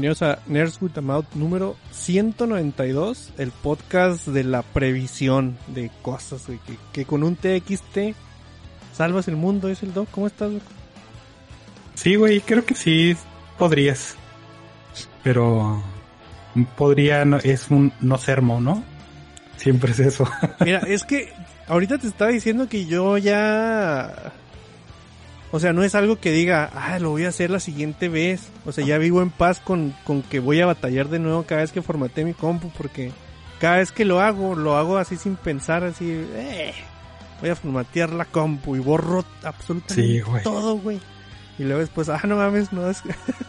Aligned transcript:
Bienvenidos 0.00 0.22
a 0.22 0.38
Nerds 0.46 0.80
with 0.80 0.96
a 0.96 1.00
Mouth 1.00 1.24
número 1.34 1.74
192, 1.90 3.32
el 3.36 3.50
podcast 3.50 4.28
de 4.28 4.44
la 4.44 4.62
previsión 4.62 5.58
de 5.66 5.90
cosas, 6.02 6.46
güey, 6.46 6.60
que, 6.60 6.76
que 6.92 7.04
con 7.04 7.24
un 7.24 7.34
TXT 7.34 8.14
salvas 8.94 9.26
el 9.26 9.34
mundo, 9.34 9.68
es 9.68 9.82
el 9.82 9.92
Doc. 9.92 10.08
¿Cómo 10.12 10.28
estás, 10.28 10.52
Doc? 10.52 10.62
Sí, 11.96 12.14
güey, 12.14 12.40
creo 12.42 12.64
que 12.64 12.76
sí 12.76 13.16
podrías. 13.58 14.14
Pero 15.24 15.82
podría, 16.76 17.24
no- 17.24 17.38
es 17.38 17.68
un 17.68 17.92
no 18.00 18.18
sermo, 18.18 18.60
¿no? 18.60 18.84
Siempre 19.56 19.90
es 19.90 19.98
eso. 19.98 20.30
Mira, 20.64 20.78
es 20.86 21.02
que 21.02 21.32
ahorita 21.66 21.98
te 21.98 22.06
estaba 22.06 22.30
diciendo 22.30 22.68
que 22.68 22.86
yo 22.86 23.18
ya... 23.18 24.32
O 25.50 25.60
sea, 25.60 25.72
no 25.72 25.82
es 25.82 25.94
algo 25.94 26.20
que 26.20 26.30
diga, 26.30 26.70
ah, 26.74 26.98
lo 26.98 27.10
voy 27.10 27.24
a 27.24 27.30
hacer 27.30 27.50
la 27.50 27.60
siguiente 27.60 28.08
vez. 28.08 28.48
O 28.66 28.72
sea, 28.72 28.84
ya 28.84 28.98
vivo 28.98 29.22
en 29.22 29.30
paz 29.30 29.60
con, 29.60 29.94
con 30.04 30.22
que 30.22 30.40
voy 30.40 30.60
a 30.60 30.66
batallar 30.66 31.08
de 31.08 31.18
nuevo 31.18 31.44
cada 31.44 31.62
vez 31.62 31.72
que 31.72 31.80
formateé 31.82 32.24
mi 32.26 32.34
compu, 32.34 32.70
porque 32.76 33.12
cada 33.58 33.78
vez 33.78 33.90
que 33.90 34.04
lo 34.04 34.20
hago, 34.20 34.54
lo 34.54 34.76
hago 34.76 34.98
así 34.98 35.16
sin 35.16 35.36
pensar, 35.36 35.84
así, 35.84 36.06
eh, 36.34 36.74
voy 37.40 37.48
a 37.50 37.56
formatear 37.56 38.10
la 38.10 38.26
compu 38.26 38.76
y 38.76 38.78
borro 38.80 39.24
absolutamente 39.42 39.94
Sí, 39.94 40.20
güey. 40.20 40.42
todo, 40.42 40.76
güey. 40.76 41.00
Y 41.58 41.64
luego 41.64 41.80
después, 41.80 42.08
ah, 42.10 42.20
no 42.24 42.36
mames, 42.36 42.72
no 42.72 42.88
es 42.90 43.02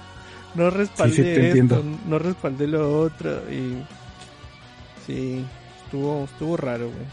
no 0.55 0.69
respaldé 0.69 1.15
Sí, 1.15 1.21
sí, 1.21 1.23
te 1.27 1.33
esto, 1.49 1.59
entiendo. 1.59 1.83
no 2.07 2.17
respaldé 2.17 2.65
lo 2.67 3.01
otro 3.01 3.29
y 3.51 3.83
sí, 5.05 5.45
estuvo 5.83 6.23
estuvo 6.23 6.55
raro, 6.57 6.85
güey. 6.85 7.05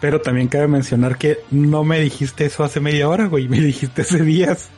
Pero 0.00 0.20
también 0.20 0.48
cabe 0.48 0.68
mencionar 0.68 1.16
que 1.16 1.38
no 1.50 1.84
me 1.84 1.98
dijiste 2.00 2.44
eso 2.44 2.64
hace 2.64 2.80
media 2.80 3.08
hora, 3.08 3.26
güey. 3.26 3.48
Me 3.48 3.60
dijiste 3.60 4.02
hace 4.02 4.22
días. 4.22 4.68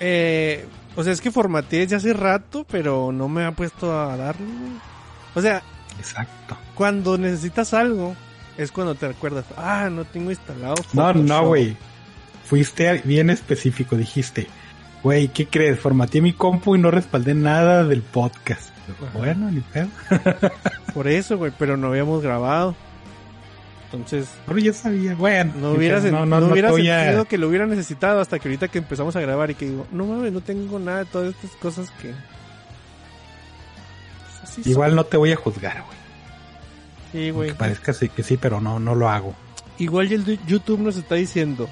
Eh, 0.00 0.66
o 0.94 1.02
sea, 1.02 1.12
es 1.12 1.20
que 1.20 1.30
formateé 1.30 1.80
desde 1.80 1.96
hace 1.96 2.12
rato, 2.12 2.66
pero 2.70 3.12
no 3.12 3.28
me 3.28 3.44
ha 3.44 3.52
puesto 3.52 3.98
a 3.98 4.16
darle. 4.16 4.46
O 5.34 5.40
sea, 5.40 5.62
Exacto. 5.98 6.56
cuando 6.74 7.16
necesitas 7.18 7.72
algo, 7.74 8.14
es 8.56 8.72
cuando 8.72 8.94
te 8.94 9.08
recuerdas, 9.08 9.44
ah, 9.56 9.88
no 9.90 10.04
tengo 10.04 10.30
instalado. 10.30 10.74
No, 10.92 11.06
Photoshop". 11.06 11.22
no, 11.26 11.46
güey. 11.46 11.76
Fuiste 12.44 13.00
bien 13.04 13.28
específico. 13.30 13.96
Dijiste, 13.96 14.46
güey, 15.02 15.28
¿qué 15.28 15.46
crees? 15.46 15.80
Formateé 15.80 16.20
mi 16.20 16.32
compu 16.32 16.76
y 16.76 16.78
no 16.78 16.90
respaldé 16.90 17.34
nada 17.34 17.84
del 17.84 18.02
podcast. 18.02 18.70
Ajá. 18.88 19.18
Bueno, 19.18 19.50
ni 19.50 19.60
pedo. 19.60 19.88
Por 20.94 21.08
eso, 21.08 21.36
güey, 21.38 21.52
pero 21.58 21.76
no 21.76 21.88
habíamos 21.88 22.22
grabado. 22.22 22.76
Entonces, 23.86 24.28
Pero 24.46 24.58
ya 24.58 24.72
sabía, 24.72 25.14
bueno. 25.14 25.52
no 25.60 25.70
hubiera, 25.70 26.00
no, 26.00 26.26
no, 26.26 26.40
no, 26.40 26.48
hubiera 26.48 26.72
sentido 26.72 27.24
que 27.24 27.38
lo 27.38 27.48
hubiera 27.48 27.66
necesitado 27.66 28.20
hasta 28.20 28.38
que 28.40 28.48
ahorita 28.48 28.66
que 28.68 28.78
empezamos 28.78 29.14
a 29.14 29.20
grabar 29.20 29.50
y 29.50 29.54
que 29.54 29.66
digo, 29.66 29.86
no 29.92 30.06
mames, 30.06 30.32
no 30.32 30.40
tengo 30.40 30.78
nada 30.80 30.98
de 31.00 31.04
todas 31.06 31.34
estas 31.34 31.52
cosas 31.52 31.90
que... 32.02 32.12
Pues 34.40 34.50
son. 34.64 34.70
Igual 34.72 34.96
no 34.96 35.04
te 35.04 35.16
voy 35.16 35.32
a 35.32 35.36
juzgar, 35.36 35.82
güey. 35.84 35.96
Sí, 37.12 37.30
güey. 37.30 37.48
Aunque 37.50 37.58
parezca 37.58 37.92
sí- 37.92 38.08
que 38.08 38.22
sí, 38.22 38.36
pero 38.36 38.60
no, 38.60 38.78
no 38.80 38.94
lo 38.94 39.08
hago. 39.08 39.34
Igual 39.78 40.08
YouTube 40.46 40.80
nos 40.80 40.96
está 40.96 41.14
diciendo, 41.14 41.68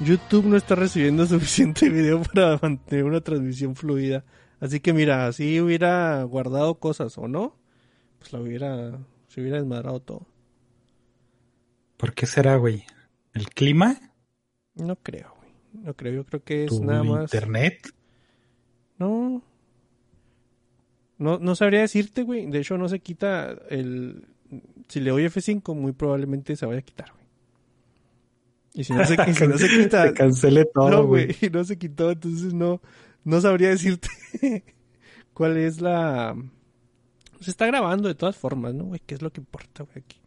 YouTube 0.00 0.46
no 0.46 0.56
está 0.56 0.74
recibiendo 0.74 1.26
suficiente 1.28 1.88
video 1.90 2.22
para 2.22 2.58
mantener 2.62 3.04
una 3.04 3.20
transmisión 3.20 3.76
fluida. 3.76 4.24
Así 4.60 4.80
que 4.80 4.92
mira, 4.92 5.30
si 5.32 5.60
hubiera 5.60 6.22
guardado 6.24 6.76
cosas 6.76 7.16
o 7.18 7.28
no, 7.28 7.54
pues 8.18 8.32
la 8.32 8.40
hubiera, 8.40 8.92
se 9.28 9.40
hubiera 9.40 9.58
desmadrado 9.58 10.00
todo. 10.00 10.22
¿Por 11.98 12.14
qué 12.14 12.24
será, 12.24 12.56
güey? 12.56 12.84
¿El 13.34 13.50
clima? 13.50 13.98
No 14.74 14.96
creo, 14.96 15.34
güey. 15.36 15.84
No 15.84 15.94
creo, 15.94 16.12
yo 16.14 16.24
creo 16.24 16.42
que 16.42 16.64
es 16.64 16.70
¿Tu 16.70 16.82
nada 16.82 17.02
más. 17.04 17.22
internet? 17.34 17.92
No. 18.98 19.42
No, 21.18 21.38
no 21.38 21.54
sabría 21.56 21.80
decirte, 21.80 22.22
güey. 22.22 22.46
De 22.46 22.60
hecho, 22.60 22.78
no 22.78 22.88
se 22.88 23.00
quita 23.00 23.50
el. 23.68 24.26
Si 24.88 25.00
le 25.00 25.10
doy 25.10 25.24
F5, 25.24 25.74
muy 25.74 25.92
probablemente 25.92 26.56
se 26.56 26.64
vaya 26.64 26.78
a 26.78 26.82
quitar, 26.82 27.10
güey. 27.12 27.26
Y 28.74 28.84
si 28.84 28.92
no 28.92 29.04
se, 29.04 29.14
y 29.28 29.34
si 29.34 29.46
no 29.46 29.58
se 29.58 29.68
quita. 29.82 30.06
Se 30.06 30.14
cancele 30.14 30.64
todo, 30.64 30.88
no, 30.90 31.04
güey. 31.06 31.26
güey. 31.38 31.50
No 31.50 31.64
se 31.64 31.76
quitó, 31.76 32.10
entonces 32.12 32.54
no. 32.54 32.80
No 33.24 33.40
sabría 33.40 33.70
decirte 33.70 34.08
cuál 35.34 35.56
es 35.58 35.80
la. 35.80 36.36
Se 37.40 37.50
está 37.50 37.66
grabando 37.66 38.08
de 38.08 38.14
todas 38.14 38.36
formas, 38.36 38.74
¿no, 38.74 38.84
güey? 38.84 39.00
¿Qué 39.04 39.14
es 39.16 39.22
lo 39.22 39.30
que 39.32 39.40
importa, 39.40 39.82
güey, 39.84 39.98
aquí? 39.98 40.20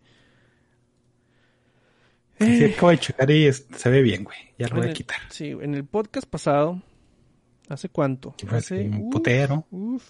Sí, 2.46 2.64
acabo 2.66 2.90
de 2.92 2.98
checar 3.00 3.32
y 3.32 3.46
es- 3.46 3.68
se 3.76 3.90
ve 3.90 4.02
bien, 4.02 4.24
güey. 4.24 4.38
Ya 4.58 4.68
lo 4.68 4.76
voy 4.76 4.84
En 4.84 4.88
a 4.88 4.92
el- 4.92 4.98
quitar. 4.98 5.18
Sí, 5.30 5.50
en 5.50 5.76
el 5.76 5.86
podcast 5.86 6.28
pasado. 6.28 6.82
¿Hace 7.70 7.90
cuánto? 7.90 8.36
Fue 8.46 8.58
Hace 8.58 8.82
un 8.90 9.04
uf, 9.06 9.12
putero. 9.14 9.66
Uf. 9.72 10.04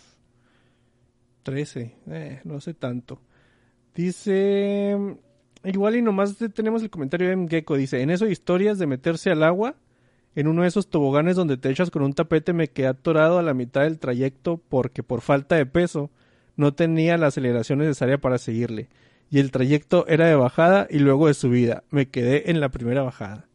13. 1.43 1.95
Eh, 2.07 2.41
no 2.43 2.59
sé 2.61 2.73
tanto. 2.73 3.21
Dice. 3.95 4.95
Igual 5.63 5.95
y 5.95 6.01
nomás 6.01 6.37
te- 6.37 6.49
tenemos 6.49 6.81
el 6.81 6.89
comentario 6.89 7.27
de 7.27 7.33
M. 7.33 7.47
Gecko. 7.49 7.75
Dice: 7.77 8.01
En 8.01 8.09
eso 8.09 8.27
historias 8.27 8.79
de 8.79 8.87
meterse 8.87 9.31
al 9.31 9.43
agua. 9.43 9.75
En 10.33 10.47
uno 10.47 10.61
de 10.61 10.69
esos 10.69 10.89
toboganes 10.89 11.35
donde 11.35 11.57
te 11.57 11.69
echas 11.69 11.91
con 11.91 12.03
un 12.03 12.13
tapete 12.13 12.53
me 12.53 12.69
quedé 12.69 12.87
atorado 12.87 13.37
a 13.37 13.43
la 13.43 13.53
mitad 13.53 13.81
del 13.81 13.99
trayecto 13.99 14.61
porque 14.69 15.03
por 15.03 15.19
falta 15.19 15.57
de 15.57 15.65
peso 15.65 16.09
no 16.55 16.73
tenía 16.73 17.17
la 17.17 17.27
aceleración 17.27 17.79
necesaria 17.79 18.17
para 18.17 18.37
seguirle. 18.37 18.87
Y 19.31 19.39
el 19.39 19.49
trayecto 19.49 20.05
era 20.07 20.27
de 20.27 20.35
bajada 20.35 20.87
y 20.89 20.99
luego 20.99 21.27
de 21.27 21.33
subida. 21.33 21.85
Me 21.89 22.09
quedé 22.09 22.51
en 22.51 22.59
la 22.59 22.69
primera 22.69 23.01
bajada. 23.01 23.47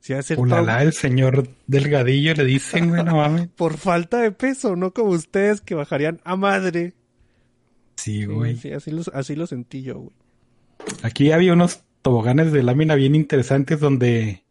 Si 0.00 0.14
hace 0.14 0.36
Ulala, 0.36 0.82
el 0.82 0.94
señor 0.94 1.48
Delgadillo 1.66 2.32
le 2.34 2.44
dicen, 2.44 2.88
güey, 2.88 3.04
no 3.04 3.16
mames. 3.16 3.48
por 3.56 3.76
falta 3.76 4.18
de 4.20 4.32
peso, 4.32 4.74
no 4.74 4.92
como 4.92 5.10
ustedes 5.10 5.60
que 5.60 5.74
bajarían 5.74 6.20
a 6.24 6.36
madre. 6.36 6.94
Sí, 7.96 8.24
güey. 8.24 8.56
sí, 8.56 8.72
así, 8.72 8.90
lo, 8.90 9.02
así 9.12 9.36
lo 9.36 9.46
sentí 9.46 9.82
yo, 9.82 9.98
güey. 9.98 10.16
Aquí 11.02 11.30
había 11.30 11.52
unos 11.52 11.84
toboganes 12.00 12.50
de 12.50 12.62
lámina 12.62 12.94
bien 12.94 13.14
interesantes 13.14 13.80
donde 13.80 14.44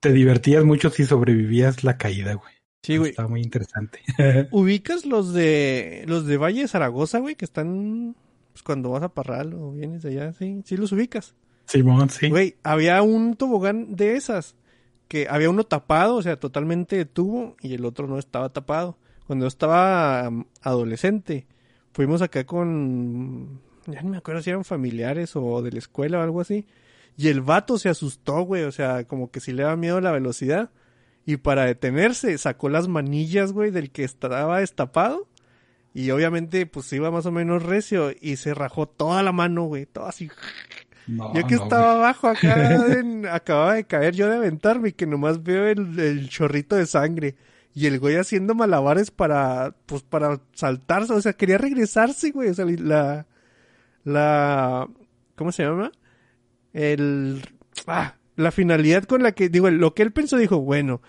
te 0.00 0.12
divertías 0.12 0.64
mucho 0.64 0.90
si 0.90 1.04
sobrevivías 1.04 1.84
la 1.84 1.96
caída, 1.96 2.34
güey. 2.34 2.54
Sí, 2.82 2.98
güey. 2.98 3.10
Estaba 3.10 3.28
muy 3.28 3.40
interesante. 3.40 4.00
¿Ubicas 4.50 5.06
los 5.06 5.32
de 5.32 6.04
los 6.06 6.26
de 6.26 6.36
Valle 6.36 6.62
de 6.62 6.68
Zaragoza, 6.68 7.18
güey? 7.18 7.34
Que 7.34 7.44
están 7.44 8.14
pues, 8.52 8.62
cuando 8.62 8.90
vas 8.90 9.02
a 9.02 9.08
Parral 9.08 9.54
o 9.54 9.72
vienes 9.72 10.02
de 10.02 10.10
allá, 10.10 10.32
sí, 10.32 10.62
sí 10.64 10.76
los 10.76 10.92
ubicas. 10.92 11.34
Simón, 11.66 12.10
sí. 12.10 12.28
Güey, 12.28 12.56
había 12.62 13.02
un 13.02 13.34
tobogán 13.36 13.94
de 13.96 14.16
esas 14.16 14.56
que 15.08 15.26
había 15.28 15.50
uno 15.50 15.64
tapado, 15.64 16.16
o 16.16 16.22
sea, 16.22 16.38
totalmente 16.38 16.96
de 16.96 17.04
tubo 17.04 17.56
y 17.60 17.74
el 17.74 17.84
otro 17.84 18.06
no 18.06 18.18
estaba 18.18 18.48
tapado. 18.48 18.96
Cuando 19.26 19.44
yo 19.44 19.48
estaba 19.48 20.28
um, 20.28 20.44
adolescente, 20.62 21.46
fuimos 21.92 22.22
acá 22.22 22.44
con 22.44 23.60
ya 23.86 24.02
no 24.02 24.10
me 24.10 24.16
acuerdo 24.16 24.42
si 24.42 24.50
eran 24.50 24.64
familiares 24.64 25.34
o 25.34 25.62
de 25.62 25.72
la 25.72 25.78
escuela 25.78 26.18
o 26.18 26.22
algo 26.22 26.40
así. 26.40 26.66
Y 27.16 27.28
el 27.28 27.40
vato 27.40 27.78
se 27.78 27.88
asustó, 27.88 28.42
güey, 28.42 28.62
o 28.62 28.72
sea, 28.72 29.04
como 29.04 29.30
que 29.30 29.40
si 29.40 29.52
le 29.52 29.64
daba 29.64 29.76
miedo 29.76 30.00
la 30.00 30.12
velocidad. 30.12 30.70
Y 31.24 31.36
para 31.36 31.66
detenerse, 31.66 32.36
sacó 32.38 32.68
las 32.68 32.88
manillas, 32.88 33.52
güey, 33.52 33.70
del 33.70 33.90
que 33.90 34.04
estaba 34.04 34.60
destapado. 34.60 35.28
Y 35.94 36.10
obviamente, 36.10 36.64
pues 36.66 36.92
iba 36.92 37.10
más 37.10 37.26
o 37.26 37.32
menos 37.32 37.62
recio. 37.62 38.10
Y 38.20 38.36
se 38.36 38.54
rajó 38.54 38.86
toda 38.88 39.22
la 39.22 39.32
mano, 39.32 39.64
güey, 39.64 39.86
todo 39.86 40.06
así. 40.06 40.30
No, 41.06 41.34
Yo 41.34 41.46
que 41.46 41.56
no, 41.56 41.64
estaba 41.64 41.92
güey. 41.92 41.96
abajo 41.96 42.28
acá, 42.28 42.86
en- 42.98 43.26
acababa 43.26 43.74
de 43.74 43.84
caer 43.84 44.14
yo 44.14 44.28
de 44.28 44.36
aventarme 44.36 44.90
y 44.90 44.92
que 44.92 45.06
nomás 45.06 45.42
veo 45.42 45.66
el, 45.66 45.98
el 45.98 46.28
chorrito 46.28 46.76
de 46.76 46.86
sangre. 46.86 47.34
Y 47.74 47.86
el 47.86 47.98
güey 47.98 48.16
haciendo 48.16 48.54
malabares 48.54 49.10
para, 49.10 49.74
pues 49.86 50.02
para 50.02 50.40
saltarse, 50.54 51.12
o 51.14 51.20
sea, 51.22 51.32
quería 51.32 51.56
regresarse, 51.58 52.30
güey, 52.30 52.50
o 52.50 52.54
sea, 52.54 52.66
la, 52.66 53.26
la, 54.04 54.88
¿cómo 55.36 55.52
se 55.52 55.64
llama? 55.64 55.90
El, 56.74 57.42
ah, 57.86 58.16
la 58.36 58.50
finalidad 58.50 59.04
con 59.04 59.22
la 59.22 59.32
que, 59.32 59.48
digo, 59.48 59.70
lo 59.70 59.94
que 59.94 60.02
él 60.02 60.12
pensó, 60.12 60.36
dijo, 60.36 60.60
bueno, 60.60 61.00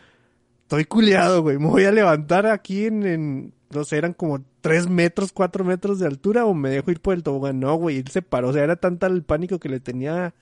estoy 0.62 0.86
culeado, 0.86 1.41
güey, 1.41 1.57
me 1.57 1.68
voy 1.68 1.83
a 1.86 1.91
levantar 1.91 2.45
aquí 2.47 2.86
en, 2.86 3.06
en, 3.06 3.53
no 3.69 3.83
sé, 3.83 3.97
eran 3.97 4.13
como 4.13 4.44
tres 4.63 4.89
metros, 4.89 5.33
cuatro 5.33 5.65
metros 5.65 6.00
de 6.00 6.07
altura 6.07 6.45
o 6.45 6.54
me 6.54 6.69
dejo 6.69 6.89
ir 6.89 7.01
por 7.01 7.13
el 7.13 7.21
tobogán. 7.21 7.60
No, 7.60 7.75
güey, 7.75 7.98
él 7.98 8.07
se 8.07 8.21
paró, 8.21 8.48
o 8.48 8.54
sea, 8.54 8.63
era 8.63 8.77
tanta 8.77 9.07
el 9.07 9.21
pánico 9.21 9.60
que 9.60 9.68
le 9.68 9.81
tenía 9.81 10.33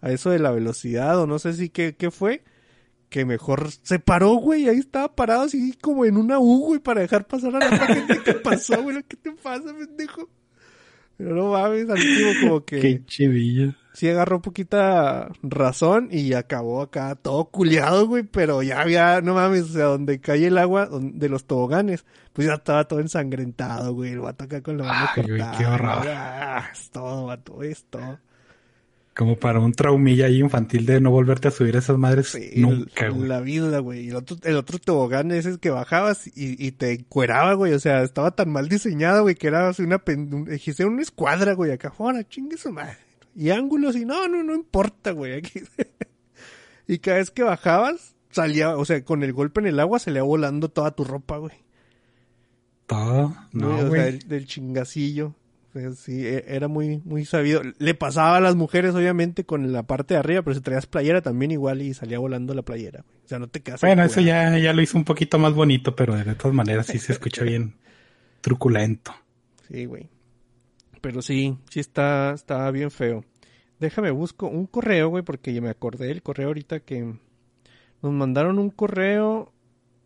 a 0.00 0.10
eso 0.10 0.30
de 0.30 0.38
la 0.38 0.50
velocidad 0.50 1.20
o 1.20 1.26
no 1.26 1.38
sé 1.38 1.52
si 1.52 1.68
qué, 1.68 1.94
qué 1.94 2.10
fue, 2.10 2.42
que 3.10 3.26
mejor 3.26 3.70
se 3.70 3.98
paró, 3.98 4.36
güey, 4.36 4.66
ahí 4.66 4.78
estaba 4.78 5.14
parado 5.14 5.42
así 5.42 5.74
como 5.78 6.06
en 6.06 6.16
una 6.16 6.38
U, 6.38 6.68
güey, 6.68 6.80
para 6.80 7.02
dejar 7.02 7.26
pasar 7.26 7.54
a 7.54 7.58
la 7.58 7.86
gente 7.86 8.22
que 8.24 8.32
pasó, 8.32 8.82
güey, 8.82 9.02
¿qué 9.02 9.16
te 9.18 9.32
pasa, 9.32 9.74
pendejo? 9.74 10.30
Pero 11.18 11.34
no 11.34 11.52
mames, 11.52 11.90
al 11.90 11.98
como 12.40 12.64
que 12.64 12.80
Qué 12.80 13.04
chidillo. 13.04 13.74
Sí 13.96 14.08
agarró 14.08 14.42
poquita 14.42 15.28
razón 15.42 16.08
y 16.12 16.34
acabó 16.34 16.82
acá 16.82 17.14
todo 17.14 17.46
culiado, 17.46 18.06
güey, 18.06 18.22
pero 18.24 18.62
ya 18.62 18.82
había, 18.82 19.20
no 19.22 19.34
mames, 19.34 19.62
o 19.62 19.68
sea, 19.72 19.84
donde 19.86 20.20
cae 20.20 20.46
el 20.46 20.58
agua 20.58 20.88
de 20.92 21.28
los 21.30 21.46
toboganes, 21.46 22.04
pues 22.34 22.46
ya 22.46 22.54
estaba 22.54 22.84
todo 22.86 23.00
ensangrentado, 23.00 23.94
güey, 23.94 24.12
el 24.12 24.20
vato 24.20 24.44
acá 24.44 24.60
con 24.62 24.76
la 24.78 24.84
mano 24.84 25.08
Ay, 25.16 25.22
güey, 25.22 25.42
qué 25.58 25.64
horror. 25.66 26.06
Ah, 26.08 26.68
es 26.72 26.90
todo, 26.90 27.26
vato, 27.26 27.62
es 27.62 27.84
todo. 27.90 28.18
Como 29.16 29.36
para 29.38 29.60
un 29.60 29.72
traumilla 29.72 30.26
ahí 30.26 30.40
infantil 30.40 30.84
de 30.84 31.00
no 31.00 31.10
volverte 31.10 31.48
a 31.48 31.50
subir 31.50 31.74
a 31.76 31.78
esas 31.78 31.96
madres 31.96 32.28
Sí, 32.32 32.50
nunca, 32.56 33.08
güey. 33.08 33.26
la 33.26 33.40
vida, 33.40 33.78
güey. 33.78 34.08
El 34.10 34.16
otro, 34.16 34.36
el 34.42 34.56
otro 34.56 34.78
tobogán 34.78 35.30
ese 35.30 35.52
es 35.52 35.56
que 35.56 35.70
bajabas 35.70 36.26
y, 36.26 36.32
y 36.62 36.72
te 36.72 36.92
encueraba, 36.92 37.54
güey. 37.54 37.72
O 37.72 37.78
sea, 37.78 38.02
estaba 38.02 38.32
tan 38.32 38.50
mal 38.50 38.68
diseñado, 38.68 39.22
güey, 39.22 39.34
que 39.34 39.46
era 39.46 39.70
así 39.70 39.84
una, 39.84 40.02
un- 40.06 40.50
una 40.86 41.00
escuadra, 41.02 41.54
güey, 41.54 41.72
acá 41.72 41.88
afuera, 41.88 42.22
chingue 42.28 42.58
su 42.58 42.70
madre. 42.70 42.98
Y 43.36 43.50
ángulos 43.50 43.94
y 43.96 44.04
no, 44.06 44.26
no, 44.28 44.42
no 44.42 44.54
importa, 44.54 45.10
güey. 45.12 45.34
Aquí. 45.34 45.60
y 46.88 46.98
cada 46.98 47.18
vez 47.18 47.30
que 47.30 47.42
bajabas, 47.42 48.14
salía, 48.30 48.76
o 48.76 48.84
sea, 48.84 49.04
con 49.04 49.22
el 49.22 49.32
golpe 49.32 49.60
en 49.60 49.66
el 49.66 49.78
agua 49.80 49.98
salía 49.98 50.22
volando 50.22 50.68
toda 50.70 50.92
tu 50.92 51.04
ropa, 51.04 51.36
güey. 51.36 51.52
Todo. 52.86 53.28
Güey, 53.28 53.36
No, 53.52 53.78
o 53.78 53.88
güey. 53.88 54.00
sea, 54.00 54.04
del, 54.04 54.18
del 54.28 54.46
chingacillo. 54.46 55.34
O 55.74 55.78
sea, 55.78 55.92
sí, 55.92 56.26
e- 56.26 56.44
era 56.48 56.68
muy, 56.68 57.02
muy 57.04 57.24
sabido. 57.26 57.60
Le 57.78 57.94
pasaba 57.94 58.36
a 58.38 58.40
las 58.40 58.56
mujeres, 58.56 58.94
obviamente, 58.94 59.44
con 59.44 59.70
la 59.72 59.82
parte 59.82 60.14
de 60.14 60.20
arriba, 60.20 60.40
pero 60.42 60.54
si 60.54 60.60
traías 60.62 60.86
playera 60.86 61.20
también 61.20 61.50
igual 61.50 61.82
y 61.82 61.92
salía 61.92 62.18
volando 62.18 62.54
la 62.54 62.62
playera, 62.62 63.02
güey. 63.06 63.18
O 63.24 63.28
sea, 63.28 63.38
no 63.38 63.48
te 63.48 63.60
quedas 63.60 63.80
Bueno, 63.82 64.02
eso 64.04 64.20
ya, 64.20 64.56
ya 64.58 64.72
lo 64.72 64.80
hizo 64.80 64.96
un 64.96 65.04
poquito 65.04 65.38
más 65.38 65.52
bonito, 65.52 65.94
pero 65.94 66.14
de 66.16 66.34
todas 66.36 66.54
maneras 66.54 66.86
sí 66.86 66.98
se 66.98 67.12
escucha 67.12 67.42
bien 67.44 67.74
truculento. 68.40 69.12
Sí, 69.68 69.84
güey. 69.84 70.08
Pero 71.00 71.22
sí, 71.22 71.58
sí 71.70 71.80
está, 71.80 72.32
está 72.32 72.70
bien 72.70 72.90
feo. 72.90 73.24
Déjame 73.78 74.10
busco 74.10 74.48
un 74.48 74.66
correo, 74.66 75.08
güey, 75.08 75.22
porque 75.22 75.52
ya 75.52 75.60
me 75.60 75.68
acordé 75.68 76.06
del 76.06 76.22
correo 76.22 76.48
ahorita 76.48 76.80
que 76.80 77.14
nos 78.02 78.12
mandaron 78.12 78.58
un 78.58 78.70
correo. 78.70 79.52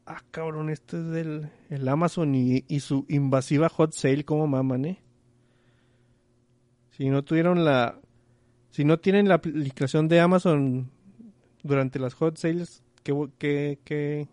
Ah, 0.07 0.23
cabrón, 0.31 0.71
este 0.71 0.97
es 0.97 1.07
del 1.11 1.51
el 1.69 1.89
Amazon 1.89 2.35
y, 2.35 2.81
su 2.81 3.07
invasiva 3.09 3.69
hot 3.69 3.93
sale, 3.93 4.25
como 4.25 4.47
maman, 4.47 4.85
eh. 4.87 5.03
Si 6.91 7.09
no 7.09 7.23
tuvieron 7.23 7.65
la, 7.65 7.99
si 8.71 8.85
no 8.85 8.99
tienen 8.99 9.29
la 9.29 9.37
aplicación 9.37 10.09
de 10.09 10.21
Amazon 10.21 10.91
durante 11.63 11.99
las 12.01 12.15
hot 12.15 12.37
sales, 12.37 12.83
qué, 13.05 13.15
qué, 13.39 13.79
qué 13.85 14.29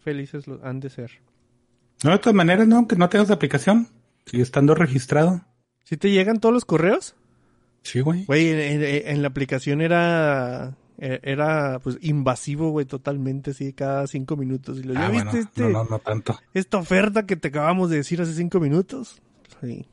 felices 0.00 0.44
han 0.62 0.80
de 0.80 0.90
ser. 0.90 1.22
No, 2.02 2.10
de 2.10 2.18
todas 2.18 2.34
maneras, 2.34 2.66
no, 2.66 2.88
que 2.88 2.96
no 2.96 3.08
tengas 3.08 3.30
aplicación. 3.30 3.88
Sigue 4.26 4.42
estando 4.42 4.74
registrado. 4.74 5.42
¿Sí 5.84 5.96
te 5.96 6.10
llegan 6.10 6.38
todos 6.40 6.52
los 6.54 6.64
correos? 6.64 7.14
Sí, 7.82 8.00
güey. 8.00 8.24
Güey, 8.26 8.48
en, 8.50 8.82
en- 8.82 9.08
en 9.08 9.22
la 9.22 9.28
aplicación 9.28 9.80
era 9.80 10.76
eh, 10.98 11.18
era 11.22 11.78
pues 11.80 11.96
invasivo, 12.02 12.70
güey, 12.70 12.84
totalmente, 12.86 13.52
así 13.52 13.72
cada 13.72 14.06
cinco 14.06 14.36
minutos. 14.36 14.78
Y 14.78 14.82
lo, 14.82 14.94
¿ya 14.94 15.06
Ah, 15.06 15.10
viste 15.10 15.24
bueno, 15.24 15.40
este, 15.40 15.62
no, 15.62 15.68
no, 15.70 15.84
no 15.84 15.98
tanto. 15.98 16.38
esta 16.54 16.76
oferta 16.78 17.24
que 17.26 17.36
te 17.36 17.48
acabamos 17.48 17.88
de 17.90 17.96
decir 17.96 18.20
hace 18.20 18.34
cinco 18.34 18.60
minutos? 18.60 19.20
Sí. 19.62 19.86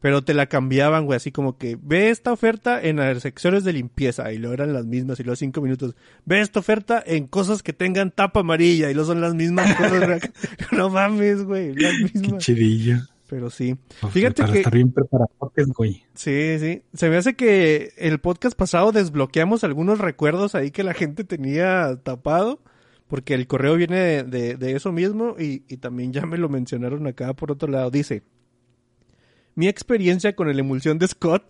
Pero 0.00 0.24
te 0.24 0.34
la 0.34 0.46
cambiaban, 0.46 1.04
güey, 1.06 1.16
así 1.16 1.30
como 1.30 1.56
que 1.58 1.78
ve 1.80 2.10
esta 2.10 2.32
oferta 2.32 2.82
en 2.82 2.96
las 2.96 3.22
secciones 3.22 3.62
de 3.62 3.72
limpieza 3.72 4.32
y 4.32 4.38
lo 4.38 4.52
eran 4.52 4.72
las 4.72 4.84
mismas 4.84 5.20
y 5.20 5.22
luego 5.22 5.36
cinco 5.36 5.60
minutos. 5.60 5.94
Ve 6.24 6.40
esta 6.40 6.58
oferta 6.58 7.00
en 7.06 7.28
cosas 7.28 7.62
que 7.62 7.72
tengan 7.72 8.10
tapa 8.10 8.40
amarilla 8.40 8.90
y 8.90 8.94
lo 8.94 9.04
son 9.04 9.20
las 9.20 9.34
mismas 9.34 9.72
cosas. 9.76 10.22
no 10.72 10.90
mames, 10.90 11.44
güey, 11.44 11.74
las 11.74 11.92
Qué 11.92 12.18
mismas. 12.20 12.42
chidillo. 12.44 12.96
Pero 13.32 13.48
sí. 13.48 13.76
Pues, 14.02 14.12
Fíjate 14.12 14.42
para 14.42 14.52
que- 14.52 14.58
estar 14.58 14.74
bien 14.74 14.92
güey. 15.74 16.04
Sí, 16.14 16.58
sí. 16.58 16.82
Se 16.92 17.08
me 17.08 17.16
hace 17.16 17.32
que 17.32 17.94
el 17.96 18.18
podcast 18.20 18.54
pasado 18.54 18.92
desbloqueamos 18.92 19.64
algunos 19.64 20.00
recuerdos 20.00 20.54
ahí 20.54 20.70
que 20.70 20.82
la 20.82 20.92
gente 20.92 21.24
tenía 21.24 21.98
tapado, 22.02 22.60
porque 23.08 23.32
el 23.32 23.46
correo 23.46 23.74
viene 23.76 23.98
de, 23.98 24.22
de- 24.24 24.56
de 24.58 24.72
eso 24.76 24.92
mismo 24.92 25.34
y, 25.38 25.62
y 25.66 25.78
también 25.78 26.12
ya 26.12 26.26
me 26.26 26.36
lo 26.36 26.50
mencionaron 26.50 27.06
acá 27.06 27.32
por 27.32 27.50
otro 27.50 27.68
lado. 27.70 27.90
Dice, 27.90 28.22
mi 29.54 29.66
experiencia 29.66 30.36
con 30.36 30.52
la 30.52 30.60
emulsión 30.60 30.98
de 30.98 31.08
Scott 31.08 31.44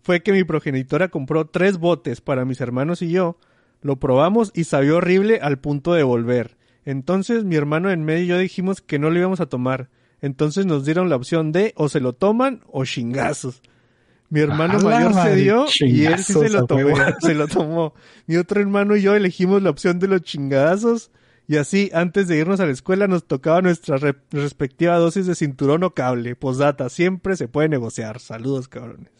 fue 0.00 0.22
que 0.22 0.32
mi 0.32 0.42
progenitora 0.42 1.08
compró 1.08 1.48
tres 1.48 1.76
botes 1.76 2.22
para 2.22 2.46
mis 2.46 2.62
hermanos 2.62 3.02
y 3.02 3.10
yo, 3.10 3.36
lo 3.82 3.96
probamos 3.96 4.52
y 4.54 4.64
sabía 4.64 4.94
horrible 4.94 5.40
al 5.42 5.58
punto 5.58 5.92
de 5.92 6.02
volver. 6.02 6.56
Entonces 6.86 7.44
mi 7.44 7.56
hermano 7.56 7.90
en 7.90 8.04
medio 8.04 8.24
y 8.24 8.28
yo 8.28 8.38
dijimos 8.38 8.80
que 8.80 8.98
no 8.98 9.10
lo 9.10 9.18
íbamos 9.18 9.40
a 9.40 9.46
tomar. 9.50 9.90
Entonces 10.20 10.66
nos 10.66 10.84
dieron 10.84 11.08
la 11.08 11.16
opción 11.16 11.52
de 11.52 11.72
o 11.76 11.88
se 11.88 12.00
lo 12.00 12.12
toman 12.14 12.62
o 12.66 12.84
chingazos. 12.84 13.62
Mi 14.28 14.40
hermano 14.40 14.78
mayor 14.80 15.14
se 15.14 15.36
dio 15.36 15.66
y 15.80 16.04
él 16.06 16.18
sí 16.18 16.32
se 16.32 16.48
lo 16.50 16.66
tomó, 16.66 16.96
se 17.20 17.34
lo 17.34 17.46
tomó. 17.46 17.94
Mi 18.26 18.36
otro 18.36 18.60
hermano 18.60 18.96
y 18.96 19.02
yo 19.02 19.14
elegimos 19.14 19.62
la 19.62 19.70
opción 19.70 19.98
de 20.00 20.08
los 20.08 20.22
chingazos 20.22 21.10
y 21.46 21.58
así 21.58 21.90
antes 21.94 22.26
de 22.26 22.38
irnos 22.38 22.58
a 22.58 22.66
la 22.66 22.72
escuela 22.72 23.06
nos 23.06 23.24
tocaba 23.28 23.62
nuestra 23.62 23.98
re- 23.98 24.16
respectiva 24.32 24.96
dosis 24.96 25.26
de 25.26 25.36
cinturón 25.36 25.84
o 25.84 25.90
cable. 25.94 26.34
Posdata, 26.34 26.88
siempre 26.88 27.36
se 27.36 27.46
puede 27.46 27.68
negociar. 27.68 28.18
Saludos, 28.18 28.66
cabrones. 28.66 29.12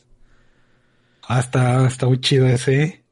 Ah, 1.29 1.39
está, 1.41 1.87
está 1.87 2.07
muy 2.07 2.21
chido 2.21 2.47
ese. 2.47 3.05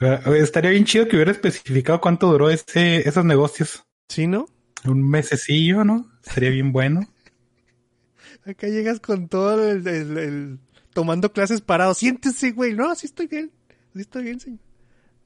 Eh, 0.00 0.20
Estaría 0.40 0.70
bien 0.72 0.84
chido 0.84 1.08
que 1.08 1.16
hubiera 1.16 1.32
especificado 1.32 2.00
cuánto 2.00 2.30
duró 2.30 2.50
ese, 2.50 3.08
esos 3.08 3.24
negocios. 3.24 3.82
¿Sí, 4.08 4.26
no? 4.26 4.46
Un 4.84 5.08
mesecillo, 5.08 5.84
¿no? 5.84 6.06
Sería 6.32 6.50
bien 6.50 6.72
bueno. 6.72 7.00
Acá 8.44 8.68
llegas 8.68 9.00
con 9.00 9.28
todo 9.28 9.70
el, 9.70 9.86
el- 9.86 10.18
el- 10.18 10.58
tomando 10.92 11.32
clases 11.32 11.60
parado. 11.60 11.94
Siéntese, 11.94 12.52
güey. 12.52 12.74
No, 12.74 12.90
así 12.90 13.06
estoy 13.06 13.26
bien. 13.26 13.50
Así 13.90 14.00
estoy 14.00 14.24
bien, 14.24 14.40
señor. 14.40 14.60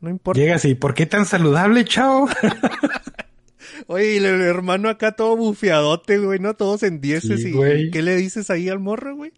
No 0.01 0.11
importa. 0.11 0.41
Llegas 0.41 0.65
y 0.65 0.75
¿por 0.75 0.95
qué 0.95 1.07
tan 1.07 1.25
saludable, 1.27 1.85
chao? 1.85 2.27
Oye, 3.87 4.15
y 4.15 4.17
el, 4.17 4.25
hermano 4.25 4.89
acá 4.89 5.13
todo 5.13 5.37
bufeadote, 5.37 6.19
güey, 6.19 6.39
¿no? 6.41 6.55
Todos 6.55 6.83
en 6.83 7.01
dieces 7.01 7.43
Sí, 7.43 7.49
y 7.49 7.53
güey. 7.53 7.91
¿qué 7.91 8.03
le 8.03 8.17
dices 8.17 8.51
ahí 8.51 8.69
al 8.69 8.81
morro, 8.81 9.15
güey? 9.17 9.33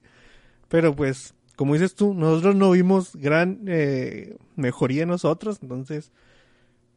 Pero 0.69 0.94
pues, 0.96 1.34
como 1.56 1.75
dices 1.75 1.94
tú, 1.94 2.14
nosotros 2.14 2.55
no 2.56 2.70
vimos 2.70 3.14
gran 3.17 3.60
eh, 3.67 4.37
mejoría 4.56 5.02
en 5.02 5.10
nosotros, 5.10 5.58
entonces 5.62 6.10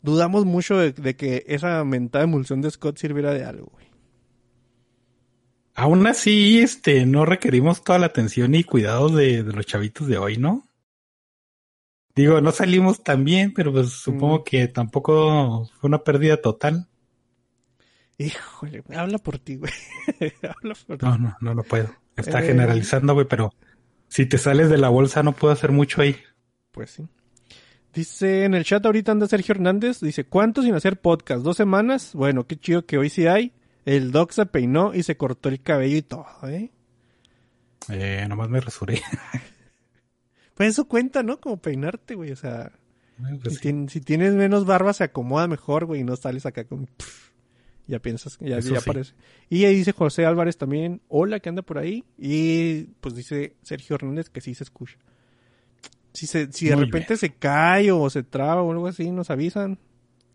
dudamos 0.02 0.46
mucho 0.46 0.78
de, 0.78 0.94
de 0.94 1.16
que 1.16 1.44
esa 1.48 1.84
mentada 1.84 2.24
emulsión 2.24 2.62
de 2.62 2.72
Scott 2.72 2.98
sirviera 2.98 3.34
de 3.34 3.44
algo, 3.44 3.68
güey. 3.74 3.87
Aún 5.80 6.08
así, 6.08 6.60
este, 6.60 7.06
no 7.06 7.24
requerimos 7.26 7.84
toda 7.84 8.00
la 8.00 8.08
atención 8.08 8.56
y 8.56 8.64
cuidado 8.64 9.10
de, 9.10 9.44
de 9.44 9.54
los 9.54 9.66
chavitos 9.66 10.08
de 10.08 10.18
hoy, 10.18 10.38
¿no? 10.38 10.68
Digo, 12.16 12.42
no 12.42 12.52
salimos 12.52 13.04
tan 13.04 13.24
bien, 13.24 13.54
pero 13.54 13.72
pues 13.72 13.90
supongo 13.92 14.40
Mm. 14.40 14.44
que 14.44 14.68
tampoco 14.70 15.70
fue 15.80 15.88
una 15.88 16.04
pérdida 16.04 16.38
total. 16.38 16.88
Híjole, 18.18 18.84
habla 18.96 19.20
por 19.20 19.38
ti, 19.38 19.58
güey. 19.58 19.72
habla 20.42 20.74
por 20.88 20.98
ti. 20.98 21.06
No, 21.06 21.18
no, 21.20 21.38
no 21.42 21.54
lo 21.54 21.64
puedo. 21.64 21.94
Está 22.16 22.40
Eh. 22.44 22.48
generalizando, 22.48 23.14
güey, 23.14 23.28
pero 23.28 23.54
si 24.08 24.26
te 24.26 24.40
sales 24.40 24.70
de 24.72 24.80
la 24.80 24.90
bolsa 24.90 25.22
no 25.22 25.34
puedo 25.34 25.54
hacer 25.54 25.72
mucho 25.72 26.02
ahí. 26.02 26.16
Pues 26.72 26.90
sí. 26.90 27.08
Dice 27.94 28.46
en 28.46 28.56
el 28.56 28.64
chat 28.66 28.84
ahorita 28.84 29.12
anda 29.12 29.28
Sergio 29.28 29.54
Hernández. 29.54 30.00
Dice, 30.02 30.24
¿cuánto 30.24 30.64
sin 30.64 30.74
hacer 30.74 31.00
podcast? 31.00 31.44
¿Dos 31.44 31.58
semanas? 31.58 32.12
Bueno, 32.16 32.48
qué 32.48 32.58
chido 32.58 32.84
que 32.88 32.98
hoy 32.98 33.12
sí 33.12 33.28
hay. 33.28 33.54
El 33.88 34.12
doc 34.12 34.32
se 34.34 34.46
peinó 34.46 34.94
y 34.94 35.04
se 35.04 35.16
cortó 35.18 35.48
el 35.50 35.62
cabello 35.62 35.98
y 35.98 36.02
todo, 36.02 36.26
¿eh? 36.44 36.72
Eh, 37.90 38.26
nomás 38.28 38.50
me 38.50 38.60
rasuré. 38.62 39.02
Pues 40.54 40.70
eso 40.70 40.88
cuenta, 40.88 41.22
¿no? 41.22 41.40
Como 41.40 41.58
peinarte, 41.62 42.16
güey. 42.16 42.32
O 42.32 42.36
sea, 42.36 42.72
Pues 43.44 43.54
si, 43.54 43.60
sí. 43.60 43.68
tien- 43.70 43.90
si 43.90 44.02
tienes 44.02 44.34
menos 44.34 44.66
barba 44.66 44.92
se 44.92 45.04
acomoda 45.04 45.48
mejor, 45.48 45.86
güey, 45.86 46.02
y 46.02 46.04
no 46.04 46.16
sales 46.16 46.48
acá 46.48 46.64
con... 46.66 46.88
pff, 46.88 47.30
ya 47.86 48.00
piensas, 48.00 48.38
ya, 48.40 48.56
ya 48.60 48.62
sí. 48.64 48.76
aparece. 48.76 49.14
Y 49.50 49.66
ahí 49.66 49.76
dice 49.76 49.92
José 49.92 50.26
Álvarez 50.26 50.58
también, 50.58 51.00
hola, 51.10 51.40
que 51.40 51.50
anda 51.50 51.62
por 51.62 51.78
ahí. 51.78 52.04
Y 52.18 52.86
pues 53.02 53.14
dice 53.14 53.56
Sergio 53.62 53.96
Hernández 53.98 54.30
que 54.32 54.42
sí 54.42 54.56
se 54.56 54.64
escucha. 54.64 54.98
Si, 56.12 56.26
se, 56.26 56.52
si 56.52 56.70
de 56.70 56.76
Muy 56.76 56.86
repente 56.86 57.16
se 57.18 57.36
cae 57.36 57.92
o 57.92 58.10
se 58.10 58.24
traba 58.24 58.64
o 58.64 58.72
algo 58.72 58.88
así, 58.88 59.12
nos 59.12 59.30
avisan. 59.30 59.78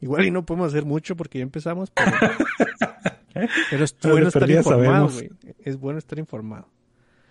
Igual 0.00 0.24
y 0.26 0.30
no 0.30 0.46
podemos 0.46 0.68
hacer 0.68 0.84
mucho 0.84 1.16
porque 1.16 1.38
ya 1.38 1.42
empezamos, 1.42 1.90
pero, 1.90 2.12
pero 3.70 3.84
es 3.84 3.96
bueno 4.02 4.28
estar 4.28 4.50
informado, 4.50 5.08
güey. 5.08 5.30
Es 5.64 5.76
bueno 5.78 5.98
estar 5.98 6.18
informado. 6.18 6.68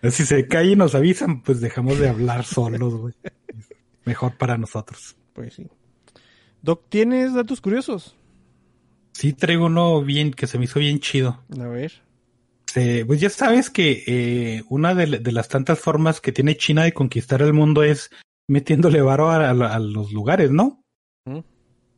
Si 0.09 0.25
se 0.25 0.47
cae 0.47 0.71
y 0.71 0.75
nos 0.75 0.95
avisan, 0.95 1.41
pues 1.43 1.61
dejamos 1.61 1.99
de 1.99 2.09
hablar 2.09 2.43
solos, 2.43 2.95
güey. 2.95 3.13
Mejor 4.05 4.35
para 4.37 4.57
nosotros. 4.57 5.15
Pues 5.33 5.53
sí. 5.53 5.67
Doc, 6.63 6.85
¿tienes 6.89 7.33
datos 7.33 7.61
curiosos? 7.61 8.15
Sí, 9.13 9.33
traigo 9.33 9.65
uno 9.67 10.01
bien, 10.01 10.31
que 10.31 10.47
se 10.47 10.57
me 10.57 10.65
hizo 10.65 10.79
bien 10.79 10.99
chido. 10.99 11.43
A 11.59 11.67
ver. 11.67 12.01
Eh, 12.75 13.03
pues 13.05 13.19
ya 13.19 13.29
sabes 13.29 13.69
que 13.69 14.03
eh, 14.07 14.63
una 14.69 14.95
de, 14.95 15.19
de 15.19 15.31
las 15.31 15.49
tantas 15.49 15.77
formas 15.79 16.21
que 16.21 16.31
tiene 16.31 16.55
China 16.55 16.83
de 16.83 16.93
conquistar 16.93 17.41
el 17.41 17.53
mundo 17.53 17.83
es 17.83 18.09
metiéndole 18.47 19.01
varo 19.01 19.29
a, 19.29 19.49
a- 19.49 19.51
a 19.75 19.79
los 19.79 20.11
lugares, 20.13 20.49
¿no? 20.51 20.81
¿Mm? 21.25 21.39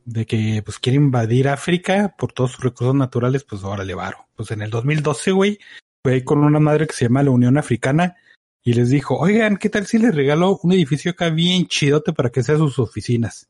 De 0.05 0.25
que 0.25 0.61
pues 0.65 0.79
quiere 0.79 0.97
invadir 0.97 1.47
África 1.47 2.15
por 2.17 2.33
todos 2.33 2.51
sus 2.51 2.63
recursos 2.63 2.95
naturales, 2.95 3.43
pues 3.43 3.63
órale 3.63 3.93
varo. 3.93 4.27
Pues 4.35 4.51
en 4.51 4.61
el 4.61 4.69
2012, 4.69 5.31
güey, 5.31 5.59
fue 6.03 6.15
ahí 6.15 6.23
con 6.23 6.43
una 6.43 6.59
madre 6.59 6.87
que 6.87 6.93
se 6.93 7.05
llama 7.05 7.23
la 7.23 7.31
Unión 7.31 7.57
Africana 7.57 8.17
y 8.63 8.73
les 8.73 8.89
dijo, 8.89 9.17
oigan, 9.17 9.57
¿qué 9.57 9.69
tal 9.69 9.85
si 9.85 9.97
les 9.97 10.15
regalo 10.15 10.59
un 10.63 10.71
edificio 10.71 11.11
acá 11.11 11.29
bien 11.29 11.67
chidote 11.67 12.13
para 12.13 12.29
que 12.29 12.43
sea 12.43 12.57
sus 12.57 12.79
oficinas? 12.79 13.49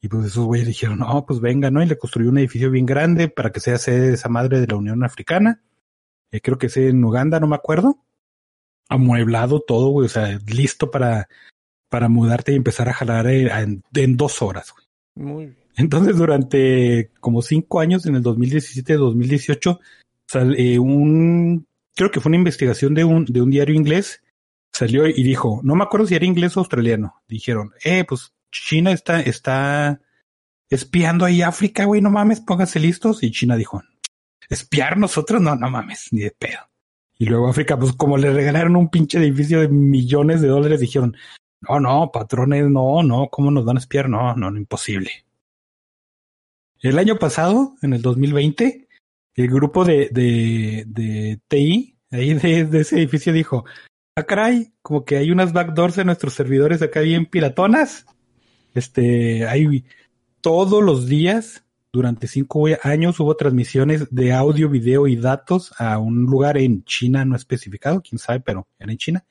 Y 0.00 0.08
pues 0.08 0.26
esos 0.26 0.44
güeyes 0.44 0.66
dijeron, 0.66 0.98
no, 0.98 1.24
pues 1.24 1.40
venga, 1.40 1.70
¿no? 1.70 1.80
Y 1.80 1.86
le 1.86 1.96
construyó 1.96 2.28
un 2.28 2.38
edificio 2.38 2.70
bien 2.70 2.86
grande 2.86 3.28
para 3.28 3.52
que 3.52 3.60
sea 3.60 3.78
sede 3.78 4.08
de 4.08 4.14
esa 4.14 4.28
madre 4.28 4.60
de 4.60 4.66
la 4.66 4.74
Unión 4.74 5.04
Africana. 5.04 5.62
Eh, 6.32 6.40
creo 6.40 6.58
que 6.58 6.66
es 6.66 6.76
en 6.76 7.04
Uganda, 7.04 7.38
no 7.38 7.46
me 7.46 7.54
acuerdo. 7.54 7.98
Amueblado 8.88 9.60
todo, 9.60 9.90
güey, 9.90 10.06
o 10.06 10.08
sea, 10.08 10.40
listo 10.48 10.90
para, 10.90 11.28
para 11.88 12.08
mudarte 12.08 12.52
y 12.52 12.56
empezar 12.56 12.88
a 12.88 12.94
jalar 12.94 13.28
eh, 13.28 13.48
en, 13.48 13.84
en 13.94 14.16
dos 14.16 14.42
horas, 14.42 14.72
güey. 14.72 14.86
Muy 15.14 15.46
bien. 15.46 15.61
Entonces, 15.76 16.16
durante 16.16 17.10
como 17.20 17.42
cinco 17.42 17.80
años, 17.80 18.06
en 18.06 18.16
el 18.16 18.22
2017-2018, 18.22 19.78
sale 20.26 20.78
un, 20.78 21.66
creo 21.94 22.10
que 22.10 22.20
fue 22.20 22.30
una 22.30 22.38
investigación 22.38 22.94
de 22.94 23.04
un, 23.04 23.24
de 23.24 23.42
un 23.42 23.50
diario 23.50 23.74
inglés, 23.74 24.22
salió 24.72 25.06
y 25.06 25.22
dijo, 25.22 25.60
no 25.62 25.74
me 25.74 25.84
acuerdo 25.84 26.06
si 26.06 26.14
era 26.14 26.24
inglés 26.24 26.56
o 26.56 26.60
australiano, 26.60 27.22
dijeron, 27.28 27.72
eh, 27.84 28.04
pues 28.04 28.32
China 28.50 28.92
está, 28.92 29.20
está 29.20 30.00
espiando 30.68 31.24
ahí 31.24 31.42
África, 31.42 31.84
güey, 31.84 32.00
no 32.00 32.10
mames, 32.10 32.40
pónganse 32.40 32.78
listos. 32.78 33.22
Y 33.22 33.30
China 33.30 33.56
dijo, 33.56 33.82
espiar 34.48 34.98
nosotros, 34.98 35.40
no, 35.40 35.56
no 35.56 35.70
mames, 35.70 36.08
ni 36.12 36.20
de 36.20 36.30
pedo. 36.30 36.60
Y 37.18 37.26
luego 37.26 37.48
África, 37.48 37.78
pues 37.78 37.92
como 37.92 38.18
le 38.18 38.32
regalaron 38.32 38.76
un 38.76 38.88
pinche 38.88 39.18
edificio 39.18 39.60
de 39.60 39.68
millones 39.68 40.40
de 40.40 40.48
dólares, 40.48 40.80
dijeron, 40.80 41.16
no, 41.60 41.80
no, 41.80 42.10
patrones, 42.12 42.68
no, 42.68 43.02
no, 43.02 43.28
¿cómo 43.28 43.50
nos 43.50 43.64
van 43.64 43.76
a 43.76 43.80
espiar? 43.80 44.08
No, 44.08 44.34
no, 44.34 44.50
no, 44.50 44.58
imposible. 44.58 45.24
El 46.82 46.98
año 46.98 47.16
pasado, 47.16 47.76
en 47.80 47.92
el 47.92 48.02
2020, 48.02 48.88
el 49.36 49.48
grupo 49.48 49.84
de, 49.84 50.08
de, 50.10 50.84
de 50.88 51.40
TI, 51.46 51.96
ahí 52.10 52.34
de, 52.34 52.80
ese 52.80 52.96
edificio 52.96 53.32
dijo, 53.32 53.64
ah, 54.16 54.24
caray, 54.24 54.72
como 54.82 55.04
que 55.04 55.16
hay 55.16 55.30
unas 55.30 55.52
backdoors 55.52 55.98
en 55.98 56.06
nuestros 56.06 56.34
servidores 56.34 56.82
acá 56.82 57.00
bien 57.00 57.26
piratonas. 57.26 58.04
Este, 58.74 59.46
hay 59.46 59.84
todos 60.40 60.82
los 60.82 61.06
días, 61.06 61.64
durante 61.92 62.26
cinco 62.26 62.64
años, 62.82 63.20
hubo 63.20 63.36
transmisiones 63.36 64.12
de 64.12 64.32
audio, 64.32 64.68
video 64.68 65.06
y 65.06 65.14
datos 65.14 65.72
a 65.78 65.98
un 65.98 66.24
lugar 66.24 66.58
en 66.58 66.82
China 66.82 67.24
no 67.24 67.36
especificado, 67.36 68.02
quién 68.02 68.18
sabe, 68.18 68.40
pero 68.40 68.66
era 68.80 68.90
en 68.90 68.98
China. 68.98 69.24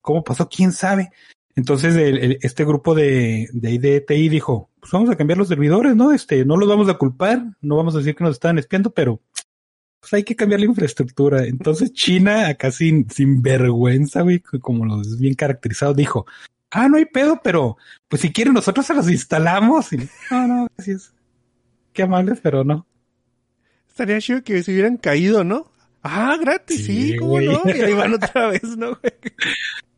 ¿Cómo 0.00 0.24
pasó? 0.24 0.48
¿Quién 0.48 0.72
sabe? 0.72 1.12
Entonces 1.54 1.94
este 2.42 2.64
grupo 2.64 2.96
de, 2.96 3.48
de 3.52 3.70
IDTI 3.70 4.28
dijo, 4.28 4.69
pues 4.80 4.92
vamos 4.92 5.10
a 5.10 5.16
cambiar 5.16 5.38
los 5.38 5.48
servidores, 5.48 5.94
¿no? 5.94 6.12
Este, 6.12 6.44
no 6.44 6.56
los 6.56 6.68
vamos 6.68 6.88
a 6.88 6.94
culpar, 6.94 7.42
no 7.60 7.76
vamos 7.76 7.94
a 7.94 7.98
decir 7.98 8.14
que 8.14 8.24
nos 8.24 8.34
están 8.34 8.58
espiando, 8.58 8.90
pero 8.90 9.20
pues 10.00 10.12
hay 10.14 10.24
que 10.24 10.34
cambiar 10.34 10.60
la 10.60 10.66
infraestructura. 10.66 11.44
Entonces 11.44 11.92
China, 11.92 12.48
acá 12.48 12.70
sin, 12.70 13.08
sin 13.10 13.42
vergüenza, 13.42 14.22
güey, 14.22 14.40
como 14.40 14.86
los 14.86 15.18
bien 15.18 15.34
caracterizados, 15.34 15.96
dijo, 15.96 16.26
ah, 16.70 16.88
no 16.88 16.96
hay 16.96 17.04
pedo, 17.04 17.40
pero 17.42 17.76
pues 18.08 18.22
si 18.22 18.32
quieren 18.32 18.54
nosotros 18.54 18.86
se 18.86 18.94
los 18.94 19.10
instalamos. 19.10 19.92
Y, 19.92 19.98
no, 20.30 20.46
no, 20.46 20.68
gracias. 20.76 21.12
Qué 21.92 22.02
amables, 22.02 22.40
pero 22.42 22.64
no. 22.64 22.86
Estaría 23.88 24.20
chido 24.20 24.42
que 24.42 24.62
se 24.62 24.72
hubieran 24.72 24.96
caído, 24.96 25.44
¿no? 25.44 25.70
Ah, 26.02 26.36
gratis, 26.40 26.86
sí, 26.86 27.10
sí 27.10 27.16
¿cómo 27.16 27.40
no? 27.40 27.60
Y 27.66 27.70
ahí 27.82 27.92
van 27.92 28.14
otra 28.14 28.48
vez, 28.48 28.64
¿no, 28.76 28.96
güey? 28.96 29.12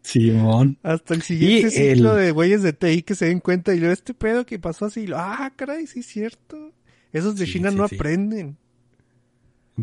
Simón. 0.02 0.78
Hasta 0.82 1.14
el 1.14 1.23
siguiente 1.23 1.68
y 1.68 1.71
ciclo 1.71 2.16
el... 2.16 2.25
de 2.25 2.30
güeyes 2.32 2.62
de 2.62 2.73
TI 2.73 3.02
que 3.02 3.14
se 3.14 3.26
den 3.26 3.40
cuenta 3.40 3.75
y 3.75 3.78
luego 3.78 3.92
este 3.92 4.14
pedo 4.14 4.44
que 4.44 4.59
pasó 4.59 4.87
así, 4.87 5.06
ah, 5.14 5.52
caray, 5.56 5.87
sí 5.87 6.00
es 6.00 6.06
cierto. 6.06 6.73
Esos 7.12 7.37
de 7.37 7.47
sí, 7.47 7.52
China 7.54 7.71
sí, 7.71 7.76
no 7.76 7.88
sí. 7.88 7.94
aprenden. 7.94 8.56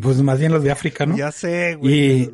Pues 0.00 0.20
más 0.22 0.38
bien 0.38 0.52
los 0.52 0.62
de 0.62 0.70
África, 0.70 1.06
¿no? 1.06 1.16
Ya 1.16 1.32
sé, 1.32 1.74
güey. 1.76 1.94
Y 1.94 2.30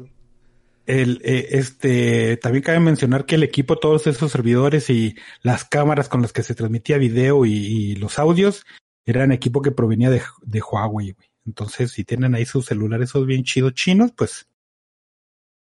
el, 0.87 1.21
eh, 1.25 1.49
este, 1.52 2.37
también 2.37 2.62
cabe 2.62 2.81
mencionar 2.81 3.25
que 3.25 3.37
el 3.37 3.43
equipo, 3.43 3.78
todos 3.78 4.07
esos 4.07 4.31
servidores 4.31 4.90
y 4.90 5.16
las 5.43 5.64
cámaras 5.64 6.09
con 6.09 6.23
las 6.23 6.33
que 6.33 6.43
se 6.43 6.55
transmitía 6.55 6.99
video 6.99 7.47
y, 7.47 7.52
y 7.52 7.97
los 7.97 8.19
audios, 8.19 8.64
eran 9.05 9.33
equipo 9.33 9.62
que 9.62 9.71
provenía 9.71 10.11
de, 10.11 10.23
de 10.43 10.61
Huawei, 10.61 11.12
güey. 11.12 11.31
Entonces, 11.47 11.93
si 11.93 12.05
tienen 12.05 12.35
ahí 12.35 12.45
sus 12.45 12.66
celulares 12.66 13.11
esos 13.11 13.26
bien 13.26 13.45
chidos 13.45 13.75
chinos, 13.75 14.12
pues 14.16 14.49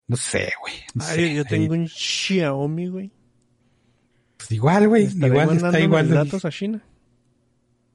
no 0.08 0.16
sé, 0.16 0.52
güey. 0.60 0.74
No 0.94 1.04
Ay, 1.04 1.16
sé, 1.16 1.34
yo 1.34 1.44
tengo 1.44 1.72
ahí. 1.74 1.80
un 1.80 1.88
Xiaomi, 1.88 2.88
güey. 2.88 3.10
Pues 4.36 4.52
igual, 4.52 4.88
güey. 4.88 5.04
Igual 5.06 5.56
está 5.56 5.80
igual. 5.80 6.08
datos 6.08 6.44
a 6.44 6.50
China. 6.50 6.82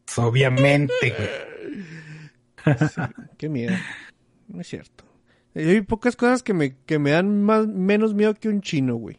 Pues 0.06 0.18
obviamente, 0.20 0.94
güey. 1.02 2.78
Sí, 2.90 3.02
qué 3.38 3.50
miedo. 3.50 3.76
No 4.48 4.62
es 4.62 4.68
cierto. 4.68 5.06
Hay 5.56 5.82
pocas 5.82 6.16
cosas 6.16 6.44
que 6.44 6.54
me, 6.54 6.76
que 6.86 7.00
me 7.00 7.12
dan 7.12 7.44
más, 7.44 7.68
menos 7.68 8.14
miedo 8.14 8.34
que 8.36 8.50
un 8.50 8.62
chino, 8.62 8.96
güey. 8.96 9.18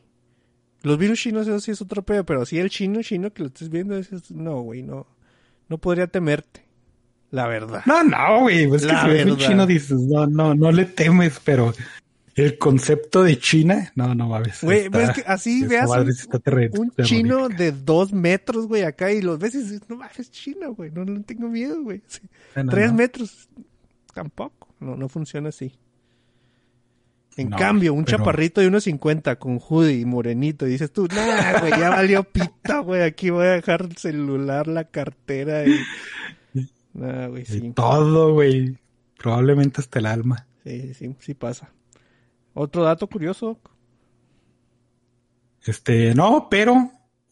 Los 0.82 0.98
virus 0.98 1.20
chinos, 1.20 1.46
eso 1.46 1.60
sí 1.60 1.70
es 1.70 1.80
otro 1.80 2.02
pedo, 2.02 2.24
pero 2.24 2.42
así 2.42 2.58
el 2.58 2.68
chino, 2.70 3.02
chino 3.02 3.32
que 3.32 3.42
lo 3.42 3.48
estés 3.48 3.68
viendo, 3.68 3.96
es, 3.96 4.30
no, 4.30 4.60
güey, 4.62 4.82
no. 4.82 5.06
No 5.68 5.78
podría 5.78 6.06
temerte. 6.08 6.66
La 7.30 7.46
verdad. 7.46 7.82
No, 7.86 8.02
no, 8.02 8.40
güey. 8.40 8.66
Pues 8.66 8.82
La 8.82 8.94
que 8.94 9.00
si 9.00 9.06
ves 9.08 9.24
un 9.24 9.30
verdad. 9.32 9.48
chino 9.48 9.66
dices, 9.66 9.98
no, 10.00 10.26
no, 10.26 10.54
no 10.54 10.72
le 10.72 10.84
temes, 10.84 11.40
pero 11.44 11.72
el 12.34 12.56
concepto 12.58 13.22
de 13.24 13.38
China, 13.38 13.92
no, 13.94 14.14
no 14.14 14.28
mames. 14.28 14.62
Güey, 14.62 14.78
está- 14.86 14.90
pero 14.98 15.04
es 15.10 15.16
que 15.16 15.22
así 15.26 15.64
veas 15.66 15.90
un, 15.90 16.92
chino 17.04 17.48
de 17.48 17.72
dos 17.72 18.12
metros, 18.12 18.66
güey, 18.66 18.82
acá 18.84 19.12
y 19.12 19.20
los 19.22 19.38
ves 19.38 19.54
y 19.54 19.58
dices, 19.58 19.80
no 19.88 19.96
mames, 19.96 20.30
chino, 20.30 20.74
güey, 20.74 20.90
no, 20.90 21.04
no 21.04 21.22
tengo 21.22 21.48
miedo, 21.48 21.82
güey. 21.82 22.02
Sí. 22.06 22.20
No, 22.56 22.64
no, 22.64 22.70
Tres 22.72 22.90
no. 22.90 22.96
metros, 22.98 23.48
tampoco, 24.14 24.68
no, 24.80 24.96
no 24.96 25.08
funciona 25.08 25.50
así. 25.50 25.72
En 27.36 27.48
No, 27.48 27.56
cambio, 27.56 27.94
un 27.94 28.04
pero- 28.04 28.18
chaparrito 28.18 28.60
de 28.60 28.66
unos 28.68 28.84
50 28.84 29.36
con 29.38 29.58
hoodie 29.58 30.00
y 30.00 30.04
morenito, 30.04 30.66
y 30.66 30.70
dices 30.72 30.92
tú, 30.92 31.06
nah, 31.08 31.60
güey, 31.60 31.70
ya 31.72 31.88
valió 31.90 32.24
pita, 32.24 32.80
güey, 32.80 33.02
aquí 33.02 33.30
voy 33.30 33.46
a 33.46 33.52
dejar 33.52 33.82
el 33.82 33.96
celular, 33.96 34.66
la 34.68 34.84
cartera 34.84 35.66
y... 35.66 35.78
Nah, 36.94 37.28
güey, 37.28 37.44
Y 37.48 37.70
todo, 37.70 38.34
güey. 38.34 38.76
Probablemente 39.16 39.80
hasta 39.80 39.98
el 39.98 40.04
alma. 40.04 40.46
sí, 40.62 40.78
sí, 40.88 40.94
sí, 40.94 41.16
sí 41.20 41.32
pasa. 41.34 41.70
Otro 42.54 42.82
dato 42.82 43.06
curioso, 43.06 43.58
Este, 45.64 46.14
no, 46.14 46.48
pero 46.50 46.90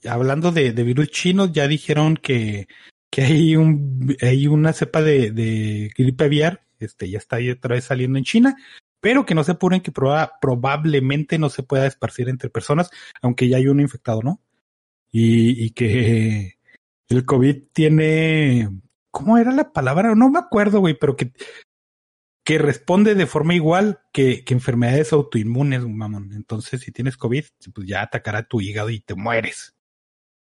hablando 0.08 0.52
de, 0.52 0.72
de 0.72 0.82
virus 0.82 1.10
chinos, 1.10 1.52
ya 1.52 1.66
dijeron 1.66 2.16
que, 2.16 2.68
que 3.10 3.22
hay 3.22 3.56
un, 3.56 4.16
hay 4.22 4.46
una 4.46 4.72
cepa 4.72 5.02
de, 5.02 5.32
de 5.32 5.90
gripe 5.96 6.24
aviar, 6.24 6.64
este, 6.78 7.10
ya 7.10 7.18
está 7.18 7.36
ahí 7.36 7.50
otra 7.50 7.74
vez 7.74 7.84
saliendo 7.84 8.18
en 8.18 8.24
China, 8.24 8.56
pero 9.00 9.26
que 9.26 9.34
no 9.34 9.44
se 9.44 9.52
apuren 9.52 9.80
que 9.80 9.92
proba- 9.92 10.32
probablemente 10.40 11.38
no 11.38 11.50
se 11.50 11.62
pueda 11.62 11.86
esparcir 11.86 12.28
entre 12.28 12.50
personas, 12.50 12.90
aunque 13.20 13.48
ya 13.48 13.56
hay 13.56 13.66
uno 13.66 13.82
infectado, 13.82 14.22
¿no? 14.22 14.40
Y, 15.10 15.64
y 15.64 15.70
que 15.70 16.54
el 17.08 17.24
COVID 17.24 17.64
tiene, 17.72 18.70
¿cómo 19.10 19.38
era 19.38 19.50
la 19.50 19.72
palabra? 19.72 20.14
No 20.14 20.30
me 20.30 20.38
acuerdo, 20.38 20.78
güey, 20.78 20.96
pero 20.96 21.16
que, 21.16 21.32
que 22.50 22.58
responde 22.58 23.14
de 23.14 23.26
forma 23.26 23.54
igual 23.54 24.00
que, 24.12 24.44
que 24.44 24.54
enfermedades 24.54 25.12
autoinmunes, 25.12 25.84
mamón. 25.86 26.32
Entonces, 26.34 26.80
si 26.80 26.90
tienes 26.92 27.16
COVID, 27.16 27.44
pues 27.74 27.86
ya 27.86 28.02
atacará 28.02 28.42
tu 28.42 28.60
hígado 28.60 28.90
y 28.90 29.00
te 29.00 29.14
mueres. 29.14 29.74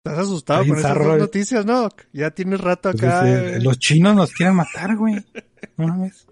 estás 0.05 0.21
asustado 0.21 0.67
con 0.67 0.79
esas 0.79 0.95
dos 0.97 1.19
noticias, 1.19 1.67
¿no? 1.67 1.89
Ya 2.13 2.31
tienes 2.31 2.61
rato 2.61 2.91
Entonces, 2.91 3.19
acá. 3.19 3.29
eh, 3.29 3.57
eh, 3.57 3.61
los 3.61 3.79
chinos 3.79 4.15
nos 4.15 4.33
quieren 4.33 4.55
matar, 4.55 4.97
güey. 4.97 5.17
No 5.77 5.89
mames. 5.89 6.27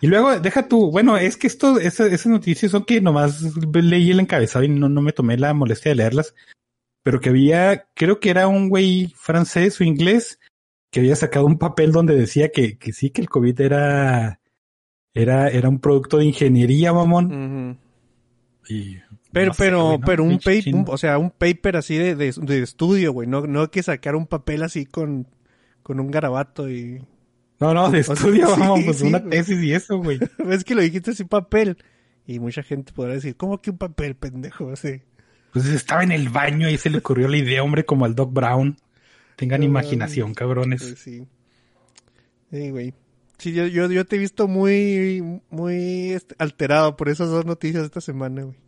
Y 0.00 0.08
luego, 0.08 0.38
deja 0.40 0.66
tú, 0.66 0.90
bueno, 0.90 1.16
es 1.16 1.36
que 1.36 1.46
esto, 1.46 1.78
esa- 1.78 2.06
esas 2.06 2.26
noticias 2.26 2.72
son 2.72 2.84
que 2.84 3.00
nomás 3.00 3.42
leí 3.72 4.10
el 4.10 4.20
encabezado 4.20 4.64
y 4.64 4.68
no, 4.68 4.88
no 4.88 5.02
me 5.02 5.12
tomé 5.12 5.36
la 5.38 5.54
molestia 5.54 5.90
de 5.90 5.96
leerlas, 5.96 6.34
pero 7.04 7.20
que 7.20 7.28
había, 7.28 7.86
creo 7.94 8.18
que 8.18 8.30
era 8.30 8.48
un 8.48 8.68
güey 8.68 9.12
francés 9.16 9.80
o 9.80 9.84
inglés 9.84 10.38
que 10.90 11.00
había 11.00 11.14
sacado 11.16 11.46
un 11.46 11.58
papel 11.58 11.92
donde 11.92 12.16
decía 12.16 12.50
que, 12.50 12.76
que 12.76 12.92
sí, 12.92 13.10
que 13.10 13.20
el 13.20 13.28
COVID 13.30 13.60
era, 13.60 14.39
era, 15.14 15.48
era 15.48 15.68
un 15.68 15.78
producto 15.80 16.18
de 16.18 16.26
ingeniería, 16.26 16.92
mamón. 16.92 17.78
Y 18.68 18.98
Pero, 19.32 19.48
no 19.48 19.54
sé, 19.54 19.64
pero, 19.64 19.84
güey, 19.84 19.98
¿no? 19.98 20.06
pero 20.06 20.24
un 20.24 20.38
paper, 20.38 20.74
o 20.86 20.98
sea, 20.98 21.18
un 21.18 21.30
paper 21.30 21.76
así 21.76 21.96
de, 21.96 22.14
de, 22.14 22.32
de 22.32 22.62
estudio, 22.62 23.12
güey. 23.12 23.28
No, 23.28 23.46
no 23.46 23.70
que 23.70 23.82
sacar 23.82 24.14
un 24.16 24.26
papel 24.26 24.62
así 24.62 24.86
con, 24.86 25.26
con 25.82 26.00
un 26.00 26.10
garabato 26.10 26.70
y. 26.70 27.04
No, 27.58 27.74
no, 27.74 27.90
de 27.90 28.02
o 28.08 28.14
sea, 28.14 28.14
estudio, 28.14 28.46
sí, 28.54 28.60
vamos, 28.60 28.84
pues 28.84 28.98
sí, 28.98 29.04
una 29.04 29.18
güey. 29.18 29.30
tesis 29.30 29.62
y 29.62 29.72
eso, 29.72 29.98
güey. 29.98 30.18
Es 30.50 30.64
que 30.64 30.74
lo 30.74 30.82
dijiste 30.82 31.10
así, 31.12 31.24
papel. 31.24 31.76
Y 32.26 32.38
mucha 32.38 32.62
gente 32.62 32.92
podrá 32.92 33.14
decir, 33.14 33.36
¿cómo 33.36 33.60
que 33.60 33.70
un 33.70 33.78
papel, 33.78 34.14
pendejo? 34.14 34.70
Así. 34.70 35.02
Pues 35.52 35.66
estaba 35.66 36.04
en 36.04 36.12
el 36.12 36.28
baño 36.28 36.68
y 36.70 36.78
se 36.78 36.90
le 36.90 36.98
ocurrió 36.98 37.26
la 37.28 37.36
idea, 37.38 37.62
hombre, 37.62 37.84
como 37.84 38.04
al 38.04 38.14
Doc 38.14 38.32
Brown. 38.32 38.76
Tengan 39.36 39.62
imaginación, 39.62 40.34
cabrones. 40.34 40.82
Pues 40.82 40.98
sí. 41.00 41.26
Sí, 42.52 42.70
güey. 42.70 42.94
Sí, 43.40 43.52
yo, 43.52 43.66
yo, 43.66 43.90
yo 43.90 44.04
te 44.04 44.16
he 44.16 44.18
visto 44.18 44.48
muy, 44.48 45.40
muy 45.48 46.10
este, 46.12 46.34
alterado 46.38 46.94
por 46.96 47.08
esas 47.08 47.30
dos 47.30 47.46
noticias 47.46 47.84
esta 47.84 48.02
semana, 48.02 48.42
güey. 48.42 48.58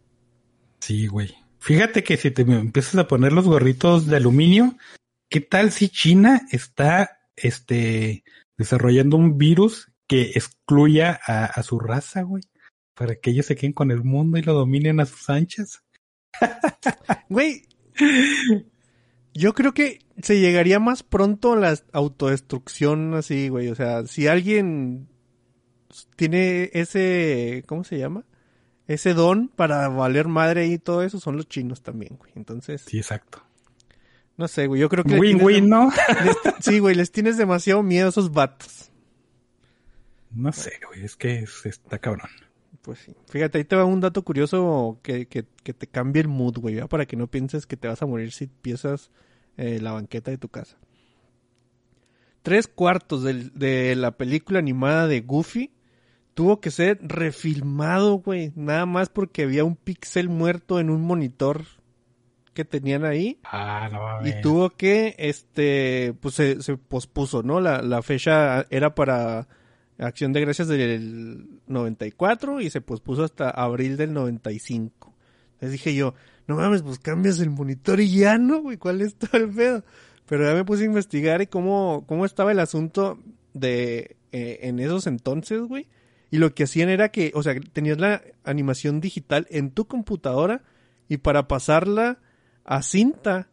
Sí, 0.81 1.07
güey. 1.09 1.35
Fíjate 1.59 2.03
que 2.03 2.17
si 2.17 2.31
te 2.31 2.41
empiezas 2.41 2.97
a 2.97 3.07
poner 3.07 3.35
los 3.35 3.45
gorritos 3.45 4.07
de 4.07 4.17
aluminio, 4.17 4.75
¿qué 5.29 5.43
tal 5.43 5.73
si 5.73 5.91
China 5.91 6.41
está 6.51 7.21
este 7.37 8.25
desarrollando 8.57 9.19
un 9.19 9.37
virus 9.37 9.93
que 10.09 10.31
excluya 10.35 11.21
a, 11.27 11.45
a 11.45 11.63
su 11.63 11.79
raza, 11.79 12.23
güey? 12.23 12.43
Para 12.95 13.17
que 13.17 13.31
ellos 13.31 13.45
se 13.45 13.57
queden 13.57 13.75
con 13.75 13.91
el 13.91 14.03
mundo 14.03 14.39
y 14.39 14.43
lo 14.43 14.55
dominen 14.55 15.01
a 15.01 15.07
sus 15.07 15.29
anchas. 15.29 15.83
Güey, 17.29 17.67
yo 19.35 19.55
creo 19.55 19.73
que 19.75 20.01
se 20.23 20.39
llegaría 20.41 20.79
más 20.79 21.03
pronto 21.03 21.53
a 21.55 21.57
la 21.57 21.79
autodestrucción 21.93 23.15
así, 23.15 23.49
güey. 23.49 23.69
O 23.69 23.75
sea, 23.75 24.07
si 24.07 24.27
alguien 24.29 25.09
tiene 26.17 26.71
ese, 26.75 27.65
¿cómo 27.67 27.85
se 27.85 27.99
llama? 27.99 28.25
ese 28.89 29.15
don 29.15 29.49
para 29.49 29.89
valer 29.89 30.27
madre 30.29 30.67
y 30.67 30.77
todo 30.79 31.03
eso 31.03 31.19
son 31.21 31.37
los 31.37 31.49
chinos 31.49 31.83
también, 31.83 32.17
güey. 32.19 32.33
Entonces, 32.35 32.83
Sí, 32.87 32.99
exacto. 32.99 33.43
no 34.37 34.49
sé, 34.49 34.67
güey, 34.67 34.81
yo 34.81 34.89
creo 34.91 35.05
que... 35.05 35.19
Win, 35.19 35.43
win, 35.43 35.69
¿no? 35.69 35.91
les- 36.25 36.37
sí, 36.61 36.79
güey, 36.81 36.95
les 36.95 37.11
tienes 37.11 37.39
demasiado 37.39 37.83
miedo 37.83 38.07
a 38.07 38.11
esos 38.11 38.33
vatos. 38.33 38.91
No 40.31 40.53
sé, 40.53 40.73
güey, 40.89 41.05
es 41.05 41.17
que 41.17 41.39
es- 41.39 41.65
está 41.65 41.99
cabrón. 41.99 42.29
Pues 42.83 42.99
sí. 42.99 43.15
Fíjate, 43.29 43.59
ahí 43.59 43.65
te 43.65 43.77
va 43.77 43.85
un 43.85 44.01
dato 44.01 44.23
curioso 44.23 44.99
que, 45.03 45.27
que, 45.27 45.45
que 45.63 45.73
te 45.73 45.87
cambie 45.87 46.23
el 46.23 46.29
mood, 46.29 46.59
güey, 46.59 46.75
¿ya? 46.77 46.89
para 46.89 47.07
que 47.07 47.17
no 47.17 47.29
pienses 47.29 47.67
que 47.67 47.77
te 47.77 47.87
vas 47.89 48.03
a 48.03 48.07
morir 48.07 48.33
si 48.33 48.49
piensas 48.49 49.11
eh, 49.57 49.79
la 49.81 49.93
banqueta 49.93 50.31
de 50.33 50.39
tu 50.39 50.49
casa. 50.49 50.77
Tres 52.43 52.67
cuartos 52.67 53.23
del- 53.23 53.53
de 53.55 53.95
la 53.95 54.13
película 54.17 54.59
animada 54.59 55.07
de 55.07 55.21
Goofy 55.21 55.71
tuvo 56.35 56.61
que 56.61 56.71
ser 56.73 56.99
refilmado, 57.03 58.15
güey, 58.17 58.53
nada 58.57 58.85
más 58.87 59.09
porque 59.11 59.43
había 59.43 59.65
un 59.65 59.77
píxel 59.77 60.29
muerto 60.29 60.81
en 60.81 60.91
un 60.91 61.03
monitor 61.03 61.65
que 62.55 62.65
tenían 62.65 63.05
ahí. 63.05 63.39
Ah, 63.45 63.89
no. 63.93 64.27
Y 64.27 64.41
tuvo 64.43 64.71
que, 64.71 65.15
este, 65.19 66.15
pues 66.21 66.35
se, 66.35 66.61
se 66.63 66.77
pospuso, 66.77 67.43
¿no? 67.43 67.61
La, 67.61 67.81
la 67.81 68.03
fecha 68.03 68.67
era 68.71 68.95
para 68.95 69.47
Acción 70.03 70.33
de 70.33 70.41
Gracias 70.41 70.69
del 70.69 71.61
94 71.67 72.61
y 72.61 72.71
se 72.71 72.81
pospuso 72.81 73.25
hasta 73.25 73.51
abril 73.51 73.97
del 73.97 74.13
95. 74.13 75.15
Entonces 75.53 75.73
dije 75.73 75.95
yo, 75.95 76.15
no 76.47 76.57
mames, 76.57 76.83
pues 76.83 76.99
cambias 76.99 77.39
el 77.41 77.51
monitor 77.51 78.01
y 78.01 78.11
ya 78.11 78.39
no, 78.39 78.61
güey, 78.61 78.77
¿cuál 78.77 79.01
es 79.01 79.15
todo 79.15 79.41
el 79.41 79.51
pedo? 79.51 79.85
Pero 80.27 80.45
ya 80.45 80.55
me 80.55 80.65
puse 80.65 80.83
a 80.83 80.87
investigar 80.87 81.43
y 81.43 81.47
cómo, 81.47 82.05
cómo 82.07 82.25
estaba 82.25 82.53
el 82.53 82.59
asunto 82.59 83.19
de, 83.55 84.17
eh, 84.33 84.61
en 84.63 84.79
esos 84.81 85.07
entonces, 85.07 85.61
güey. 85.63 85.89
Y 86.31 86.39
lo 86.39 86.55
que 86.55 86.65
hacían 86.65 86.89
era 86.89 87.11
que, 87.11 87.31
o 87.35 87.43
sea, 87.43 87.55
tenías 87.73 87.99
la 87.99 88.23
animación 88.45 89.01
digital 89.01 89.47
en 89.51 89.71
tu 89.71 89.87
computadora 89.87 90.63
y 91.09 91.19
para 91.19 91.47
pasarla 91.47 92.19
a 92.65 92.83
cinta, 92.83 93.49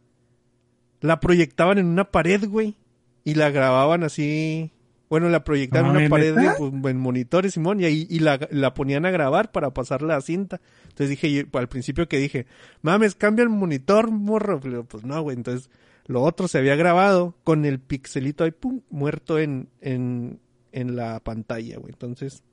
la 1.00 1.20
proyectaban 1.20 1.78
en 1.78 1.86
una 1.86 2.10
pared, 2.10 2.48
güey. 2.48 2.76
Y 3.22 3.34
la 3.34 3.50
grababan 3.50 4.02
así. 4.02 4.72
Bueno, 5.10 5.28
la 5.28 5.42
proyectaban 5.42 5.90
en 5.90 5.96
una 6.02 6.08
pared 6.08 6.36
de, 6.36 6.50
pues, 6.56 6.94
en 6.94 7.00
monitores, 7.00 7.54
Simón, 7.54 7.80
y 7.80 7.84
ahí 7.84 8.06
y 8.08 8.20
la, 8.20 8.38
la 8.52 8.74
ponían 8.74 9.04
a 9.04 9.10
grabar 9.10 9.50
para 9.50 9.74
pasarla 9.74 10.14
a 10.14 10.20
cinta. 10.20 10.60
Entonces 10.84 11.08
dije, 11.08 11.32
yo, 11.32 11.58
al 11.58 11.68
principio 11.68 12.08
que 12.08 12.18
dije, 12.18 12.46
mames, 12.80 13.16
cambia 13.16 13.42
el 13.42 13.48
monitor, 13.48 14.12
morro. 14.12 14.60
Pues 14.86 15.04
no, 15.04 15.20
güey. 15.20 15.36
Entonces, 15.36 15.68
lo 16.06 16.22
otro 16.22 16.46
se 16.46 16.58
había 16.58 16.76
grabado 16.76 17.34
con 17.42 17.64
el 17.64 17.80
pixelito 17.80 18.44
ahí, 18.44 18.52
pum, 18.52 18.82
muerto 18.88 19.40
en, 19.40 19.68
en, 19.80 20.38
en 20.70 20.94
la 20.94 21.18
pantalla, 21.18 21.78
güey. 21.78 21.92
Entonces, 21.92 22.44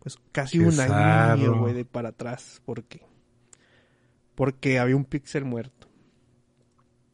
pues 0.00 0.18
casi 0.30 0.58
Qué 0.58 0.66
un 0.66 0.78
año, 0.78 1.58
güey, 1.58 1.72
de 1.72 1.86
para 1.86 2.10
atrás. 2.10 2.60
¿Por 2.66 2.84
qué? 2.84 3.00
Porque 4.34 4.78
había 4.78 4.96
un 4.96 5.06
píxel 5.06 5.46
muerto. 5.46 5.83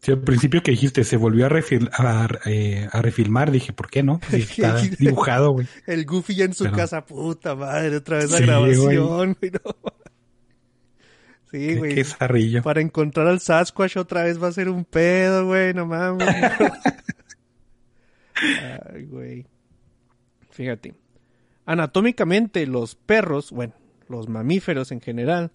Sí, 0.02 0.12
al 0.12 0.22
principio 0.22 0.62
que 0.62 0.70
dijiste, 0.70 1.04
se 1.04 1.18
volvió 1.18 1.44
a, 1.44 1.50
refil- 1.50 1.90
a, 1.92 2.26
eh, 2.48 2.88
a 2.90 3.02
refilmar, 3.02 3.50
dije, 3.50 3.74
¿por 3.74 3.90
qué 3.90 4.02
no? 4.02 4.18
Pues 4.30 4.50
está 4.58 4.76
dibujado, 4.98 5.52
güey. 5.52 5.66
El 5.86 6.06
Goofy 6.06 6.36
ya 6.36 6.46
en 6.46 6.54
su 6.54 6.64
Pero- 6.64 6.76
casa, 6.76 7.04
puta 7.04 7.54
madre, 7.54 7.96
otra 7.96 8.16
vez 8.18 8.30
la 8.30 8.38
Sí, 8.38 8.44
grabación, 8.44 9.36
güey. 9.40 9.52
no. 9.52 9.92
Sí, 11.50 11.74
güey. 11.76 11.94
qué 11.96 12.04
zarrillo. 12.04 12.62
Para 12.62 12.80
encontrar 12.80 13.26
al 13.26 13.40
Sasquatch 13.40 13.96
otra 13.96 14.22
vez 14.22 14.40
va 14.42 14.46
a 14.48 14.52
ser 14.52 14.68
un 14.68 14.84
pedo, 14.84 15.46
güey, 15.46 15.74
no 15.74 15.84
mames. 15.84 16.28
Ay, 18.94 19.04
güey. 19.06 19.46
Fíjate. 20.50 20.94
Anatómicamente, 21.66 22.66
los 22.66 22.94
perros, 22.94 23.52
bueno, 23.52 23.74
los 24.08 24.28
mamíferos 24.28 24.92
en 24.92 25.00
general, 25.00 25.52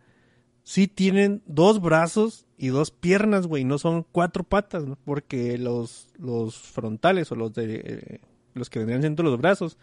sí 0.65 0.87
tienen 0.89 1.41
dos 1.45 1.79
brazos 1.79 2.45
y 2.57 2.67
dos 2.67 2.91
piernas, 2.91 3.47
güey, 3.47 3.63
no 3.63 3.77
son 3.77 4.05
cuatro 4.11 4.43
patas, 4.43 4.83
¿no? 4.83 4.97
Porque 5.05 5.57
los, 5.57 6.07
los 6.19 6.57
frontales 6.57 7.31
o 7.31 7.35
los 7.35 7.53
de 7.53 7.75
eh, 7.85 8.19
los 8.53 8.69
que 8.69 8.79
vendrían 8.79 9.01
siendo 9.01 9.23
los 9.23 9.37
brazos 9.37 9.77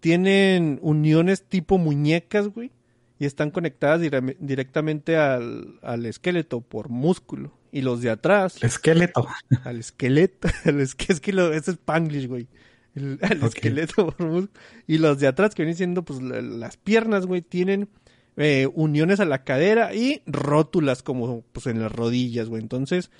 tienen 0.00 0.78
uniones 0.82 1.42
tipo 1.44 1.78
muñecas, 1.78 2.48
güey, 2.48 2.70
y 3.18 3.24
están 3.24 3.50
conectadas 3.50 4.00
dire- 4.00 4.36
directamente 4.38 5.16
al, 5.16 5.78
al 5.82 6.06
esqueleto 6.06 6.60
por 6.60 6.88
músculo. 6.88 7.52
Y 7.72 7.82
los 7.82 8.00
de 8.00 8.10
atrás, 8.10 8.56
El 8.62 8.68
esqueleto. 8.68 9.26
al 9.64 9.78
esqueleto, 9.80 10.48
al 10.64 10.80
es 10.80 10.94
que 10.94 11.12
es 11.12 11.20
que 11.20 11.32
lo, 11.32 11.48
ese 11.52 11.72
es 11.72 11.76
Spanglish, 11.78 12.26
güey. 12.26 12.46
El, 12.94 13.18
al 13.22 13.42
esqueleto 13.42 14.06
por 14.12 14.26
músculo. 14.26 14.60
Y 14.86 14.98
los 14.98 15.18
de 15.18 15.26
atrás, 15.26 15.54
que 15.54 15.62
vienen 15.62 15.76
siendo 15.76 16.02
pues 16.04 16.22
la- 16.22 16.40
las 16.42 16.76
piernas, 16.76 17.26
güey, 17.26 17.42
tienen 17.42 17.88
eh, 18.36 18.68
uniones 18.74 19.20
a 19.20 19.24
la 19.24 19.44
cadera 19.44 19.94
y 19.94 20.22
rótulas 20.26 21.02
como 21.02 21.42
pues 21.52 21.66
en 21.66 21.80
las 21.80 21.92
rodillas, 21.92 22.48
güey. 22.48 22.62
Entonces, 22.62 23.10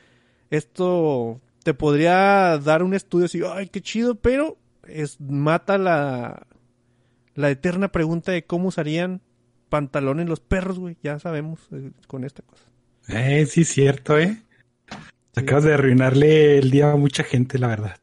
esto 0.50 1.40
te 1.62 1.74
podría 1.74 2.58
dar 2.58 2.82
un 2.82 2.94
estudio 2.94 3.26
así, 3.26 3.40
ay, 3.44 3.68
qué 3.68 3.80
chido, 3.80 4.14
pero 4.16 4.56
es 4.86 5.20
mata 5.20 5.78
la 5.78 6.46
la 7.34 7.50
eterna 7.50 7.88
pregunta 7.88 8.32
de 8.32 8.44
cómo 8.44 8.68
usarían 8.68 9.20
pantalones 9.68 10.28
los 10.28 10.40
perros, 10.40 10.78
güey. 10.78 10.96
Ya 11.02 11.18
sabemos 11.18 11.60
eh, 11.72 11.92
con 12.06 12.24
esta 12.24 12.42
cosa. 12.42 12.64
Eh, 13.08 13.46
sí, 13.46 13.64
cierto, 13.64 14.18
¿eh? 14.18 14.42
Sí. 14.88 14.96
Acabas 15.36 15.64
de 15.64 15.74
arruinarle 15.74 16.58
el 16.58 16.70
día 16.70 16.92
a 16.92 16.96
mucha 16.96 17.22
gente, 17.22 17.58
la 17.58 17.68
verdad. 17.68 17.98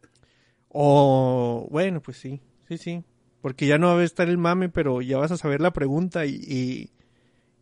O, 0.70 1.68
bueno, 1.72 2.02
pues 2.02 2.18
sí, 2.18 2.42
sí, 2.68 2.78
sí. 2.78 3.04
Porque 3.42 3.66
ya 3.66 3.78
no 3.78 3.88
va 3.88 4.02
a 4.02 4.04
estar 4.04 4.30
el 4.30 4.38
mame, 4.38 4.70
pero 4.70 5.02
ya 5.02 5.18
vas 5.18 5.32
a 5.32 5.38
saber 5.38 5.60
la 5.60 5.74
pregunta 5.74 6.26
y, 6.26 6.36
y, 6.36 6.92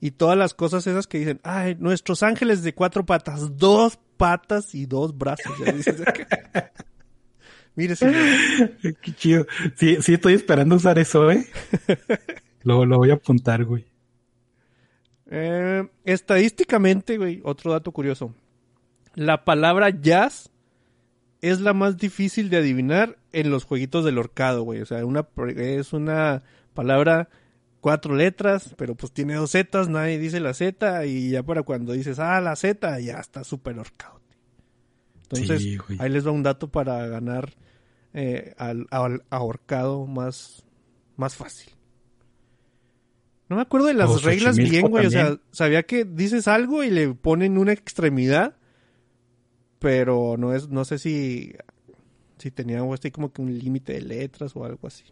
y 0.01 0.11
todas 0.11 0.37
las 0.37 0.55
cosas 0.55 0.85
esas 0.87 1.05
que 1.05 1.19
dicen, 1.19 1.39
ay, 1.43 1.77
nuestros 1.79 2.23
ángeles 2.23 2.63
de 2.63 2.73
cuatro 2.73 3.05
patas, 3.05 3.55
dos 3.55 3.99
patas 4.17 4.73
y 4.73 4.87
dos 4.87 5.15
brazos. 5.15 5.53
Ya. 5.63 5.73
Mire, 7.75 7.95
señor. 7.95 8.25
Qué 8.81 9.13
chido. 9.15 9.45
Sí, 9.75 9.97
sí, 10.01 10.15
estoy 10.15 10.33
esperando 10.33 10.75
usar 10.75 10.97
eso, 10.97 11.31
¿eh? 11.31 11.45
lo, 12.63 12.83
lo 12.85 12.97
voy 12.97 13.11
a 13.11 13.13
apuntar, 13.13 13.63
güey. 13.63 13.85
Eh, 15.29 15.87
estadísticamente, 16.03 17.17
güey, 17.17 17.39
otro 17.43 17.71
dato 17.71 17.91
curioso. 17.91 18.33
La 19.13 19.45
palabra 19.45 19.91
jazz 19.91 20.49
es 21.41 21.61
la 21.61 21.73
más 21.73 21.97
difícil 21.97 22.49
de 22.49 22.57
adivinar 22.57 23.17
en 23.31 23.51
los 23.51 23.65
jueguitos 23.65 24.03
del 24.03 24.17
horcado, 24.17 24.63
güey. 24.63 24.81
O 24.81 24.85
sea, 24.85 25.05
una, 25.05 25.27
es 25.55 25.93
una 25.93 26.41
palabra 26.73 27.29
cuatro 27.81 28.15
letras, 28.15 28.73
pero 28.77 28.95
pues 28.95 29.11
tiene 29.11 29.33
dos 29.33 29.51
zetas, 29.51 29.89
nadie 29.89 30.19
dice 30.19 30.39
la 30.39 30.53
Z 30.53 31.05
y 31.05 31.31
ya 31.31 31.43
para 31.43 31.63
cuando 31.63 31.93
dices, 31.93 32.19
ah, 32.19 32.39
la 32.39 32.55
Z, 32.55 32.99
ya 33.01 33.19
está 33.19 33.43
súper 33.43 33.77
horcado. 33.77 34.21
Entonces, 35.23 35.61
Sí, 35.61 35.77
ahí 35.99 36.09
les 36.09 36.25
va 36.25 36.31
un 36.31 36.43
dato 36.43 36.69
para 36.69 37.07
ganar 37.07 37.53
eh, 38.13 38.53
al, 38.57 38.87
al 38.91 39.23
ahorcado 39.29 40.05
más, 40.05 40.63
más 41.15 41.35
fácil. 41.35 41.73
No 43.49 43.57
me 43.57 43.63
acuerdo 43.63 43.87
de 43.87 43.93
las 43.95 44.09
O 44.09 44.17
reglas 44.19 44.55
bien, 44.55 44.87
güey. 44.87 45.05
O 45.07 45.09
sea, 45.09 45.37
sabía 45.51 45.83
que 45.83 46.05
dices 46.05 46.47
algo 46.47 46.85
y 46.85 46.89
le 46.89 47.13
ponen 47.13 47.57
una 47.57 47.73
extremidad, 47.73 48.55
pero 49.79 50.37
no 50.37 50.53
es, 50.53 50.69
no 50.69 50.85
sé 50.85 50.99
si, 50.99 51.53
si 52.37 52.51
tenía 52.51 52.81
así 52.93 53.11
como 53.11 53.33
que 53.33 53.41
un 53.41 53.57
límite 53.57 53.93
de 53.93 54.01
letras 54.01 54.55
o 54.55 54.63
algo 54.63 54.87
así. 54.87 55.03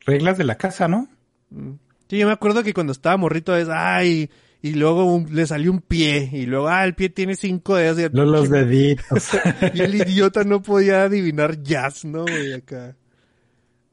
Reglas 0.00 0.36
de 0.36 0.44
la 0.44 0.56
casa, 0.56 0.88
¿no? 0.88 1.08
Mm. 1.50 1.72
Sí, 2.08 2.18
yo 2.18 2.26
me 2.26 2.32
acuerdo 2.32 2.62
que 2.62 2.72
cuando 2.74 2.92
estaba 2.92 3.16
morrito 3.16 3.56
es, 3.56 3.68
ay, 3.70 4.30
y 4.62 4.74
luego 4.74 5.04
un- 5.04 5.34
le 5.34 5.46
salió 5.46 5.70
un 5.72 5.80
pie, 5.80 6.28
y 6.32 6.46
luego, 6.46 6.68
ah, 6.68 6.84
el 6.84 6.94
pie 6.94 7.08
tiene 7.08 7.34
cinco 7.36 7.74
dedos. 7.76 7.98
Y, 7.98 8.02
Los, 8.16 8.28
los 8.28 8.50
deditos. 8.50 9.30
y 9.74 9.80
el 9.80 9.94
idiota 9.94 10.44
no 10.44 10.62
podía 10.62 11.04
adivinar 11.04 11.62
jazz, 11.62 12.04
¿no, 12.04 12.22
güey? 12.22 12.52
Acá. 12.54 12.96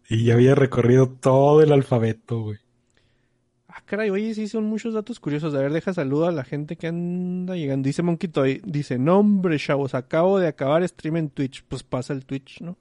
y 0.09 0.25
ya 0.25 0.33
había 0.35 0.53
recorrido 0.55 1.09
todo 1.09 1.61
el 1.61 1.71
alfabeto, 1.71 2.41
güey. 2.41 2.57
Ah, 3.67 3.81
caray, 3.85 4.11
oye, 4.11 4.35
sí 4.35 4.47
son 4.47 4.65
muchos 4.65 4.93
datos 4.93 5.19
curiosos. 5.19 5.55
A 5.55 5.59
ver, 5.59 5.73
deja 5.73 5.93
saludo 5.93 6.27
a 6.27 6.31
la 6.31 6.43
gente 6.43 6.75
que 6.75 6.85
anda 6.87 7.55
llegando. 7.55 7.87
Dice 7.87 8.03
Monkey 8.03 8.29
Toy, 8.29 8.61
dice, 8.63 8.99
no 8.99 9.17
hombre, 9.19 9.57
chavos, 9.57 9.95
acabo 9.95 10.37
de 10.37 10.47
acabar 10.47 10.87
stream 10.87 11.17
en 11.17 11.29
Twitch. 11.29 11.63
Pues 11.67 11.81
pasa 11.81 12.13
el 12.13 12.23
Twitch, 12.25 12.61
¿no? 12.61 12.77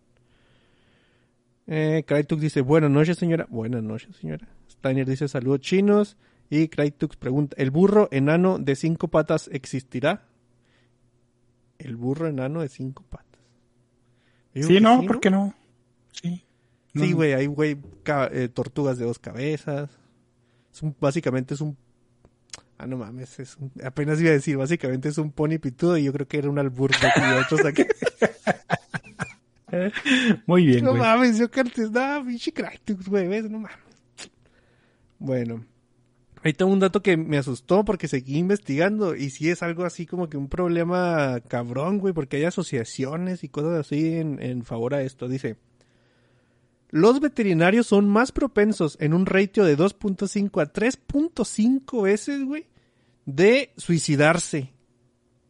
Eh, 1.66 2.04
Crytuk 2.06 2.40
dice, 2.40 2.60
buenas 2.60 2.90
noches, 2.90 3.18
señora. 3.18 3.46
Buenas 3.48 3.82
noches, 3.82 4.16
señora. 4.16 4.48
Steiner 4.68 5.08
dice, 5.08 5.28
saludos 5.28 5.60
chinos. 5.60 6.16
Y 6.50 6.68
Crytuk 6.68 7.16
pregunta, 7.16 7.54
¿el 7.58 7.70
burro 7.70 8.08
enano 8.10 8.58
de 8.58 8.76
cinco 8.76 9.08
patas 9.08 9.48
existirá? 9.52 10.26
El 11.78 11.96
burro 11.96 12.28
enano 12.28 12.60
de 12.62 12.68
cinco 12.68 13.04
patas. 13.08 13.40
Sí, 14.54 14.80
no, 14.80 15.02
¿por 15.06 15.18
qué 15.20 15.30
no? 15.30 15.54
Sí. 16.12 16.44
Sí, 16.94 17.10
No. 17.10 17.16
güey, 17.16 17.32
hay 17.32 17.46
güey 17.46 17.78
eh, 18.32 18.48
tortugas 18.52 18.98
de 18.98 19.06
dos 19.06 19.18
cabezas. 19.18 19.88
Es 20.72 20.82
un- 20.82 20.94
básicamente 21.00 21.54
es 21.54 21.60
un 21.60 21.76
Ah, 22.78 22.86
no 22.86 22.96
mames, 22.96 23.38
es 23.38 23.56
un- 23.58 23.70
apenas 23.84 24.20
iba 24.20 24.30
a 24.30 24.32
decir, 24.32 24.56
básicamente 24.56 25.08
es 25.08 25.16
un 25.16 25.30
pony 25.30 25.58
pitudo 25.60 25.96
y 25.96 26.02
yo 26.02 26.12
creo 26.12 26.26
que 26.26 26.38
era 26.38 26.50
un 26.50 26.58
albur 26.58 26.90
de 26.90 27.38
otros 27.38 27.60
saqué. 27.62 27.86
Muy 30.46 30.66
bien, 30.66 30.84
No 30.84 30.90
güey. 30.90 31.02
mames, 31.02 31.38
yo 31.38 31.50
que 31.50 31.60
antes, 31.60 31.90
no, 31.90 32.24
pinche 32.26 32.52
Crytus, 32.52 33.08
güey, 33.08 33.28
¿ves? 33.28 33.50
no 33.50 33.58
mames. 33.60 33.76
Bueno, 35.18 35.64
Ahí 36.44 36.52
tengo 36.52 36.72
un 36.72 36.80
dato 36.80 37.02
que 37.02 37.16
me 37.16 37.38
asustó 37.38 37.84
porque 37.84 38.08
seguí 38.08 38.36
investigando 38.36 39.14
y 39.14 39.30
sí 39.30 39.48
es 39.48 39.62
algo 39.62 39.84
así 39.84 40.06
como 40.06 40.28
que 40.28 40.36
un 40.36 40.48
problema 40.48 41.40
cabrón, 41.46 41.98
güey, 42.00 42.12
porque 42.12 42.38
hay 42.38 42.44
asociaciones 42.44 43.44
y 43.44 43.48
cosas 43.48 43.86
así 43.86 44.16
en, 44.16 44.42
en 44.42 44.64
favor 44.64 44.94
a 44.94 45.02
esto. 45.02 45.28
Dice, 45.28 45.56
los 46.90 47.20
veterinarios 47.20 47.86
son 47.86 48.08
más 48.08 48.32
propensos 48.32 48.96
en 49.00 49.14
un 49.14 49.24
ratio 49.26 49.64
de 49.64 49.78
2.5 49.78 50.60
a 50.60 50.72
3.5 50.72 52.02
veces, 52.02 52.42
güey, 52.42 52.66
de 53.24 53.70
suicidarse. 53.76 54.72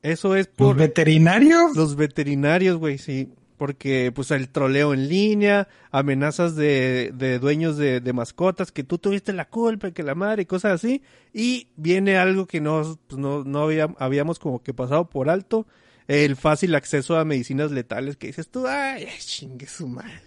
Eso 0.03 0.37
es 0.37 0.47
por... 0.47 0.69
¿Los 0.69 0.77
veterinarios? 0.77 1.75
Los 1.75 1.97
veterinarios, 1.97 2.77
güey, 2.77 2.99
sí 2.99 3.33
porque 3.63 4.11
pues 4.13 4.33
el 4.33 4.49
troleo 4.49 4.93
en 4.93 5.09
línea, 5.09 5.69
amenazas 5.93 6.57
de, 6.57 7.13
de 7.15 7.39
dueños 7.39 7.77
de, 7.77 8.01
de, 8.01 8.13
mascotas, 8.13 8.73
que 8.73 8.83
tú 8.83 8.99
tuviste 8.99 9.33
la 9.33 9.45
culpa, 9.45 9.93
que 9.93 10.03
la 10.03 10.17
madre 10.17 10.43
y 10.43 10.47
cosas 10.47 10.73
así, 10.73 11.01
y 11.33 11.69
viene 11.77 12.17
algo 12.17 12.49
que 12.49 12.61
no, 12.61 12.99
pues, 13.07 13.21
no, 13.21 13.45
no 13.45 13.69
habíamos 14.01 14.41
como 14.41 14.65
que 14.65 14.75
pasado 14.75 15.09
por 15.09 15.31
alto, 15.31 15.69
el 16.09 16.35
fácil 16.35 16.75
acceso 16.75 17.17
a 17.17 17.25
medicinas 17.25 17.71
letales, 17.71 18.17
que 18.17 18.27
dices 18.27 18.49
tú, 18.49 18.67
ay, 18.67 19.07
chingue 19.21 19.69
su 19.69 19.87
madre. 19.87 20.23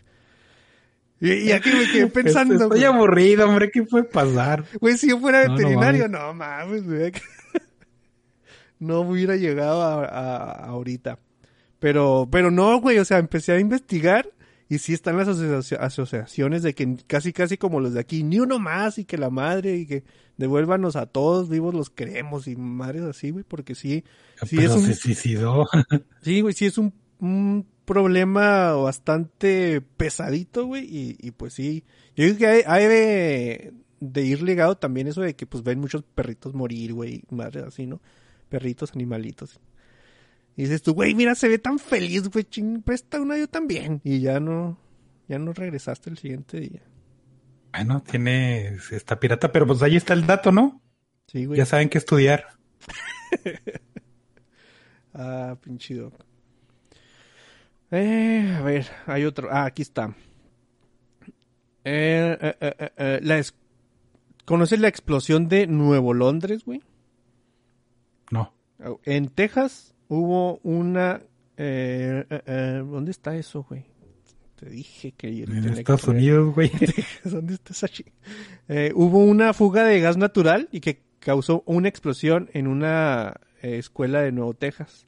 Y, 1.19 1.33
y, 1.33 1.51
aquí 1.51 1.71
me 1.73 1.91
quedé 1.91 2.07
pensando. 2.23 2.53
Estoy 2.53 2.69
güey. 2.69 2.83
aburrido, 2.85 3.49
hombre, 3.49 3.69
¿qué 3.69 3.83
puede 3.83 4.05
pasar? 4.05 4.63
Güey, 4.79 4.97
si 4.97 5.09
yo 5.09 5.19
fuera 5.19 5.45
veterinario, 5.45 6.07
no, 6.07 6.27
no 6.27 6.33
mames, 6.35 6.85
güey. 6.85 7.11
No 8.79 9.01
hubiera 9.01 9.35
llegado 9.35 9.81
a, 9.81 10.05
a, 10.05 10.51
a 10.51 10.65
ahorita. 10.67 11.17
Pero, 11.85 12.27
pero 12.31 12.49
no, 12.49 12.81
güey, 12.81 12.97
o 12.97 13.05
sea, 13.05 13.19
empecé 13.19 13.51
a 13.51 13.59
investigar 13.59 14.27
y 14.67 14.79
sí 14.79 14.91
están 14.91 15.17
las 15.17 15.27
asocia 15.27 15.77
asociaciones 15.77 16.63
de 16.63 16.73
que 16.73 16.97
casi, 17.05 17.31
casi 17.31 17.57
como 17.57 17.79
los 17.79 17.93
de 17.93 17.99
aquí, 17.99 18.23
ni 18.23 18.39
uno 18.39 18.57
más 18.57 18.97
y 18.97 19.05
que 19.05 19.19
la 19.19 19.29
madre 19.29 19.75
y 19.75 19.85
que 19.85 20.03
devuélvanos 20.35 20.95
a 20.95 21.05
todos 21.05 21.47
vivos 21.47 21.75
los 21.75 21.91
queremos 21.91 22.47
y 22.47 22.55
madres 22.55 23.03
así, 23.03 23.29
güey, 23.29 23.45
porque 23.47 23.75
sí, 23.75 24.03
sí 24.47 24.55
Pero 24.55 24.71
es 24.71 24.77
un, 24.77 24.85
se 24.87 24.95
suicidó. 24.95 25.67
sí, 26.23 26.41
güey, 26.41 26.55
sí 26.55 26.65
es 26.65 26.79
un, 26.79 26.91
un 27.19 27.67
problema 27.85 28.73
bastante 28.73 29.79
pesadito, 29.81 30.65
güey, 30.65 30.85
y, 30.85 31.17
y 31.19 31.29
pues 31.29 31.53
sí, 31.53 31.83
yo 32.15 32.25
creo 32.25 32.37
que 32.37 32.47
hay, 32.47 32.61
hay 32.65 32.85
de, 32.87 33.73
de, 33.99 34.25
ir 34.25 34.41
ligado 34.41 34.75
también 34.75 35.05
eso 35.05 35.21
de 35.21 35.35
que 35.35 35.45
pues 35.45 35.63
ven 35.63 35.79
muchos 35.79 36.01
perritos 36.01 36.55
morir, 36.55 36.93
güey, 36.93 37.21
madres 37.29 37.65
así, 37.65 37.85
¿no? 37.85 38.01
Perritos, 38.49 38.95
animalitos. 38.95 39.59
Y 40.57 40.63
dices 40.63 40.81
tú, 40.81 40.93
güey, 40.93 41.13
mira, 41.15 41.35
se 41.35 41.49
ve 41.49 41.59
tan 41.59 41.79
feliz, 41.79 42.29
güey, 42.29 42.45
ching, 42.45 42.81
presta 42.81 43.19
una 43.19 43.37
yo 43.37 43.47
también. 43.47 43.99
Y 44.03 44.21
ya 44.21 44.39
no, 44.39 44.77
ya 45.27 45.37
no 45.37 45.51
regresaste 45.51 46.09
el 46.09 46.17
siguiente 46.17 46.59
día. 46.59 46.81
Bueno, 47.73 48.01
tiene 48.01 48.77
esta 48.91 49.19
pirata, 49.19 49.51
pero 49.51 49.67
pues 49.67 49.81
ahí 49.81 49.97
está 49.97 50.13
el 50.13 50.25
dato, 50.25 50.53
¿no? 50.53 50.81
Sí, 51.27 51.45
güey. 51.45 51.57
Ya 51.57 51.65
saben 51.65 51.89
qué 51.89 51.97
estudiar. 51.97 52.47
ah, 55.13 55.57
pinche 55.61 55.95
doc. 55.95 56.13
Eh, 57.91 58.55
a 58.57 58.61
ver, 58.61 58.87
hay 59.07 59.25
otro. 59.25 59.49
Ah, 59.51 59.65
aquí 59.65 59.81
está. 59.81 60.15
Eh, 61.83 62.55
eh 62.61 63.19
la 63.21 63.37
es... 63.39 63.53
¿Conoces 64.45 64.79
la 64.79 64.87
explosión 64.87 65.49
de 65.49 65.67
Nuevo 65.67 66.13
Londres, 66.13 66.63
güey? 66.65 66.81
No. 68.31 68.53
En 69.03 69.27
Texas 69.29 69.94
hubo 70.07 70.59
una... 70.63 71.21
Eh, 71.57 72.25
eh, 72.29 72.83
¿Dónde 72.85 73.11
está 73.11 73.35
eso, 73.35 73.65
güey? 73.67 73.85
Te 74.55 74.69
dije 74.69 75.13
que... 75.13 75.43
En 75.43 75.65
Estados 75.65 76.07
Unidos, 76.07 76.53
güey. 76.53 76.71
¿Dónde 77.23 77.55
está 77.55 77.73
esa 77.73 77.87
eh, 78.67 78.91
Hubo 78.95 79.19
una 79.19 79.53
fuga 79.53 79.83
de 79.83 79.99
gas 79.99 80.17
natural 80.17 80.69
y 80.71 80.79
que 80.81 81.03
causó 81.19 81.63
una 81.65 81.89
explosión 81.89 82.49
en 82.53 82.67
una 82.67 83.39
escuela 83.61 84.21
de 84.21 84.31
Nuevo 84.31 84.53
Texas. 84.53 85.07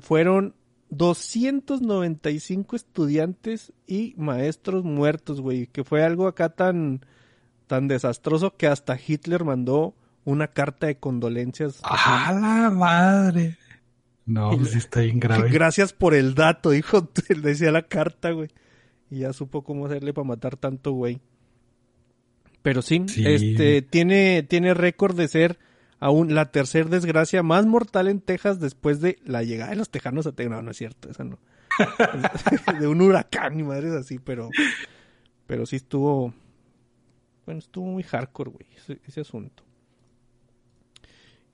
fueron 0.00 0.54
295 0.90 2.76
estudiantes 2.76 3.72
y 3.86 4.14
maestros 4.16 4.84
muertos, 4.84 5.40
güey. 5.40 5.66
Que 5.66 5.84
fue 5.84 6.02
algo 6.02 6.28
acá 6.28 6.48
tan, 6.50 7.04
tan 7.66 7.88
desastroso 7.88 8.56
que 8.56 8.66
hasta 8.66 8.98
Hitler 9.04 9.44
mandó 9.44 9.94
una 10.24 10.48
carta 10.48 10.86
de 10.86 10.98
condolencias. 10.98 11.80
¡A 11.82 12.32
la 12.32 12.70
madre! 12.70 13.58
No, 14.26 14.50
pues 14.50 14.74
está 14.74 15.00
bien 15.00 15.20
grave. 15.20 15.50
Gracias 15.50 15.92
por 15.92 16.12
el 16.12 16.34
dato, 16.34 16.70
dijo, 16.70 17.08
decía 17.42 17.70
la 17.70 17.82
carta, 17.82 18.32
güey. 18.32 18.50
Y 19.08 19.20
ya 19.20 19.32
supo 19.32 19.62
cómo 19.62 19.86
hacerle 19.86 20.12
para 20.12 20.26
matar 20.26 20.56
tanto, 20.56 20.92
güey. 20.92 21.20
Pero 22.62 22.82
sí, 22.82 23.04
sí, 23.06 23.24
este, 23.24 23.80
tiene, 23.80 24.42
tiene 24.42 24.74
récord 24.74 25.16
de 25.16 25.28
ser 25.28 25.58
aún 26.00 26.34
la 26.34 26.50
tercera 26.50 26.88
desgracia 26.88 27.44
más 27.44 27.64
mortal 27.64 28.08
en 28.08 28.20
Texas 28.20 28.58
después 28.58 29.00
de 29.00 29.18
la 29.24 29.44
llegada 29.44 29.70
de 29.70 29.76
los 29.76 29.88
tejanos 29.88 30.26
a 30.26 30.32
Texas. 30.32 30.50
No, 30.50 30.62
no 30.62 30.72
es 30.72 30.76
cierto, 30.76 31.08
esa 31.08 31.22
no. 31.22 31.38
de 32.80 32.88
un 32.88 33.00
huracán 33.00 33.60
y 33.60 33.62
madres 33.62 33.92
así, 33.92 34.18
pero, 34.18 34.50
pero 35.46 35.64
sí 35.64 35.76
estuvo, 35.76 36.34
bueno, 37.44 37.60
estuvo 37.60 37.86
muy 37.86 38.02
hardcore, 38.02 38.50
güey, 38.50 38.66
ese, 38.76 38.98
ese 39.06 39.20
asunto. 39.20 39.65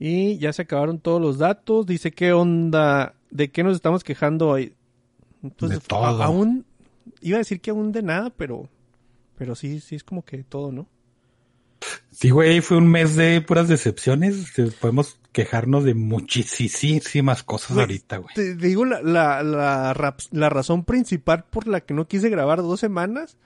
Y 0.05 0.37
ya 0.39 0.53
se 0.53 0.63
acabaron 0.63 0.99
todos 0.99 1.23
los 1.23 1.39
datos. 1.39 1.87
Dice, 1.87 2.11
¿qué 2.11 2.33
onda? 2.33 3.15
¿De 3.31 3.53
qué 3.53 3.63
nos 3.63 3.77
estamos 3.77 4.03
quejando 4.03 4.49
hoy? 4.49 4.75
Pues, 5.57 5.71
de 5.71 5.79
todo. 5.79 6.21
Aún, 6.21 6.67
iba 7.21 7.37
a 7.37 7.39
decir 7.39 7.61
que 7.61 7.71
aún 7.71 7.93
de 7.93 8.03
nada, 8.03 8.31
pero, 8.31 8.69
pero 9.39 9.55
sí, 9.55 9.79
sí 9.79 9.95
es 9.95 10.03
como 10.03 10.25
que 10.25 10.43
todo, 10.43 10.73
¿no? 10.73 10.89
Sí, 12.11 12.31
güey, 12.31 12.61
fue 12.63 12.79
un 12.79 12.89
mes 12.89 13.15
de 13.15 13.43
puras 13.43 13.69
decepciones. 13.69 14.53
Podemos 14.81 15.21
quejarnos 15.31 15.85
de 15.85 15.95
muchísimas 15.95 17.45
cosas 17.45 17.75
güey, 17.75 17.83
ahorita, 17.83 18.17
güey. 18.17 18.35
Te, 18.35 18.57
digo 18.57 18.85
la, 18.85 19.03
la, 19.03 19.45
la, 19.45 19.95
rap, 19.95 20.19
la, 20.33 20.49
razón 20.49 20.85
principal 20.85 21.45
por 21.45 21.69
la 21.69 21.81
que 21.81 21.95
no 21.95 22.09
quise 22.09 22.29
grabar 22.29 22.59
dos 22.59 22.81
semanas, 22.81 23.37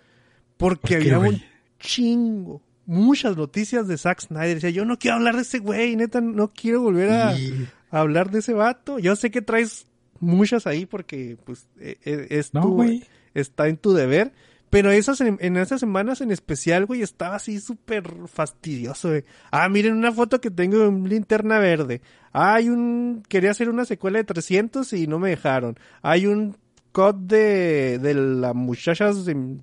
porque 0.56 0.96
¿Por 0.96 1.02
había 1.02 1.18
un 1.18 1.42
chingo 1.78 2.62
muchas 2.86 3.36
noticias 3.36 3.86
de 3.88 3.98
Zack 3.98 4.20
Snyder. 4.22 4.54
Decía, 4.54 4.70
yo 4.70 4.84
no 4.84 4.98
quiero 4.98 5.16
hablar 5.16 5.36
de 5.36 5.42
ese 5.42 5.58
güey, 5.58 5.96
neta, 5.96 6.20
no 6.20 6.48
quiero 6.48 6.80
volver 6.80 7.10
a, 7.10 7.38
Y- 7.38 7.68
a 7.90 8.00
hablar 8.00 8.30
de 8.30 8.38
ese 8.40 8.52
vato. 8.54 8.98
Yo 8.98 9.14
sé 9.16 9.30
que 9.30 9.42
traes 9.42 9.86
muchas 10.20 10.66
ahí 10.66 10.86
porque, 10.86 11.36
pues, 11.44 11.68
eh, 11.80 11.96
eh, 12.04 12.26
es 12.30 12.54
No, 12.54 12.62
tu- 12.62 12.74
güey. 12.74 13.04
está 13.34 13.68
en 13.68 13.76
tu 13.76 13.92
deber. 13.92 14.32
Pero 14.68 14.90
esas, 14.90 15.20
en, 15.20 15.38
en 15.40 15.56
esas 15.56 15.78
semanas 15.78 16.20
en 16.20 16.32
especial, 16.32 16.86
güey, 16.86 17.00
estaba 17.00 17.36
así 17.36 17.60
súper 17.60 18.12
fastidioso, 18.26 19.10
güey. 19.10 19.24
Ah, 19.52 19.68
miren 19.68 19.94
una 19.94 20.10
foto 20.10 20.40
que 20.40 20.50
tengo 20.50 20.78
de 20.78 20.88
un 20.88 21.08
linterna 21.08 21.58
verde. 21.60 22.02
Ah, 22.32 22.54
hay 22.54 22.68
un, 22.68 23.22
quería 23.28 23.52
hacer 23.52 23.68
una 23.68 23.84
secuela 23.84 24.18
de 24.18 24.24
300 24.24 24.92
y 24.92 25.06
no 25.06 25.18
me 25.20 25.30
dejaron. 25.30 25.78
Hay 26.02 26.26
un 26.26 26.56
cut 26.90 27.16
de, 27.16 27.98
de 28.02 28.14
la 28.14 28.54
muchacha, 28.54 29.10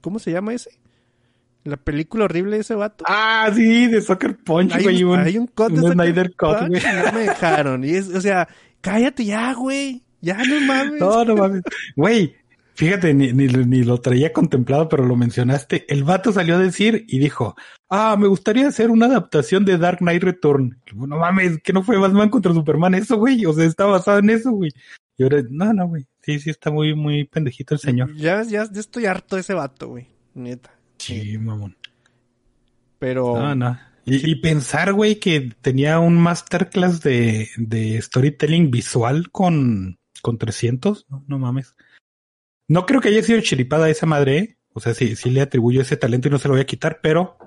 ¿cómo 0.01 0.19
se 0.19 0.31
llama 0.31 0.53
ese? 0.53 0.71
La 1.63 1.77
película 1.77 2.25
horrible 2.25 2.57
de 2.57 2.61
ese 2.61 2.75
vato. 2.75 3.05
Ah, 3.07 3.49
sí, 3.53 3.87
de 3.87 4.01
Soccer 4.01 4.37
Punch, 4.37 4.73
hay, 4.73 4.83
güey. 4.83 5.03
un, 5.03 5.19
hay 5.19 5.37
un 5.37 5.47
cut 5.47 5.69
de 5.69 5.75
un 5.75 5.81
Sucker 5.81 5.93
Snyder 5.93 6.35
Cut, 6.35 6.59
Punch 6.59 6.69
güey. 6.69 6.83
no 7.05 7.11
me 7.13 7.19
dejaron. 7.21 7.83
Y 7.83 7.91
es, 7.91 8.09
o 8.09 8.19
sea, 8.19 8.47
cállate 8.81 9.25
ya, 9.25 9.53
güey. 9.53 10.03
Ya 10.21 10.37
no 10.43 10.59
mames. 10.61 10.99
No, 10.99 11.25
no 11.25 11.35
mames. 11.35 11.63
Güey, 11.95 12.35
fíjate, 12.75 13.13
ni, 13.13 13.31
ni, 13.33 13.47
ni 13.47 13.83
lo 13.83 13.99
traía 13.99 14.33
contemplado, 14.33 14.89
pero 14.89 15.05
lo 15.05 15.15
mencionaste. 15.15 15.85
El 15.87 16.03
vato 16.03 16.31
salió 16.33 16.55
a 16.55 16.59
decir 16.59 17.05
y 17.07 17.19
dijo, 17.19 17.55
ah, 17.89 18.15
me 18.17 18.27
gustaría 18.27 18.67
hacer 18.67 18.89
una 18.91 19.05
adaptación 19.05 19.63
de 19.65 19.77
Dark 19.77 19.99
Knight 19.99 20.23
Return. 20.23 20.79
No 20.93 21.17
mames, 21.17 21.61
que 21.61 21.73
no 21.73 21.83
fue 21.83 21.97
Batman 21.97 22.29
contra 22.29 22.53
Superman 22.53 22.95
eso, 22.95 23.17
güey. 23.17 23.45
O 23.45 23.53
sea, 23.53 23.65
está 23.65 23.85
basado 23.85 24.19
en 24.19 24.29
eso, 24.29 24.51
güey. 24.51 24.71
Y 25.17 25.23
ahora, 25.23 25.43
no, 25.49 25.73
no, 25.73 25.87
güey. 25.87 26.07
Sí, 26.21 26.39
sí, 26.39 26.49
está 26.49 26.71
muy, 26.71 26.95
muy 26.95 27.25
pendejito 27.25 27.73
el 27.75 27.79
señor. 27.79 28.13
Ya, 28.15 28.43
ya, 28.43 28.67
ya 28.71 28.79
estoy 28.79 29.05
harto 29.05 29.35
de 29.35 29.41
ese 29.41 29.53
vato, 29.53 29.89
güey. 29.89 30.07
Neta. 30.33 30.71
Sí, 31.05 31.37
mamón. 31.37 31.75
Pero. 32.99 33.37
No, 33.37 33.55
no. 33.55 33.79
Y, 34.05 34.29
y 34.31 34.35
pensar, 34.35 34.93
güey, 34.93 35.19
que 35.19 35.51
tenía 35.61 35.99
un 35.99 36.15
masterclass 36.15 37.01
de, 37.01 37.49
de 37.57 38.01
storytelling 38.01 38.69
visual 38.69 39.31
con, 39.31 39.97
con 40.21 40.37
300. 40.37 41.05
No, 41.09 41.23
no 41.27 41.39
mames. 41.39 41.75
No 42.67 42.85
creo 42.85 42.99
que 43.01 43.09
haya 43.09 43.23
sido 43.23 43.39
chiripada 43.41 43.89
esa 43.89 44.05
madre, 44.05 44.37
¿eh? 44.37 44.57
O 44.73 44.79
sea, 44.79 44.93
sí, 44.93 45.15
sí 45.15 45.29
le 45.29 45.41
atribuyo 45.41 45.81
ese 45.81 45.95
talento 45.97 46.27
y 46.27 46.31
no 46.31 46.39
se 46.39 46.47
lo 46.47 46.55
voy 46.55 46.61
a 46.61 46.65
quitar, 46.65 46.99
pero 47.01 47.37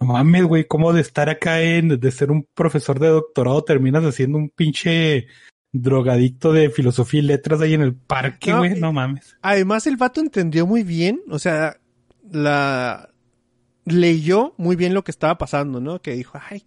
no 0.00 0.06
mames, 0.06 0.44
güey, 0.44 0.64
cómo 0.66 0.92
de 0.92 1.00
estar 1.00 1.28
acá 1.28 1.60
en, 1.62 2.00
de 2.00 2.10
ser 2.10 2.30
un 2.30 2.46
profesor 2.54 2.98
de 2.98 3.08
doctorado 3.08 3.62
terminas 3.64 4.04
haciendo 4.04 4.38
un 4.38 4.48
pinche 4.48 5.26
drogadicto 5.72 6.52
de 6.52 6.70
filosofía 6.70 7.20
y 7.20 7.24
letras 7.24 7.60
ahí 7.60 7.74
en 7.74 7.82
el 7.82 7.94
parque, 7.94 8.50
No, 8.50 8.58
güey, 8.58 8.76
y- 8.78 8.80
no 8.80 8.92
mames. 8.92 9.36
Además, 9.42 9.86
el 9.86 9.96
vato 9.96 10.20
entendió 10.20 10.66
muy 10.66 10.82
bien, 10.82 11.20
o 11.28 11.38
sea, 11.38 11.78
la 12.30 13.10
leyó 13.84 14.54
muy 14.56 14.76
bien 14.76 14.94
lo 14.94 15.04
que 15.04 15.10
estaba 15.10 15.38
pasando, 15.38 15.80
¿no? 15.80 16.00
Que 16.00 16.12
dijo, 16.12 16.38
ay, 16.50 16.62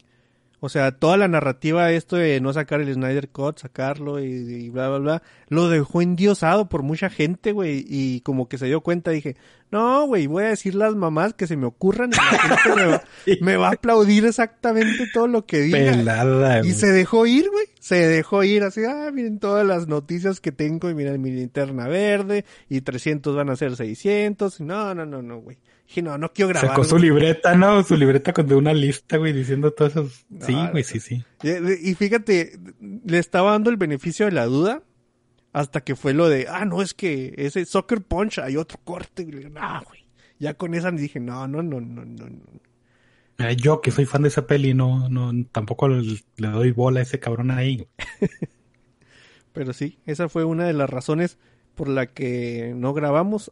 O 0.63 0.69
sea, 0.69 0.91
toda 0.91 1.17
la 1.17 1.27
narrativa 1.27 1.91
esto 1.91 2.17
de 2.17 2.39
no 2.39 2.53
sacar 2.53 2.81
el 2.81 2.93
Snyder 2.93 3.29
Cut, 3.29 3.57
sacarlo 3.57 4.19
y, 4.19 4.27
y 4.27 4.69
bla, 4.69 4.89
bla, 4.89 4.99
bla, 4.99 5.23
lo 5.49 5.69
dejó 5.69 6.03
endiosado 6.03 6.69
por 6.69 6.83
mucha 6.83 7.09
gente, 7.09 7.51
güey. 7.51 7.83
Y 7.87 8.21
como 8.21 8.47
que 8.47 8.59
se 8.59 8.67
dio 8.67 8.81
cuenta, 8.81 9.09
dije, 9.09 9.35
no, 9.71 10.05
güey, 10.05 10.27
voy 10.27 10.43
a 10.43 10.49
decir 10.49 10.75
las 10.75 10.93
mamás 10.93 11.33
que 11.33 11.47
se 11.47 11.57
me 11.57 11.65
ocurran 11.65 12.11
y 12.11 12.15
la 12.15 12.37
gente 12.37 12.75
me 12.75 12.85
va, 12.85 13.03
me 13.41 13.57
va 13.57 13.69
a 13.69 13.71
aplaudir 13.71 14.23
exactamente 14.25 15.07
todo 15.11 15.27
lo 15.27 15.47
que 15.47 15.61
diga. 15.61 15.79
Pelada, 15.79 16.63
Y 16.63 16.73
se 16.73 16.91
dejó 16.91 17.25
ir, 17.25 17.49
güey. 17.49 17.65
Se 17.79 17.95
dejó 17.95 18.43
ir 18.43 18.61
así, 18.61 18.81
ah, 18.87 19.09
miren 19.11 19.39
todas 19.39 19.65
las 19.65 19.87
noticias 19.87 20.39
que 20.41 20.51
tengo 20.51 20.91
y 20.91 20.93
miren 20.93 21.19
mi 21.19 21.31
linterna 21.31 21.87
verde 21.87 22.45
y 22.69 22.81
300 22.81 23.35
van 23.35 23.49
a 23.49 23.55
ser 23.55 23.75
600. 23.75 24.61
No, 24.61 24.93
no, 24.93 25.07
no, 25.07 25.23
no, 25.23 25.39
güey. 25.39 25.57
Dije, 25.91 26.03
no, 26.03 26.17
no 26.17 26.31
quiero 26.31 26.47
grabar. 26.47 26.69
Sacó 26.69 26.85
su 26.85 26.91
güey. 26.91 27.03
libreta, 27.03 27.53
¿no? 27.53 27.83
Su 27.83 27.97
libreta 27.97 28.31
con 28.31 28.47
de 28.47 28.55
una 28.55 28.73
lista, 28.73 29.17
güey, 29.17 29.33
diciendo 29.33 29.73
todas 29.73 29.91
esas. 29.91 30.25
Sí, 30.39 30.53
Ah, 30.55 30.69
güey, 30.71 30.85
sí, 30.85 31.01
sí. 31.01 31.21
Y, 31.43 31.95
fíjate, 31.95 32.57
le 32.79 33.17
estaba 33.17 33.51
dando 33.51 33.69
el 33.69 33.75
beneficio 33.75 34.25
de 34.25 34.31
la 34.31 34.45
duda 34.45 34.83
hasta 35.51 35.81
que 35.81 35.97
fue 35.97 36.13
lo 36.13 36.29
de, 36.29 36.47
ah, 36.49 36.63
no, 36.63 36.81
es 36.81 36.93
que 36.93 37.33
ese 37.35 37.65
Soccer 37.65 38.01
Punch 38.03 38.39
hay 38.39 38.55
otro 38.55 38.79
corte. 38.85 39.23
Y 39.23 39.31
digo, 39.31 39.49
no, 39.49 39.81
güey. 39.85 40.07
Ya 40.39 40.53
con 40.53 40.75
esa 40.75 40.91
dije, 40.91 41.19
no, 41.19 41.45
no, 41.49 41.61
no, 41.61 41.81
no, 41.81 42.05
no, 42.05 42.29
no. 42.29 42.61
Mira, 43.37 43.51
Yo 43.51 43.81
que 43.81 43.91
soy 43.91 44.05
fan 44.05 44.21
de 44.21 44.29
esa 44.29 44.47
peli, 44.47 44.73
no, 44.73 45.09
no, 45.09 45.33
tampoco 45.51 45.89
le, 45.89 46.21
le 46.37 46.47
doy 46.47 46.71
bola 46.71 47.01
a 47.01 47.03
ese 47.03 47.19
cabrón 47.19 47.51
ahí. 47.51 47.85
Pero 49.51 49.73
sí, 49.73 49.99
esa 50.05 50.29
fue 50.29 50.45
una 50.45 50.65
de 50.65 50.71
las 50.73 50.89
razones 50.89 51.37
por 51.75 51.89
la 51.89 52.05
que 52.07 52.71
no 52.77 52.93
grabamos. 52.93 53.51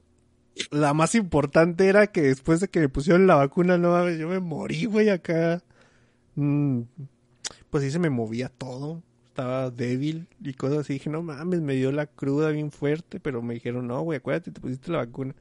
La 0.72 0.94
más 0.94 1.16
importante 1.16 1.88
era 1.88 2.08
que 2.08 2.22
después 2.22 2.60
de 2.60 2.68
que 2.68 2.80
me 2.80 2.90
pusieron 2.90 3.28
la 3.28 3.36
vacuna, 3.36 3.78
no 3.78 3.92
mames, 3.92 4.18
yo 4.20 4.28
me 4.28 4.40
morí, 4.40 4.86
güey, 4.86 5.10
acá. 5.10 5.62
Mm, 6.36 6.82
pues 7.70 7.84
sí 7.84 7.92
se 7.92 8.00
me 8.00 8.10
movía 8.10 8.50
todo. 8.50 9.02
Estaba 9.28 9.70
débil 9.70 10.28
y 10.44 10.54
cosas 10.54 10.80
así. 10.80 10.94
Dije, 10.94 11.10
no 11.10 11.22
mames, 11.22 11.62
me 11.62 11.76
dio 11.76 11.92
la 11.92 12.08
cruda 12.08 12.50
bien 12.50 12.72
fuerte, 12.72 13.20
pero 13.20 13.42
me 13.42 13.54
dijeron, 13.54 13.88
no, 13.88 14.02
güey, 14.02 14.18
acuérdate, 14.18 14.52
te 14.52 14.60
pusiste 14.60 14.92
la 14.92 15.00
vacuna. 15.00 15.36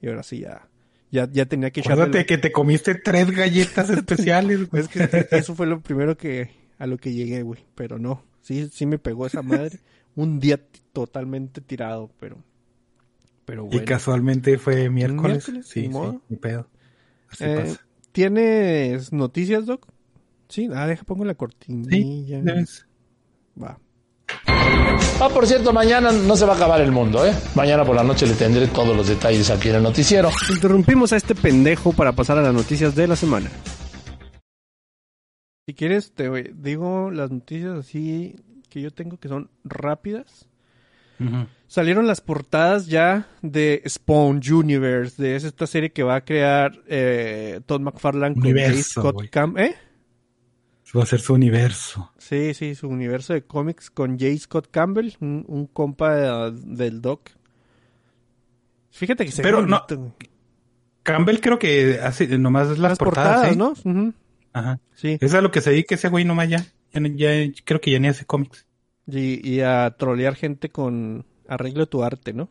Y 0.00 0.08
ahora 0.08 0.22
sí 0.22 0.40
ya, 0.40 0.68
ya, 1.10 1.28
ya 1.30 1.46
tenía 1.46 1.70
que 1.70 1.80
echarle. 1.80 2.04
Acuérdate 2.04 2.26
que 2.26 2.38
te 2.38 2.52
comiste 2.52 2.94
tres 2.94 3.30
galletas 3.30 3.90
especiales, 3.90 4.68
güey. 4.70 4.82
Es 4.82 4.88
que 4.88 5.28
eso 5.36 5.54
fue 5.54 5.66
lo 5.66 5.80
primero 5.80 6.16
que 6.16 6.50
a 6.78 6.86
lo 6.86 6.96
que 6.96 7.12
llegué, 7.12 7.42
güey. 7.42 7.64
Pero 7.74 7.98
no, 7.98 8.24
sí, 8.40 8.68
sí 8.72 8.86
me 8.86 8.98
pegó 8.98 9.26
esa 9.26 9.42
madre. 9.42 9.78
Un 10.16 10.40
día 10.40 10.60
totalmente 10.92 11.60
tirado, 11.60 12.10
pero, 12.18 12.42
pero 13.50 13.66
Y 13.72 13.80
casualmente 13.80 14.58
fue 14.58 14.88
miércoles. 14.90 15.48
Miércoles, 15.48 15.66
sí, 15.66 15.88
ni 15.88 15.92
sí, 15.92 16.18
ni 16.28 16.36
pedo. 16.36 16.68
Así 17.28 17.42
Eh, 17.42 17.56
pasa. 17.56 17.80
¿Tienes 18.12 19.12
noticias, 19.12 19.66
Doc? 19.66 19.88
Sí, 20.48 20.68
ah, 20.72 20.86
deja 20.86 21.02
pongo 21.02 21.24
la 21.24 21.34
cortinilla. 21.34 22.40
Va. 23.60 23.80
Ah, 24.46 25.28
por 25.34 25.48
cierto, 25.48 25.72
mañana 25.72 26.12
no 26.12 26.36
se 26.36 26.44
va 26.46 26.52
a 26.52 26.56
acabar 26.56 26.80
el 26.80 26.92
mundo, 26.92 27.26
¿eh? 27.26 27.34
Mañana 27.56 27.84
por 27.84 27.96
la 27.96 28.04
noche 28.04 28.24
le 28.24 28.34
tendré 28.34 28.68
todos 28.68 28.96
los 28.96 29.08
detalles 29.08 29.50
aquí 29.50 29.70
en 29.70 29.74
el 29.74 29.82
noticiero. 29.82 30.30
Interrumpimos 30.48 31.12
a 31.12 31.16
este 31.16 31.34
pendejo 31.34 31.92
para 31.92 32.12
pasar 32.12 32.38
a 32.38 32.42
las 32.42 32.54
noticias 32.54 32.94
de 32.94 33.08
la 33.08 33.16
semana. 33.16 33.50
Si 35.66 35.74
quieres, 35.74 36.12
te 36.12 36.30
digo 36.54 37.10
las 37.10 37.32
noticias 37.32 37.78
así 37.78 38.36
que 38.68 38.80
yo 38.80 38.92
tengo 38.92 39.16
que 39.18 39.26
son 39.26 39.50
rápidas. 39.64 40.46
Salieron 41.66 42.06
las 42.06 42.20
portadas 42.20 42.86
ya 42.86 43.28
de 43.42 43.82
Spawn 43.86 44.40
Universe, 44.50 45.22
de 45.22 45.36
esta 45.36 45.66
serie 45.66 45.92
que 45.92 46.02
va 46.02 46.16
a 46.16 46.24
crear 46.24 46.80
eh, 46.88 47.60
Todd 47.66 47.80
McFarlane 47.80 48.34
con 48.34 48.42
Universo, 48.42 49.02
J. 49.02 49.12
Scott. 49.12 49.30
Cam 49.30 49.58
¿Eh? 49.58 49.76
Va 50.96 51.04
a 51.04 51.06
ser 51.06 51.20
su 51.20 51.34
universo. 51.34 52.10
Sí, 52.18 52.52
sí, 52.54 52.74
su 52.74 52.88
universo 52.88 53.32
de 53.32 53.42
cómics 53.42 53.90
con 53.90 54.18
J. 54.18 54.36
Scott 54.38 54.68
Campbell, 54.70 55.12
un, 55.20 55.44
un 55.46 55.66
compa 55.66 56.50
del 56.50 57.00
Doc. 57.00 57.30
Fíjate 58.90 59.24
que 59.24 59.30
se 59.30 59.42
Pero 59.42 59.64
no-. 59.64 59.86
Campbell 61.02 61.38
creo 61.38 61.58
que 61.58 62.00
hace 62.02 62.26
nomás 62.38 62.68
las, 62.70 62.78
Las 62.78 62.98
portadas, 62.98 63.48
portadas, 63.56 63.86
¿eh? 63.86 63.88
¿no? 63.88 64.14
Ajá. 64.52 64.80
Sí. 64.94 65.18
Es 65.20 65.32
lo 65.32 65.50
que 65.50 65.60
se 65.60 65.70
dedica 65.70 65.94
ese 65.94 66.08
güey 66.08 66.24
nomás 66.24 66.48
ya. 66.48 66.66
Ya 66.92 67.30
creo 67.64 67.80
que 67.80 67.92
ya 67.92 68.00
ni 68.00 68.08
hace 68.08 68.24
cómics. 68.24 68.66
Y, 69.06 69.46
y 69.48 69.60
a 69.60 69.94
trolear 69.98 70.34
gente 70.34 70.68
con 70.70 71.24
arreglo 71.48 71.86
tu 71.86 72.02
arte, 72.04 72.32
¿no? 72.32 72.48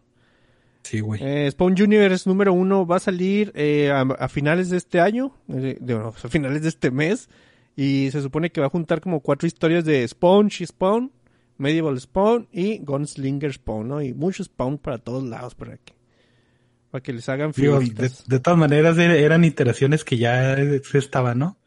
Sí, 0.84 1.00
güey. 1.02 1.22
Eh, 1.24 1.50
Spawn 1.52 1.74
Universe 1.82 2.28
número 2.30 2.54
uno 2.54 2.86
va 2.88 2.98
a 2.98 3.00
salir 3.00 3.52
eh, 3.56 3.92
a, 3.92 4.02
a 4.02 4.28
finales 4.30 4.70
de 4.70 4.78
este 4.78 5.00
año, 5.00 5.34
eh, 5.50 5.78
de- 5.80 5.94
no, 5.94 6.08
a 6.10 6.12
finales 6.30 6.62
de 6.64 6.70
este 6.70 6.90
mes, 6.92 7.30
y 7.76 8.10
se 8.12 8.22
supone 8.22 8.50
que 8.52 8.62
va 8.62 8.68
a 8.68 8.72
juntar 8.72 9.00
como 9.02 9.20
cuatro 9.22 9.48
historias 9.48 9.86
de 9.86 10.08
Spawn, 10.08 10.48
She 10.48 10.66
Spawn, 10.66 11.12
Medieval 11.58 12.00
Spawn 12.00 12.48
y 12.52 12.80
Gunslinger 12.80 13.54
Spawn, 13.54 13.88
¿no? 13.90 14.02
Y 14.02 14.14
mucho 14.14 14.44
Spawn 14.44 14.78
para 14.78 14.98
todos 14.98 15.24
lados 15.24 15.54
para 15.56 15.78
que, 15.78 15.94
para 16.92 17.04
que 17.04 17.14
les 17.14 17.28
hagan 17.30 17.52
Digo, 17.56 17.80
de, 17.80 18.40
todas 18.40 18.58
maneras 18.58 18.98
er- 18.98 19.12
eran 19.12 19.44
iteraciones 19.44 20.04
que 20.06 20.18
ya 20.18 20.54
eh, 20.54 20.82
se 20.84 20.98
estaban, 20.98 21.40
¿no? 21.40 21.58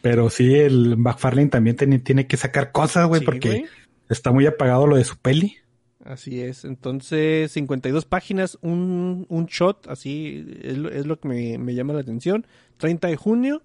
Pero 0.00 0.30
sí, 0.30 0.54
el 0.54 0.96
McFarlane 0.96 1.48
también 1.48 1.76
tiene, 1.76 1.98
tiene 1.98 2.26
que 2.28 2.36
sacar 2.36 2.70
cosas, 2.72 3.06
güey, 3.08 3.20
Sí, 3.20 3.24
porque 3.26 3.48
güey. 3.48 3.64
Está 4.08 4.32
muy 4.32 4.46
apagado 4.46 4.86
lo 4.86 4.96
de 4.96 5.04
su 5.04 5.16
peli. 5.18 5.56
Así 6.04 6.40
es. 6.40 6.64
Entonces, 6.64 7.50
52 7.52 8.04
páginas, 8.04 8.58
un, 8.60 9.26
un 9.28 9.46
shot, 9.46 9.86
así 9.88 10.44
es 10.62 10.76
lo, 10.76 10.90
es 10.90 11.06
lo 11.06 11.18
que 11.18 11.28
me, 11.28 11.58
me 11.58 11.74
llama 11.74 11.94
la 11.94 12.00
atención. 12.00 12.46
30 12.76 13.08
de 13.08 13.16
junio, 13.16 13.62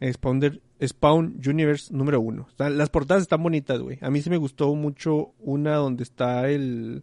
Spawner- 0.00 0.60
Spawn 0.82 1.40
Universe 1.46 1.92
número 1.92 2.20
1. 2.20 2.48
las 2.58 2.90
portadas 2.90 3.22
están 3.22 3.42
bonitas, 3.42 3.80
güey. 3.80 3.98
A 4.02 4.10
mí 4.10 4.22
sí 4.22 4.30
me 4.30 4.36
gustó 4.36 4.74
mucho 4.74 5.34
una 5.40 5.74
donde 5.76 6.04
está 6.04 6.48
el... 6.48 7.02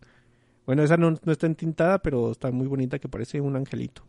Bueno, 0.66 0.84
esa 0.84 0.98
no, 0.98 1.12
no 1.12 1.32
está 1.32 1.48
entintada, 1.48 2.00
pero 2.00 2.32
está 2.32 2.52
muy 2.52 2.68
bonita 2.68 3.00
que 3.00 3.08
parece 3.10 3.40
un 3.42 3.56
angelito. 3.56 4.04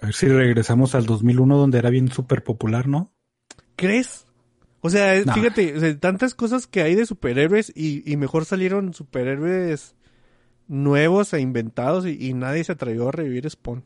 A 0.00 0.06
ver 0.06 0.14
si 0.14 0.26
regresamos 0.28 0.94
al 0.94 1.06
2001 1.06 1.56
donde 1.56 1.78
era 1.78 1.90
bien 1.90 2.10
súper 2.10 2.42
popular, 2.42 2.88
¿no? 2.88 3.12
¿Crees? 3.76 4.26
O 4.84 4.90
sea, 4.90 5.22
No. 5.24 5.32
fíjate, 5.32 5.76
o 5.76 5.80
sea, 5.80 5.96
tantas 5.98 6.34
cosas 6.34 6.66
que 6.66 6.82
hay 6.82 6.94
de 6.94 7.06
superhéroes 7.06 7.72
y, 7.74 8.02
y 8.10 8.16
mejor 8.16 8.44
salieron 8.44 8.92
superhéroes 8.94 9.94
nuevos 10.68 11.32
e 11.34 11.40
inventados 11.40 12.04
y, 12.06 12.18
y 12.28 12.34
nadie 12.34 12.64
se 12.64 12.72
atrevió 12.72 13.08
a 13.08 13.12
revivir 13.12 13.48
Spawn. 13.48 13.84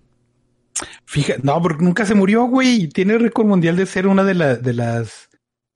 Fíjate, 1.05 1.41
no, 1.43 1.61
porque 1.63 1.85
nunca 1.85 2.05
se 2.05 2.15
murió, 2.15 2.45
güey. 2.45 2.83
y 2.85 2.89
Tiene 2.89 3.17
récord 3.19 3.47
mundial 3.47 3.77
de 3.77 3.87
ser 3.87 4.07
una 4.07 4.25
de, 4.25 4.35
la- 4.35 4.57
de 4.57 4.73
las 4.73 5.29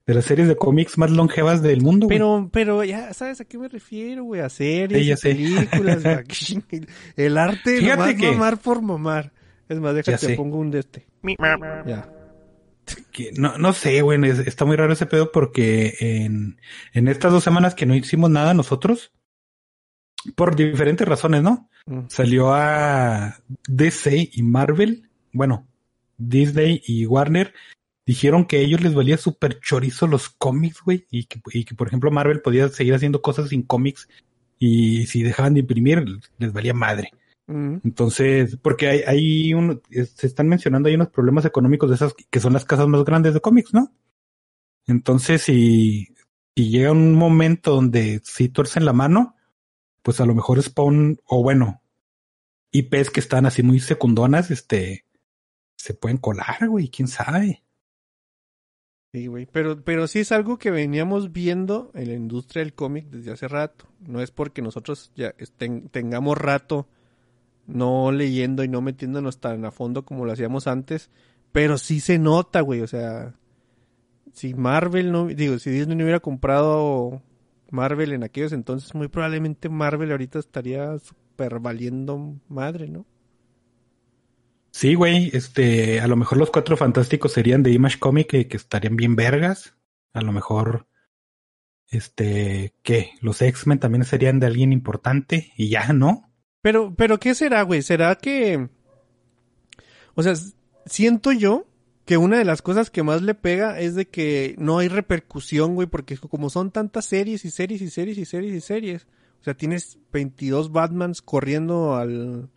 de 0.07 0.15
las 0.15 0.25
series 0.25 0.47
de 0.47 0.55
cómics 0.57 0.97
más 0.97 1.11
longevas 1.11 1.61
del 1.61 1.81
mundo. 1.81 2.07
güey. 2.07 2.17
Pero, 2.17 2.49
pero 2.51 2.83
ya 2.83 3.13
sabes 3.13 3.39
a 3.39 3.45
qué 3.45 3.57
me 3.57 3.67
refiero, 3.69 4.23
güey, 4.23 4.41
a 4.41 4.49
series, 4.49 5.19
Sí, 5.19 5.29
películas, 5.29 6.03
güey. 6.03 6.85
el 7.15 7.37
arte 7.37 7.77
Fíjate 7.77 7.97
nomás 7.97 8.15
que- 8.15 8.31
mamar 8.31 8.57
por 8.57 8.81
mamar. 8.81 9.31
Es 9.69 9.79
más, 9.79 9.93
déjate, 9.95 10.35
pongo 10.35 10.57
un 10.57 10.71
de 10.71 10.79
este. 10.79 11.05
Ya. 11.85 12.09
Que 13.11 13.31
no, 13.37 13.57
no 13.57 13.73
sé, 13.73 14.01
güey, 14.01 14.23
es- 14.29 14.39
está 14.39 14.65
muy 14.65 14.75
raro 14.75 14.93
ese 14.93 15.05
pedo 15.05 15.31
porque 15.31 15.95
en, 15.99 16.59
en 16.93 17.07
estas 17.07 17.31
dos 17.31 17.43
semanas 17.43 17.75
que 17.75 17.85
no 17.85 17.95
hicimos 17.95 18.29
nada 18.29 18.53
nosotros, 18.53 19.11
por 20.35 20.55
diferentes 20.55 21.07
razones, 21.07 21.41
¿no? 21.43 21.69
Mm. 21.85 22.01
Salió 22.07 22.53
a 22.53 23.39
DC 23.67 24.29
y 24.33 24.43
Marvel, 24.43 25.09
bueno, 25.33 25.67
Disney 26.17 26.81
y 26.85 27.05
Warner, 27.05 27.53
dijeron 28.05 28.45
que 28.45 28.57
a 28.57 28.59
ellos 28.59 28.81
les 28.81 28.93
valía 28.93 29.17
súper 29.17 29.59
chorizo 29.59 30.07
los 30.07 30.29
cómics, 30.29 30.81
güey, 30.83 31.05
y 31.09 31.25
que, 31.25 31.41
y 31.53 31.63
que, 31.65 31.75
por 31.75 31.87
ejemplo, 31.87 32.11
Marvel 32.11 32.41
podía 32.41 32.69
seguir 32.69 32.93
haciendo 32.93 33.21
cosas 33.21 33.49
sin 33.49 33.63
cómics 33.63 34.07
y 34.59 35.07
si 35.07 35.23
dejaban 35.23 35.53
de 35.55 35.61
imprimir, 35.61 36.05
les 36.37 36.53
valía 36.53 36.73
madre. 36.73 37.11
Entonces, 37.83 38.57
porque 38.57 38.87
hay, 38.87 39.01
hay 39.05 39.53
un, 39.53 39.81
se 39.89 40.27
están 40.27 40.47
mencionando 40.47 40.89
hay 40.89 40.95
unos 40.95 41.09
problemas 41.09 41.45
económicos 41.45 41.89
de 41.89 41.95
esas 41.95 42.13
que 42.13 42.39
son 42.39 42.53
las 42.53 42.65
casas 42.65 42.87
más 42.87 43.03
grandes 43.03 43.33
de 43.33 43.41
cómics, 43.41 43.73
¿no? 43.73 43.93
Entonces, 44.87 45.41
si, 45.41 46.15
si 46.55 46.69
llega 46.69 46.91
un 46.91 47.15
momento 47.15 47.75
donde 47.75 48.21
sí 48.23 48.49
tuercen 48.49 48.85
la 48.85 48.93
mano, 48.93 49.35
pues 50.01 50.19
a 50.19 50.25
lo 50.25 50.35
mejor 50.35 50.61
Spawn, 50.61 51.19
o 51.25 51.43
bueno, 51.43 51.81
IPs 52.71 53.09
que 53.09 53.19
están 53.19 53.45
así 53.45 53.63
muy 53.63 53.79
secundonas, 53.79 54.51
este, 54.51 55.05
se 55.77 55.93
pueden 55.93 56.17
colar, 56.17 56.67
güey, 56.67 56.89
quién 56.89 57.07
sabe. 57.07 57.63
Sí, 59.13 59.27
güey. 59.27 59.45
Pero, 59.45 59.83
pero 59.83 60.07
sí 60.07 60.19
es 60.19 60.31
algo 60.31 60.57
que 60.57 60.71
veníamos 60.71 61.33
viendo 61.33 61.91
en 61.95 62.07
la 62.07 62.13
industria 62.13 62.63
del 62.63 62.73
cómic 62.73 63.07
desde 63.09 63.31
hace 63.31 63.47
rato. 63.47 63.87
No 63.99 64.21
es 64.21 64.31
porque 64.31 64.61
nosotros 64.61 65.11
ya 65.15 65.35
tengamos 65.91 66.37
rato 66.37 66.87
no 67.67 68.11
leyendo 68.11 68.63
y 68.63 68.67
no 68.67 68.81
metiéndonos 68.81 69.39
tan 69.39 69.65
a 69.65 69.71
fondo 69.71 70.03
como 70.03 70.25
lo 70.25 70.31
hacíamos 70.31 70.67
antes. 70.67 71.09
Pero 71.51 71.77
sí 71.77 71.99
se 71.99 72.19
nota, 72.19 72.61
güey. 72.61 72.81
O 72.81 72.87
sea, 72.87 73.33
si 74.33 74.53
Marvel 74.53 75.11
no, 75.11 75.27
digo, 75.27 75.59
si 75.59 75.69
Disney 75.69 75.95
no 75.95 76.03
hubiera 76.03 76.19
comprado 76.19 77.21
Marvel 77.69 78.13
en 78.13 78.23
aquellos 78.23 78.53
entonces, 78.53 78.93
muy 78.95 79.07
probablemente 79.07 79.69
Marvel 79.69 80.11
ahorita 80.11 80.39
estaría 80.39 80.97
super 80.99 81.59
valiendo 81.59 82.35
madre, 82.47 82.87
¿no? 82.87 83.05
Sí, 84.71 84.95
güey, 84.95 85.29
este, 85.33 85.99
a 85.99 86.07
lo 86.07 86.15
mejor 86.15 86.37
los 86.37 86.49
cuatro 86.49 86.77
fantásticos 86.77 87.33
serían 87.33 87.61
de 87.61 87.71
Image 87.71 87.99
Comic 87.99 88.27
que, 88.27 88.47
que 88.47 88.57
estarían 88.57 88.95
bien 88.95 89.17
vergas. 89.17 89.75
A 90.13 90.21
lo 90.21 90.31
mejor, 90.31 90.87
este, 91.89 92.73
¿qué? 92.81 93.11
Los 93.21 93.41
X-Men 93.41 93.79
también 93.79 94.05
serían 94.05 94.39
de 94.39 94.47
alguien 94.47 94.71
importante 94.71 95.51
y 95.57 95.69
ya, 95.69 95.91
¿no? 95.91 96.30
Pero, 96.61 96.93
pero, 96.95 97.19
¿qué 97.19 97.33
será, 97.35 97.63
güey? 97.63 97.81
¿Será 97.81 98.15
que... 98.15 98.69
O 100.13 100.23
sea, 100.23 100.33
siento 100.85 101.31
yo 101.31 101.65
que 102.05 102.17
una 102.17 102.37
de 102.37 102.45
las 102.45 102.61
cosas 102.61 102.89
que 102.89 103.03
más 103.03 103.21
le 103.21 103.35
pega 103.35 103.79
es 103.79 103.95
de 103.95 104.07
que 104.07 104.55
no 104.57 104.79
hay 104.79 104.87
repercusión, 104.87 105.75
güey, 105.75 105.87
porque 105.87 106.17
como 106.17 106.49
son 106.49 106.71
tantas 106.71 107.05
series 107.05 107.45
y 107.45 107.51
series 107.51 107.81
y 107.81 107.89
series 107.89 108.17
y 108.17 108.25
series 108.25 108.53
y 108.53 108.61
series, 108.61 109.07
o 109.39 109.43
sea, 109.43 109.53
tienes 109.53 109.97
22 110.11 110.71
Batmans 110.71 111.21
corriendo 111.21 111.95
al, 111.95 112.49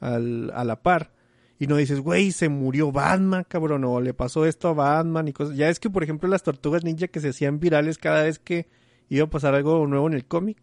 al, 0.00 0.50
a 0.54 0.64
la 0.64 0.82
par. 0.82 1.12
Y 1.58 1.66
no 1.66 1.76
dices, 1.76 2.00
güey, 2.00 2.32
se 2.32 2.50
murió 2.50 2.92
Batman, 2.92 3.46
cabrón, 3.48 3.84
o 3.84 4.00
le 4.00 4.12
pasó 4.12 4.44
esto 4.44 4.68
a 4.68 4.74
Batman 4.74 5.28
y 5.28 5.32
cosas. 5.32 5.56
Ya 5.56 5.70
es 5.70 5.80
que, 5.80 5.88
por 5.88 6.02
ejemplo, 6.02 6.28
las 6.28 6.42
tortugas 6.42 6.84
ninja 6.84 7.08
que 7.08 7.20
se 7.20 7.30
hacían 7.30 7.60
virales 7.60 7.96
cada 7.96 8.24
vez 8.24 8.38
que 8.38 8.68
iba 9.08 9.24
a 9.24 9.30
pasar 9.30 9.54
algo 9.54 9.86
nuevo 9.86 10.06
en 10.06 10.12
el 10.12 10.26
cómic. 10.26 10.58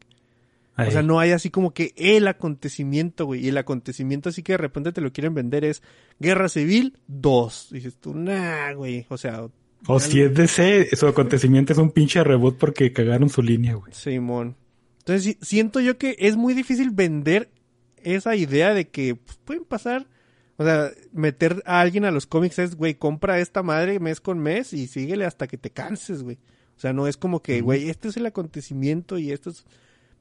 O 0.76 0.90
sea, 0.90 1.04
no 1.04 1.20
hay 1.20 1.32
así 1.32 1.52
como 1.52 1.72
que 1.74 1.94
el 1.96 2.28
acontecimiento, 2.28 3.26
güey. 3.26 3.46
Y 3.46 3.50
el 3.50 3.58
acontecimiento 3.58 4.30
así 4.30 4.42
que 4.42 4.54
de 4.54 4.58
repente 4.58 4.92
te 4.92 5.02
lo 5.02 5.14
quieren 5.14 5.34
vender 5.34 5.64
es 5.66 5.84
Guerra 6.20 6.50
Civil 6.50 6.98
2. 7.08 7.70
Dices 7.72 7.98
tú, 7.98 8.14
nah, 8.16 8.74
güey. 8.74 9.06
O 9.10 9.18
sea... 9.18 9.48
O 9.86 10.00
si 10.00 10.22
es 10.22 10.34
de 10.34 10.46
ese, 10.46 10.96
su 10.96 11.08
acontecimiento 11.08 11.74
es 11.74 11.80
un 11.80 11.92
pinche 11.92 12.24
reboot 12.24 12.58
porque 12.58 12.94
cagaron 12.94 13.30
su 13.30 13.44
línea, 13.44 13.76
güey. 13.76 13.94
Simón. 13.94 14.56
Entonces 15.00 15.38
siento 15.42 15.82
yo 15.82 15.98
que 15.98 16.16
es 16.20 16.38
muy 16.38 16.54
difícil 16.54 16.92
vender 16.92 17.50
esa 17.98 18.36
idea 18.36 18.74
de 18.74 18.88
que 18.90 19.16
pues, 19.16 19.38
pueden 19.44 19.66
pasar... 19.66 20.08
O 20.56 20.64
sea, 20.64 20.92
meter 21.12 21.64
a 21.66 21.82
alguien 21.82 22.06
a 22.06 22.12
los 22.12 22.28
cómics 22.28 22.60
es, 22.60 22.76
güey, 22.76 22.94
compra 22.94 23.40
esta 23.40 23.64
madre 23.64 24.00
mes 24.00 24.22
con 24.22 24.38
mes 24.38 24.72
y 24.74 24.86
síguele 24.86 25.26
hasta 25.26 25.48
que 25.48 25.58
te 25.58 25.72
canses, 25.72 26.22
güey. 26.22 26.38
O 26.78 26.80
sea, 26.80 26.94
no 26.94 27.08
es 27.08 27.18
como 27.18 27.42
que, 27.42 27.62
güey, 27.62 27.90
este 27.90 28.08
es 28.10 28.18
el 28.18 28.26
acontecimiento 28.28 29.18
y 29.18 29.32
esto 29.32 29.50
es 29.50 29.66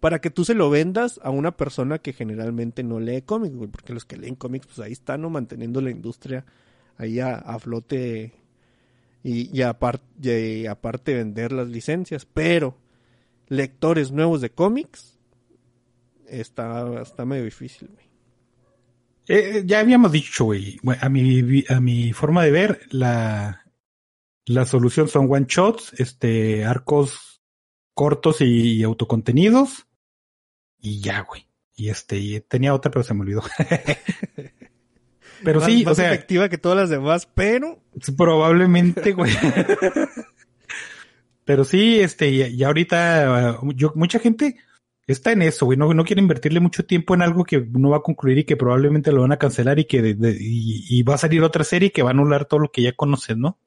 para 0.03 0.21
que 0.21 0.31
tú 0.31 0.45
se 0.45 0.55
lo 0.55 0.69
vendas 0.69 1.21
a 1.23 1.31
una 1.31 1.57
persona 1.57 2.01
que 2.01 2.13
generalmente 2.13 2.83
no 2.83 2.99
lee 2.99 3.23
cómics, 3.23 3.55
porque 3.71 3.95
los 3.95 4.05
que 4.05 4.17
leen 4.17 4.35
cómics, 4.35 4.67
pues 4.67 4.81
ahí 4.81 4.91
están, 4.91 5.23
¿no? 5.23 5.31
Manteniendo 5.31 5.81
la 5.81 5.93
industria 5.93 6.45
ahí 6.99 7.21
a, 7.21 7.57
flote 7.61 8.33
y, 9.23 9.63
aparte 9.63 11.15
vender 11.15 11.53
las 11.53 11.69
licencias, 11.69 12.27
pero 12.27 12.77
lectores 13.47 14.11
nuevos 14.11 14.41
de 14.41 14.51
cómics 14.51 15.21
está, 16.27 17.05
medio 17.25 17.45
difícil, 17.45 17.87
güey. 17.87 18.07
Eh, 19.29 19.63
ya 19.65 19.79
habíamos 19.79 20.11
dicho, 20.11 20.47
güey, 20.47 20.81
a 21.01 21.09
mi, 21.09 21.63
a 21.69 21.81
mi 21.81 22.13
forma 22.13 22.43
de 22.43 22.51
ver, 22.51 22.81
la, 22.91 23.73
la 24.47 24.67
solución 24.67 25.07
son 25.07 25.33
one 25.33 25.47
shots, 25.49 25.95
este, 25.99 26.65
arcos 26.65 27.41
cortos 27.95 28.41
y 28.41 28.83
autocontenidos, 28.83 29.87
y 30.83 31.01
ya, 31.01 31.21
güey. 31.21 31.47
Y 31.75 31.89
este, 31.89 32.19
y 32.19 32.41
tenía 32.41 32.75
otra, 32.75 32.91
pero 32.91 33.05
se 33.05 33.15
me 33.15 33.23
olvidó. 33.23 33.43
pero 35.45 35.61
sí, 35.61 35.85
más 35.85 35.93
o 35.93 35.95
sea. 35.95 36.13
efectiva 36.13 36.49
que 36.49 36.59
todas 36.59 36.77
las 36.77 36.91
demás, 36.91 37.27
pero. 37.35 37.81
Probablemente, 38.19 39.13
güey. 39.13 39.33
pero 41.45 41.65
sí, 41.65 42.01
este, 42.01 42.31
y, 42.31 42.63
ahorita, 42.63 43.61
yo, 43.75 43.93
mucha 43.95 44.19
gente 44.19 44.57
está 45.07 45.33
en 45.33 45.43
eso, 45.43 45.67
güey. 45.67 45.79
No, 45.79 45.95
no 45.95 46.05
quiere 46.05 46.21
invertirle 46.21 46.61
mucho 46.61 46.85
tiempo 46.85 47.15
en 47.15 47.23
algo 47.23 47.45
que 47.45 47.61
no 47.61 47.91
va 47.91 47.99
a 47.99 48.03
concluir 48.03 48.39
y 48.39 48.45
que 48.45 48.57
probablemente 48.57 49.13
lo 49.13 49.23
van 49.23 49.33
a 49.33 49.39
cancelar 49.39 49.79
y 49.79 49.85
que 49.85 50.17
y, 50.19 51.03
va 51.05 51.15
a 51.15 51.19
salir 51.19 51.43
otra 51.43 51.65
serie 51.65 51.93
que 51.93 52.03
va 52.03 52.11
a 52.11 52.13
anular 52.13 52.45
todo 52.45 52.61
lo 52.61 52.73
que 52.73 52.83
ya 52.83 52.93
conoces, 52.93 53.37
¿no? 53.37 53.59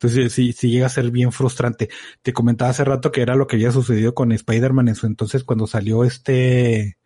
Entonces 0.00 0.32
sí, 0.32 0.52
sí 0.52 0.70
llega 0.70 0.86
a 0.86 0.90
ser 0.90 1.10
bien 1.10 1.32
frustrante. 1.32 1.88
Te 2.22 2.32
comentaba 2.32 2.70
hace 2.70 2.84
rato 2.84 3.10
que 3.10 3.20
era 3.20 3.34
lo 3.34 3.48
que 3.48 3.56
había 3.56 3.72
sucedido 3.72 4.14
con 4.14 4.30
Spider-Man 4.30 4.88
en 4.88 4.94
su 4.94 5.06
entonces 5.06 5.42
cuando 5.42 5.66
salió 5.66 6.04
este 6.04 6.98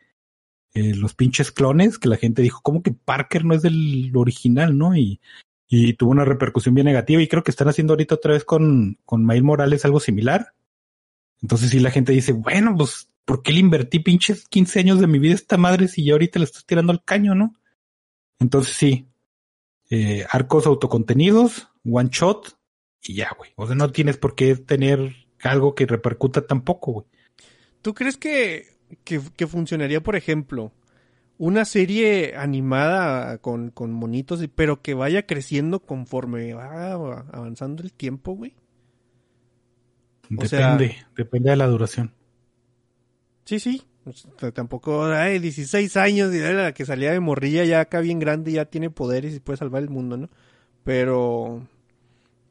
eh, 0.75 0.95
los 0.95 1.15
pinches 1.15 1.53
clones, 1.53 1.99
que 1.99 2.09
la 2.09 2.17
gente 2.17 2.43
dijo, 2.43 2.61
¿cómo 2.63 2.83
que 2.83 2.93
Parker 2.93 3.45
no 3.45 3.55
es 3.55 3.63
del 3.63 4.11
original, 4.15 4.77
no? 4.77 4.95
Y, 4.97 5.21
y 5.69 5.95
tuvo 5.95 6.11
una 6.11 6.27
repercusión 6.27 6.75
bien 6.75 6.87
negativa 6.87 7.23
y 7.23 7.29
creo 7.29 7.43
que 7.43 7.51
están 7.51 7.69
haciendo 7.69 7.95
ahorita 7.95 8.15
otra 8.15 8.35
vez 8.35 8.45
con, 8.45 8.99
con 9.07 9.25
Mail 9.25 9.43
Morales 9.43 9.87
algo 9.87 10.01
similar. 10.01 10.55
Entonces 11.41 11.71
sí 11.71 11.81
la 11.81 11.91
gente 11.91 12.13
dice, 12.13 12.33
bueno, 12.33 12.75
pues, 12.77 13.11
¿por 13.25 13.43
qué 13.43 13.53
le 13.53 13.61
invertí 13.61 14.01
pinches 14.01 14.47
15 14.49 14.81
años 14.81 15.01
de 15.01 15.07
mi 15.07 15.19
vida 15.19 15.33
a 15.33 15.37
esta 15.37 15.57
madre 15.57 15.89
si 15.89 16.05
ya 16.05 16.13
ahorita 16.13 16.39
le 16.39 16.45
estoy 16.45 16.63
tirando 16.67 16.93
al 16.93 17.05
caño, 17.05 17.35
no? 17.35 17.55
Entonces 18.39 18.75
sí, 18.75 19.09
eh, 19.89 20.27
arcos 20.31 20.67
autocontenidos, 20.67 21.69
one 21.85 22.11
shot, 22.13 22.59
y 23.03 23.15
ya, 23.15 23.31
güey. 23.37 23.51
O 23.57 23.67
sea, 23.67 23.75
no 23.75 23.91
tienes 23.91 24.17
por 24.17 24.35
qué 24.35 24.57
tener 24.57 25.15
algo 25.43 25.75
que 25.75 25.87
repercuta 25.87 26.47
tampoco, 26.47 26.93
güey. 26.93 27.07
¿Tú 27.83 27.95
crees 27.95 28.17
que, 28.17 28.77
que, 29.05 29.47
funcionaría, 29.47 30.01
por 30.03 30.15
ejemplo, 30.15 30.73
una 31.37 31.65
serie 31.65 32.37
animada 32.37 33.39
con, 33.39 33.71
con 33.71 33.93
monitos, 33.93 34.41
pero 34.55 34.83
que 34.83 34.95
vaya 34.95 35.27
creciendo 35.27 35.81
conforme 35.81 36.55
va 36.55 36.93
avanzando 36.93 37.83
el 37.83 37.93
tiempo, 37.93 38.33
güey? 38.33 38.55
Depende, 40.29 40.97
depende 41.17 41.51
de 41.51 41.57
la 41.57 41.67
duración. 41.67 42.15
Sí, 43.45 43.59
sí. 43.59 43.83
Tampoco, 44.55 45.05
ay, 45.05 45.39
16 45.39 45.97
años 45.97 46.35
y 46.35 46.39
la 46.39 46.73
que 46.73 46.87
salía 46.87 47.13
de 47.13 47.21
morrilla 47.21 47.65
ya 47.65 47.81
acá 47.81 48.01
bien 48.01 48.19
grande 48.19 48.53
ya 48.53 48.65
tiene 48.65 48.91
poderes 48.91 49.35
y 49.35 49.41
puede 49.41 49.59
salvar 49.59 49.83
el 49.83 49.91
mundo, 49.91 50.17
¿no? 50.17 50.29
Pero 50.83 51.69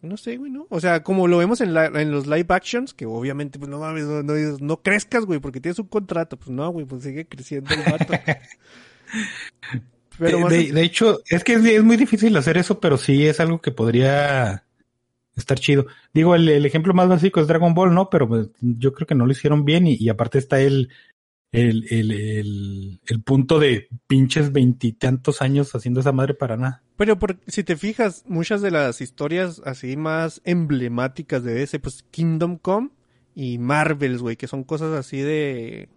no 0.01 0.17
sé, 0.17 0.37
güey, 0.37 0.51
¿no? 0.51 0.67
O 0.69 0.79
sea, 0.79 1.03
como 1.03 1.27
lo 1.27 1.37
vemos 1.37 1.61
en, 1.61 1.73
la, 1.73 1.85
en 1.85 2.11
los 2.11 2.27
live 2.27 2.47
actions, 2.49 2.93
que 2.93 3.05
obviamente, 3.05 3.59
pues 3.59 3.69
no 3.69 3.79
mames, 3.79 4.05
no, 4.05 4.23
no, 4.23 4.81
crezcas, 4.81 5.25
güey, 5.25 5.39
porque 5.39 5.61
tienes 5.61 5.79
un 5.79 5.87
contrato. 5.87 6.37
Pues 6.37 6.49
no, 6.49 6.69
güey, 6.69 6.85
pues 6.85 7.03
sigue 7.03 7.27
creciendo 7.27 7.73
el 7.73 7.91
vato. 7.91 8.13
pero 10.17 10.49
de, 10.49 10.81
hecho, 10.81 11.21
es 11.29 11.43
que 11.43 11.53
es, 11.53 11.83
muy 11.83 11.97
difícil 11.97 12.35
hacer 12.35 12.57
eso, 12.57 12.79
pero 12.79 12.97
sí 12.97 13.27
es 13.27 13.39
algo 13.39 13.61
que 13.61 13.71
podría 13.71 14.65
estar 15.35 15.59
chido. 15.59 15.85
Digo, 16.13 16.35
el, 16.35 16.49
el 16.49 16.65
ejemplo 16.65 16.93
más 16.93 17.07
básico 17.07 17.39
es 17.39 17.47
Dragon 17.47 17.73
Ball, 17.73 17.93
¿no? 17.93 18.09
Pero 18.09 18.27
pues, 18.27 18.49
yo 18.59 18.93
creo 18.93 19.07
que 19.07 19.15
no 19.15 19.25
lo 19.25 19.31
hicieron 19.31 19.65
bien 19.65 19.87
y, 19.87 19.95
y 19.95 20.09
aparte 20.09 20.39
está 20.39 20.59
el, 20.59 20.89
el, 21.51 21.85
el, 21.89 22.11
el, 22.11 22.99
el 23.05 23.21
punto 23.23 23.59
de 23.59 23.87
pinches 24.07 24.51
veintitantos 24.51 25.41
años 25.41 25.75
haciendo 25.75 25.99
esa 25.99 26.11
madre 26.11 26.33
para 26.33 26.57
nada. 26.57 26.83
Pero 26.95 27.17
por, 27.19 27.39
si 27.47 27.63
te 27.63 27.75
fijas, 27.75 28.23
muchas 28.27 28.61
de 28.61 28.71
las 28.71 29.01
historias 29.01 29.61
así 29.65 29.97
más 29.97 30.41
emblemáticas 30.45 31.43
de 31.43 31.63
ese, 31.63 31.79
pues 31.79 32.03
Kingdom 32.11 32.57
Come 32.57 32.89
y 33.35 33.57
Marvels, 33.57 34.21
güey, 34.21 34.37
que 34.37 34.47
son 34.47 34.63
cosas 34.63 34.93
así 34.93 35.17
de 35.17 35.89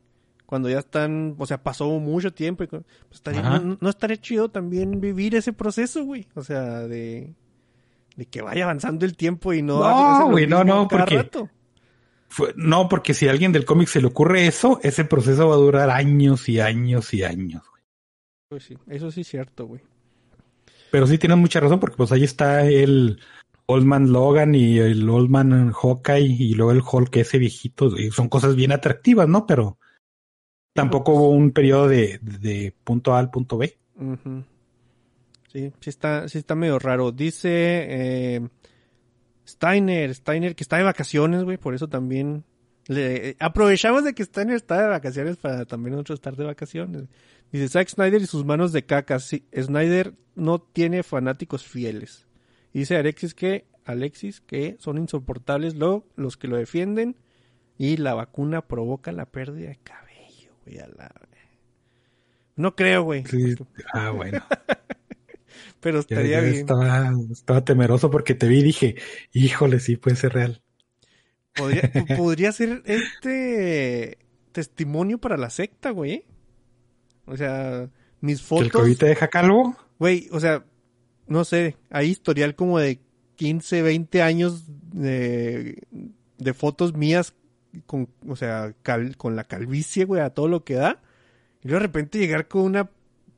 cuando 0.47 0.69
ya 0.69 0.79
están, 0.79 1.37
o 1.39 1.47
sea, 1.47 1.63
pasó 1.63 1.89
mucho 1.99 2.33
tiempo, 2.33 2.65
y, 2.65 2.67
pues 2.67 2.85
no, 3.81 3.89
estaría 3.89 4.17
chido 4.19 4.51
también 4.51 5.01
vivir 5.01 5.35
ese 5.35 5.53
proceso, 5.53 6.05
güey, 6.05 6.27
o 6.35 6.45
sea, 6.45 6.81
de, 6.81 7.35
de 8.17 8.27
que 8.27 8.43
vaya 8.43 8.65
avanzando 8.65 9.05
el 9.05 9.17
tiempo 9.17 9.53
y 9.53 9.63
no... 9.63 9.81
No, 9.81 10.31
güey, 10.31 10.47
no, 10.47 10.63
no, 10.63 10.87
porque... 10.87 11.29
no, 12.57 12.89
porque 12.89 13.15
si 13.15 13.29
a 13.29 13.31
alguien 13.31 13.53
del 13.53 13.65
cómic 13.65 13.89
se 13.89 14.01
le 14.01 14.07
ocurre 14.07 14.47
eso, 14.47 14.81
ese 14.83 15.05
proceso 15.05 15.49
va 15.49 15.55
a 15.55 15.59
durar 15.59 15.91
años 15.91 16.49
y 16.49 16.61
años 16.61 17.13
y 17.15 17.23
años, 17.23 17.63
güey. 17.71 17.83
Pues 18.49 18.65
sí, 18.65 18.77
eso 18.89 19.11
sí 19.11 19.23
es 19.23 19.29
cierto, 19.29 19.67
güey. 19.67 19.83
Pero 20.91 21.07
sí 21.07 21.19
tienes 21.19 21.39
mucha 21.39 21.61
razón, 21.61 21.81
porque 21.81 21.97
pues 21.97 22.13
ahí 22.13 22.25
está 22.25 22.67
el 22.67 23.19
Old 23.67 23.85
Man 23.85 24.13
Logan 24.13 24.55
y 24.55 24.79
el 24.79 25.09
Old 25.09 25.31
Man 25.31 25.73
Hawkeye 25.73 26.37
y 26.39 26.55
luego 26.55 26.73
el 26.73 26.83
Hulk 26.83 27.17
ese 27.17 27.39
viejito. 27.39 27.91
Son 28.13 28.29
cosas 28.29 28.55
bien 28.55 28.73
atractivas, 28.73 29.29
¿no? 29.29 29.47
Pero 29.47 29.79
tampoco 30.73 31.15
hubo 31.15 31.31
un 31.31 31.53
periodo 31.53 31.89
de, 31.89 32.19
de 32.21 32.75
punto 32.85 33.15
A 33.15 33.19
al 33.19 33.31
punto 33.31 33.59
B. 33.59 33.77
Sí, 35.53 35.73
sí 35.81 35.91
está, 35.91 36.29
sí 36.29 36.39
está 36.39 36.55
medio 36.55 36.79
raro. 36.79 37.11
Dice 37.11 37.49
eh, 37.89 38.49
Steiner, 39.47 40.15
Steiner 40.15 40.55
que 40.55 40.65
está 40.65 40.77
de 40.77 40.85
vacaciones, 40.85 41.45
güey, 41.45 41.57
por 41.57 41.75
eso 41.75 41.89
también 41.89 42.45
le, 42.87 43.37
aprovechamos 43.39 44.05
de 44.05 44.15
que 44.15 44.25
Steiner 44.25 44.57
está 44.57 44.81
de 44.81 44.89
vacaciones 44.89 45.37
para 45.37 45.65
también 45.65 45.93
nosotros 45.93 46.19
estar 46.19 46.37
de 46.37 46.45
vacaciones. 46.45 47.05
Dice 47.51 47.69
Zack 47.69 47.89
Snyder 47.89 48.21
y 48.21 48.27
sus 48.27 48.45
manos 48.45 48.73
de 48.73 48.85
caca. 48.85 49.19
Sí, 49.21 49.47
Snyder 49.55 50.15
no 50.35 50.61
tiene 50.61 51.03
fanáticos 51.03 51.65
fieles. 51.65 52.27
dice 52.73 52.97
Alexis 52.97 53.35
que, 53.35 53.67
Alexis 53.85 54.41
que 54.41 54.77
son 54.81 54.99
insoportables 54.99 55.77
lo, 55.77 56.07
los 56.17 56.37
que 56.37 56.49
lo 56.49 56.57
defienden 56.57 57.17
y 57.79 57.97
la 57.97 58.15
vacuna 58.15 58.63
provoca 58.63 59.13
la 59.13 59.27
pérdida 59.27 59.69
de 59.69 59.79
cabello, 59.83 60.53
güey. 60.65 60.79
No 62.57 62.77
creo, 62.77 63.03
güey. 63.03 63.25
Ah, 63.93 64.11
bueno. 64.11 64.43
Pero 65.85 66.01
estaría 66.01 66.41
bien. 66.41 66.55
Estaba, 66.55 67.13
estaba, 67.31 67.65
temeroso 67.65 68.11
porque 68.11 68.35
te 68.35 68.49
vi 68.49 68.61
y 68.61 68.63
dije, 68.63 68.97
híjole, 69.33 69.79
sí 69.81 69.97
puede 69.97 70.17
ser 70.17 70.33
real. 70.33 70.63
Podría, 71.55 71.93
podría 72.17 72.53
ser 72.53 72.83
este 72.87 74.17
testimonio 74.53 75.19
para 75.19 75.37
la 75.37 75.51
secta, 75.51 75.91
güey. 75.91 76.25
O 77.27 77.37
sea, 77.37 77.91
mis 78.23 78.41
fotos. 78.41 78.63
¿Que 78.63 78.79
el 78.79 78.83
COVID 78.83 78.97
te 78.97 79.07
deja 79.07 79.29
calvo? 79.29 79.77
Güey, 79.99 80.29
o 80.33 80.41
sea, 80.41 80.65
no 81.27 81.45
sé, 81.45 81.77
hay 81.91 82.09
historial 82.09 82.55
como 82.55 82.79
de 82.79 83.01
15, 83.37 83.83
20 83.83 84.23
años 84.23 84.65
de, 84.91 85.83
de 86.39 86.55
fotos 86.55 86.95
mías 86.95 87.35
con, 87.85 88.09
o 88.27 88.37
sea, 88.37 88.75
cal- 88.83 89.19
con 89.19 89.37
la 89.37 89.45
calvicie, 89.45 90.07
güey, 90.07 90.23
a 90.23 90.31
todo 90.31 90.49
lo 90.49 90.65
que 90.65 90.75
da. 90.75 91.03
Y 91.63 91.69
luego 91.69 91.81
de 91.81 91.87
repente 91.89 92.19
llegar 92.19 92.49
con 92.49 92.63
una 92.63 92.91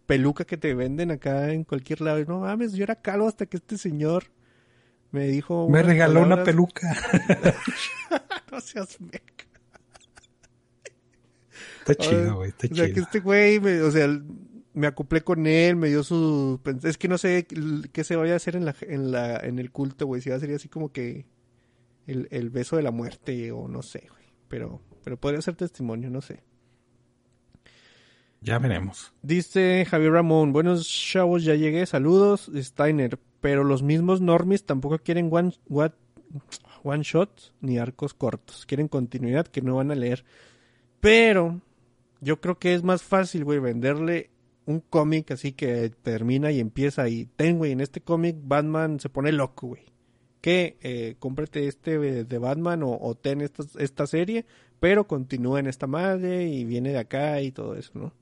peluca 0.07 0.45
que 0.45 0.57
te 0.57 0.75
venden 0.75 1.11
acá 1.11 1.53
en 1.53 1.65
cualquier 1.65 2.01
lado. 2.01 2.19
Y 2.21 2.25
no 2.25 2.41
mames, 2.41 2.73
yo 2.73 2.85
era 2.85 2.97
calvo 2.97 3.29
hasta 3.29 3.47
que 3.47 3.57
este 3.59 3.77
señor 3.79 4.25
me 5.13 5.27
dijo. 5.27 5.69
Me 5.69 5.83
regaló 5.83 6.23
una 6.23 6.43
peluca. 6.45 6.95
no 8.53 8.61
seas 8.61 9.01
meca. 9.01 9.45
Está 11.81 11.95
chido, 11.95 12.37
güey, 12.37 12.49
está 12.51 12.67
O 12.71 12.75
sea, 12.75 12.87
que 12.87 12.93
chido. 12.95 13.05
este 13.05 13.21
güey, 13.21 13.61
me- 13.61 13.81
o 13.83 13.91
sea, 13.91 14.09
me 14.75 14.87
acoplé 14.89 15.23
con 15.23 15.47
él, 15.47 15.77
me 15.77 15.89
dio 15.89 16.03
su... 16.03 16.61
Es 16.83 16.99
que 16.99 17.09
no 17.09 17.17
sé 17.17 17.47
qué 17.93 18.05
se 18.05 18.17
vaya 18.17 18.35
a 18.35 18.37
hacer 18.37 18.57
en 18.57 18.65
la, 18.65 18.75
en 18.83 19.11
la, 19.13 19.37
en 19.39 19.59
el 19.59 19.71
culto, 19.71 20.07
güey. 20.07 20.21
Si 20.21 20.29
va 20.31 20.37
a 20.37 20.41
ser 20.41 20.53
así 20.53 20.69
como 20.69 20.93
que 20.93 21.27
el, 22.07 22.29
el 22.31 22.51
beso 22.51 22.77
de 22.77 22.83
la 22.83 22.91
muerte 22.91 23.53
o 23.53 23.69
no 23.69 23.83
sé, 23.83 24.05
güey. 24.11 24.25
Pero, 24.49 24.83
pero 25.05 25.17
podría 25.17 25.41
ser 25.43 25.55
testimonio, 25.57 26.11
no 26.11 26.21
sé. 26.21 26.43
Ya 28.41 28.59
veremos. 28.59 29.12
Dice 29.22 29.84
Javier 29.89 30.12
Ramón, 30.12 30.53
buenos 30.53 30.89
chavos, 30.89 31.43
ya 31.45 31.55
llegué, 31.55 31.84
saludos, 31.87 32.51
Steiner, 32.55 33.18
pero 33.41 33.64
los 33.64 33.82
mismos 33.82 34.20
normies 34.20 34.64
tampoco 34.64 34.99
quieren 34.99 35.28
one, 35.32 35.53
what- 35.68 35.93
one 36.82 37.03
shot 37.03 37.30
ni 37.61 37.78
arcos 37.78 38.14
cortos, 38.14 38.66
quieren 38.66 38.89
continuidad 38.89 39.47
que 39.47 39.62
no 39.62 39.76
van 39.76 39.91
a 39.91 39.95
leer. 39.97 40.24
Pero 41.01 41.61
yo 42.20 42.41
creo 42.41 42.59
que 42.59 42.74
es 42.74 42.82
más 42.82 43.03
fácil, 43.03 43.45
güey, 43.45 43.59
venderle 43.59 44.30
un 44.66 44.80
cómic 44.80 45.30
así 45.32 45.53
que 45.53 45.91
termina 46.03 46.51
y 46.53 46.61
empieza 46.61 47.09
y 47.09 47.26
ten, 47.26 47.59
güey, 47.59 47.72
en 47.72 47.80
este 47.80 48.01
cómic 48.01 48.37
Batman 48.43 49.01
se 49.01 49.09
pone 49.09 49.32
loco, 49.32 49.68
güey. 49.68 49.82
Que 50.41 50.76
eh, 50.82 51.16
cómprate 51.18 51.66
este 51.66 51.99
de 51.99 52.24
de 52.24 52.39
Batman 52.39 52.82
o, 52.84 52.97
o 53.01 53.14
ten 53.16 53.41
esta, 53.41 53.64
esta 53.78 54.07
serie, 54.07 54.45
pero 54.78 55.07
continúa 55.09 55.59
en 55.59 55.66
esta 55.66 55.87
madre 55.89 56.45
y 56.49 56.64
viene 56.64 56.91
de 56.91 56.99
acá 56.99 57.41
y 57.41 57.51
todo 57.51 57.74
eso, 57.74 57.93
¿no? 57.95 58.12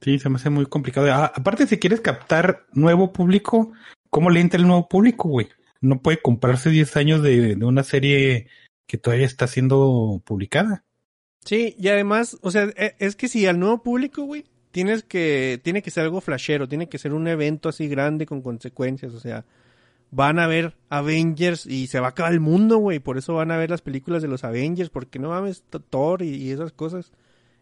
Sí, 0.00 0.18
se 0.18 0.28
me 0.28 0.36
hace 0.36 0.50
muy 0.50 0.66
complicado. 0.66 1.12
Ah, 1.12 1.32
aparte, 1.34 1.66
si 1.66 1.78
quieres 1.78 2.00
captar 2.00 2.66
nuevo 2.72 3.12
público, 3.12 3.72
¿cómo 4.10 4.30
le 4.30 4.40
entra 4.40 4.60
el 4.60 4.66
nuevo 4.66 4.88
público, 4.88 5.28
güey? 5.28 5.48
No 5.80 6.00
puede 6.00 6.20
comprarse 6.20 6.70
10 6.70 6.96
años 6.96 7.22
de, 7.22 7.56
una 7.62 7.82
serie 7.82 8.48
que 8.86 8.98
todavía 8.98 9.26
está 9.26 9.46
siendo 9.46 10.22
publicada. 10.24 10.84
Sí, 11.44 11.74
y 11.78 11.88
además, 11.88 12.38
o 12.42 12.50
sea, 12.50 12.64
e- 12.76 12.94
es 12.98 13.16
que 13.16 13.28
si 13.28 13.46
al 13.46 13.58
nuevo 13.58 13.82
público, 13.82 14.22
güey, 14.22 14.44
tienes 14.70 15.02
que, 15.02 15.60
tiene 15.62 15.82
que 15.82 15.90
ser 15.90 16.04
algo 16.04 16.20
flashero, 16.20 16.68
tiene 16.68 16.88
que 16.88 16.98
ser 16.98 17.12
un 17.12 17.26
evento 17.26 17.68
así 17.68 17.88
grande 17.88 18.26
con 18.26 18.42
consecuencias, 18.42 19.14
o 19.14 19.20
sea, 19.20 19.44
van 20.10 20.38
a 20.38 20.46
ver 20.46 20.76
Avengers 20.88 21.66
y 21.66 21.86
se 21.86 22.00
va 22.00 22.08
a 22.08 22.10
acabar 22.10 22.32
el 22.32 22.40
mundo, 22.40 22.78
güey, 22.78 22.98
por 22.98 23.18
eso 23.18 23.34
van 23.34 23.50
a 23.50 23.56
ver 23.56 23.70
las 23.70 23.82
películas 23.82 24.22
de 24.22 24.28
los 24.28 24.44
Avengers, 24.44 24.90
porque 24.90 25.18
no 25.18 25.30
mames, 25.30 25.64
Thor 25.90 26.22
y 26.22 26.50
esas 26.50 26.72
cosas. 26.72 27.12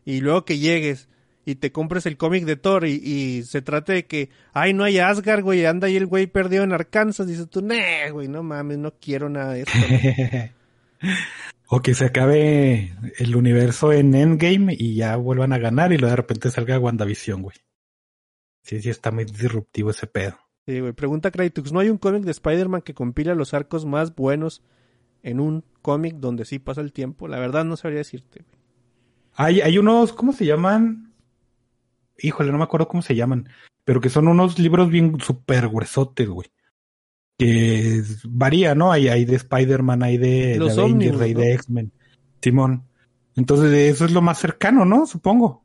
Y 0.06 0.20
luego 0.20 0.46
que 0.46 0.58
llegues 0.58 1.08
y 1.44 1.56
te 1.56 1.72
compres 1.72 2.06
el 2.06 2.16
cómic 2.16 2.44
de 2.44 2.56
Thor 2.56 2.86
y, 2.86 2.94
y 2.94 3.42
se 3.42 3.60
trate 3.60 3.92
de 3.92 4.06
que, 4.06 4.30
ay, 4.54 4.72
no 4.72 4.84
hay 4.84 4.98
Asgard, 4.98 5.42
güey, 5.42 5.66
anda 5.66 5.88
ahí 5.88 5.96
el 5.96 6.06
güey 6.06 6.26
perdido 6.26 6.64
en 6.64 6.72
Arkansas, 6.72 7.26
dices 7.26 7.50
tú, 7.50 7.60
nah, 7.60 8.10
güey, 8.10 8.28
no 8.28 8.42
mames, 8.42 8.78
no 8.78 8.94
quiero 8.98 9.28
nada 9.28 9.52
de 9.52 9.62
esto. 9.62 9.78
o 11.68 11.80
que 11.80 11.94
se 11.94 12.06
acabe 12.06 12.94
el 13.18 13.36
universo 13.36 13.92
en 13.92 14.14
Endgame 14.14 14.74
y 14.78 14.94
ya 14.94 15.16
vuelvan 15.16 15.52
a 15.52 15.58
ganar 15.58 15.92
y 15.92 15.98
luego 15.98 16.10
de 16.10 16.16
repente 16.16 16.50
salga 16.50 16.78
WandaVision, 16.78 17.42
güey. 17.42 17.56
Sí, 18.62 18.80
sí, 18.80 18.90
está 18.90 19.12
muy 19.12 19.24
disruptivo 19.24 19.90
ese 19.90 20.06
pedo. 20.06 20.38
Sí, 20.66 20.80
güey. 20.80 20.92
Pregunta 20.92 21.30
Crytux, 21.30 21.72
¿no 21.72 21.78
hay 21.78 21.90
un 21.90 21.98
cómic 21.98 22.24
de 22.24 22.32
Spider-Man 22.32 22.82
que 22.82 22.94
compila 22.94 23.36
los 23.36 23.54
arcos 23.54 23.86
más 23.86 24.14
buenos 24.16 24.62
en 25.22 25.38
un 25.38 25.64
cómic 25.82 26.16
donde 26.16 26.44
sí 26.44 26.58
pasa 26.58 26.80
el 26.80 26.92
tiempo? 26.92 27.28
La 27.28 27.38
verdad 27.38 27.64
no 27.64 27.76
sabría 27.76 27.98
decirte. 27.98 28.42
güey. 28.42 28.65
Hay, 29.36 29.60
hay 29.60 29.78
unos, 29.78 30.12
¿cómo 30.12 30.32
se 30.32 30.46
llaman? 30.46 31.12
Híjole, 32.18 32.50
no 32.50 32.58
me 32.58 32.64
acuerdo 32.64 32.88
cómo 32.88 33.02
se 33.02 33.14
llaman, 33.14 33.48
pero 33.84 34.00
que 34.00 34.08
son 34.08 34.28
unos 34.28 34.58
libros 34.58 34.90
bien 34.90 35.18
súper 35.20 35.68
gruesotes, 35.68 36.28
güey. 36.28 36.48
Que 37.38 38.02
varía, 38.24 38.74
¿no? 38.74 38.90
Hay, 38.90 39.08
hay 39.08 39.26
de 39.26 39.36
Spider-Man, 39.36 40.02
hay 40.02 40.16
de, 40.16 40.46
de 40.52 40.58
Los 40.58 40.78
Avengers, 40.78 41.16
ómnibus, 41.16 41.20
hay 41.20 41.34
¿no? 41.34 41.40
de 41.40 41.54
X-Men. 41.54 41.92
Simón. 42.40 42.84
Entonces, 43.36 43.72
eso 43.72 44.06
es 44.06 44.12
lo 44.12 44.22
más 44.22 44.38
cercano, 44.38 44.86
¿no? 44.86 45.06
Supongo. 45.06 45.62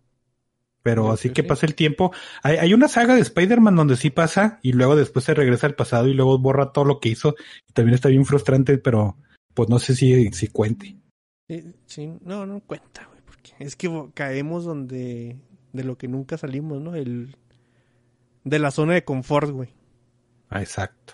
Pero 0.84 1.12
así 1.12 1.30
que 1.30 1.44
sí. 1.44 1.48
pasa 1.48 1.66
el 1.66 1.76
tiempo. 1.76 2.12
Hay, 2.44 2.58
hay 2.58 2.74
una 2.74 2.88
saga 2.88 3.16
de 3.16 3.22
Spider-Man 3.22 3.76
donde 3.76 3.96
sí 3.96 4.10
pasa 4.10 4.60
y 4.64 4.74
luego 4.74 4.96
después 4.96 5.24
se 5.24 5.34
regresa 5.34 5.68
al 5.68 5.76
pasado 5.76 6.08
y 6.08 6.14
luego 6.14 6.38
borra 6.40 6.74
todo 6.74 6.86
lo 6.86 7.00
que 7.00 7.10
hizo. 7.10 7.36
Y 7.70 7.74
también 7.74 7.94
está 7.94 8.10
bien 8.10 8.26
frustrante, 8.26 8.78
pero 8.78 9.16
pues 9.54 9.70
no 9.70 9.80
sé 9.80 9.96
si, 9.96 10.32
si 10.32 10.48
cuente. 10.48 10.98
Sí, 11.48 11.64
sí, 11.86 12.12
no, 12.22 12.46
no 12.46 12.62
cuenta, 12.62 13.08
es 13.60 13.76
que 13.76 13.90
caemos 14.14 14.64
donde... 14.64 15.38
De 15.74 15.84
lo 15.86 15.98
que 15.98 16.08
nunca 16.08 16.38
salimos, 16.38 16.82
¿no? 16.82 16.96
El... 16.96 17.36
De 18.44 18.60
la 18.60 18.72
zona 18.72 18.94
de 18.94 19.04
confort, 19.04 19.52
güey. 19.52 19.70
Ah, 20.50 20.62
exacto. 20.62 21.14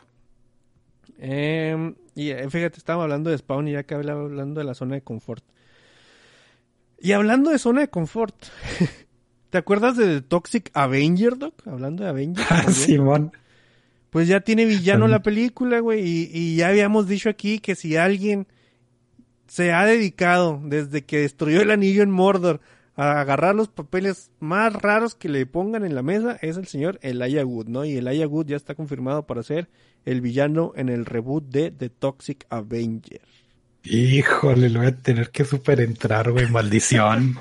Em, 1.19 1.95
y 2.15 2.29
eh, 2.29 2.49
fíjate, 2.49 2.77
estábamos 2.77 3.03
hablando 3.03 3.29
de 3.29 3.37
Spawn 3.37 3.67
y 3.67 3.73
ya 3.73 3.83
que 3.83 3.95
hablaba 3.95 4.21
hablando 4.21 4.59
de 4.59 4.65
la 4.65 4.73
zona 4.73 4.95
de 4.95 5.01
confort. 5.01 5.43
Y 6.99 7.11
hablando 7.11 7.51
de 7.51 7.59
zona 7.59 7.81
de 7.81 7.89
confort, 7.89 8.35
¿te 9.49 9.57
acuerdas 9.57 9.97
de 9.97 10.07
The 10.07 10.21
Toxic 10.21 10.71
Avenger, 10.73 11.37
Doc? 11.37 11.67
Hablando 11.67 12.03
de 12.03 12.09
Avenger. 12.09 12.45
también. 12.47 12.73
Simón. 12.73 13.31
Pues 14.09 14.27
ya 14.27 14.39
tiene 14.39 14.65
villano 14.65 15.07
la 15.07 15.21
película, 15.21 15.79
güey. 15.79 16.01
Y, 16.01 16.29
y 16.33 16.55
ya 16.55 16.69
habíamos 16.69 17.07
dicho 17.07 17.29
aquí 17.29 17.59
que 17.59 17.75
si 17.75 17.97
alguien 17.97 18.47
se 19.47 19.71
ha 19.71 19.85
dedicado 19.85 20.59
desde 20.63 21.05
que 21.05 21.19
destruyó 21.19 21.61
el 21.61 21.71
anillo 21.71 22.03
en 22.03 22.11
Mordor 22.11 22.61
a 22.95 23.21
agarrar 23.21 23.55
los 23.55 23.69
papeles 23.69 24.31
más 24.39 24.73
raros 24.73 25.15
que 25.15 25.29
le 25.29 25.45
pongan 25.45 25.85
en 25.85 25.93
la 25.93 26.01
mesa, 26.01 26.37
es 26.41 26.57
el 26.57 26.67
señor 26.67 26.99
Elijah 27.03 27.45
Wood, 27.45 27.67
¿no? 27.67 27.85
Y 27.85 27.97
Elijah 27.97 28.27
Wood 28.27 28.47
ya 28.47 28.55
está 28.55 28.73
confirmado 28.73 29.27
para 29.27 29.43
ser 29.43 29.69
el 30.03 30.21
villano 30.21 30.73
en 30.75 30.89
el 30.89 31.05
reboot 31.05 31.47
de 31.49 31.69
The 31.69 31.89
Toxic 31.89 32.45
Avenger. 32.49 33.21
Híjole, 33.83 34.69
lo 34.69 34.79
voy 34.79 34.87
a 34.89 34.97
tener 34.97 35.29
que 35.29 35.45
super 35.45 35.79
entrar, 35.79 36.31
güey, 36.31 36.49
maldición. 36.49 37.37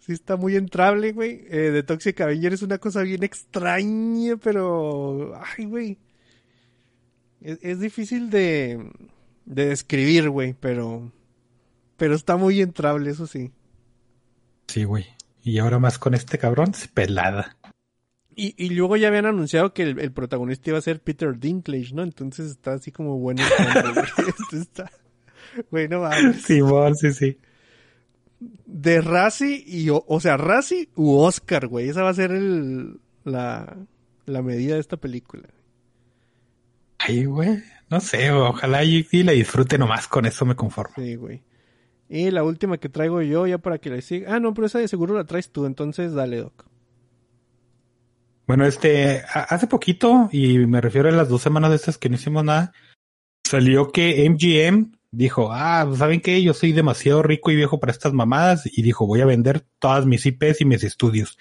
Sí 0.00 0.12
está 0.12 0.36
muy 0.36 0.56
entrable, 0.56 1.12
güey. 1.12 1.46
Eh, 1.48 1.70
The 1.72 1.82
Toxic 1.84 2.20
Avenger 2.20 2.52
es 2.52 2.62
una 2.62 2.78
cosa 2.78 3.02
bien 3.02 3.22
extraña, 3.22 4.36
pero... 4.36 5.40
Ay, 5.56 5.64
güey. 5.64 5.98
Es, 7.40 7.58
es 7.62 7.80
difícil 7.80 8.28
de, 8.28 8.84
de 9.44 9.66
describir, 9.66 10.30
güey, 10.30 10.54
pero... 10.54 11.12
Pero 11.96 12.14
está 12.14 12.36
muy 12.36 12.60
entrable, 12.60 13.10
eso 13.10 13.26
sí. 13.26 13.52
Sí, 14.66 14.84
güey. 14.84 15.06
Y 15.42 15.58
ahora 15.58 15.78
más 15.78 15.98
con 15.98 16.14
este 16.14 16.38
cabrón, 16.38 16.72
pelada. 16.94 17.56
Y, 18.34 18.54
y 18.56 18.70
luego 18.70 18.96
ya 18.96 19.08
habían 19.08 19.26
anunciado 19.26 19.74
que 19.74 19.82
el, 19.82 19.98
el 20.00 20.12
protagonista 20.12 20.70
iba 20.70 20.78
a 20.78 20.82
ser 20.82 21.00
Peter 21.00 21.38
Dinklage, 21.38 21.94
¿no? 21.94 22.02
Entonces 22.02 22.50
está 22.50 22.72
así 22.72 22.90
como 22.90 23.18
bueno. 23.18 23.42
está... 24.52 24.90
Güey, 25.70 25.88
no 25.88 26.00
mames. 26.00 26.42
Simón, 26.42 26.96
sí, 26.96 27.12
sí. 27.12 27.38
De 28.66 29.00
Razzie 29.00 29.62
y... 29.66 29.90
O, 29.90 30.04
o 30.06 30.20
sea, 30.20 30.36
Razzie 30.36 30.88
u 30.96 31.16
Oscar, 31.16 31.66
güey. 31.66 31.88
Esa 31.88 32.02
va 32.02 32.10
a 32.10 32.14
ser 32.14 32.32
el, 32.32 33.00
la, 33.24 33.76
la 34.26 34.42
medida 34.42 34.74
de 34.74 34.80
esta 34.80 34.96
película. 34.96 35.48
Ay, 36.98 37.26
güey. 37.26 37.62
No 37.92 38.00
sé, 38.00 38.30
ojalá 38.30 38.82
y, 38.84 39.06
y 39.10 39.22
la 39.22 39.32
disfrute 39.32 39.76
nomás 39.76 40.08
con 40.08 40.24
eso 40.24 40.46
me 40.46 40.56
conformo. 40.56 40.94
Sí, 40.96 41.14
güey. 41.14 41.42
Y 42.08 42.30
la 42.30 42.42
última 42.42 42.78
que 42.78 42.88
traigo 42.88 43.20
yo, 43.20 43.46
ya 43.46 43.58
para 43.58 43.76
que 43.76 43.90
la 43.90 44.00
siga. 44.00 44.34
Ah, 44.34 44.40
no, 44.40 44.54
pero 44.54 44.66
esa 44.66 44.78
de 44.78 44.88
seguro 44.88 45.14
la 45.14 45.26
traes 45.26 45.52
tú, 45.52 45.66
entonces 45.66 46.14
dale, 46.14 46.38
Doc. 46.38 46.64
Bueno, 48.46 48.64
este, 48.64 49.22
hace 49.34 49.66
poquito, 49.66 50.30
y 50.32 50.56
me 50.60 50.80
refiero 50.80 51.10
a 51.10 51.12
las 51.12 51.28
dos 51.28 51.42
semanas 51.42 51.68
de 51.68 51.76
estas 51.76 51.98
que 51.98 52.08
no 52.08 52.14
hicimos 52.14 52.42
nada, 52.42 52.72
salió 53.46 53.92
que 53.92 54.26
MGM 54.26 54.92
dijo, 55.10 55.52
ah, 55.52 55.84
pues, 55.86 55.98
¿saben 55.98 56.22
qué? 56.22 56.42
Yo 56.42 56.54
soy 56.54 56.72
demasiado 56.72 57.22
rico 57.22 57.50
y 57.50 57.56
viejo 57.56 57.78
para 57.78 57.92
estas 57.92 58.14
mamadas, 58.14 58.62
y 58.64 58.80
dijo, 58.80 59.06
voy 59.06 59.20
a 59.20 59.26
vender 59.26 59.66
todas 59.78 60.06
mis 60.06 60.24
IPs 60.24 60.62
y 60.62 60.64
mis 60.64 60.82
estudios. 60.82 61.36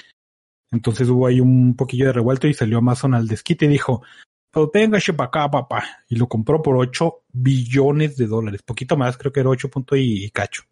Entonces 0.69 1.07
hubo 1.07 1.27
ahí 1.27 1.39
un 1.39 1.77
poquillo 1.77 2.07
de 2.07 2.13
revuelto 2.13 2.47
y 2.47 2.53
salió 2.53 2.79
Amazon 2.79 3.13
al 3.13 3.29
desquite 3.29 3.67
y 3.67 3.69
dijo, 3.69 4.03
pues 4.51 4.69
venga, 4.73 4.97
acá, 4.97 5.49
papá. 5.49 6.03
Y 6.09 6.15
lo 6.15 6.27
compró 6.27 6.61
por 6.61 6.75
8 6.77 7.23
billones 7.31 8.17
de 8.17 8.27
dólares, 8.27 8.61
poquito 8.63 8.97
más, 8.97 9.17
creo 9.17 9.31
que 9.31 9.39
era 9.39 9.49
8 9.49 9.69
punto 9.69 9.95
y, 9.95 10.25
y 10.25 10.29
cacho. 10.31 10.63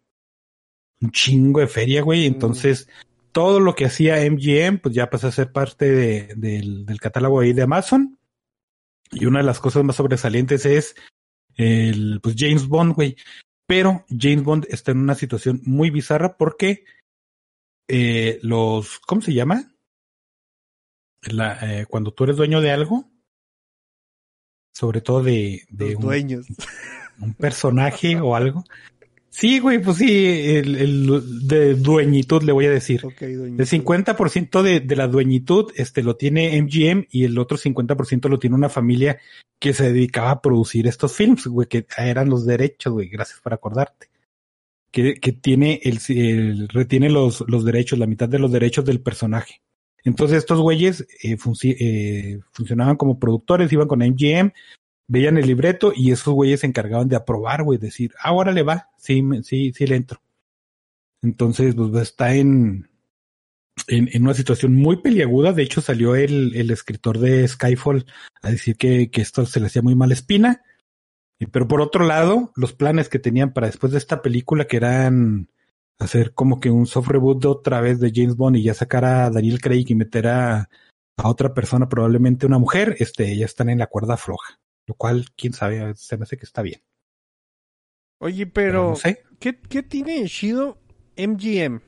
Un 1.00 1.10
chingo 1.12 1.60
de 1.60 1.66
feria, 1.66 2.02
güey. 2.02 2.26
Entonces, 2.26 2.88
todo 3.32 3.58
lo 3.58 3.74
que 3.74 3.86
hacía 3.86 4.22
MGM, 4.30 4.78
pues 4.82 4.94
ya 4.94 5.08
pasó 5.08 5.28
a 5.28 5.32
ser 5.32 5.50
parte 5.50 5.90
de- 5.90 6.34
del, 6.36 6.84
del 6.84 7.00
catálogo 7.00 7.40
ahí 7.40 7.52
de 7.54 7.62
Amazon. 7.62 8.18
Y 9.12 9.24
una 9.26 9.38
de 9.38 9.46
las 9.46 9.60
cosas 9.60 9.82
más 9.82 9.96
sobresalientes 9.96 10.66
es 10.66 10.94
el, 11.56 12.20
pues 12.22 12.36
James 12.38 12.68
Bond, 12.68 12.94
güey. 12.94 13.16
Pero 13.66 14.04
James 14.10 14.42
Bond 14.44 14.66
está 14.68 14.90
en 14.92 14.98
una 14.98 15.14
situación 15.14 15.62
muy 15.64 15.90
bizarra 15.90 16.36
porque 16.36 16.84
eh, 17.88 18.38
los, 18.42 18.98
¿cómo 19.00 19.22
se 19.22 19.32
llama? 19.32 19.72
La, 21.22 21.58
eh, 21.80 21.86
cuando 21.86 22.12
tú 22.12 22.24
eres 22.24 22.36
dueño 22.36 22.60
de 22.60 22.70
algo, 22.72 23.10
sobre 24.72 25.00
todo 25.00 25.22
de, 25.22 25.62
de 25.70 25.92
Los 25.92 26.02
dueños. 26.02 26.46
un 27.20 27.34
personaje 27.34 28.18
o 28.20 28.34
algo. 28.34 28.64
Sí, 29.32 29.60
güey, 29.60 29.80
pues 29.80 29.98
sí, 29.98 30.26
el, 30.26 30.74
el 30.76 31.46
de 31.46 31.74
dueñitud 31.76 32.42
le 32.42 32.50
voy 32.52 32.66
a 32.66 32.70
decir. 32.70 33.06
Ok, 33.06 33.20
dueños. 33.20 33.60
El 33.72 33.80
50% 33.84 34.62
de, 34.62 34.80
de 34.80 34.96
la 34.96 35.06
dueñitud 35.06 35.70
este, 35.76 36.02
lo 36.02 36.16
tiene 36.16 36.60
MGM 36.60 37.06
y 37.12 37.24
el 37.24 37.38
otro 37.38 37.56
50% 37.56 38.28
lo 38.28 38.38
tiene 38.40 38.56
una 38.56 38.68
familia 38.68 39.18
que 39.60 39.72
se 39.72 39.92
dedicaba 39.92 40.30
a 40.32 40.40
producir 40.42 40.88
estos 40.88 41.14
films, 41.14 41.46
güey, 41.46 41.68
que 41.68 41.86
eran 41.96 42.28
los 42.28 42.44
derechos, 42.44 42.92
güey, 42.92 43.08
gracias 43.08 43.38
por 43.40 43.54
acordarte. 43.54 44.08
Que, 44.90 45.14
que 45.14 45.30
tiene 45.30 45.80
el, 45.84 46.00
el- 46.08 46.68
retiene 46.68 47.08
los, 47.10 47.44
los 47.46 47.64
derechos, 47.64 48.00
la 48.00 48.06
mitad 48.08 48.28
de 48.28 48.40
los 48.40 48.50
derechos 48.50 48.84
del 48.84 49.00
personaje. 49.00 49.60
Entonces 50.04 50.38
estos 50.38 50.60
güeyes 50.60 51.06
eh, 51.22 51.36
eh, 51.64 52.38
funcionaban 52.52 52.96
como 52.96 53.18
productores, 53.18 53.72
iban 53.72 53.88
con 53.88 54.00
MGM, 54.00 54.52
veían 55.08 55.38
el 55.38 55.46
libreto 55.46 55.92
y 55.94 56.12
esos 56.12 56.34
güeyes 56.34 56.60
se 56.60 56.66
encargaban 56.66 57.08
de 57.08 57.16
aprobar, 57.16 57.62
güey, 57.62 57.78
decir, 57.78 58.12
ah, 58.18 58.28
ahora 58.28 58.52
le 58.52 58.62
va, 58.62 58.88
sí, 58.96 59.22
sí, 59.42 59.72
sí 59.72 59.86
le 59.86 59.96
entro. 59.96 60.22
Entonces, 61.22 61.74
pues 61.74 61.94
está 61.96 62.34
en, 62.34 62.88
en, 63.88 64.22
una 64.22 64.34
situación 64.34 64.74
muy 64.74 65.02
peliaguda. 65.02 65.52
De 65.52 65.62
hecho, 65.62 65.80
salió 65.80 66.14
el, 66.14 66.54
el 66.54 66.70
escritor 66.70 67.18
de 67.18 67.46
Skyfall 67.46 68.06
a 68.42 68.50
decir 68.50 68.76
que, 68.76 69.10
que 69.10 69.20
esto 69.20 69.44
se 69.44 69.60
le 69.60 69.66
hacía 69.66 69.82
muy 69.82 69.94
mala 69.94 70.14
espina. 70.14 70.62
Pero 71.50 71.68
por 71.68 71.80
otro 71.80 72.06
lado, 72.06 72.52
los 72.54 72.72
planes 72.72 73.08
que 73.08 73.18
tenían 73.18 73.52
para 73.52 73.66
después 73.66 73.92
de 73.92 73.98
esta 73.98 74.22
película, 74.22 74.66
que 74.66 74.76
eran 74.76 75.48
hacer 76.00 76.32
como 76.34 76.60
que 76.60 76.70
un 76.70 76.86
soft 76.86 77.08
reboot 77.08 77.42
de 77.42 77.48
otra 77.48 77.80
vez 77.80 78.00
de 78.00 78.10
James 78.14 78.36
Bond 78.36 78.56
y 78.56 78.62
ya 78.64 78.74
sacar 78.74 79.04
a 79.04 79.30
Daniel 79.30 79.60
Craig 79.60 79.84
y 79.88 79.94
meter 79.94 80.26
a, 80.28 80.68
a 81.16 81.28
otra 81.28 81.54
persona, 81.54 81.88
probablemente 81.88 82.46
una 82.46 82.58
mujer, 82.58 82.96
este, 82.98 83.36
ya 83.36 83.44
están 83.44 83.68
en 83.68 83.78
la 83.78 83.86
cuerda 83.86 84.16
floja. 84.16 84.58
Lo 84.86 84.94
cual, 84.94 85.26
quién 85.36 85.52
sabe, 85.52 85.94
se 85.94 86.16
me 86.16 86.24
hace 86.24 86.36
que 86.36 86.46
está 86.46 86.62
bien. 86.62 86.80
Oye, 88.18 88.46
Pero 88.46 88.70
pero, 88.72 88.88
no 88.90 88.96
sé, 88.96 89.22
¿qué, 89.38 89.58
¿qué 89.58 89.82
tiene 89.82 90.20
de 90.20 90.28
chido 90.28 90.78
MGM? 91.16 91.80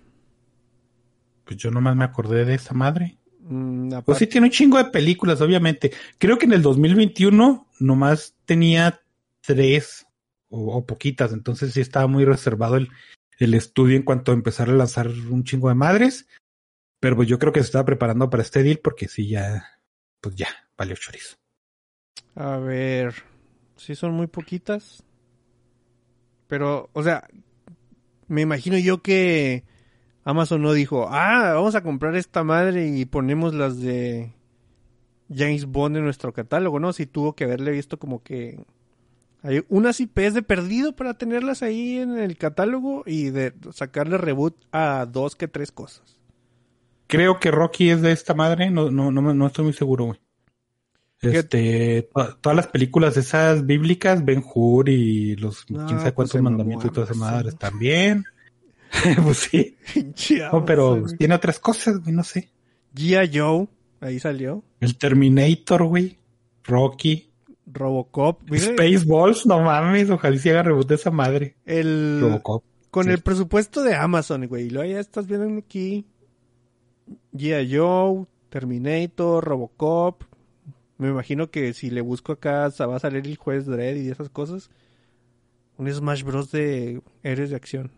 pues 1.45 1.57
yo 1.57 1.71
nomás 1.71 1.97
me 1.97 2.05
acordé 2.05 2.45
de 2.45 2.55
esa 2.55 2.75
madre. 2.75 3.19
Mm, 3.41 3.99
Pues 4.05 4.19
sí, 4.19 4.27
tiene 4.27 4.47
un 4.47 4.53
chingo 4.53 4.79
de 4.79 4.87
películas, 4.87 5.41
obviamente. 5.41 5.93
Creo 6.19 6.39
que 6.39 6.47
en 6.47 6.53
el 6.53 6.63
2021 6.63 7.67
nomás 7.81 8.37
tenía 8.45 9.01
tres 9.41 10.07
o, 10.49 10.77
o 10.77 10.87
poquitas, 10.87 11.33
entonces 11.33 11.73
sí 11.73 11.81
estaba 11.81 12.07
muy 12.07 12.25
reservado 12.25 12.77
el, 12.77 12.89
el 13.39 13.55
estudio 13.55 13.97
en 13.97 14.03
cuanto 14.03 14.33
a 14.33 14.35
empezar 14.35 14.69
a 14.69 14.75
lanzar 14.75 15.09
un 15.09 15.45
chingo 15.45 15.69
de 15.69 15.75
madres. 15.75 16.29
Pero 17.01 17.17
pues 17.17 17.29
yo 17.29 17.39
creo 17.39 17.53
que 17.53 17.61
se 17.61 17.67
estaba 17.67 17.85
preparando 17.85 18.31
para 18.31 18.43
este 18.43 18.63
deal 18.63 18.79
porque 18.79 19.09
sí, 19.09 19.29
ya, 19.29 19.81
pues 20.21 20.37
ya, 20.37 20.49
valió 20.77 20.95
chorizo. 20.97 21.37
A 22.35 22.59
ver, 22.59 23.15
sí 23.77 23.95
son 23.95 24.13
muy 24.13 24.29
poquitas. 24.29 25.03
Pero, 26.47 26.91
o 26.93 27.03
sea, 27.03 27.27
me 28.29 28.43
imagino 28.43 28.79
yo 28.79 29.03
que 29.03 29.65
Amazon 30.25 30.63
no 30.63 30.73
dijo, 30.73 31.09
ah, 31.11 31.53
vamos 31.55 31.75
a 31.75 31.83
comprar 31.83 32.15
esta 32.15 32.45
madre 32.45 32.87
y 32.87 33.05
ponemos 33.05 33.55
las 33.55 33.81
de 33.81 34.33
James 35.35 35.67
Bond 35.67 35.97
en 35.97 36.05
nuestro 36.05 36.33
catálogo, 36.33 36.79
¿no? 36.79 36.93
Si 36.93 37.07
tuvo 37.07 37.35
que 37.35 37.45
haberle 37.45 37.73
visto 37.73 37.99
como 37.99 38.23
que 38.23 38.65
hay 39.43 39.65
unas 39.69 40.01
IPs 40.01 40.35
de 40.35 40.43
perdido 40.43 40.95
para 40.95 41.15
tenerlas 41.15 41.63
ahí 41.63 41.99
en 41.99 42.19
el 42.19 42.37
catálogo 42.37 43.03
y 43.07 43.31
de 43.31 43.53
sacarle 43.73 44.19
reboot 44.19 44.57
a 44.73 45.07
dos 45.07 45.35
que 45.37 45.49
tres 45.49 45.73
cosas. 45.73 46.19
Creo 47.09 47.41
que 47.41 47.51
Rocky 47.51 47.91
es 47.91 48.01
de 48.03 48.13
esta 48.13 48.35
madre, 48.35 48.71
no, 48.71 48.91
no, 48.91 49.11
no, 49.11 49.35
no 49.35 49.47
estoy 49.47 49.65
muy 49.65 49.75
seguro, 49.75 50.07
güey. 50.07 50.21
Este, 51.21 52.09
to- 52.15 52.37
todas 52.41 52.57
las 52.57 52.67
películas 52.67 53.17
esas 53.17 53.65
bíblicas, 53.65 54.25
Ben 54.25 54.43
Hur 54.45 54.89
y 54.89 55.37
los 55.37 55.71
No, 55.71 55.87
quién 55.87 55.99
sabe 55.99 56.13
pues 56.13 56.31
cuántos 56.31 56.43
mandamientos 56.43 56.91
y 56.91 56.95
todas 56.95 57.11
esas 57.11 57.19
madres 57.19 57.57
también. 57.57 58.25
pues 59.25 59.37
sí. 59.39 59.77
No, 60.53 60.65
pero 60.65 61.05
tiene 61.19 61.35
otras 61.35 61.59
cosas, 61.61 62.01
güey, 62.01 62.13
no 62.13 62.25
sé. 62.25 62.51
G.I. 62.95 63.39
Joe, 63.39 63.69
ahí 64.01 64.19
salió. 64.19 64.65
El 64.81 64.97
Terminator, 64.99 65.85
güey. 65.85 66.19
Rocky. 66.65 67.31
Robocop. 67.67 68.43
mira, 68.51 68.65
Spaceballs, 68.65 69.47
no 69.47 69.61
mames, 69.61 70.11
ojalá 70.11 70.37
se 70.39 70.51
haga 70.51 70.65
reboot 70.65 70.89
de 70.89 70.95
esa 70.95 71.11
madre. 71.11 71.57
el, 71.65 72.19
Robocop. 72.21 72.65
con 72.91 73.05
sí. 73.05 73.11
el 73.11 73.21
presupuesto 73.21 73.83
de 73.83 73.95
Amazon, 73.95 74.47
güey. 74.47 74.67
Y 74.67 74.71
luego 74.71 74.91
ya 74.91 75.01
estás 75.01 75.27
viendo 75.27 75.59
aquí. 75.59 76.07
G.I. 77.33 77.77
Joe, 77.77 78.27
Terminator, 78.49 79.45
Robocop. 79.45 80.23
Me 80.99 81.09
imagino 81.09 81.51
que 81.51 81.73
si 81.73 81.91
le 81.91 82.01
busco 82.01 82.33
acá 82.33 82.71
va 82.81 82.97
a 82.97 83.01
salir 83.01 83.27
el 83.27 83.37
juez 83.37 83.67
Dredd 83.67 83.97
y 83.97 84.11
esas 84.11 84.29
cosas. 84.29 84.71
Un 85.79 85.93
Smash 85.93 86.23
Bros. 86.23 86.53
de 86.53 87.03
héroes 87.23 87.51
de 87.51 87.57
acción. 87.57 87.91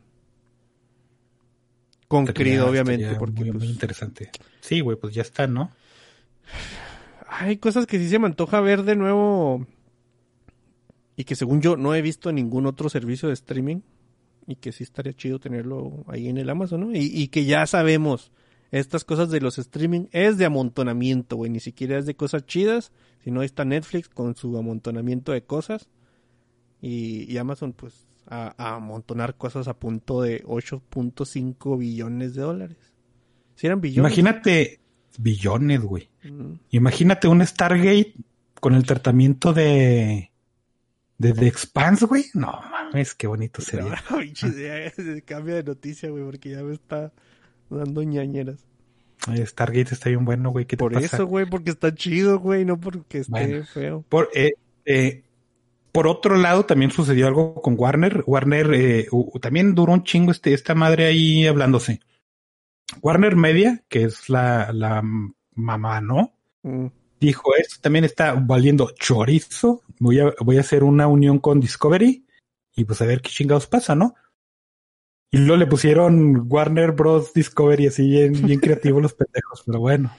Con 2.09 2.27
Creed, 2.27 2.63
obviamente, 2.63 3.15
porque 3.17 3.41
muy, 3.41 3.51
pues, 3.51 3.65
muy 3.65 3.73
interesante. 3.73 4.31
Sí, 4.61 4.81
güey, 4.81 4.97
pues 4.97 5.15
ya 5.15 5.23
está, 5.23 5.47
¿no? 5.47 5.71
Hay 7.39 7.57
cosas 7.57 7.87
que 7.87 7.99
sí 7.99 8.09
se 8.09 8.19
me 8.19 8.27
antoja 8.27 8.61
ver 8.61 8.85
de 8.85 8.97
nuevo 8.97 9.67
y 11.17 11.25
que 11.25 11.35
según 11.35 11.61
yo 11.61 11.77
no 11.77 11.95
he 11.95 12.03
visto 12.03 12.31
en 12.31 12.37
ningún 12.37 12.67
otro 12.67 12.89
servicio 12.89 13.29
de 13.29 13.35
streaming 13.35 13.81
y 14.47 14.57
que 14.57 14.73
sí 14.73 14.85
estaría 14.85 15.15
chido 15.15 15.39
tenerlo 15.39 16.05
ahí 16.07 16.29
en 16.29 16.39
el 16.39 16.51
Amazon, 16.51 16.81
¿no? 16.81 16.91
Y, 16.93 17.29
que 17.29 17.45
ya 17.45 17.67
sabemos, 17.67 18.31
estas 18.71 19.05
cosas 19.05 19.31
de 19.31 19.41
los 19.41 19.59
streaming 19.59 20.07
es 20.13 20.37
de 20.37 20.45
amontonamiento, 20.45 21.37
güey, 21.37 21.51
ni 21.51 21.61
siquiera 21.61 21.99
es 21.99 22.07
de 22.07 22.15
cosas 22.15 22.45
chidas, 22.45 22.93
sino 23.23 23.43
está 23.43 23.65
Netflix 23.65 24.09
con 24.09 24.37
su 24.37 24.57
amontonamiento 24.57 25.33
de 25.33 25.45
cosas 25.45 25.89
y, 26.81 27.33
y 27.33 27.39
Amazon 27.39 27.73
pues 27.73 28.07
a, 28.27 28.55
a 28.59 28.77
amontonar 28.77 29.37
cosas 29.37 29.67
a 29.67 29.75
punto 29.75 30.21
de 30.21 30.45
8.5 30.45 31.79
billones 31.79 32.35
de 32.35 32.43
dólares. 32.43 32.79
Si 33.55 33.67
eran 33.67 33.81
billones. 33.81 34.13
Imagínate 34.13 34.84
billones, 35.19 35.81
güey. 35.81 36.09
Imagínate 36.71 37.29
un 37.29 37.45
Stargate 37.47 38.15
con 38.61 38.75
el 38.75 38.85
tratamiento 38.87 39.53
de 39.53 40.31
de 41.19 41.33
The 41.33 41.47
Expanse, 41.47 42.07
güey. 42.07 42.25
No 42.35 42.61
mames, 42.71 43.15
qué 43.15 43.27
bonito 43.27 43.63
sería. 43.63 44.03
Cambia 45.25 45.55
de 45.55 45.63
noticia, 45.63 46.11
güey, 46.11 46.25
porque 46.25 46.51
ya 46.51 46.63
me 46.63 46.75
está 46.75 47.13
dando 47.71 48.03
ñañeras. 48.03 48.65
Stargate 49.47 49.95
está 49.95 50.11
bien 50.11 50.25
bueno, 50.25 50.51
güey. 50.51 50.67
¿Qué 50.67 50.77
te 50.77 50.81
Por 50.85 50.93
pasa? 50.93 51.07
eso, 51.07 51.27
güey, 51.27 51.47
porque 51.47 51.71
está 51.71 51.95
chido, 51.95 52.39
güey, 52.41 52.65
no 52.65 52.79
porque 52.79 53.19
esté 53.19 53.31
Bueno. 53.31 53.65
feo. 53.65 54.05
Por, 54.09 54.29
eh, 54.35 54.53
eh, 54.85 55.23
por 55.93 56.07
otro 56.09 56.37
lado, 56.37 56.67
también 56.67 56.91
sucedió 56.91 57.27
algo 57.27 57.55
con 57.63 57.75
Warner. 57.79 58.23
Warner 58.27 58.75
eh, 58.75 59.07
también 59.41 59.75
duró 59.75 59.93
un 59.93 60.03
chingo 60.05 60.31
este, 60.33 60.53
esta 60.53 60.75
madre 60.75 61.07
ahí 61.07 61.47
hablándose. 61.47 62.01
Warner 63.03 63.37
Media, 63.37 63.83
que 63.89 64.05
es 64.05 64.29
la, 64.29 64.73
la 64.73 65.03
mamá, 65.55 66.01
¿no? 66.01 66.35
Mm. 66.63 66.87
Dijo, 67.21 67.55
esto 67.57 67.77
también 67.81 68.05
está 68.05 68.35
valiendo 68.35 68.91
chorizo. 68.99 69.83
Voy 69.99 70.21
a, 70.21 70.35
voy 70.41 70.59
a 70.59 70.61
hacer 70.61 70.85
una 70.85 71.07
unión 71.07 71.39
con 71.39 71.61
Discovery 71.61 72.27
y 72.77 72.85
pues 72.85 73.01
a 73.01 73.07
ver 73.07 73.23
qué 73.23 73.31
chingados 73.31 73.67
pasa, 73.67 73.95
¿no? 73.95 74.15
Y 75.31 75.39
luego 75.39 75.57
le 75.57 75.67
pusieron 75.67 76.47
Warner 76.49 76.93
Bros. 76.93 77.33
Discovery 77.33 77.87
así 77.89 78.09
bien, 78.09 78.47
bien 78.47 78.61
creativos 78.61 79.03
los 79.03 79.15
pendejos, 79.15 79.63
pero 79.67 79.81
bueno. 79.81 80.15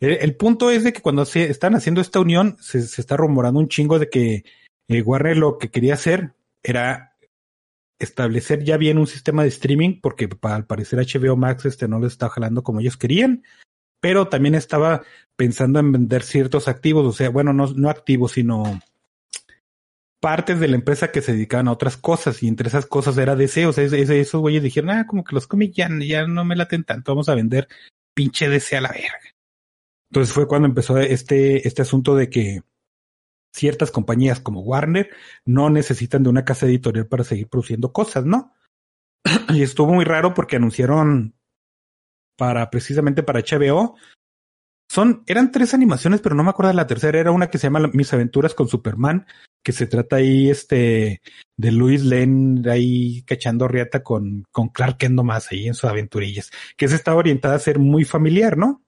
El, 0.00 0.18
el 0.20 0.36
punto 0.36 0.70
es 0.70 0.84
de 0.84 0.92
que 0.92 1.00
cuando 1.00 1.24
se 1.24 1.50
están 1.50 1.74
haciendo 1.74 2.00
esta 2.00 2.20
unión, 2.20 2.56
se, 2.60 2.82
se 2.82 3.00
está 3.00 3.16
rumorando 3.16 3.60
un 3.60 3.68
chingo 3.68 3.98
de 3.98 4.10
que 4.10 4.44
eh, 4.88 5.02
Warner 5.02 5.36
lo 5.36 5.58
que 5.58 5.70
quería 5.70 5.94
hacer 5.94 6.34
era 6.62 7.15
establecer 7.98 8.64
ya 8.64 8.76
bien 8.76 8.98
un 8.98 9.06
sistema 9.06 9.42
de 9.42 9.48
streaming, 9.48 10.00
porque 10.00 10.28
al 10.42 10.66
parecer 10.66 10.98
HBO 10.98 11.36
Max 11.36 11.64
este 11.64 11.88
no 11.88 11.98
lo 11.98 12.06
está 12.06 12.28
jalando 12.28 12.62
como 12.62 12.80
ellos 12.80 12.96
querían, 12.96 13.42
pero 14.00 14.28
también 14.28 14.54
estaba 14.54 15.02
pensando 15.36 15.78
en 15.78 15.92
vender 15.92 16.22
ciertos 16.22 16.68
activos, 16.68 17.06
o 17.06 17.12
sea, 17.12 17.30
bueno, 17.30 17.52
no, 17.52 17.66
no 17.74 17.90
activos, 17.90 18.32
sino 18.32 18.80
partes 20.20 20.60
de 20.60 20.68
la 20.68 20.76
empresa 20.76 21.12
que 21.12 21.22
se 21.22 21.32
dedicaban 21.32 21.68
a 21.68 21.72
otras 21.72 21.96
cosas, 21.96 22.42
y 22.42 22.48
entre 22.48 22.68
esas 22.68 22.86
cosas 22.86 23.16
era 23.18 23.36
DC, 23.36 23.68
esos 23.68 24.40
güeyes 24.40 24.62
dijeron, 24.62 24.90
ah, 24.90 25.06
como 25.06 25.24
que 25.24 25.34
los 25.34 25.46
cómics 25.46 25.76
ya, 25.76 25.88
ya 26.00 26.26
no 26.26 26.44
me 26.44 26.56
laten 26.56 26.84
tanto, 26.84 27.12
vamos 27.12 27.28
a 27.28 27.34
vender 27.34 27.68
pinche 28.14 28.48
DC 28.48 28.76
a 28.76 28.80
la 28.80 28.90
verga. 28.90 29.20
Entonces 30.10 30.32
fue 30.32 30.46
cuando 30.46 30.68
empezó 30.68 30.98
este, 30.98 31.66
este 31.66 31.82
asunto 31.82 32.14
de 32.14 32.30
que 32.30 32.62
ciertas 33.56 33.90
compañías 33.90 34.38
como 34.38 34.60
Warner 34.60 35.10
no 35.44 35.70
necesitan 35.70 36.22
de 36.22 36.28
una 36.28 36.44
casa 36.44 36.66
editorial 36.66 37.06
para 37.06 37.24
seguir 37.24 37.48
produciendo 37.48 37.92
cosas, 37.92 38.24
¿no? 38.24 38.52
y 39.48 39.62
estuvo 39.62 39.92
muy 39.92 40.04
raro 40.04 40.34
porque 40.34 40.56
anunciaron 40.56 41.34
para 42.36 42.68
precisamente 42.70 43.22
para 43.22 43.40
HBO 43.40 43.96
son, 44.88 45.24
eran 45.26 45.50
tres 45.50 45.74
animaciones, 45.74 46.20
pero 46.20 46.34
no 46.34 46.44
me 46.44 46.50
acuerdo 46.50 46.68
de 46.68 46.76
la 46.76 46.86
tercera. 46.86 47.18
Era 47.18 47.32
una 47.32 47.50
que 47.50 47.58
se 47.58 47.66
llama 47.66 47.90
Mis 47.92 48.12
aventuras 48.12 48.54
con 48.54 48.68
Superman, 48.68 49.26
que 49.62 49.72
se 49.72 49.86
trata 49.86 50.16
ahí, 50.16 50.48
este, 50.48 51.20
de 51.56 51.72
Luis 51.72 52.04
Lane 52.04 52.70
ahí 52.70 53.22
cachando 53.22 53.66
riata 53.66 54.02
con, 54.02 54.44
con 54.52 54.68
Clark 54.68 54.98
Kent 54.98 55.20
más 55.22 55.50
ahí 55.50 55.66
en 55.66 55.74
sus 55.74 55.90
aventurillas, 55.90 56.50
que 56.76 56.84
esa 56.84 56.94
estaba 56.94 57.18
orientada 57.18 57.56
a 57.56 57.60
ser 57.60 57.78
muy 57.78 58.04
familiar, 58.04 58.56
¿no? 58.56 58.84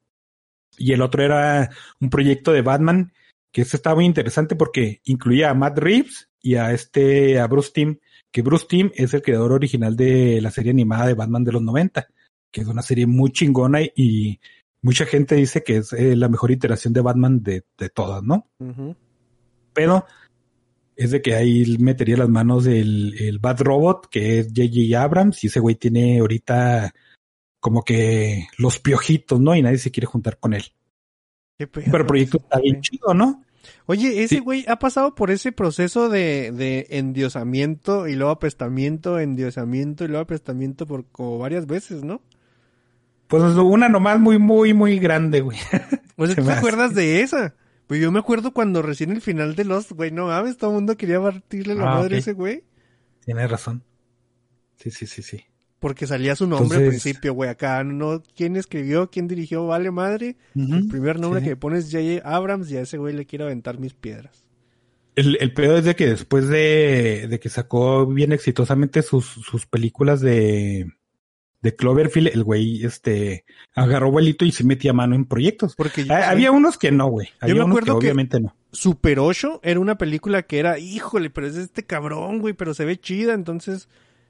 Y 0.76 0.92
el 0.92 1.02
otro 1.02 1.24
era 1.24 1.70
un 2.00 2.10
proyecto 2.10 2.52
de 2.52 2.62
Batman, 2.62 3.12
que 3.52 3.62
ese 3.62 3.76
estaba 3.76 3.96
muy 3.96 4.04
interesante 4.04 4.56
porque 4.56 5.00
incluía 5.04 5.50
a 5.50 5.54
Matt 5.54 5.78
Reeves 5.78 6.28
y 6.40 6.56
a 6.56 6.72
este, 6.72 7.40
a 7.40 7.46
Bruce 7.46 7.70
Timm, 7.72 7.96
que 8.30 8.42
Bruce 8.42 8.66
Timm 8.68 8.90
es 8.94 9.14
el 9.14 9.22
creador 9.22 9.52
original 9.52 9.96
de 9.96 10.40
la 10.40 10.50
serie 10.50 10.72
animada 10.72 11.06
de 11.06 11.14
Batman 11.14 11.44
de 11.44 11.52
los 11.52 11.62
90, 11.62 12.06
que 12.50 12.60
es 12.60 12.66
una 12.66 12.82
serie 12.82 13.06
muy 13.06 13.32
chingona 13.32 13.80
y 13.82 14.40
mucha 14.82 15.06
gente 15.06 15.34
dice 15.34 15.62
que 15.62 15.78
es 15.78 15.92
eh, 15.92 16.16
la 16.16 16.28
mejor 16.28 16.50
iteración 16.50 16.92
de 16.92 17.00
Batman 17.00 17.42
de, 17.42 17.64
de 17.76 17.88
todas, 17.88 18.22
¿no? 18.22 18.48
Pero 19.72 20.04
es 20.96 21.10
de 21.10 21.22
que 21.22 21.34
ahí 21.34 21.76
metería 21.78 22.16
las 22.16 22.28
manos 22.28 22.66
el, 22.66 23.14
el 23.20 23.38
Bad 23.38 23.60
Robot, 23.60 24.08
que 24.10 24.40
es 24.40 24.48
J.J. 24.48 25.00
Abrams, 25.00 25.44
y 25.44 25.46
ese 25.46 25.60
güey 25.60 25.76
tiene 25.76 26.18
ahorita 26.18 26.92
como 27.60 27.84
que 27.84 28.46
los 28.56 28.78
piojitos, 28.78 29.40
¿no? 29.40 29.54
Y 29.54 29.62
nadie 29.62 29.78
se 29.78 29.90
quiere 29.90 30.06
juntar 30.06 30.38
con 30.38 30.54
él. 30.54 30.64
Pero 31.58 31.98
el 31.98 32.06
proyecto 32.06 32.38
está 32.38 32.60
bien 32.60 32.80
chido, 32.80 33.14
¿no? 33.14 33.42
Oye, 33.86 34.22
ese 34.22 34.40
güey 34.40 34.64
ha 34.68 34.78
pasado 34.78 35.14
por 35.14 35.30
ese 35.30 35.50
proceso 35.50 36.08
de, 36.08 36.52
de 36.52 36.86
endiosamiento 36.90 38.06
y 38.06 38.14
luego 38.14 38.30
apestamiento, 38.30 39.18
endiosamiento 39.18 40.04
y 40.04 40.08
luego 40.08 40.22
apestamiento 40.22 40.86
por 40.86 41.06
como 41.06 41.38
varias 41.38 41.66
veces, 41.66 42.04
¿no? 42.04 42.22
Pues 43.26 43.42
una 43.42 43.88
nomás 43.88 44.20
muy, 44.20 44.38
muy, 44.38 44.72
muy 44.72 44.98
grande, 44.98 45.40
güey. 45.40 45.58
Pues 46.16 46.34
¿tú 46.34 46.42
te 46.42 46.50
acuerdas 46.50 46.96
de 46.96 47.20
esa? 47.20 47.54
Pues 47.86 48.00
yo 48.00 48.10
me 48.10 48.18
acuerdo 48.18 48.52
cuando 48.52 48.82
recién 48.82 49.12
el 49.12 49.20
final 49.20 49.54
de 49.54 49.64
Lost, 49.64 49.92
güey, 49.92 50.10
no 50.10 50.26
mames, 50.26 50.56
todo 50.56 50.70
el 50.70 50.74
mundo 50.74 50.96
quería 50.96 51.22
partirle 51.22 51.76
la 51.76 51.92
ah, 51.92 51.94
madre 51.94 52.16
a 52.16 52.18
ese 52.18 52.32
güey. 52.32 52.64
Tienes 53.24 53.48
razón. 53.48 53.84
Sí, 54.76 54.90
sí, 54.90 55.06
sí, 55.06 55.22
sí. 55.22 55.44
Porque 55.78 56.06
salía 56.06 56.34
su 56.34 56.46
nombre 56.46 56.78
al 56.78 56.88
principio, 56.88 57.34
güey. 57.34 57.50
Acá 57.50 57.84
no, 57.84 58.22
quién 58.34 58.56
escribió, 58.56 59.10
quién 59.10 59.28
dirigió, 59.28 59.66
vale 59.66 59.90
madre. 59.90 60.36
el 60.54 60.88
primer 60.88 61.20
nombre 61.20 61.42
que 61.42 61.56
pones 61.56 61.92
J.J. 61.92 62.28
Abrams 62.28 62.70
y 62.70 62.76
a 62.76 62.80
ese 62.80 62.98
güey 62.98 63.14
le 63.14 63.26
quiero 63.26 63.44
aventar 63.44 63.78
mis 63.78 63.94
piedras. 63.94 64.44
El, 65.14 65.36
el 65.40 65.52
peor 65.52 65.78
es 65.78 65.84
de 65.84 65.96
que 65.96 66.06
después 66.06 66.48
de, 66.48 67.26
de 67.28 67.40
que 67.40 67.48
sacó 67.48 68.06
bien 68.06 68.32
exitosamente 68.32 69.02
sus, 69.02 69.24
sus 69.26 69.66
películas 69.66 70.20
de, 70.20 70.86
de 71.60 71.74
Cloverfield, 71.74 72.28
el 72.28 72.44
güey, 72.44 72.84
este, 72.84 73.44
agarró 73.74 74.10
vuelito 74.10 74.44
y 74.44 74.52
se 74.52 74.64
metía 74.64 74.92
mano 74.92 75.14
en 75.16 75.24
proyectos. 75.24 75.74
Porque 75.76 76.06
había 76.08 76.52
unos 76.52 76.78
que 76.78 76.92
no, 76.92 77.08
güey. 77.08 77.28
Había 77.40 77.56
yo 77.56 77.66
me 77.66 77.70
acuerdo 77.70 77.98
que 77.98 78.06
obviamente 78.06 78.40
no. 78.40 78.54
Super 78.70 79.18
8 79.18 79.60
era 79.62 79.80
una 79.80 79.98
película 79.98 80.42
que 80.42 80.58
era, 80.58 80.78
híjole, 80.78 81.30
pero 81.30 81.46
es 81.46 81.56
este 81.56 81.84
cabrón, 81.84 82.38
güey, 82.40 82.54
pero 82.54 82.74
se 82.74 82.84
ve 82.84 82.98
chida, 82.98 83.34
entonces 83.34 83.88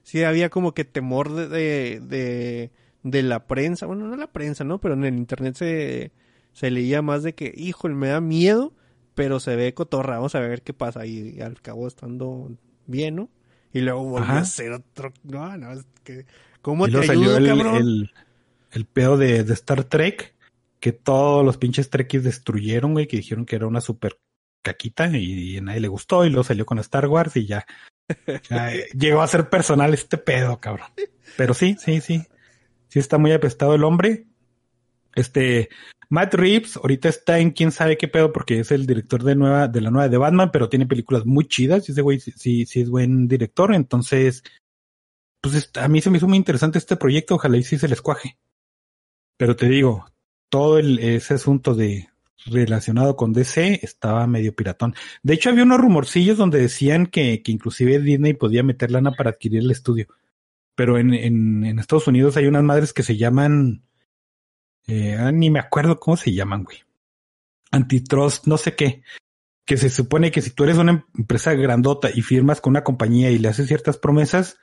sí 0.09 0.23
había 0.23 0.49
como 0.49 0.73
que 0.73 0.85
temor 0.85 1.31
de, 1.31 1.99
de, 1.99 2.71
de, 3.03 3.23
la 3.23 3.45
prensa, 3.45 3.85
bueno, 3.85 4.07
no 4.07 4.15
la 4.15 4.31
prensa, 4.31 4.63
¿no? 4.63 4.81
Pero 4.81 4.95
en 4.95 5.03
el 5.03 5.15
internet 5.15 5.53
se, 5.55 6.11
se 6.51 6.71
leía 6.71 7.03
más 7.03 7.21
de 7.21 7.35
que, 7.35 7.53
híjole, 7.55 7.93
me 7.93 8.07
da 8.07 8.19
miedo, 8.19 8.73
pero 9.13 9.39
se 9.39 9.55
ve 9.55 9.75
cotorra, 9.75 10.15
vamos 10.15 10.33
a 10.33 10.39
ver 10.39 10.63
qué 10.63 10.73
pasa. 10.73 11.05
Y, 11.05 11.39
al 11.41 11.61
cabo 11.61 11.87
estando 11.87 12.49
bien, 12.87 13.17
¿no? 13.17 13.29
Y 13.71 13.81
luego 13.81 14.03
volvió 14.03 14.33
a 14.33 14.45
ser 14.45 14.71
otro, 14.71 15.13
no, 15.21 15.55
no, 15.57 15.73
es 15.73 15.85
que 16.03 16.25
¿Cómo 16.63 16.87
te 16.87 17.03
salió 17.03 17.37
el, 17.37 17.45
El, 17.45 18.11
el, 18.71 18.85
pedo 18.85 19.15
de, 19.15 19.43
de, 19.43 19.53
Star 19.53 19.83
Trek, 19.83 20.33
que 20.79 20.91
todos 20.91 21.45
los 21.45 21.57
pinches 21.57 21.91
Trekkies 21.91 22.23
destruyeron, 22.23 22.93
güey, 22.93 23.07
que 23.07 23.17
dijeron 23.17 23.45
que 23.45 23.57
era 23.57 23.67
una 23.67 23.79
super 23.79 24.19
caquita 24.63 25.15
y, 25.15 25.57
a 25.57 25.61
nadie 25.61 25.81
le 25.81 25.87
gustó 25.87 26.25
y 26.25 26.29
luego 26.29 26.43
salió 26.43 26.65
con 26.65 26.79
Star 26.79 27.05
Wars 27.05 27.35
y 27.35 27.45
ya, 27.45 27.67
eh, 28.27 28.87
llegó 28.97 29.21
a 29.21 29.27
ser 29.27 29.49
personal 29.49 29.93
este 29.93 30.17
pedo, 30.17 30.59
cabrón. 30.59 30.87
Pero 31.37 31.53
sí, 31.53 31.75
sí, 31.79 32.01
sí. 32.01 32.25
Sí 32.87 32.99
está 32.99 33.17
muy 33.17 33.31
apestado 33.31 33.75
el 33.75 33.83
hombre. 33.83 34.25
Este, 35.15 35.69
Matt 36.09 36.33
Reeves 36.33 36.77
ahorita 36.77 37.07
está 37.07 37.39
en 37.39 37.51
quién 37.51 37.71
sabe 37.71 37.97
qué 37.97 38.07
pedo 38.07 38.33
porque 38.33 38.59
es 38.59 38.71
el 38.71 38.87
director 38.87 39.23
de 39.23 39.35
nueva, 39.35 39.67
de 39.67 39.81
la 39.81 39.91
nueva 39.91 40.09
de 40.09 40.17
Batman, 40.17 40.49
pero 40.51 40.69
tiene 40.69 40.87
películas 40.87 41.25
muy 41.25 41.47
chidas 41.47 41.87
y 41.87 41.91
ese 41.91 42.01
güey 42.01 42.19
sí, 42.19 42.65
sí 42.65 42.81
es 42.81 42.89
buen 42.89 43.27
director, 43.27 43.73
entonces 43.73 44.43
pues 45.41 45.71
a 45.75 45.87
mí 45.87 46.01
se 46.01 46.09
me 46.09 46.17
hizo 46.17 46.27
muy 46.27 46.37
interesante 46.37 46.77
este 46.77 46.97
proyecto, 46.97 47.35
ojalá 47.35 47.57
y 47.57 47.63
sí 47.63 47.77
se 47.77 47.87
les 47.87 48.01
cuaje. 48.01 48.37
Pero 49.37 49.55
te 49.55 49.69
digo, 49.69 50.05
todo 50.49 50.79
el, 50.79 50.99
ese 50.99 51.35
asunto 51.35 51.75
de 51.75 52.09
relacionado 52.45 53.15
con 53.15 53.33
DC 53.33 53.79
estaba 53.83 54.25
medio 54.27 54.55
piratón. 54.55 54.95
De 55.23 55.33
hecho, 55.33 55.49
había 55.49 55.63
unos 55.63 55.79
rumorcillos 55.79 56.37
donde 56.37 56.59
decían 56.59 57.05
que, 57.05 57.41
que 57.41 57.51
inclusive 57.51 57.99
Disney 57.99 58.33
podía 58.33 58.63
meter 58.63 58.91
lana 58.91 59.11
para 59.11 59.31
adquirir 59.31 59.59
el 59.61 59.71
estudio. 59.71 60.07
Pero 60.75 60.97
en, 60.97 61.13
en, 61.13 61.65
en 61.65 61.79
Estados 61.79 62.07
Unidos 62.07 62.37
hay 62.37 62.47
unas 62.47 62.63
madres 62.63 62.93
que 62.93 63.03
se 63.03 63.17
llaman, 63.17 63.83
eh, 64.87 65.17
ah, 65.19 65.31
ni 65.31 65.49
me 65.49 65.59
acuerdo 65.59 65.99
cómo 65.99 66.17
se 66.17 66.33
llaman, 66.33 66.63
güey. 66.63 66.77
Antitrust, 67.71 68.47
no 68.47 68.57
sé 68.57 68.75
qué. 68.75 69.03
Que 69.65 69.77
se 69.77 69.89
supone 69.89 70.31
que 70.31 70.41
si 70.41 70.51
tú 70.51 70.63
eres 70.63 70.77
una 70.77 71.05
empresa 71.17 71.53
grandota 71.53 72.09
y 72.13 72.21
firmas 72.21 72.61
con 72.61 72.71
una 72.71 72.83
compañía 72.83 73.29
y 73.29 73.37
le 73.37 73.49
haces 73.49 73.67
ciertas 73.67 73.97
promesas, 73.97 74.57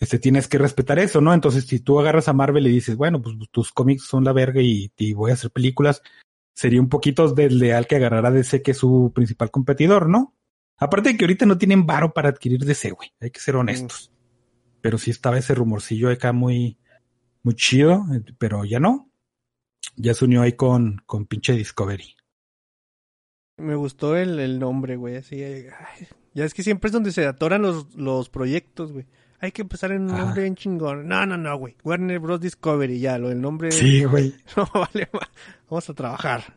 este, 0.00 0.18
tienes 0.18 0.48
que 0.48 0.58
respetar 0.58 0.98
eso, 0.98 1.20
¿no? 1.20 1.32
Entonces, 1.32 1.66
si 1.66 1.80
tú 1.80 2.00
agarras 2.00 2.28
a 2.28 2.32
Marvel 2.32 2.66
y 2.66 2.70
dices, 2.70 2.96
bueno, 2.96 3.22
pues 3.22 3.36
tus 3.50 3.72
cómics 3.72 4.04
son 4.04 4.24
la 4.24 4.32
verga 4.32 4.60
y, 4.60 4.90
voy 5.14 5.30
a 5.30 5.34
hacer 5.34 5.50
películas, 5.50 6.02
sería 6.54 6.80
un 6.80 6.88
poquito 6.88 7.28
desleal 7.34 7.86
que 7.86 7.96
agarrara 7.96 8.30
DC 8.30 8.62
que 8.62 8.70
es 8.70 8.78
su 8.78 9.12
principal 9.14 9.50
competidor, 9.50 10.08
¿no? 10.08 10.34
Aparte 10.76 11.10
de 11.10 11.16
que 11.16 11.24
ahorita 11.24 11.46
no 11.46 11.58
tienen 11.58 11.86
varo 11.86 12.12
para 12.14 12.30
adquirir 12.30 12.64
DC, 12.64 12.92
güey, 12.92 13.12
hay 13.20 13.30
que 13.30 13.40
ser 13.40 13.56
honestos. 13.56 14.10
Pero 14.80 14.98
sí 14.98 15.10
estaba 15.10 15.38
ese 15.38 15.54
rumorcillo 15.54 16.10
acá 16.10 16.32
muy, 16.32 16.78
muy 17.42 17.54
chido, 17.54 18.04
pero 18.38 18.64
ya 18.64 18.80
no. 18.80 19.10
Ya 19.96 20.14
se 20.14 20.24
unió 20.24 20.42
ahí 20.42 20.54
con, 20.54 21.02
con 21.06 21.26
pinche 21.26 21.52
Discovery. 21.52 22.16
Me 23.56 23.76
gustó 23.76 24.16
el, 24.16 24.40
el 24.40 24.58
nombre, 24.58 24.96
güey, 24.96 25.16
así. 25.16 25.38
ya 26.34 26.44
es 26.44 26.54
que 26.54 26.62
siempre 26.62 26.88
es 26.88 26.92
donde 26.92 27.12
se 27.12 27.26
atoran 27.26 27.62
los, 27.62 27.94
los 27.94 28.28
proyectos, 28.28 28.92
güey 28.92 29.06
hay 29.44 29.52
que 29.52 29.62
empezar 29.62 29.92
en 29.92 30.02
un 30.10 30.16
nombre 30.16 30.46
en 30.46 30.56
chingón. 30.56 31.06
No, 31.06 31.26
no, 31.26 31.36
no, 31.36 31.56
güey. 31.58 31.76
Warner 31.84 32.18
Bros. 32.18 32.40
Discovery, 32.40 32.98
ya, 32.98 33.18
lo 33.18 33.28
del 33.28 33.40
nombre. 33.40 33.70
Sí, 33.70 34.04
güey. 34.04 34.34
No, 34.56 34.68
vale, 34.72 35.08
vamos 35.68 35.90
a 35.90 35.94
trabajar. 35.94 36.54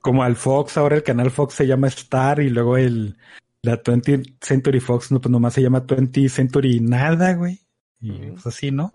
Como 0.00 0.22
al 0.22 0.36
Fox, 0.36 0.76
ahora 0.76 0.96
el 0.96 1.02
canal 1.02 1.30
Fox 1.30 1.54
se 1.54 1.66
llama 1.66 1.86
Star 1.88 2.40
y 2.40 2.50
luego 2.50 2.76
el, 2.76 3.16
la 3.62 3.82
20th 3.82 4.36
Century 4.40 4.80
Fox, 4.80 5.12
no, 5.12 5.20
pues 5.20 5.30
nomás 5.30 5.54
se 5.54 5.62
llama 5.62 5.84
20th 5.84 6.28
Century 6.28 6.80
nada, 6.80 7.34
güey. 7.34 7.60
Y 8.00 8.30
pues 8.32 8.46
así, 8.46 8.70
¿no? 8.70 8.92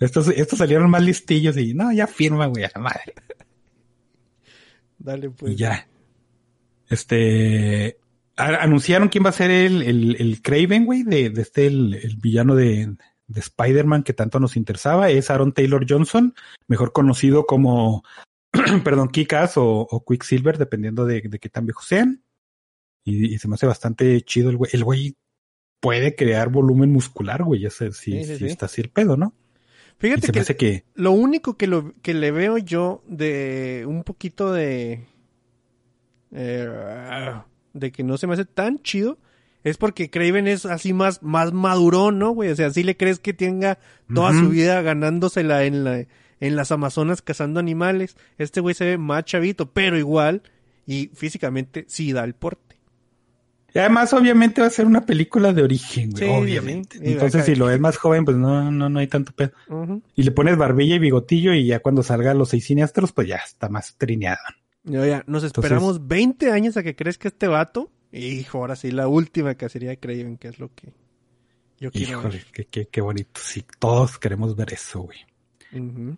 Estos, 0.00 0.28
estos 0.28 0.58
salieron 0.58 0.90
más 0.90 1.02
listillos 1.02 1.56
y 1.56 1.74
no, 1.74 1.92
ya 1.92 2.06
firma, 2.06 2.46
güey, 2.46 2.64
a 2.64 2.70
la 2.74 2.80
madre. 2.80 3.14
Dale, 4.98 5.30
pues. 5.30 5.52
Y 5.52 5.56
ya. 5.56 5.86
Este, 6.88 7.98
anunciaron 8.36 9.08
quién 9.08 9.24
va 9.24 9.30
a 9.30 9.32
ser 9.32 9.50
el, 9.50 9.82
el, 9.82 10.16
el 10.18 10.42
Craven, 10.42 10.84
güey, 10.84 11.02
de, 11.02 11.30
de, 11.30 11.42
este, 11.42 11.66
el, 11.66 11.94
el 11.94 12.16
villano 12.16 12.54
de, 12.54 12.96
de 13.26 13.40
Spider-Man 13.40 14.02
que 14.02 14.12
tanto 14.12 14.40
nos 14.40 14.56
interesaba. 14.56 15.10
Es 15.10 15.30
Aaron 15.30 15.52
Taylor 15.52 15.84
Johnson, 15.88 16.34
mejor 16.66 16.92
conocido 16.92 17.46
como, 17.46 18.04
perdón, 18.84 19.08
Kikas 19.08 19.56
o, 19.56 19.86
o, 19.90 20.04
Quicksilver, 20.04 20.58
dependiendo 20.58 21.04
de, 21.04 21.22
de 21.22 21.38
qué 21.38 21.48
tan 21.48 21.66
viejos 21.66 21.86
sean. 21.86 22.22
Y, 23.04 23.34
y, 23.34 23.38
se 23.38 23.48
me 23.48 23.54
hace 23.54 23.66
bastante 23.66 24.20
chido 24.22 24.50
el 24.50 24.56
güey. 24.56 24.70
El 24.72 24.84
güey 24.84 25.16
puede 25.80 26.14
crear 26.14 26.48
volumen 26.48 26.92
muscular, 26.92 27.42
güey. 27.42 27.60
Ya 27.60 27.70
sé 27.70 27.92
si, 27.92 28.24
sí, 28.24 28.36
sí, 28.36 28.46
está 28.46 28.66
así 28.66 28.80
el 28.80 28.90
pedo, 28.90 29.16
¿no? 29.16 29.34
Fíjate 29.98 30.32
que, 30.32 30.56
que, 30.56 30.84
lo 30.94 31.12
único 31.12 31.56
que, 31.56 31.66
lo, 31.66 31.94
que 32.02 32.14
le 32.14 32.32
veo 32.32 32.58
yo 32.58 33.04
de 33.06 33.84
un 33.86 34.02
poquito 34.02 34.52
de... 34.52 35.06
Eh, 36.32 36.68
de 37.72 37.92
que 37.92 38.02
no 38.02 38.18
se 38.18 38.26
me 38.26 38.34
hace 38.34 38.44
tan 38.44 38.78
chido 38.80 39.18
es 39.64 39.76
porque 39.76 40.10
Craven 40.10 40.48
es 40.48 40.66
así 40.66 40.92
más, 40.92 41.22
más 41.22 41.52
madurón, 41.52 42.18
¿no, 42.18 42.30
güey? 42.30 42.50
O 42.50 42.56
sea, 42.56 42.66
así 42.66 42.82
le 42.82 42.96
crees 42.96 43.20
que 43.20 43.32
tenga 43.32 43.78
toda 44.12 44.32
su 44.32 44.48
vida 44.48 44.82
ganándosela 44.82 45.64
en, 45.64 45.84
la, 45.84 46.04
en 46.40 46.56
las 46.56 46.72
Amazonas 46.72 47.22
cazando 47.22 47.60
animales. 47.60 48.16
Este 48.38 48.60
güey 48.60 48.74
se 48.74 48.84
ve 48.84 48.98
más 48.98 49.24
chavito, 49.24 49.70
pero 49.70 49.96
igual, 49.96 50.42
y 50.84 51.10
físicamente 51.14 51.84
sí 51.88 52.12
da 52.12 52.24
el 52.24 52.34
porte. 52.34 52.76
Y 53.74 53.78
además, 53.78 54.12
obviamente, 54.12 54.60
va 54.60 54.66
a 54.66 54.70
ser 54.70 54.84
una 54.84 55.06
película 55.06 55.52
de 55.52 55.62
origen, 55.62 56.10
güey, 56.10 56.28
obviamente. 56.28 56.98
Entonces, 57.00 57.46
si 57.46 57.54
lo 57.54 57.70
es 57.70 57.80
más 57.80 57.96
joven, 57.96 58.24
pues 58.24 58.36
no, 58.36 58.70
no, 58.70 58.90
no 58.90 58.98
hay 58.98 59.06
tanto 59.06 59.32
pedo. 59.32 59.52
Y 60.14 60.24
le 60.24 60.30
pones 60.30 60.58
barbilla 60.58 60.96
y 60.96 60.98
bigotillo, 60.98 61.54
y 61.54 61.66
ya 61.66 61.78
cuando 61.78 62.02
salga 62.02 62.34
los 62.34 62.50
seis 62.50 62.66
siniestros, 62.66 63.12
pues 63.12 63.28
ya 63.28 63.36
está 63.36 63.68
más 63.70 63.96
trineado. 63.96 64.40
Ya, 64.84 65.22
nos 65.26 65.44
esperamos 65.44 66.06
20 66.08 66.50
años 66.50 66.76
a 66.76 66.82
que 66.82 66.96
crezca 66.96 67.28
este 67.28 67.46
vato. 67.46 67.90
Hijo, 68.10 68.58
ahora 68.58 68.76
sí, 68.76 68.90
la 68.90 69.08
última 69.08 69.54
cacería 69.54 69.96
Craven, 69.96 70.36
que 70.36 70.48
es 70.48 70.58
lo 70.58 70.74
que 70.74 70.92
yo 71.78 71.90
quiero 71.90 72.18
Híjole, 72.20 72.44
Qué, 72.52 72.66
qué, 72.66 72.86
qué 72.86 73.00
bonito. 73.00 73.40
Sí, 73.42 73.64
todos 73.78 74.18
queremos 74.18 74.54
ver 74.56 74.72
eso, 74.72 75.00
güey. 75.02 75.18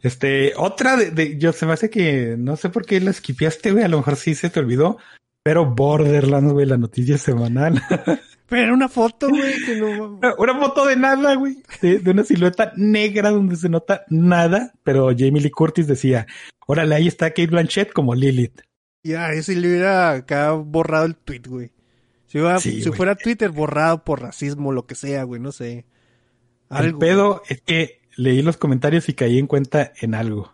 Este, 0.03 0.53
otra 0.57 0.97
de, 0.97 1.13
de- 1.13 1.39
yo 1.39 1.53
se 1.53 1.65
me 1.65 1.73
hace 1.75 1.89
que 1.89 2.35
no 2.37 2.57
sé 2.57 2.71
por 2.71 2.85
qué 2.85 3.01
la 3.01 3.11
esquipeaste, 3.11 3.71
güey. 3.71 3.85
A 3.85 3.89
lo 3.89 3.99
mejor 3.99 4.17
sí 4.17 4.35
se 4.35 4.51
te 4.51 4.59
olvidó. 4.59 4.99
Pero 5.45 5.67
Borderlands, 5.67 6.55
güey, 6.55 6.65
la 6.65 6.79
noticia 6.79 7.19
semanal. 7.19 7.81
Pero 8.49 8.73
una 8.73 8.89
foto, 8.89 9.29
güey, 9.29 9.63
que 9.65 9.77
no... 9.77 10.19
una 10.39 10.59
foto 10.59 10.87
de 10.87 10.97
nada, 10.97 11.35
güey. 11.35 11.63
De, 11.83 11.99
de 11.99 12.11
una 12.11 12.25
silueta 12.25 12.73
negra 12.77 13.31
donde 13.31 13.57
se 13.57 13.69
nota 13.69 14.05
nada. 14.09 14.73
Pero 14.83 15.09
Jamie 15.11 15.43
Lee 15.43 15.51
Curtis 15.51 15.87
decía, 15.87 16.27
órale, 16.67 16.95
ahí 16.95 17.09
está 17.09 17.29
Kate 17.29 17.49
Blanchett 17.49 17.93
como 17.93 18.15
Lilith. 18.15 18.63
Ya, 19.03 19.33
eso 19.33 19.53
le 19.53 19.69
hubiera 19.69 20.13
acá 20.13 20.53
borrado 20.53 21.05
el 21.05 21.15
tweet, 21.15 21.43
güey. 21.47 21.73
Si, 22.27 22.83
Sí, 22.83 22.91
fuera 22.93 23.15
Twitter 23.15 23.51
borrado 23.51 24.03
por 24.03 24.23
racismo, 24.23 24.73
lo 24.73 24.87
que 24.87 24.95
sea, 24.95 25.25
güey, 25.25 25.43
no 25.43 25.53
sé. 25.53 25.85
El 26.71 26.97
pedo 26.97 27.43
es 27.49 27.61
que 27.61 28.01
leí 28.17 28.41
los 28.41 28.57
comentarios 28.57 29.11
y 29.11 29.15
caí 29.15 29.39
en 29.39 29.47
cuenta 29.47 29.93
en 30.01 30.15
algo. 30.15 30.54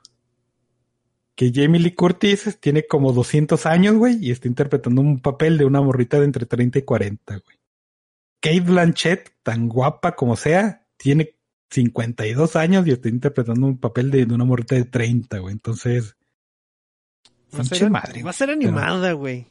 Que 1.41 1.53
Jamie 1.55 1.80
Lee 1.80 1.95
Curtis 1.95 2.59
tiene 2.61 2.86
como 2.86 3.14
200 3.14 3.64
años, 3.64 3.95
güey, 3.95 4.18
y 4.20 4.30
está 4.30 4.47
interpretando 4.47 5.01
un 5.01 5.20
papel 5.20 5.57
de 5.57 5.64
una 5.64 5.80
morrita 5.80 6.18
de 6.18 6.26
entre 6.26 6.45
30 6.45 6.80
y 6.80 6.82
40, 6.82 7.38
güey. 7.38 7.57
Kate 8.43 8.61
Blanchett, 8.61 9.32
tan 9.43 9.66
guapa 9.66 10.16
como 10.16 10.36
sea, 10.36 10.84
tiene 10.99 11.38
52 11.70 12.57
años 12.57 12.86
y 12.86 12.91
está 12.91 13.09
interpretando 13.09 13.66
un 13.68 13.78
papel 13.78 14.11
de, 14.11 14.26
de 14.26 14.34
una 14.34 14.45
morrita 14.45 14.74
de 14.74 14.84
30, 14.84 15.38
güey. 15.38 15.53
Entonces, 15.55 16.14
Va 17.55 17.62
a 17.62 17.64
ser, 17.64 17.88
madre. 17.88 18.22
va 18.22 18.28
a 18.28 18.34
ser 18.34 18.51
animada, 18.51 19.12
güey. 19.12 19.47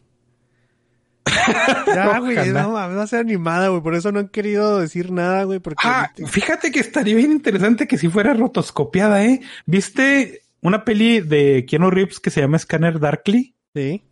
ya, 1.88 2.20
güey, 2.20 2.38
Ojalá. 2.38 2.62
no 2.62 2.70
mames, 2.74 2.98
va 3.00 3.02
a 3.02 3.08
ser 3.08 3.22
animada, 3.22 3.70
güey. 3.70 3.82
Por 3.82 3.96
eso 3.96 4.12
no 4.12 4.20
han 4.20 4.30
querido 4.30 4.78
decir 4.78 5.12
nada, 5.12 5.44
güey, 5.46 5.58
porque... 5.58 5.88
Ah, 5.88 6.12
fíjate 6.28 6.70
que 6.70 6.82
estaría 6.82 7.16
bien 7.16 7.32
interesante 7.32 7.88
que 7.88 7.98
si 7.98 8.10
fuera 8.10 8.36
rotoscopiada, 8.36 9.26
¿eh? 9.26 9.42
¿Viste 9.66 10.44
una 10.62 10.84
peli 10.84 11.22
de 11.22 11.66
Keanu 11.68 11.90
Reeves 11.90 12.20
que 12.20 12.30
se 12.30 12.42
llama 12.42 12.60
Scanner 12.60 13.00
Darkly? 13.00 13.56
Sí. 13.74 14.04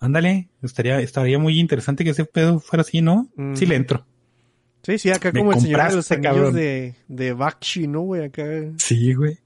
Ándale, 0.00 0.50
estaría, 0.62 1.00
estaría 1.00 1.38
muy 1.38 1.58
interesante 1.58 2.04
que 2.04 2.10
ese 2.10 2.24
pedo 2.24 2.60
fuera 2.60 2.82
así, 2.82 3.02
¿no? 3.02 3.28
Mm. 3.36 3.54
Sí 3.54 3.66
le 3.66 3.76
entro. 3.76 4.06
Sí, 4.82 4.98
sí, 4.98 5.10
acá 5.10 5.32
Me 5.32 5.40
como 5.40 5.52
el 5.52 5.60
señor 5.60 5.88
de 5.88 5.96
los 5.96 6.12
anillos 6.12 6.54
de, 6.54 6.94
de 7.08 7.32
Bakshi, 7.32 7.88
¿no, 7.88 8.02
güey? 8.02 8.24
Acá... 8.24 8.44
Sí, 8.76 9.14
güey. 9.14 9.38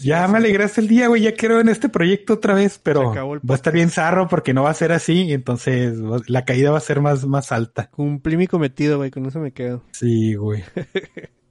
Ya 0.00 0.24
así. 0.24 0.32
me 0.32 0.38
alegraste 0.38 0.80
el 0.80 0.88
día, 0.88 1.08
güey. 1.08 1.22
Ya 1.22 1.34
quiero 1.34 1.60
en 1.60 1.68
este 1.68 1.88
proyecto 1.88 2.34
otra 2.34 2.54
vez, 2.54 2.80
pero 2.82 3.12
va 3.14 3.54
a 3.54 3.56
estar 3.56 3.72
bien 3.72 3.90
zarro 3.90 4.28
porque 4.28 4.54
no 4.54 4.62
va 4.62 4.70
a 4.70 4.74
ser 4.74 4.92
así. 4.92 5.32
Entonces 5.32 5.98
la 6.26 6.44
caída 6.44 6.70
va 6.70 6.78
a 6.78 6.82
ser 6.82 7.00
más, 7.00 7.26
más 7.26 7.52
alta. 7.52 7.88
Cumplí 7.90 8.36
mi 8.36 8.46
cometido, 8.46 8.98
güey, 8.98 9.10
con 9.10 9.26
eso 9.26 9.40
me 9.40 9.52
quedo. 9.52 9.82
Sí, 9.92 10.34
güey. 10.34 10.62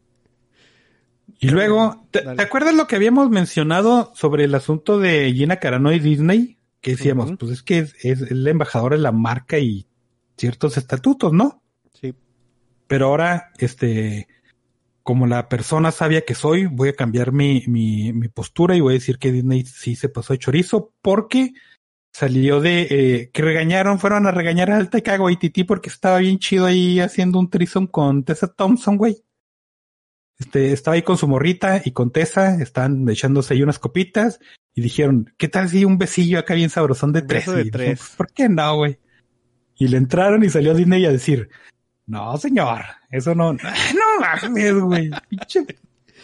Y 1.40 1.50
luego, 1.50 2.08
¿te, 2.12 2.20
acuerdas 2.42 2.76
lo 2.76 2.88
que 2.88 2.96
habíamos 2.96 3.30
mencionado 3.30 4.14
sobre 4.16 4.46
el 4.46 4.56
asunto 4.56 5.00
de 5.00 5.32
Gina 5.34 5.58
Carano 5.58 5.92
y 5.92 6.00
Disney? 6.00 6.58
Que 6.82 6.92
decíamos, 6.92 7.32
pues 7.40 7.52
es 7.52 7.64
que 7.64 7.80
es, 7.80 7.96
es 8.04 8.22
el 8.32 8.48
embajador 8.48 8.94
de 8.94 9.00
la 9.00 9.12
marca 9.12 9.58
y 9.58 9.88
ciertos 10.38 10.78
estatutos, 10.78 11.34
¿no? 11.34 11.62
Sí. 11.94 12.14
Pero 12.88 13.08
ahora, 13.08 13.52
este, 13.58 14.28
como 15.06 15.28
la 15.28 15.50
persona 15.50 15.92
sabia 15.92 16.22
que 16.22 16.36
soy, 16.36 16.66
voy 16.66 16.90
a 16.90 16.96
cambiar 16.96 17.32
mi, 17.32 17.64
mi, 17.68 18.14
mi 18.14 18.28
postura 18.28 18.76
y 18.76 18.82
voy 18.82 18.94
a 18.94 19.00
decir 19.00 19.18
que 19.18 19.32
Disney 19.32 19.66
sí 19.66 19.96
se 19.96 20.10
pasó 20.10 20.34
de 20.34 20.40
chorizo 20.40 20.94
porque 21.02 21.54
salió 22.12 22.62
de, 22.62 22.88
eh, 22.90 23.30
que 23.34 23.42
regañaron, 23.42 24.00
fueron 24.00 24.26
a 24.26 24.32
regañar 24.32 24.72
a 24.72 24.78
Alta 24.78 25.02
Cago 25.02 25.30
y 25.30 25.38
Titi 25.38 25.66
porque 25.66 25.90
estaba 25.90 26.20
bien 26.20 26.40
chido 26.40 26.66
ahí 26.66 27.02
haciendo 27.02 27.40
un 27.40 27.50
trison 27.50 27.88
con 27.88 28.24
Tessa 28.24 28.48
Thompson, 28.48 28.96
güey. 28.96 29.25
Este, 30.38 30.74
estaba 30.74 30.96
ahí 30.96 31.02
con 31.02 31.18
su 31.18 31.28
morrita 31.28 31.82
y 31.84 31.92
con 31.92 32.12
Tessa, 32.12 32.56
estaban 32.62 33.08
echándose 33.10 33.54
ahí 33.54 33.64
unas 33.64 33.80
copitas 33.80 34.40
y 34.74 34.82
dijeron, 34.82 35.34
¿qué 35.38 35.48
tal 35.48 35.70
si 35.70 35.86
un 35.86 35.98
besillo 35.98 36.40
acá 36.40 36.54
bien 36.56 36.70
sabrosón 36.70 37.14
de 37.14 37.22
tres? 37.22 37.46
de 37.46 37.62
Y 37.62 37.64
dijeron, 37.66 37.72
tres. 37.72 38.00
"Pues, 38.00 38.16
¿Por 38.18 38.32
qué 38.34 38.50
no, 38.50 38.76
güey? 38.76 39.00
Y 39.78 39.88
le 39.88 39.98
entraron 39.98 40.44
y 40.44 40.50
salió 40.50 40.74
Disney 40.74 41.06
a 41.06 41.12
decir, 41.12 41.50
no, 42.06 42.38
señor, 42.38 42.82
eso 43.12 43.34
no, 43.34 43.54
no 43.54 43.60
mames, 44.20 44.74
güey, 44.76 45.10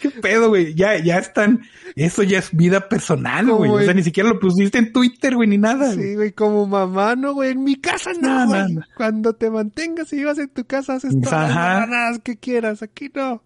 qué 0.00 0.10
pedo, 0.10 0.48
güey, 0.48 0.74
ya, 0.74 0.98
ya 0.98 1.18
están, 1.18 1.62
eso 1.96 2.22
ya 2.22 2.38
es 2.38 2.54
vida 2.54 2.88
personal, 2.88 3.46
güey, 3.50 3.70
o 3.70 3.80
sea, 3.82 3.94
ni 3.94 4.02
siquiera 4.02 4.28
lo 4.28 4.38
pusiste 4.38 4.78
en 4.78 4.92
Twitter, 4.92 5.34
güey, 5.36 5.48
ni 5.48 5.58
nada. 5.58 5.92
Sí, 5.94 6.16
güey, 6.16 6.32
como 6.32 6.66
mamá, 6.66 7.14
no, 7.16 7.34
güey, 7.34 7.52
en 7.52 7.64
mi 7.64 7.76
casa 7.76 8.12
no, 8.20 8.46
No, 8.46 8.46
no, 8.46 8.68
no. 8.68 8.80
Cuando 8.96 9.34
te 9.34 9.50
mantengas 9.50 10.12
y 10.12 10.16
vivas 10.16 10.38
en 10.38 10.48
tu 10.48 10.64
casa, 10.66 10.94
haces 10.94 11.14
todas 11.20 11.88
las 11.88 12.18
que 12.18 12.36
quieras, 12.36 12.82
aquí 12.82 13.10
no. 13.14 13.42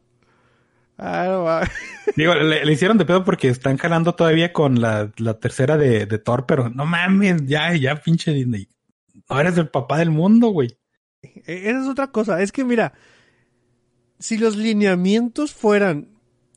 Ah, 0.99 1.24
no, 1.28 1.44
va. 1.44 1.68
Digo, 2.16 2.34
le, 2.34 2.64
le 2.64 2.72
hicieron 2.72 2.97
de 2.99 3.05
pedo 3.05 3.24
porque 3.24 3.49
están 3.49 3.76
jalando 3.76 4.14
todavía 4.14 4.53
con 4.53 4.80
la, 4.80 5.11
la 5.18 5.38
tercera 5.38 5.76
de, 5.76 6.07
de 6.07 6.18
Thor, 6.18 6.47
pero 6.47 6.70
no 6.70 6.86
mames, 6.86 7.44
ya, 7.47 7.74
ya, 7.74 7.97
pinche 7.97 8.32
Disney. 8.32 8.68
No 9.28 9.38
eres 9.40 9.59
el 9.59 9.68
papá 9.68 9.99
del 9.99 10.11
mundo, 10.11 10.49
güey. 10.49 10.78
E- 11.22 11.68
Esa 11.70 11.82
es 11.82 11.88
otra 11.88 12.07
cosa. 12.12 12.40
Es 12.42 12.53
que 12.53 12.64
mira, 12.64 12.94
si 14.18 14.38
los 14.38 14.57
lineamientos 14.57 15.53
fueran 15.53 16.09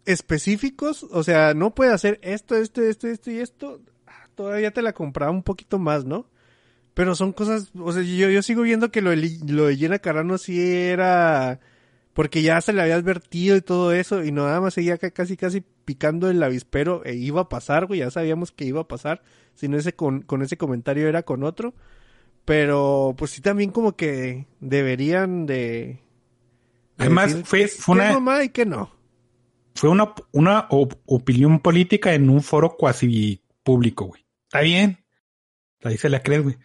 específicos, 0.05 1.03
o 1.03 1.23
sea, 1.23 1.53
no 1.53 1.75
puede 1.75 1.91
hacer 1.93 2.19
esto, 2.23 2.55
esto, 2.55 2.81
esto, 2.81 3.07
esto 3.07 3.31
y 3.31 3.39
esto, 3.39 3.81
ah, 4.07 4.29
todavía 4.35 4.71
te 4.71 4.81
la 4.81 4.93
compraba 4.93 5.31
un 5.31 5.43
poquito 5.43 5.77
más, 5.79 6.05
¿no? 6.05 6.29
Pero 6.93 7.15
son 7.15 7.33
cosas, 7.33 7.71
o 7.77 7.91
sea, 7.91 8.01
yo, 8.01 8.29
yo 8.29 8.41
sigo 8.41 8.61
viendo 8.63 8.91
que 8.91 9.01
lo 9.01 9.11
lo 9.15 9.65
de 9.67 9.75
Jenna 9.77 9.99
Carano 9.99 10.37
sí 10.37 10.59
era 10.61 11.59
porque 12.19 12.41
ya 12.41 12.59
se 12.59 12.73
le 12.73 12.81
había 12.81 12.95
advertido 12.95 13.55
y 13.55 13.61
todo 13.61 13.93
eso, 13.93 14.25
y 14.25 14.33
nada 14.33 14.59
más 14.59 14.73
seguía 14.73 14.97
casi 14.97 15.37
casi 15.37 15.61
picando 15.85 16.29
el 16.29 16.43
avispero, 16.43 17.01
e 17.05 17.15
iba 17.15 17.39
a 17.39 17.47
pasar, 17.47 17.85
güey, 17.85 18.01
ya 18.01 18.11
sabíamos 18.11 18.51
que 18.51 18.65
iba 18.65 18.81
a 18.81 18.87
pasar, 18.89 19.21
si 19.55 19.69
no 19.69 19.77
ese 19.77 19.93
con, 19.93 20.23
con 20.23 20.41
ese 20.41 20.57
comentario 20.57 21.07
era 21.07 21.23
con 21.23 21.43
otro. 21.45 21.73
Pero, 22.43 23.15
pues 23.17 23.31
sí, 23.31 23.39
también 23.39 23.71
como 23.71 23.95
que 23.95 24.47
deberían 24.59 25.45
de. 25.45 25.55
de 25.55 25.99
Además, 26.97 27.37
fue- 27.45 27.69
fue 27.69 27.97
qué 27.99 28.15
una- 28.17 28.43
y 28.43 28.49
qué 28.49 28.65
no. 28.65 28.91
Fue 29.75 29.89
una, 29.89 30.13
una 30.33 30.67
op- 30.71 30.99
opinión 31.05 31.61
política 31.61 32.13
en 32.15 32.29
un 32.29 32.41
foro 32.41 32.75
cuasi 32.75 33.41
público, 33.63 34.07
güey. 34.07 34.25
Está 34.49 34.59
bien. 34.59 35.05
Ahí 35.85 35.97
se 35.97 36.09
la 36.09 36.21
crees, 36.21 36.43
güey. 36.43 36.57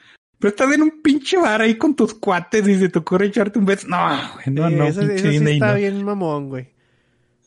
Pero 0.45 0.51
estás 0.51 0.75
en 0.75 0.83
un 0.83 1.01
pinche 1.01 1.39
bar 1.39 1.63
ahí 1.63 1.77
con 1.79 1.97
tus 1.97 2.13
cuates 2.13 2.69
y 2.69 2.75
se 2.75 2.91
te 2.91 2.99
ocurre 2.99 3.29
echarte 3.29 3.59
un 3.59 3.65
beso. 3.65 3.89
No, 3.89 3.97
güey, 4.35 4.55
no, 4.55 4.69
no, 4.69 4.85
eso, 4.85 5.01
pinche 5.01 5.15
eso 5.15 5.25
sí 5.25 5.31
Disney, 5.31 5.55
está 5.55 5.69
no. 5.69 5.75
bien 5.77 6.05
mamón, 6.05 6.49
güey. 6.51 6.69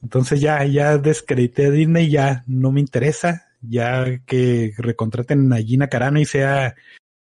Entonces 0.01 0.41
ya, 0.41 0.65
ya 0.65 0.97
descredité 0.97 1.67
a 1.67 1.69
Disney, 1.69 2.09
ya 2.09 2.43
no 2.47 2.71
me 2.71 2.79
interesa. 2.79 3.49
Ya 3.61 4.17
que 4.25 4.73
recontraten 4.79 5.53
a 5.53 5.57
Gina 5.57 5.89
Carano 5.89 6.19
y 6.19 6.25
sea 6.25 6.73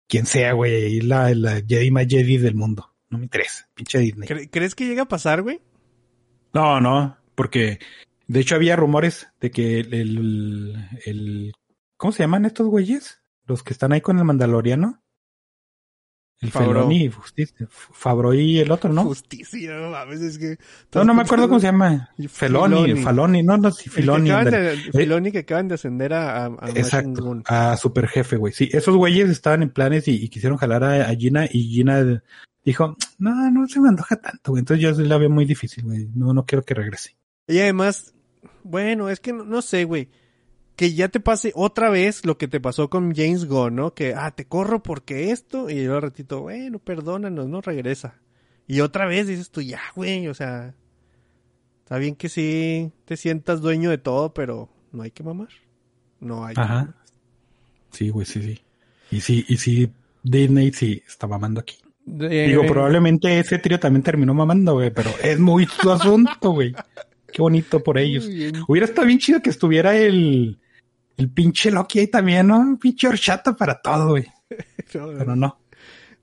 quien 0.06 0.26
sea, 0.26 0.52
güey, 0.52 0.98
y 0.98 1.00
la, 1.00 1.34
la 1.34 1.60
Jedi 1.66 1.90
más 1.90 2.06
Jedi 2.06 2.36
del 2.38 2.54
mundo. 2.54 2.94
No 3.10 3.18
me 3.18 3.24
interesa, 3.24 3.68
pinche 3.74 3.98
Disney. 3.98 4.28
¿Cre- 4.28 4.48
¿Crees 4.52 4.76
que 4.76 4.86
llega 4.86 5.02
a 5.02 5.08
pasar, 5.08 5.42
güey? 5.42 5.60
No, 6.54 6.80
no, 6.80 7.16
porque 7.34 7.80
de 8.28 8.38
hecho 8.38 8.54
había 8.54 8.76
rumores 8.76 9.26
de 9.40 9.50
que 9.50 9.80
el, 9.80 9.92
el, 9.94 10.88
el- 11.06 11.52
¿cómo 11.96 12.12
se 12.12 12.22
llaman 12.22 12.44
estos 12.44 12.68
güeyes? 12.68 13.20
Los 13.46 13.64
que 13.64 13.72
están 13.72 13.90
ahí 13.92 14.00
con 14.00 14.16
el 14.18 14.24
Mandaloriano. 14.24 15.02
El. 16.41 16.51
Feloni, 16.51 17.09
Justicia, 17.09 17.66
Fabro 17.70 18.34
y 18.34 18.59
el 18.59 18.70
otro, 18.70 18.93
¿no? 18.93 19.05
Justicia, 19.05 19.74
no 19.74 19.91
mames, 19.91 20.20
es 20.20 20.39
que. 20.39 20.59
No, 20.95 21.05
no 21.05 21.14
me 21.14 21.22
acuerdo 21.22 21.49
cómo 21.49 21.61
se 21.61 21.66
llama. 21.66 22.11
Y 22.18 22.28
Feloni, 22.28 22.82
Filoni. 22.84 23.03
Faloni, 23.03 23.43
no, 23.43 23.57
no, 23.57 23.70
sí, 23.70 23.84
El 23.87 23.95
que 23.95 24.03
Filoni. 24.03 24.30
de, 24.30 24.76
Filoni 24.93 25.32
que 25.32 25.39
acaban 25.39 25.68
de 25.68 25.76
ascender 25.76 26.12
a, 26.12 26.47
a, 26.47 26.70
Exacto, 26.74 27.43
a 27.47 27.76
super 27.78 28.07
jefe, 28.07 28.37
güey. 28.37 28.53
Sí, 28.53 28.68
esos 28.72 28.95
güeyes 28.97 29.30
estaban 29.30 29.62
en 29.62 29.70
planes 29.70 30.09
y, 30.09 30.22
y 30.22 30.28
quisieron 30.28 30.59
jalar 30.59 30.84
a, 30.84 31.09
a 31.09 31.14
Gina 31.14 31.47
y 31.51 31.70
Gina 31.70 32.22
dijo, 32.66 32.97
no, 33.18 33.51
no 33.51 33.66
se 33.66 33.80
me 33.80 33.89
antoja 33.89 34.16
tanto, 34.16 34.51
güey. 34.51 34.61
Entonces 34.61 34.82
yo 34.82 35.03
la 35.05 35.16
veo 35.16 35.30
muy 35.30 35.47
difícil, 35.47 35.84
güey. 35.84 36.09
No, 36.14 36.34
no 36.34 36.45
quiero 36.45 36.64
que 36.64 36.74
regrese. 36.74 37.16
Y 37.49 37.61
además, 37.61 38.12
bueno, 38.62 39.09
es 39.09 39.20
que 39.20 39.32
no, 39.32 39.45
no 39.45 39.62
sé, 39.62 39.84
güey. 39.84 40.11
Que 40.76 40.92
ya 40.92 41.08
te 41.08 41.20
pase 41.20 41.52
otra 41.54 41.88
vez 41.90 42.24
lo 42.26 42.36
que 42.36 42.48
te 42.48 42.60
pasó 42.60 42.90
con 42.90 43.14
James 43.14 43.46
Gunn, 43.46 43.76
¿no? 43.76 43.94
Que, 43.94 44.14
ah, 44.14 44.30
te 44.30 44.44
corro 44.44 44.82
porque 44.82 45.30
esto. 45.30 45.70
Y 45.70 45.76
luego 45.84 45.96
al 45.96 46.02
ratito, 46.02 46.42
bueno, 46.42 46.78
perdónanos, 46.78 47.48
no 47.48 47.60
regresa. 47.62 48.20
Y 48.66 48.80
otra 48.80 49.06
vez 49.06 49.26
dices 49.26 49.50
tú, 49.50 49.62
ya, 49.62 49.80
güey, 49.94 50.28
o 50.28 50.34
sea. 50.34 50.74
Está 51.82 51.98
bien 51.98 52.16
que 52.16 52.28
sí 52.28 52.92
te 53.04 53.16
sientas 53.16 53.60
dueño 53.60 53.90
de 53.90 53.98
todo, 53.98 54.34
pero 54.34 54.68
no 54.92 55.02
hay 55.02 55.12
que 55.12 55.22
mamar. 55.22 55.48
No 56.20 56.44
hay 56.44 56.54
que 56.54 56.60
Ajá. 56.60 56.74
mamar. 56.74 56.94
Sí, 57.92 58.08
güey, 58.10 58.26
sí, 58.26 58.42
sí. 58.42 58.60
Y 59.10 59.20
sí, 59.20 59.44
y 59.48 59.56
sí, 59.56 59.90
Disney 60.22 60.72
sí 60.72 61.02
está 61.06 61.26
mamando 61.26 61.60
aquí. 61.60 61.76
Eh, 62.20 62.46
Digo, 62.48 62.66
probablemente 62.66 63.38
ese 63.38 63.58
trío 63.58 63.80
también 63.80 64.02
terminó 64.02 64.34
mamando, 64.34 64.74
güey, 64.74 64.90
pero 64.90 65.10
es 65.22 65.38
muy 65.38 65.66
su 65.66 65.90
asunto, 65.90 66.50
güey. 66.50 66.74
Qué 67.32 67.42
bonito 67.42 67.82
por 67.82 67.98
ellos. 67.98 68.28
Hubiera 68.68 68.86
estado 68.86 69.06
bien 69.06 69.18
chido 69.18 69.40
que 69.40 69.50
estuviera 69.50 69.96
el, 69.96 70.58
el 71.16 71.30
pinche 71.30 71.70
Loki 71.70 72.00
ahí 72.00 72.06
también, 72.08 72.46
¿no? 72.48 72.58
Un 72.58 72.78
pinche 72.78 73.08
horchata 73.08 73.54
para 73.56 73.80
todo, 73.80 74.10
güey. 74.10 74.26
Pero 74.92 75.36
no. 75.36 75.58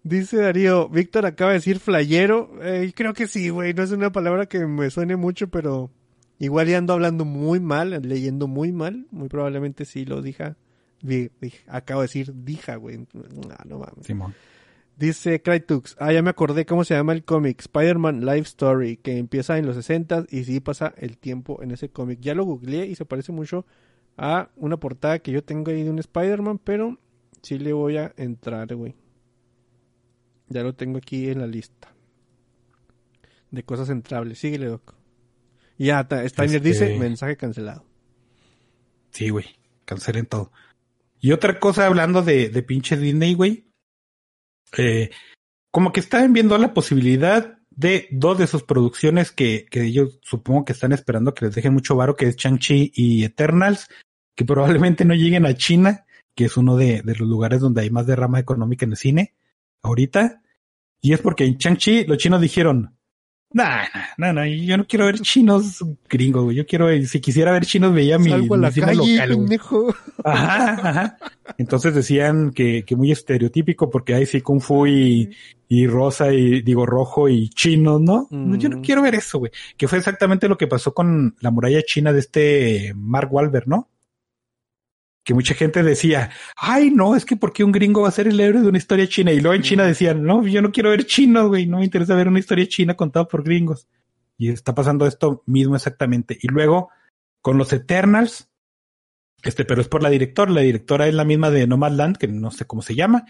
Dice 0.04 0.38
Darío, 0.38 0.90
Víctor 0.90 1.26
acaba 1.26 1.52
de 1.52 1.58
decir 1.60 1.80
flayero. 1.80 2.52
Eh, 2.62 2.92
creo 2.96 3.14
que 3.14 3.28
sí, 3.28 3.50
güey. 3.50 3.74
No 3.74 3.84
es 3.84 3.92
una 3.92 4.12
palabra 4.12 4.46
que 4.48 4.66
me 4.66 4.90
suene 4.90 5.16
mucho, 5.16 5.48
pero 5.50 5.92
Igual 6.40 6.68
ya 6.68 6.78
ando 6.78 6.92
hablando 6.94 7.24
muy 7.24 7.62
mal, 7.62 8.02
leyendo 8.04 8.48
muy 8.48 8.74
mal. 8.74 9.06
Muy 9.12 9.30
probablemente 9.30 9.86
sí 9.86 10.04
lo 10.04 10.22
dija. 10.22 10.58
Di- 11.02 11.30
di- 11.40 11.54
acabo 11.68 12.02
de 12.02 12.06
decir 12.08 12.34
dija, 12.44 12.76
güey. 12.76 13.06
Ah, 13.52 13.64
no 13.66 13.80
mames. 13.80 14.06
Simón. 14.06 14.34
Dice 14.98 15.42
Crytux, 15.42 15.96
ah, 16.00 16.12
ya 16.12 16.22
me 16.22 16.30
acordé 16.30 16.66
cómo 16.66 16.84
se 16.84 16.96
llama 16.96 17.14
el 17.14 17.24
cómic, 17.24 17.62
Spider-Man 17.62 18.26
Life 18.26 18.42
Story, 18.50 18.98
que 18.98 19.18
empieza 19.18 19.58
en 19.58 19.66
los 19.66 19.76
60 19.76 20.26
y 20.30 20.44
sí 20.44 20.60
pasa 20.60 20.94
el 20.98 21.18
tiempo 21.18 21.64
en 21.64 21.72
ese 21.72 21.90
cómic. 21.90 22.20
Ya 22.22 22.36
lo 22.36 22.44
googleé 22.44 22.86
y 22.88 22.96
se 22.96 23.06
parece 23.06 23.32
mucho 23.32 23.66
a 24.18 24.50
una 24.56 24.78
portada 24.78 25.20
que 25.20 25.32
yo 25.32 25.44
tengo 25.44 25.72
ahí 25.72 25.84
de 25.84 25.90
un 25.90 26.00
Spider-Man, 26.00 26.60
pero 26.60 26.98
sí 27.42 27.58
le 27.60 27.74
voy 27.74 27.98
a 27.98 28.14
entrar, 28.18 28.74
güey. 28.76 28.96
Ya 30.50 30.62
lo 30.64 30.74
tengo 30.76 30.98
aquí 30.98 31.30
en 31.30 31.40
la 31.40 31.48
lista. 31.48 31.94
De 33.52 33.64
cosas 33.64 33.90
entrables. 33.90 34.40
Síguele, 34.40 34.68
Doc. 34.68 34.96
Y 35.78 35.86
ya, 35.88 36.02
Steiner 36.04 36.28
Este- 36.58 36.60
dice, 36.60 36.98
mensaje 37.00 37.38
cancelado. 37.38 37.86
Sí, 39.12 39.30
güey. 39.30 39.46
Cancelen 39.86 40.26
todo. 40.26 40.52
Y 41.20 41.32
otra 41.32 41.60
cosa, 41.60 41.86
hablando 41.88 42.22
de, 42.22 42.50
de 42.50 42.64
pinche 42.64 42.98
Disney, 42.98 43.34
güey. 43.34 43.68
eh, 44.78 45.12
como 45.72 45.92
que 45.92 46.00
están 46.00 46.34
viendo 46.34 46.58
la 46.58 46.74
posibilidad 46.74 47.60
de 47.76 48.08
dos 48.12 48.38
de 48.38 48.48
sus 48.48 48.64
producciones 48.64 49.32
que, 49.32 49.66
que 49.70 49.84
ellos 49.84 50.20
supongo 50.22 50.66
que 50.66 50.74
están 50.74 50.92
esperando 50.92 51.34
que 51.34 51.46
les 51.46 51.56
dejen 51.56 51.74
mucho 51.74 51.96
varo, 51.96 52.16
que 52.16 52.28
es 52.28 52.36
Shang-Chi 52.36 52.92
y 52.96 53.24
Eternals, 53.24 53.88
que 54.36 54.46
probablemente 54.46 55.06
no 55.06 55.14
lleguen 55.14 55.46
a 55.46 55.56
China, 55.56 56.06
que 56.36 56.46
es 56.46 56.58
uno 56.58 56.76
de, 56.76 57.02
de 57.02 57.16
los 57.16 57.28
lugares 57.28 57.62
donde 57.62 57.82
hay 57.82 57.90
más 57.90 58.08
derrama 58.08 58.40
económica 58.40 58.86
en 58.86 58.92
el 58.92 58.98
cine, 58.98 59.34
ahorita. 59.82 60.42
Y 61.02 61.14
es 61.14 61.22
porque 61.22 61.46
en 61.46 61.58
Shang-Chi 61.58 62.06
los 62.06 62.18
chinos 62.18 62.42
dijeron, 62.42 62.98
nah, 63.54 63.84
nah, 64.18 64.34
nah, 64.34 64.46
yo 64.46 64.78
no 64.78 64.86
quiero 64.86 65.06
ver 65.06 65.20
chinos 65.20 65.84
gringos, 66.10 66.44
güey. 66.44 66.58
Yo 66.58 66.66
quiero, 66.66 66.90
si 67.06 67.22
quisiera 67.22 67.52
ver 67.52 67.66
chinos, 67.66 67.94
veía 67.94 68.18
mi, 68.20 68.30
Salgo 68.30 68.56
a 68.56 68.58
la 68.58 68.68
mi 68.68 68.74
cine 68.74 68.86
calle, 68.88 69.14
local, 69.14 69.30
pendejo. 69.30 69.96
Ajá, 70.24 70.90
ajá. 70.90 71.18
Entonces 71.58 71.94
decían 71.94 72.52
que, 72.52 72.84
que 72.86 72.96
muy 72.96 73.12
estereotípico 73.12 73.90
porque 73.90 74.16
hay 74.16 74.26
sí 74.26 74.42
Kung 74.42 74.62
Fu 74.62 74.88
y, 74.88 75.30
y 75.68 75.88
rosa 75.88 76.32
y 76.34 76.62
digo 76.62 76.86
rojo 76.86 77.30
y 77.30 77.50
chino, 77.50 78.00
¿no? 78.00 78.28
Mm. 78.30 78.58
Yo 78.58 78.70
no 78.70 78.82
quiero 78.82 79.02
ver 79.02 79.16
eso, 79.16 79.40
güey. 79.40 79.52
Que 79.78 79.88
fue 79.88 79.98
exactamente 79.98 80.48
lo 80.48 80.58
que 80.58 80.68
pasó 80.68 80.94
con 80.94 81.36
la 81.40 81.52
muralla 81.52 81.82
china 81.82 82.14
de 82.14 82.20
este 82.20 82.94
Mark 82.96 83.34
Wahlberg, 83.34 83.68
¿no? 83.68 83.90
Que 85.24 85.34
mucha 85.34 85.54
gente 85.54 85.84
decía, 85.84 86.32
ay, 86.58 86.92
no, 86.92 87.16
es 87.16 87.24
que 87.26 87.38
¿por 87.38 87.54
qué 87.54 87.64
un 87.64 87.72
gringo 87.72 88.02
va 88.02 88.10
a 88.10 88.12
ser 88.12 88.28
el 88.28 88.40
héroe 88.40 88.62
de 88.62 88.68
una 88.68 88.78
historia 88.78 89.08
china? 89.08 89.32
Y 89.32 89.40
luego 89.40 89.56
en 89.56 89.62
China 89.62 89.86
decían, 89.86 90.24
no, 90.24 90.46
yo 90.46 90.62
no 90.62 90.72
quiero 90.72 90.90
ver 90.90 91.06
chinos, 91.06 91.48
güey, 91.48 91.66
no 91.66 91.78
me 91.78 91.86
interesa 91.86 92.16
ver 92.16 92.28
una 92.28 92.40
historia 92.40 92.68
china 92.68 92.96
contada 92.96 93.28
por 93.28 93.44
gringos. 93.44 93.88
Y 94.38 94.50
está 94.50 94.76
pasando 94.76 95.08
esto 95.08 95.44
mismo 95.46 95.76
exactamente. 95.76 96.38
Y 96.42 96.48
luego, 96.48 96.90
con 97.42 97.58
los 97.58 97.72
Eternals, 97.72 98.50
este, 99.44 99.66
pero 99.66 99.82
es 99.82 99.88
por 99.88 100.02
la 100.02 100.10
directora. 100.10 100.52
La 100.52 100.62
directora 100.62 101.08
es 101.08 101.14
la 101.14 101.26
misma 101.26 101.52
de 101.52 101.68
Nomadland, 101.68 102.18
que 102.18 102.28
no 102.28 102.52
sé 102.52 102.66
cómo 102.66 102.82
se 102.82 102.96
llama, 102.96 103.26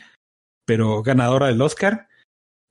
pero 0.65 1.03
ganadora 1.03 1.47
del 1.47 1.61
Oscar. 1.61 2.07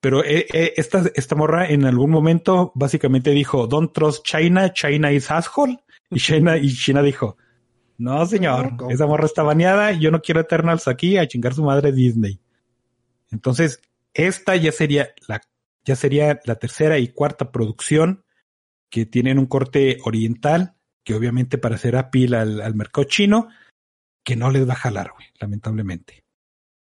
Pero 0.00 0.24
eh, 0.24 0.46
eh, 0.52 0.72
esta, 0.76 1.04
esta 1.14 1.36
morra 1.36 1.68
en 1.68 1.84
algún 1.84 2.10
momento 2.10 2.72
básicamente 2.74 3.30
dijo, 3.30 3.66
don't 3.66 3.92
trust 3.92 4.24
China, 4.24 4.72
China 4.72 5.12
is 5.12 5.30
asshole. 5.30 5.78
Y 6.10 6.18
China, 6.18 6.56
y 6.56 6.74
China 6.74 7.02
dijo, 7.02 7.36
no 7.98 8.26
señor, 8.26 8.72
esa 8.90 9.06
morra 9.06 9.26
está 9.26 9.42
baneada, 9.42 9.92
yo 9.92 10.10
no 10.10 10.20
quiero 10.20 10.40
Eternals 10.40 10.88
aquí 10.88 11.16
a 11.18 11.26
chingar 11.28 11.54
su 11.54 11.62
madre 11.62 11.92
Disney. 11.92 12.40
Entonces, 13.30 13.80
esta 14.14 14.56
ya 14.56 14.72
sería 14.72 15.10
la, 15.28 15.40
ya 15.84 15.96
sería 15.96 16.40
la 16.44 16.56
tercera 16.56 16.98
y 16.98 17.08
cuarta 17.08 17.50
producción 17.50 18.24
que 18.90 19.06
tienen 19.06 19.38
un 19.38 19.46
corte 19.46 19.98
oriental, 20.04 20.74
que 21.04 21.14
obviamente 21.14 21.58
para 21.58 21.76
hacer 21.76 21.96
apil 21.96 22.34
al, 22.34 22.60
al 22.60 22.74
mercado 22.74 23.04
chino, 23.04 23.48
que 24.24 24.36
no 24.36 24.50
les 24.50 24.68
va 24.68 24.74
a 24.74 24.76
jalar, 24.76 25.12
güey, 25.14 25.26
lamentablemente. 25.40 26.22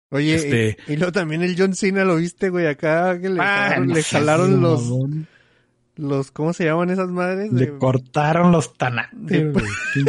Oye, 0.10 0.36
Este- 0.36 0.78
y, 0.88 0.94
y 0.94 0.98
luego 0.98 1.12
también 1.12 1.42
el 1.42 1.56
John 1.58 1.76
Cena, 1.76 2.04
¿lo 2.04 2.18
viste, 2.18 2.50
güey? 2.50 2.68
Acá 2.68 3.20
que 3.20 3.30
le 3.30 3.40
Ah, 3.42 3.46
jalaron, 3.70 3.88
no 3.88 3.94
le 3.96 4.02
seas 4.02 4.22
jalaron 4.22 4.62
los, 4.62 4.84
mamón. 4.84 5.28
Los, 5.96 6.32
¿cómo 6.32 6.54
se 6.54 6.66
llaman 6.66 6.90
esas 6.90 7.10
madres? 7.10 7.52
Le 7.54 7.66
De- 7.68 7.78
cortaron 7.78 8.52
los 8.52 8.76
tanates, 8.78 9.54
güey. 9.54 9.66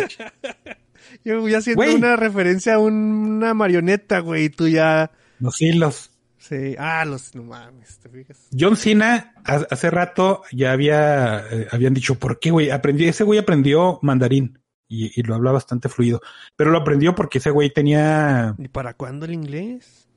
Yo 1.24 1.41
voy 1.41 1.55
haciendo 1.55 1.82
Güey. 1.82 1.95
una 1.97 2.16
referencia 2.16 2.74
a 2.74 2.78
una 2.78 3.55
marioneta, 3.55 4.18
güey, 4.20 4.45
y 4.47 4.49
tú 4.51 4.68
ya, 4.68 5.11
Los 5.39 5.61
hilos. 5.62 6.11
sí, 6.39 6.74
ah, 6.78 7.05
los, 7.05 7.35
no 7.35 7.45
mames, 7.45 7.99
¿te 7.99 8.09
fijas? 8.09 8.49
John 8.59 8.76
Cena 8.76 9.32
ha- 9.45 9.66
hace 9.70 9.91
rato 9.91 10.43
ya 10.53 10.72
había, 10.72 11.45
eh, 11.51 11.68
habían 11.70 11.95
dicho, 11.95 12.16
¿por 12.18 12.41
qué, 12.41 12.51
güey? 12.51 12.70
Aprendí, 12.70 13.07
ese 13.07 13.24
güey 13.24 13.39
aprendió 13.39 13.99
mandarín 14.03 14.59
y, 14.89 15.18
y 15.18 15.22
lo 15.22 15.35
habla 15.35 15.53
bastante 15.53 15.89
fluido, 15.89 16.20
pero 16.57 16.70
lo 16.70 16.78
aprendió 16.78 17.14
porque 17.14 17.39
ese 17.39 17.51
güey 17.51 17.70
tenía 17.72 18.55
¿Y 18.59 18.68
para 18.68 18.95
cuándo 18.95 19.24
el 19.26 19.32
inglés? 19.35 20.09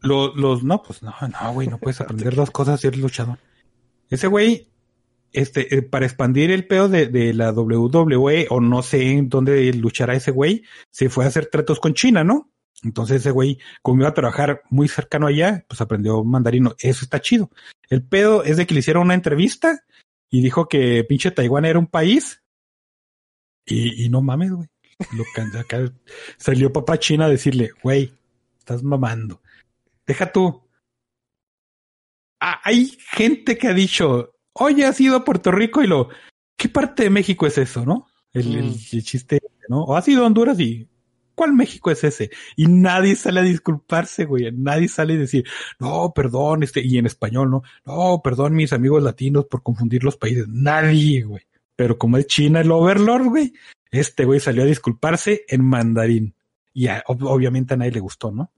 lo- 0.00 0.34
los, 0.34 0.62
no, 0.64 0.82
pues 0.82 1.02
no, 1.02 1.12
no, 1.20 1.52
güey, 1.52 1.68
no 1.68 1.78
puedes 1.78 2.00
aprender 2.00 2.34
dos 2.34 2.50
cosas 2.50 2.82
y 2.82 2.86
eres 2.88 3.00
luchador. 3.00 3.38
Ese 4.08 4.26
güey, 4.28 4.68
este, 5.36 5.76
eh, 5.76 5.82
para 5.82 6.06
expandir 6.06 6.50
el 6.50 6.66
pedo 6.66 6.88
de, 6.88 7.06
de 7.06 7.34
la 7.34 7.52
WWE, 7.52 8.46
o 8.50 8.60
no 8.60 8.82
sé 8.82 9.12
en 9.12 9.28
dónde 9.28 9.72
luchará 9.74 10.14
ese 10.14 10.30
güey, 10.30 10.64
se 10.90 11.08
fue 11.08 11.24
a 11.24 11.28
hacer 11.28 11.46
tratos 11.46 11.78
con 11.78 11.94
China, 11.94 12.24
¿no? 12.24 12.50
Entonces 12.82 13.20
ese 13.20 13.30
güey, 13.30 13.58
como 13.82 14.00
iba 14.00 14.08
a 14.08 14.14
trabajar 14.14 14.62
muy 14.70 14.88
cercano 14.88 15.26
allá, 15.26 15.64
pues 15.68 15.80
aprendió 15.80 16.24
mandarino. 16.24 16.74
Eso 16.78 17.04
está 17.04 17.20
chido. 17.20 17.50
El 17.88 18.02
pedo 18.02 18.44
es 18.44 18.56
de 18.56 18.66
que 18.66 18.74
le 18.74 18.80
hicieron 18.80 19.04
una 19.04 19.14
entrevista 19.14 19.84
y 20.30 20.42
dijo 20.42 20.68
que 20.68 21.04
pinche 21.04 21.30
Taiwán 21.30 21.64
era 21.64 21.78
un 21.78 21.86
país. 21.86 22.42
Y, 23.66 24.04
y 24.04 24.08
no 24.08 24.22
mames, 24.22 24.52
güey. 24.52 24.68
Salió 26.38 26.72
papá 26.72 26.98
China 26.98 27.26
a 27.26 27.30
decirle, 27.30 27.72
güey, 27.82 28.12
estás 28.58 28.82
mamando. 28.82 29.42
Deja 30.06 30.32
tú. 30.32 30.66
Ah, 32.40 32.60
hay 32.64 32.96
gente 33.10 33.58
que 33.58 33.68
ha 33.68 33.74
dicho, 33.74 34.35
oye, 34.58 34.84
has 34.84 35.00
ido 35.00 35.16
a 35.16 35.24
Puerto 35.24 35.50
Rico 35.52 35.82
y 35.82 35.86
lo, 35.86 36.08
¿qué 36.56 36.68
parte 36.68 37.04
de 37.04 37.10
México 37.10 37.46
es 37.46 37.58
eso, 37.58 37.84
no? 37.84 38.06
El, 38.32 38.54
el- 38.56 38.64
Mm. 38.70 38.74
el 38.92 39.02
chiste, 39.04 39.40
¿no? 39.68 39.82
O 39.84 39.96
has 39.96 40.06
ido 40.08 40.22
a 40.22 40.26
Honduras 40.26 40.58
y, 40.60 40.88
¿cuál 41.34 41.52
México 41.54 41.90
es 41.90 42.04
ese? 42.04 42.30
Y 42.56 42.66
nadie 42.66 43.16
sale 43.16 43.40
a 43.40 43.42
disculparse, 43.44 44.24
güey. 44.24 44.50
Nadie 44.52 44.88
sale 44.88 45.14
a 45.14 45.18
decir, 45.18 45.44
no, 45.78 46.12
perdón, 46.14 46.62
este, 46.62 46.80
y 46.84 46.98
en 46.98 47.06
español, 47.06 47.50
¿no? 47.50 47.62
No, 47.84 48.20
perdón, 48.22 48.54
mis 48.54 48.72
amigos 48.72 49.02
latinos 49.02 49.46
por 49.46 49.62
confundir 49.62 50.04
los 50.04 50.16
países. 50.16 50.46
Nadie, 50.48 51.22
güey. 51.22 51.42
Pero 51.76 51.98
como 51.98 52.16
es 52.18 52.26
China 52.26 52.60
el 52.60 52.70
Overlord, 52.72 53.26
güey, 53.26 53.52
este 53.90 54.24
güey 54.24 54.40
salió 54.40 54.62
a 54.62 54.66
disculparse 54.66 55.44
en 55.48 55.64
mandarín. 55.64 56.34
Y 56.72 56.88
a- 56.88 57.02
ob- 57.06 57.26
obviamente 57.28 57.74
a 57.74 57.76
nadie 57.78 57.92
le 57.92 58.00
gustó, 58.00 58.30
¿no? 58.30 58.50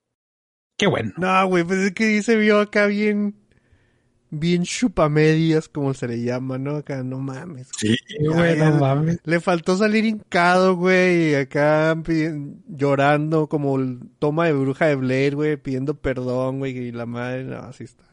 Qué 0.76 0.86
bueno. 0.86 1.12
No, 1.16 1.46
güey, 1.49 1.64
pues 1.64 1.78
es 1.80 1.92
que 1.92 2.22
se 2.22 2.36
vio 2.36 2.61
acá 2.61 2.86
bien, 2.86 3.34
bien 4.30 4.62
chupamedias, 4.64 5.68
como 5.68 5.94
se 5.94 6.08
le 6.08 6.22
llama, 6.22 6.58
¿no? 6.58 6.76
Acá, 6.76 7.02
no 7.02 7.18
mames. 7.18 7.68
Sí, 7.76 7.96
güey, 8.20 8.58
no 8.58 8.72
mames. 8.72 9.18
Le 9.24 9.40
faltó 9.40 9.76
salir 9.76 10.04
hincado, 10.04 10.76
güey, 10.76 11.30
y 11.30 11.34
acá 11.34 11.96
llorando 12.68 13.48
como 13.48 13.78
el 13.78 14.00
toma 14.18 14.46
de 14.46 14.52
bruja 14.52 14.86
de 14.86 14.96
Blair, 14.96 15.34
güey, 15.34 15.56
pidiendo 15.56 15.94
perdón, 15.94 16.58
güey, 16.58 16.76
y 16.76 16.92
la 16.92 17.06
madre, 17.06 17.44
no, 17.44 17.58
así 17.58 17.84
está. 17.84 18.04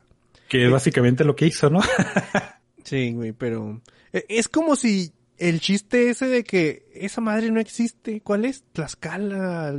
Que 0.48 0.66
es 0.66 0.72
básicamente 0.72 1.24
lo 1.24 1.36
que 1.36 1.48
hizo, 1.48 1.70
¿no? 1.70 1.82
Sí, 2.84 3.14
güey, 3.14 3.32
pero 3.32 3.82
eh, 4.14 4.26
es 4.30 4.48
como 4.48 4.76
si 4.76 5.12
el 5.40 5.60
chiste 5.60 6.12
ese 6.12 6.28
de 6.28 6.44
que 6.44 6.86
esa 6.94 7.20
madre 7.20 7.50
no 7.50 7.60
existe, 7.60 8.22
¿cuál 8.22 8.46
es? 8.46 8.64
Tlaxcala, 8.74 9.74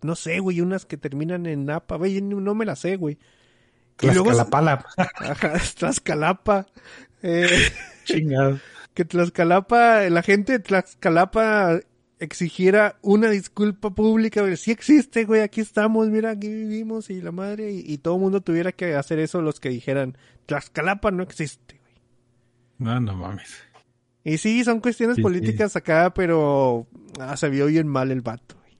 no 0.00 0.14
sé, 0.16 0.40
güey, 0.40 0.62
unas 0.62 0.86
que 0.86 0.96
terminan 0.96 1.44
en 1.44 1.66
Napa, 1.66 1.96
güey, 1.96 2.22
no 2.22 2.40
no 2.40 2.54
me 2.54 2.64
la 2.64 2.74
sé, 2.74 2.96
güey. 2.96 3.18
Tlaxcalapala. 3.98 4.84
Ajá, 4.96 5.54
Tlaxcalapa. 5.76 6.66
Eh, 7.22 7.46
Chingado. 8.04 8.58
que 8.94 9.04
Tlaxcalapa, 9.04 10.08
la 10.08 10.22
gente 10.22 10.52
de 10.52 10.58
Tlaxcalapa 10.60 11.80
exigiera 12.20 12.96
una 13.02 13.30
disculpa 13.30 13.90
pública, 13.90 14.40
güey. 14.40 14.56
Sí 14.56 14.70
existe, 14.70 15.24
güey, 15.24 15.42
aquí 15.42 15.60
estamos, 15.60 16.08
mira, 16.08 16.30
aquí 16.30 16.48
vivimos 16.48 17.10
y 17.10 17.20
la 17.20 17.32
madre, 17.32 17.72
y, 17.72 17.84
y 17.86 17.98
todo 17.98 18.14
el 18.16 18.20
mundo 18.20 18.40
tuviera 18.40 18.72
que 18.72 18.94
hacer 18.94 19.18
eso 19.18 19.42
los 19.42 19.60
que 19.60 19.68
dijeran, 19.68 20.16
Tlaxcalapa 20.46 21.10
no 21.10 21.22
existe, 21.22 21.78
güey. 21.80 21.94
No, 22.78 23.00
no 23.00 23.14
mames. 23.14 23.54
Y 24.24 24.38
sí, 24.38 24.62
son 24.64 24.80
cuestiones 24.80 25.16
Sí, 25.16 25.22
políticas 25.22 25.74
acá, 25.76 26.12
pero 26.12 26.86
ah, 27.20 27.36
se 27.36 27.48
vio 27.48 27.66
bien 27.66 27.86
mal 27.88 28.10
el 28.10 28.20
vato, 28.20 28.56
güey. 28.56 28.76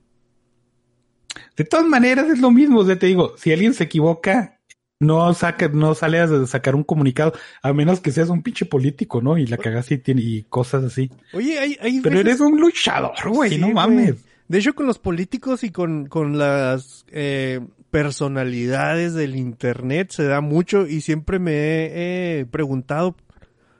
De 1.55 1.63
todas 1.63 1.85
maneras 1.85 2.29
es 2.29 2.39
lo 2.39 2.51
mismo, 2.51 2.85
ya 2.85 2.97
te 2.97 3.07
digo, 3.07 3.33
si 3.37 3.51
alguien 3.51 3.73
se 3.73 3.85
equivoca, 3.85 4.58
no 4.99 5.33
saca, 5.33 5.69
no 5.69 5.95
sale 5.95 6.19
a 6.19 6.45
sacar 6.45 6.75
un 6.75 6.83
comunicado, 6.83 7.33
a 7.61 7.71
menos 7.73 8.01
que 8.01 8.11
seas 8.11 8.29
un 8.29 8.43
pinche 8.43 8.65
político, 8.65 9.21
¿no? 9.21 9.37
Y 9.37 9.45
la 9.47 9.57
cagaste 9.57 9.95
y 9.95 9.97
tiene, 9.99 10.21
y 10.21 10.43
cosas 10.43 10.83
así. 10.83 11.09
Oye, 11.33 11.57
hay, 11.57 11.77
hay 11.81 12.01
Pero 12.01 12.17
veces- 12.17 12.27
eres 12.27 12.39
un 12.41 12.59
luchador, 12.59 13.13
güey, 13.29 13.51
Sí, 13.51 13.57
no 13.57 13.67
güey. 13.67 13.75
mames. 13.75 14.15
De 14.47 14.57
hecho, 14.57 14.73
con 14.75 14.87
los 14.87 14.99
políticos 14.99 15.63
y 15.63 15.69
con, 15.69 16.07
con 16.07 16.37
las 16.37 17.05
eh, 17.11 17.59
personalidades 17.91 19.13
del 19.13 19.35
internet 19.35 20.11
se 20.11 20.23
da 20.25 20.41
mucho 20.41 20.85
y 20.87 21.01
siempre 21.01 21.39
me 21.39 21.53
he 21.53 22.39
eh, 22.41 22.45
preguntado, 22.45 23.15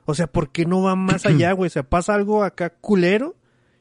O 0.06 0.14
sea, 0.14 0.26
¿por 0.26 0.50
qué 0.50 0.64
no 0.66 0.82
va 0.82 0.96
más 0.96 1.26
allá, 1.26 1.52
güey? 1.52 1.66
O 1.66 1.70
sea, 1.70 1.82
pasa 1.82 2.14
algo 2.14 2.42
acá 2.44 2.70
culero 2.70 3.36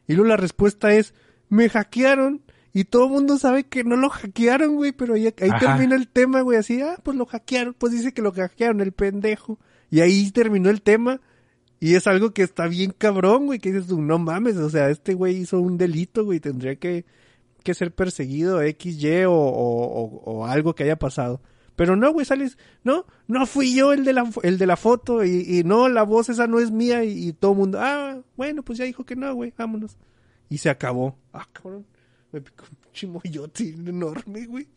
y 0.07 0.13
luego 0.13 0.27
la 0.29 0.37
respuesta 0.37 0.93
es, 0.93 1.13
me 1.47 1.69
hackearon. 1.69 2.41
Y 2.73 2.83
todo 2.85 3.05
el 3.05 3.11
mundo 3.11 3.37
sabe 3.37 3.63
que 3.63 3.83
no 3.83 3.95
lo 3.95 4.09
hackearon, 4.09 4.75
güey, 4.75 4.91
pero 4.91 5.15
ahí, 5.15 5.25
ahí 5.27 5.33
termina 5.59 5.95
el 5.95 6.07
tema, 6.07 6.41
güey, 6.41 6.57
así, 6.57 6.81
ah, 6.81 6.97
pues 7.03 7.17
lo 7.17 7.25
hackearon, 7.25 7.73
pues 7.73 7.93
dice 7.93 8.13
que 8.13 8.21
lo 8.21 8.31
hackearon, 8.31 8.81
el 8.81 8.91
pendejo. 8.91 9.59
Y 9.89 10.01
ahí 10.01 10.29
terminó 10.31 10.69
el 10.69 10.81
tema. 10.81 11.19
Y 11.79 11.95
es 11.95 12.05
algo 12.07 12.31
que 12.33 12.43
está 12.43 12.67
bien 12.67 12.93
cabrón, 12.95 13.45
güey, 13.47 13.57
que 13.59 13.71
dices 13.71 13.87
tú, 13.87 14.01
no 14.01 14.19
mames, 14.19 14.57
o 14.57 14.69
sea, 14.69 14.89
este 14.89 15.13
güey 15.13 15.37
hizo 15.37 15.59
un 15.61 15.77
delito, 15.77 16.25
güey, 16.25 16.39
tendría 16.41 16.75
que, 16.75 17.05
que 17.63 17.73
ser 17.73 17.95
perseguido, 17.95 18.61
X, 18.61 19.01
Y 19.01 19.23
o, 19.23 19.31
o, 19.31 20.03
o- 20.03 20.21
o 20.25 20.45
algo 20.45 20.75
que 20.75 20.83
haya 20.83 20.97
pasado. 20.99 21.41
Pero 21.77 21.95
no, 21.95 22.11
güey, 22.11 22.25
sales, 22.25 22.57
no, 22.83 23.05
no 23.27 23.45
fui 23.45 23.73
yo 23.73 23.93
el 23.93 24.03
de 24.03 24.11
la, 24.11 24.29
el 24.43 24.57
de 24.57 24.65
la 24.67 24.75
foto 24.75 25.23
y, 25.23 25.43
y 25.47 25.63
no, 25.63 25.87
la 25.87 26.03
voz 26.03 26.27
esa 26.27 26.45
no 26.45 26.59
es 26.59 26.69
mía 26.71 27.05
y, 27.05 27.29
y 27.29 27.33
todo 27.33 27.53
el 27.53 27.57
mundo, 27.57 27.79
ah, 27.81 28.19
bueno, 28.35 28.61
pues 28.63 28.77
ya 28.77 28.83
dijo 28.85 29.05
que 29.05 29.15
no, 29.15 29.33
güey, 29.33 29.53
vámonos. 29.57 29.97
Y 30.49 30.57
se 30.57 30.69
acabó. 30.69 31.15
Ah, 31.31 31.47
cabrón, 31.53 31.85
me 32.31 32.41
picó 32.41 32.65
un 32.69 32.77
chimoyote 32.93 33.69
enorme, 33.69 34.45
güey. 34.45 34.67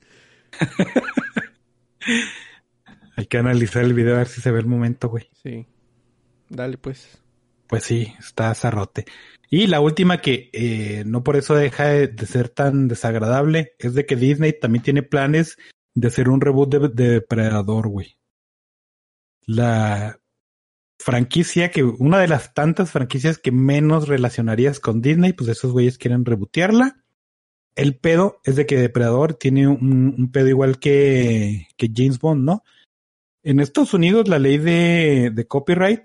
Hay 3.17 3.27
que 3.27 3.39
analizar 3.39 3.85
el 3.85 3.95
video 3.95 4.15
a 4.15 4.19
ver 4.19 4.29
si 4.29 4.41
se 4.41 4.51
ve 4.51 4.61
el 4.61 4.67
momento, 4.67 5.09
güey. 5.09 5.29
Sí. 5.43 5.67
Dale, 6.49 6.79
pues. 6.79 7.19
Pues 7.67 7.85
sí, 7.85 8.13
está 8.19 8.55
zarrote. 8.55 9.07
Y 9.51 9.67
la 9.67 9.81
última 9.81 10.21
que 10.21 10.51
eh, 10.53 11.05
no 11.07 11.23
por 11.23 11.37
eso 11.37 11.55
deja 11.55 11.89
de, 11.89 12.09
de 12.09 12.27
ser 12.27 12.49
tan 12.49 12.89
desagradable 12.89 13.75
es 13.79 13.95
de 13.95 14.07
que 14.07 14.17
Disney 14.17 14.59
también 14.59 14.83
tiene 14.83 15.03
planes 15.03 15.57
de 15.95 16.09
hacer 16.09 16.29
un 16.29 16.41
reboot 16.41 16.71
de, 16.71 16.89
de 16.89 17.11
Depredador, 17.11 17.89
güey. 17.89 18.19
La 19.47 20.19
franquicia 20.99 21.71
que, 21.71 21.83
una 21.83 22.19
de 22.19 22.29
las 22.29 22.55
tantas 22.55 22.91
franquicias 22.91 23.39
que 23.39 23.53
menos 23.53 24.09
relacionarías 24.09 24.81
con 24.81 25.03
Disney, 25.03 25.33
pues 25.33 25.51
esos 25.51 25.73
güeyes 25.73 25.99
quieren 25.99 26.25
rebotearla. 26.25 27.02
El 27.75 27.97
pedo 27.97 28.41
es 28.45 28.57
de 28.57 28.67
que 28.67 28.77
Depredador 28.77 29.35
tiene 29.35 29.67
un, 29.67 30.31
pedo 30.33 30.49
igual 30.49 30.79
que, 30.79 31.69
que 31.77 31.91
James 31.95 32.19
Bond, 32.19 32.45
¿no? 32.45 32.65
En 33.43 33.61
Estados 33.61 33.95
Unidos 33.95 34.29
la 34.29 34.39
ley 34.39 34.59
de, 34.59 35.47
copyright 35.49 36.03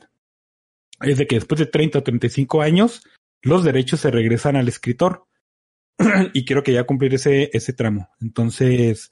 es 1.02 1.18
de 1.18 1.28
que 1.28 1.36
después 1.36 1.60
de 1.60 1.68
30 1.68 2.00
o 2.00 2.04
35 2.04 2.62
años, 2.62 3.04
los 3.44 3.64
derechos 3.64 4.00
se 4.00 4.12
regresan 4.12 4.56
al 4.56 4.68
escritor. 4.68 5.26
y 6.34 6.46
quiero 6.46 6.64
que 6.64 6.74
ya 6.74 6.86
cumplir 6.86 7.16
ese, 7.16 7.50
ese 7.54 7.74
tramo. 7.74 8.10
Entonces, 8.22 9.12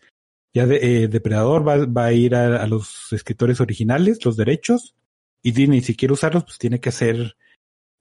ya 0.53 0.63
eh, 0.63 1.07
Depredador 1.07 1.67
va, 1.67 2.05
a 2.05 2.13
ir 2.13 2.35
a, 2.35 2.61
a, 2.61 2.67
los 2.67 3.11
escritores 3.11 3.59
originales, 3.59 4.23
los 4.23 4.37
derechos, 4.37 4.95
y 5.41 5.51
si 5.81 5.95
quiere 5.95 6.13
usarlos, 6.13 6.43
pues 6.43 6.57
tiene 6.57 6.79
que 6.79 6.89
hacer 6.89 7.35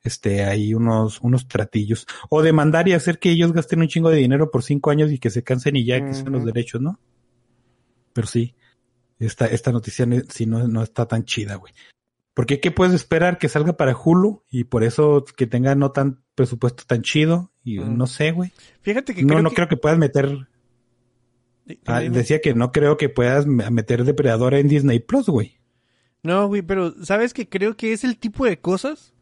este 0.05 0.45
ahí 0.45 0.75
unos, 0.75 1.21
unos 1.23 1.49
tratillos. 1.49 2.07
O 2.29 2.43
demandar 2.43 2.87
y 2.87 2.93
hacer 2.93 3.19
que 3.19 3.31
ellos 3.31 3.53
gasten 3.53 3.81
un 3.81 3.89
chingo 3.89 4.11
de 4.11 4.19
dinero 4.19 4.51
por 4.51 4.63
cinco 4.63 4.91
años 4.91 5.11
y 5.11 5.19
que 5.19 5.31
se 5.31 5.43
cansen 5.43 5.77
y 5.77 5.85
ya 5.85 6.05
que 6.05 6.15
sean 6.15 6.33
los 6.33 6.45
derechos, 6.45 6.81
¿no? 6.81 7.01
Pero 8.13 8.27
sí, 8.29 8.55
esta, 9.19 9.47
esta 9.47 9.73
noticia 9.73 10.07
sí 10.29 10.47
no, 10.47 10.69
no 10.69 10.83
está 10.83 11.07
tan 11.07 11.25
chida, 11.25 11.57
güey. 11.57 11.73
Porque 12.35 12.61
¿qué 12.61 12.71
puedes 12.71 12.95
esperar? 12.95 13.39
Que 13.39 13.49
salga 13.49 13.77
para 13.77 13.97
Hulu 13.97 14.45
y 14.51 14.65
por 14.65 14.85
eso 14.85 15.25
que 15.37 15.47
tenga 15.47 15.75
no 15.75 15.93
tan 15.93 16.23
presupuesto 16.35 16.85
tan 16.87 17.03
chido 17.03 17.53
y 17.63 17.79
no 17.79 18.07
sé, 18.07 18.33
güey. 18.33 18.53
Fíjate 18.83 19.15
que 19.15 19.23
no, 19.23 19.29
creo 19.29 19.43
no 19.43 19.51
que... 19.51 19.57
creo 19.57 19.69
que 19.69 19.77
puedas 19.77 19.99
meter. 19.99 20.49
Ah, 21.87 22.01
decía 22.01 22.41
que 22.43 22.53
no 22.53 22.73
creo 22.73 22.99
que 22.99 23.09
puedas 23.09 23.47
meter 23.47 24.05
Depredador 24.05 24.53
en 24.55 24.69
Disney 24.69 24.99
Plus, 24.99 25.29
güey. 25.29 25.61
No, 26.23 26.47
güey, 26.49 26.63
pero 26.63 26.93
sabes 27.05 27.33
que 27.33 27.49
creo 27.49 27.77
que 27.77 27.93
es 27.93 28.05
el 28.05 28.19
tipo 28.19 28.45
de 28.45 28.61
cosas 28.61 29.14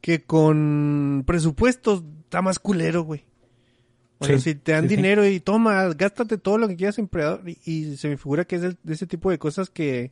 que 0.00 0.22
con 0.22 1.24
presupuestos 1.26 2.02
está 2.24 2.42
más 2.42 2.58
culero, 2.58 3.02
güey. 3.02 3.24
O 4.18 4.24
sí, 4.24 4.32
sea, 4.32 4.40
si 4.40 4.54
te 4.54 4.72
dan 4.72 4.88
sí, 4.88 4.96
dinero 4.96 5.22
sí. 5.22 5.30
y 5.30 5.40
toma, 5.40 5.88
gástate 5.94 6.38
todo 6.38 6.58
lo 6.58 6.68
que 6.68 6.76
quieras 6.76 6.98
en 6.98 7.08
Predador. 7.08 7.48
Y, 7.48 7.58
y, 7.64 7.96
se 7.96 8.08
me 8.08 8.16
figura 8.16 8.44
que 8.44 8.56
es 8.56 8.62
de, 8.62 8.76
de 8.82 8.94
ese 8.94 9.06
tipo 9.06 9.30
de 9.30 9.38
cosas 9.38 9.70
que, 9.70 10.10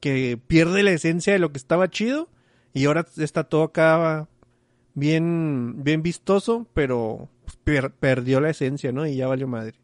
que 0.00 0.38
pierde 0.46 0.82
la 0.82 0.92
esencia 0.92 1.32
de 1.32 1.38
lo 1.38 1.52
que 1.52 1.58
estaba 1.58 1.90
chido. 1.90 2.28
Y 2.72 2.86
ahora 2.86 3.06
está 3.18 3.44
todo 3.44 3.64
acá 3.64 4.28
bien, 4.94 5.84
bien 5.84 6.02
vistoso, 6.02 6.66
pero 6.72 7.28
per, 7.64 7.92
perdió 7.92 8.40
la 8.40 8.50
esencia, 8.50 8.92
¿no? 8.92 9.06
Y 9.06 9.16
ya 9.16 9.26
valió 9.26 9.46
madre. 9.46 9.74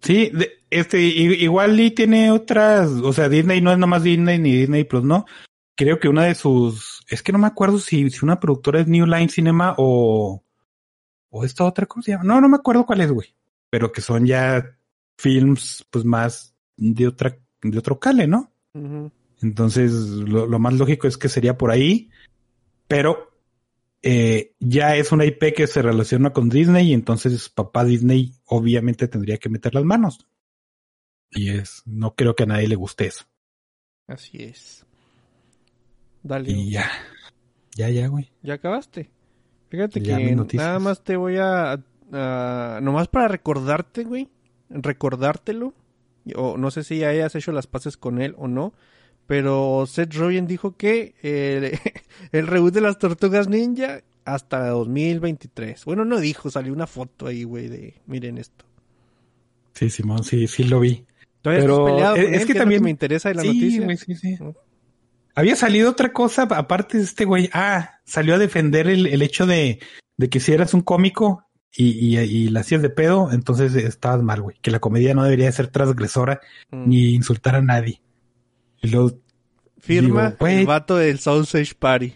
Sí, 0.00 0.32
este, 0.70 1.00
igual 1.00 1.78
y 1.78 1.92
tiene 1.92 2.32
otras, 2.32 2.90
o 2.90 3.12
sea, 3.12 3.28
Disney 3.28 3.60
no 3.60 3.70
es 3.70 3.78
nomás 3.78 4.02
Disney 4.02 4.38
ni 4.40 4.56
Disney 4.56 4.82
Plus, 4.82 5.04
¿no? 5.04 5.26
Creo 5.74 5.98
que 5.98 6.08
una 6.08 6.24
de 6.24 6.34
sus, 6.34 7.04
es 7.08 7.22
que 7.22 7.32
no 7.32 7.38
me 7.38 7.46
acuerdo 7.46 7.78
si, 7.78 8.10
si 8.10 8.24
una 8.24 8.38
productora 8.38 8.80
es 8.80 8.88
New 8.88 9.06
Line 9.06 9.28
Cinema 9.28 9.74
o, 9.78 10.44
o 11.30 11.44
esta 11.44 11.64
otra 11.64 11.86
cosa, 11.86 12.22
no, 12.22 12.40
no 12.40 12.48
me 12.48 12.56
acuerdo 12.56 12.84
cuál 12.84 13.00
es, 13.00 13.10
güey, 13.10 13.34
pero 13.70 13.90
que 13.90 14.02
son 14.02 14.26
ya 14.26 14.76
films, 15.16 15.86
pues 15.90 16.04
más 16.04 16.54
de 16.76 17.06
otra, 17.06 17.38
de 17.62 17.78
otro 17.78 17.98
cale, 17.98 18.26
¿no? 18.26 18.52
Uh 18.74 18.80
-huh. 18.80 19.12
Entonces, 19.40 19.92
lo, 19.92 20.46
lo, 20.46 20.58
más 20.58 20.74
lógico 20.74 21.08
es 21.08 21.16
que 21.16 21.28
sería 21.28 21.58
por 21.58 21.70
ahí, 21.70 22.10
pero 22.86 23.32
eh, 24.02 24.54
ya 24.58 24.96
es 24.96 25.12
una 25.12 25.24
IP 25.24 25.54
que 25.54 25.66
se 25.66 25.80
relaciona 25.80 26.32
con 26.32 26.48
Disney 26.48 26.90
y 26.90 26.92
entonces 26.92 27.48
papá 27.48 27.84
Disney 27.84 28.34
obviamente 28.44 29.08
tendría 29.08 29.38
que 29.38 29.48
meter 29.48 29.74
las 29.74 29.84
manos. 29.84 30.26
Y 31.30 31.50
es, 31.50 31.82
no 31.86 32.14
creo 32.14 32.34
que 32.34 32.42
a 32.42 32.46
nadie 32.46 32.68
le 32.68 32.76
guste 32.76 33.06
eso. 33.06 33.24
Así 34.06 34.42
es. 34.42 34.84
Dale. 36.22 36.50
Y 36.50 36.70
ya. 36.70 36.90
Ya, 37.74 37.88
ya, 37.88 38.08
güey. 38.08 38.30
Ya 38.42 38.54
acabaste. 38.54 39.10
Fíjate 39.68 40.00
ya 40.00 40.18
que 40.18 40.36
nada 40.54 40.78
más 40.78 41.02
te 41.02 41.16
voy 41.16 41.36
a, 41.38 41.82
a, 42.12 42.80
Nomás 42.82 43.08
para 43.08 43.28
recordarte, 43.28 44.04
güey. 44.04 44.28
Recordártelo. 44.68 45.74
O 46.36 46.56
no 46.56 46.70
sé 46.70 46.84
si 46.84 46.98
ya 46.98 47.08
hayas 47.08 47.34
hecho 47.34 47.52
las 47.52 47.66
paces 47.66 47.96
con 47.96 48.20
él 48.20 48.34
o 48.38 48.48
no. 48.48 48.72
Pero 49.26 49.84
Seth 49.86 50.14
Rogen 50.14 50.46
dijo 50.46 50.76
que 50.76 51.14
eh, 51.22 51.78
el 52.32 52.46
reboot 52.46 52.74
de 52.74 52.80
las 52.80 52.98
tortugas 52.98 53.48
ninja 53.48 54.02
hasta 54.24 54.68
2023. 54.68 55.84
Bueno, 55.84 56.04
no 56.04 56.20
dijo, 56.20 56.50
salió 56.50 56.72
una 56.72 56.86
foto 56.86 57.26
ahí, 57.26 57.44
güey, 57.44 57.68
de 57.68 57.94
miren 58.06 58.38
esto. 58.38 58.64
Sí, 59.74 59.90
Simón, 59.90 60.22
sí, 60.24 60.46
sí 60.46 60.64
lo 60.64 60.80
vi. 60.80 61.04
Todavía 61.40 61.64
Pero 61.64 61.84
peleado 61.86 62.16
es, 62.16 62.24
con 62.24 62.34
es 62.34 62.40
él, 62.42 62.46
que 62.46 62.54
también 62.54 62.80
que 62.80 62.84
me 62.84 62.90
interesa 62.90 63.28
de 63.30 63.34
la 63.36 63.42
sí, 63.42 63.48
noticia. 63.48 63.84
güey, 63.84 63.96
sí, 63.96 64.14
sí. 64.14 64.38
Había 65.34 65.56
salido 65.56 65.90
otra 65.90 66.12
cosa 66.12 66.42
aparte 66.42 66.98
de 66.98 67.04
este 67.04 67.24
güey. 67.24 67.48
Ah, 67.52 68.00
salió 68.04 68.34
a 68.34 68.38
defender 68.38 68.86
el, 68.88 69.06
el 69.06 69.22
hecho 69.22 69.46
de, 69.46 69.80
de 70.16 70.28
que 70.28 70.40
si 70.40 70.52
eras 70.52 70.74
un 70.74 70.82
cómico 70.82 71.44
y, 71.74 72.16
y, 72.16 72.18
y 72.18 72.48
la 72.48 72.60
hacías 72.60 72.82
de 72.82 72.90
pedo, 72.90 73.30
entonces 73.32 73.74
estabas 73.74 74.22
mal, 74.22 74.42
güey. 74.42 74.56
Que 74.60 74.70
la 74.70 74.78
comedia 74.80 75.14
no 75.14 75.24
debería 75.24 75.50
ser 75.52 75.68
transgresora 75.68 76.40
Mm. 76.70 76.88
ni 76.88 77.14
insultar 77.14 77.54
a 77.56 77.62
nadie. 77.62 78.02
Y 78.82 78.88
luego, 78.88 79.18
Firma 79.78 80.30
digo, 80.32 80.46
el 80.46 80.66
vato 80.66 80.96
del 80.96 81.18
Sausage 81.18 81.74
Party. 81.78 82.14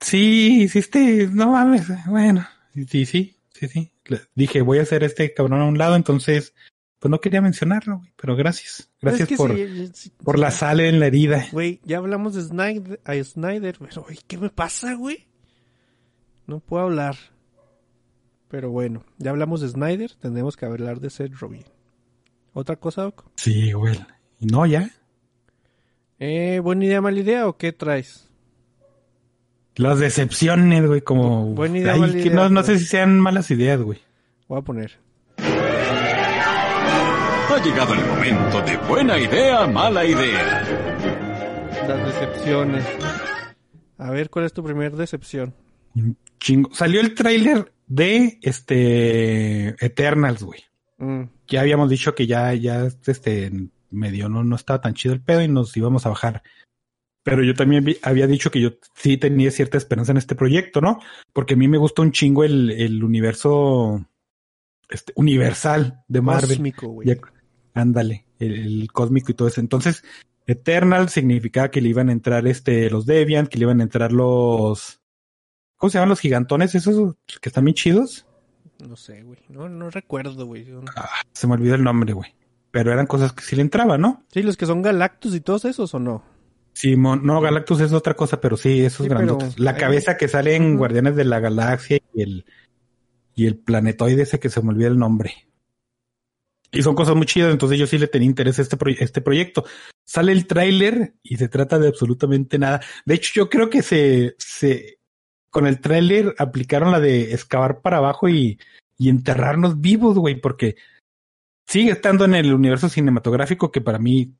sí, 0.00 0.62
hiciste, 0.62 1.28
no 1.32 1.52
mames, 1.52 1.86
bueno, 2.06 2.46
sí, 2.74 3.06
sí, 3.06 3.36
sí, 3.52 3.68
sí. 3.68 3.92
Le- 4.06 4.20
Dije, 4.34 4.60
voy 4.62 4.78
a 4.78 4.82
hacer 4.82 5.02
este 5.02 5.32
cabrón 5.34 5.60
a 5.60 5.64
un 5.64 5.78
lado, 5.78 5.96
entonces, 5.96 6.54
pues 6.98 7.10
no 7.10 7.20
quería 7.20 7.40
mencionarlo, 7.42 7.98
güey, 7.98 8.12
pero 8.16 8.36
gracias. 8.36 8.90
Gracias 9.00 9.22
Es 9.22 9.28
que 9.28 9.36
por, 9.36 9.54
sí, 9.54 9.90
sí, 9.94 10.12
por 10.24 10.38
la 10.38 10.50
sal 10.50 10.80
en 10.80 10.98
la 11.00 11.06
herida. 11.06 11.46
Güey, 11.52 11.80
ya 11.84 11.98
hablamos 11.98 12.34
de 12.34 12.42
Snyder, 12.42 13.00
a 13.04 13.14
Snyder, 13.22 13.76
pero 13.78 14.02
güey, 14.02 14.18
¿qué 14.26 14.38
me 14.38 14.50
pasa, 14.50 14.94
güey? 14.94 15.28
No 16.46 16.60
puedo 16.60 16.84
hablar. 16.84 17.16
Pero 18.48 18.70
bueno, 18.70 19.04
ya 19.18 19.30
hablamos 19.30 19.60
de 19.60 19.68
Snyder, 19.68 20.14
tendremos 20.14 20.56
que 20.56 20.64
hablar 20.66 21.00
de 21.00 21.10
Seth 21.10 21.34
Rogen. 21.38 21.64
¿Otra 22.52 22.76
cosa, 22.76 23.02
Doc? 23.02 23.24
Sí, 23.36 23.72
güey. 23.72 23.98
Y 24.38 24.46
no, 24.46 24.64
ya. 24.64 24.90
Eh, 26.18 26.60
¿buena 26.62 26.84
idea, 26.86 27.00
mala 27.02 27.20
idea 27.20 27.46
o 27.48 27.56
qué 27.58 27.72
traes? 27.72 28.30
Las 29.74 29.98
decepciones, 29.98 30.86
güey, 30.86 31.02
como... 31.02 31.50
Bu- 31.50 31.54
buena 31.54 31.78
idea, 31.78 31.92
Ay, 31.92 32.00
mala 32.00 32.12
que 32.14 32.20
idea, 32.20 32.48
no, 32.48 32.62
sé 32.62 32.78
si 32.78 32.86
sean 32.86 33.20
malas 33.20 33.50
ideas, 33.50 33.80
güey. 33.82 33.98
Voy 34.48 34.58
a 34.60 34.62
poner. 34.62 34.92
Ha 37.56 37.64
llegado 37.64 37.94
el 37.94 38.04
momento 38.04 38.60
de 38.62 38.76
buena 38.88 39.18
idea, 39.18 39.66
mala 39.66 40.04
idea. 40.04 40.62
Las 41.88 42.06
decepciones. 42.06 42.84
A 43.96 44.10
ver, 44.10 44.28
¿cuál 44.28 44.44
es 44.44 44.52
tu 44.52 44.62
primer 44.62 44.94
decepción? 44.94 45.54
Chingo. 46.38 46.72
Salió 46.74 47.00
el 47.00 47.14
tráiler 47.14 47.72
de, 47.86 48.38
este, 48.42 49.68
Eternals, 49.84 50.42
güey. 50.42 50.60
Mm, 50.98 51.22
ya 51.48 51.60
habíamos 51.62 51.88
dicho 51.88 52.14
que 52.14 52.26
ya, 52.26 52.52
ya, 52.52 52.88
este, 53.06 53.50
medio 53.90 54.28
no, 54.28 54.44
no 54.44 54.56
estaba 54.56 54.82
tan 54.82 54.92
chido 54.94 55.14
el 55.14 55.22
pedo 55.22 55.40
y 55.42 55.48
nos 55.48 55.74
íbamos 55.76 56.04
a 56.04 56.10
bajar. 56.10 56.42
Pero 57.22 57.42
yo 57.42 57.54
también 57.54 57.84
vi- 57.84 57.98
había 58.02 58.26
dicho 58.26 58.50
que 58.50 58.60
yo 58.60 58.72
sí 58.94 59.16
tenía 59.16 59.50
cierta 59.50 59.78
esperanza 59.78 60.12
en 60.12 60.18
este 60.18 60.34
proyecto, 60.34 60.80
¿no? 60.82 61.00
Porque 61.32 61.54
a 61.54 61.56
mí 61.56 61.68
me 61.68 61.78
gusta 61.78 62.02
un 62.02 62.12
chingo 62.12 62.44
el, 62.44 62.70
el 62.70 63.02
universo, 63.02 64.04
este, 64.90 65.12
universal 65.16 66.04
de 66.06 66.20
Marvel. 66.20 66.48
cósmico, 66.50 66.88
güey. 66.88 67.08
Ándale, 67.76 68.26
el, 68.38 68.54
el 68.54 68.92
cósmico 68.92 69.30
y 69.30 69.34
todo 69.34 69.48
eso. 69.48 69.60
Entonces, 69.60 70.02
Eternal 70.46 71.08
significaba 71.08 71.70
que 71.70 71.80
le 71.80 71.88
iban 71.88 72.08
a 72.08 72.12
entrar 72.12 72.46
este, 72.46 72.88
los 72.90 73.06
Deviant, 73.06 73.48
que 73.48 73.58
le 73.58 73.64
iban 73.64 73.80
a 73.80 73.84
entrar 73.84 74.12
los, 74.12 75.00
¿cómo 75.76 75.90
se 75.90 75.98
llaman 75.98 76.10
los 76.10 76.20
gigantones? 76.20 76.74
Esos 76.74 77.16
que 77.40 77.48
están 77.48 77.64
bien 77.64 77.74
chidos. 77.74 78.26
No 78.86 78.96
sé, 78.96 79.22
güey. 79.22 79.38
No, 79.48 79.68
no 79.68 79.90
recuerdo, 79.90 80.46
güey. 80.46 80.66
Ah, 80.96 81.08
se 81.32 81.46
me 81.46 81.54
olvidó 81.54 81.74
el 81.74 81.84
nombre, 81.84 82.12
güey. 82.12 82.34
Pero 82.70 82.92
eran 82.92 83.06
cosas 83.06 83.32
que 83.32 83.42
sí 83.42 83.56
le 83.56 83.62
entraban, 83.62 84.00
¿no? 84.00 84.24
Sí, 84.30 84.42
los 84.42 84.56
que 84.56 84.66
son 84.66 84.82
Galactus 84.82 85.34
y 85.34 85.40
todos 85.40 85.64
esos, 85.64 85.94
¿o 85.94 85.98
no? 85.98 86.22
Sí, 86.74 86.94
no, 86.94 87.40
Galactus 87.40 87.80
es 87.80 87.92
otra 87.94 88.14
cosa, 88.14 88.38
pero 88.38 88.58
sí, 88.58 88.84
esos 88.84 89.08
grandotes. 89.08 89.58
La 89.58 89.76
cabeza 89.76 90.18
que 90.18 90.28
sale 90.28 90.56
en 90.56 90.76
Guardianes 90.76 91.16
de 91.16 91.24
la 91.24 91.40
Galaxia 91.40 91.98
y 92.12 92.22
el, 92.22 92.44
y 93.34 93.46
el 93.46 93.56
planetoide 93.56 94.22
ese 94.22 94.38
que 94.38 94.50
se 94.50 94.60
me 94.60 94.68
olvida 94.68 94.88
el 94.88 94.98
nombre. 94.98 95.48
Y 96.76 96.82
son 96.82 96.94
cosas 96.94 97.16
muy 97.16 97.24
chidas, 97.24 97.52
entonces 97.52 97.78
yo 97.78 97.86
sí 97.86 97.96
le 97.96 98.06
tenía 98.06 98.26
interés 98.26 98.58
a 98.58 98.62
este, 98.62 98.76
este 98.98 99.22
proyecto. 99.22 99.64
Sale 100.04 100.32
el 100.32 100.46
tráiler 100.46 101.14
y 101.22 101.38
se 101.38 101.48
trata 101.48 101.78
de 101.78 101.88
absolutamente 101.88 102.58
nada. 102.58 102.82
De 103.06 103.14
hecho, 103.14 103.32
yo 103.34 103.48
creo 103.48 103.70
que 103.70 103.80
se, 103.80 104.34
se, 104.38 104.98
con 105.48 105.66
el 105.66 105.80
tráiler 105.80 106.34
aplicaron 106.36 106.92
la 106.92 107.00
de 107.00 107.32
excavar 107.32 107.80
para 107.80 107.96
abajo 107.96 108.28
y, 108.28 108.60
y 108.98 109.08
enterrarnos 109.08 109.80
vivos, 109.80 110.18
güey, 110.18 110.38
porque 110.38 110.76
sigue 111.66 111.92
estando 111.92 112.26
en 112.26 112.34
el 112.34 112.52
universo 112.52 112.90
cinematográfico 112.90 113.72
que 113.72 113.80
para 113.80 113.98
mí 113.98 114.34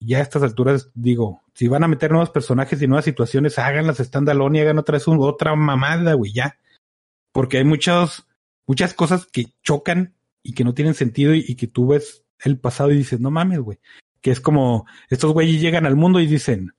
ya 0.00 0.18
a 0.18 0.22
estas 0.22 0.42
alturas 0.42 0.90
digo, 0.92 1.44
si 1.54 1.68
van 1.68 1.84
a 1.84 1.88
meter 1.88 2.10
nuevos 2.10 2.30
personajes 2.30 2.82
y 2.82 2.88
nuevas 2.88 3.04
situaciones, 3.04 3.60
háganlas 3.60 3.98
standalone 3.98 4.58
y 4.58 4.62
hagan 4.62 4.78
otra 4.78 4.94
vez 4.94 5.04
otra 5.06 5.54
mamada, 5.54 6.14
güey, 6.14 6.32
ya. 6.32 6.58
Porque 7.30 7.58
hay 7.58 7.64
muchas, 7.64 8.26
muchas 8.66 8.92
cosas 8.92 9.26
que 9.26 9.46
chocan 9.62 10.15
y 10.46 10.52
que 10.52 10.64
no 10.64 10.74
tienen 10.74 10.94
sentido 10.94 11.34
y, 11.34 11.54
que 11.56 11.66
tú 11.66 11.88
ves 11.88 12.24
el 12.38 12.58
pasado 12.58 12.92
y 12.92 12.96
dices, 12.98 13.20
no 13.20 13.30
mames, 13.30 13.60
güey. 13.60 13.78
Que 14.20 14.30
es 14.30 14.40
como, 14.40 14.86
estos 15.10 15.32
güeyes 15.32 15.60
llegan 15.60 15.86
al 15.86 15.96
mundo 15.96 16.20
y 16.20 16.26
dicen, 16.26 16.72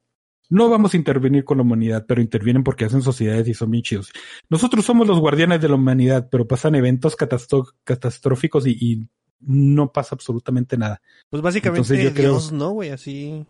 no 0.49 0.69
vamos 0.69 0.93
a 0.93 0.97
intervenir 0.97 1.43
con 1.43 1.57
la 1.57 1.63
humanidad, 1.63 2.05
pero 2.07 2.21
intervienen 2.21 2.63
porque 2.63 2.85
hacen 2.85 3.01
sociedades 3.01 3.47
y 3.47 3.53
son 3.53 3.71
bien 3.71 3.83
chidos. 3.83 4.11
Nosotros 4.49 4.85
somos 4.85 5.07
los 5.07 5.19
guardianes 5.19 5.61
de 5.61 5.67
la 5.67 5.75
humanidad, 5.75 6.29
pero 6.31 6.47
pasan 6.47 6.75
eventos 6.75 7.15
catastróficos 7.15 8.65
y 8.65 9.07
no 9.39 9.91
pasa 9.91 10.15
absolutamente 10.15 10.77
nada. 10.77 11.01
Pues 11.29 11.41
básicamente 11.41 12.03
yo 12.03 12.11
Dios, 12.11 12.51
¿no, 12.51 12.71
güey? 12.71 12.89
Así. 12.89 13.45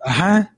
Ajá. 0.00 0.56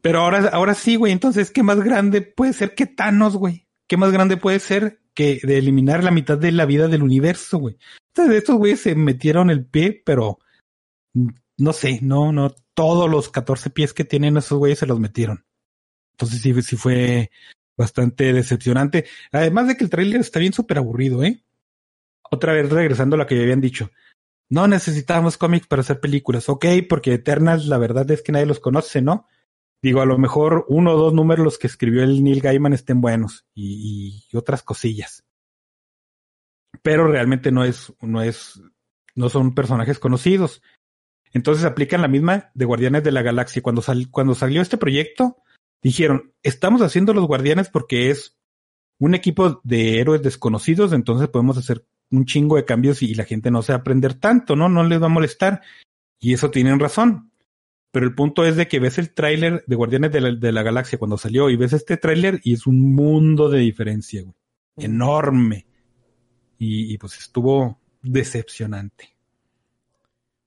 Pero 0.00 0.20
ahora, 0.20 0.48
ahora 0.52 0.74
sí, 0.74 0.96
güey. 0.96 1.12
Entonces, 1.12 1.50
¿qué 1.50 1.62
más 1.62 1.80
grande 1.80 2.22
puede 2.22 2.52
ser 2.52 2.74
que 2.74 2.86
Thanos, 2.86 3.36
güey? 3.36 3.66
¿Qué 3.86 3.96
más 3.96 4.12
grande 4.12 4.36
puede 4.36 4.60
ser 4.60 5.00
que 5.14 5.40
de 5.42 5.58
eliminar 5.58 6.04
la 6.04 6.10
mitad 6.10 6.38
de 6.38 6.52
la 6.52 6.66
vida 6.66 6.88
del 6.88 7.02
universo, 7.02 7.58
güey? 7.58 7.78
Entonces, 8.12 8.38
estos 8.38 8.56
güeyes 8.56 8.80
se 8.80 8.94
metieron 8.94 9.50
el 9.50 9.64
pie, 9.64 10.02
pero 10.04 10.38
no 11.56 11.72
sé, 11.72 12.00
no, 12.02 12.32
no, 12.32 12.54
todos 12.74 13.10
los 13.10 13.28
14 13.28 13.70
pies 13.70 13.92
que 13.92 14.04
tienen 14.04 14.36
esos 14.36 14.58
güeyes 14.58 14.78
se 14.78 14.86
los 14.86 15.00
metieron. 15.00 15.44
Entonces 16.12 16.42
sí, 16.42 16.62
sí 16.62 16.76
fue 16.76 17.30
bastante 17.76 18.32
decepcionante. 18.32 19.06
Además 19.32 19.68
de 19.68 19.76
que 19.76 19.84
el 19.84 19.90
trailer 19.90 20.20
está 20.20 20.38
bien 20.38 20.52
súper 20.52 20.78
aburrido, 20.78 21.24
¿eh? 21.24 21.44
otra 22.34 22.52
vez 22.52 22.70
regresando 22.70 23.16
a 23.16 23.20
lo 23.20 23.26
que 23.26 23.40
habían 23.40 23.60
dicho. 23.60 23.90
No 24.50 24.68
necesitábamos 24.68 25.38
cómics 25.38 25.66
para 25.66 25.80
hacer 25.80 26.00
películas. 26.00 26.48
Ok, 26.48 26.66
porque 26.88 27.14
Eternals 27.14 27.66
la 27.66 27.78
verdad 27.78 28.10
es 28.10 28.22
que 28.22 28.32
nadie 28.32 28.46
los 28.46 28.60
conoce, 28.60 29.00
¿no? 29.00 29.26
Digo, 29.84 30.00
a 30.00 30.06
lo 30.06 30.16
mejor 30.16 30.64
uno 30.70 30.92
o 30.92 30.96
dos 30.96 31.12
números 31.12 31.44
los 31.44 31.58
que 31.58 31.66
escribió 31.66 32.02
el 32.04 32.24
Neil 32.24 32.40
Gaiman 32.40 32.72
estén 32.72 33.02
buenos 33.02 33.44
y, 33.52 34.24
y 34.32 34.34
otras 34.34 34.62
cosillas. 34.62 35.26
Pero 36.80 37.06
realmente 37.06 37.52
no 37.52 37.64
es, 37.64 37.92
no 38.00 38.22
es, 38.22 38.62
no 39.14 39.28
son 39.28 39.54
personajes 39.54 39.98
conocidos. 39.98 40.62
Entonces 41.34 41.66
aplican 41.66 42.00
la 42.00 42.08
misma 42.08 42.50
de 42.54 42.64
Guardianes 42.64 43.04
de 43.04 43.12
la 43.12 43.20
Galaxia. 43.20 43.60
Cuando, 43.60 43.82
sal, 43.82 44.08
cuando 44.10 44.34
salió 44.34 44.62
este 44.62 44.78
proyecto, 44.78 45.36
dijeron, 45.82 46.32
estamos 46.42 46.80
haciendo 46.80 47.12
los 47.12 47.26
Guardianes 47.26 47.68
porque 47.68 48.08
es 48.08 48.38
un 48.98 49.14
equipo 49.14 49.60
de 49.64 50.00
héroes 50.00 50.22
desconocidos, 50.22 50.94
entonces 50.94 51.28
podemos 51.28 51.58
hacer 51.58 51.86
un 52.10 52.24
chingo 52.24 52.56
de 52.56 52.64
cambios 52.64 53.02
y 53.02 53.14
la 53.14 53.24
gente 53.24 53.50
no 53.50 53.60
se 53.60 53.72
va 53.72 53.76
a 53.76 53.80
aprender 53.80 54.14
tanto, 54.14 54.56
¿no? 54.56 54.70
No 54.70 54.82
les 54.82 55.02
va 55.02 55.06
a 55.06 55.10
molestar. 55.10 55.60
Y 56.18 56.32
eso 56.32 56.50
tienen 56.50 56.80
razón. 56.80 57.33
Pero 57.94 58.06
el 58.06 58.14
punto 58.14 58.44
es 58.44 58.56
de 58.56 58.68
que 58.68 58.80
ves 58.80 58.98
el 58.98 59.14
tráiler 59.14 59.64
de 59.66 59.76
Guardianes 59.76 60.10
de 60.10 60.20
la, 60.20 60.32
de 60.32 60.52
la, 60.52 60.62
Galaxia 60.62 60.98
cuando 60.98 61.16
salió 61.16 61.48
y 61.48 61.56
ves 61.56 61.72
este 61.72 61.96
tráiler 61.96 62.40
y 62.42 62.54
es 62.54 62.66
un 62.66 62.94
mundo 62.94 63.48
de 63.48 63.60
diferencia, 63.60 64.22
güey. 64.22 64.34
Enorme. 64.76 65.66
Y, 66.58 66.92
y, 66.92 66.98
pues 66.98 67.16
estuvo 67.18 67.80
decepcionante. 68.02 69.14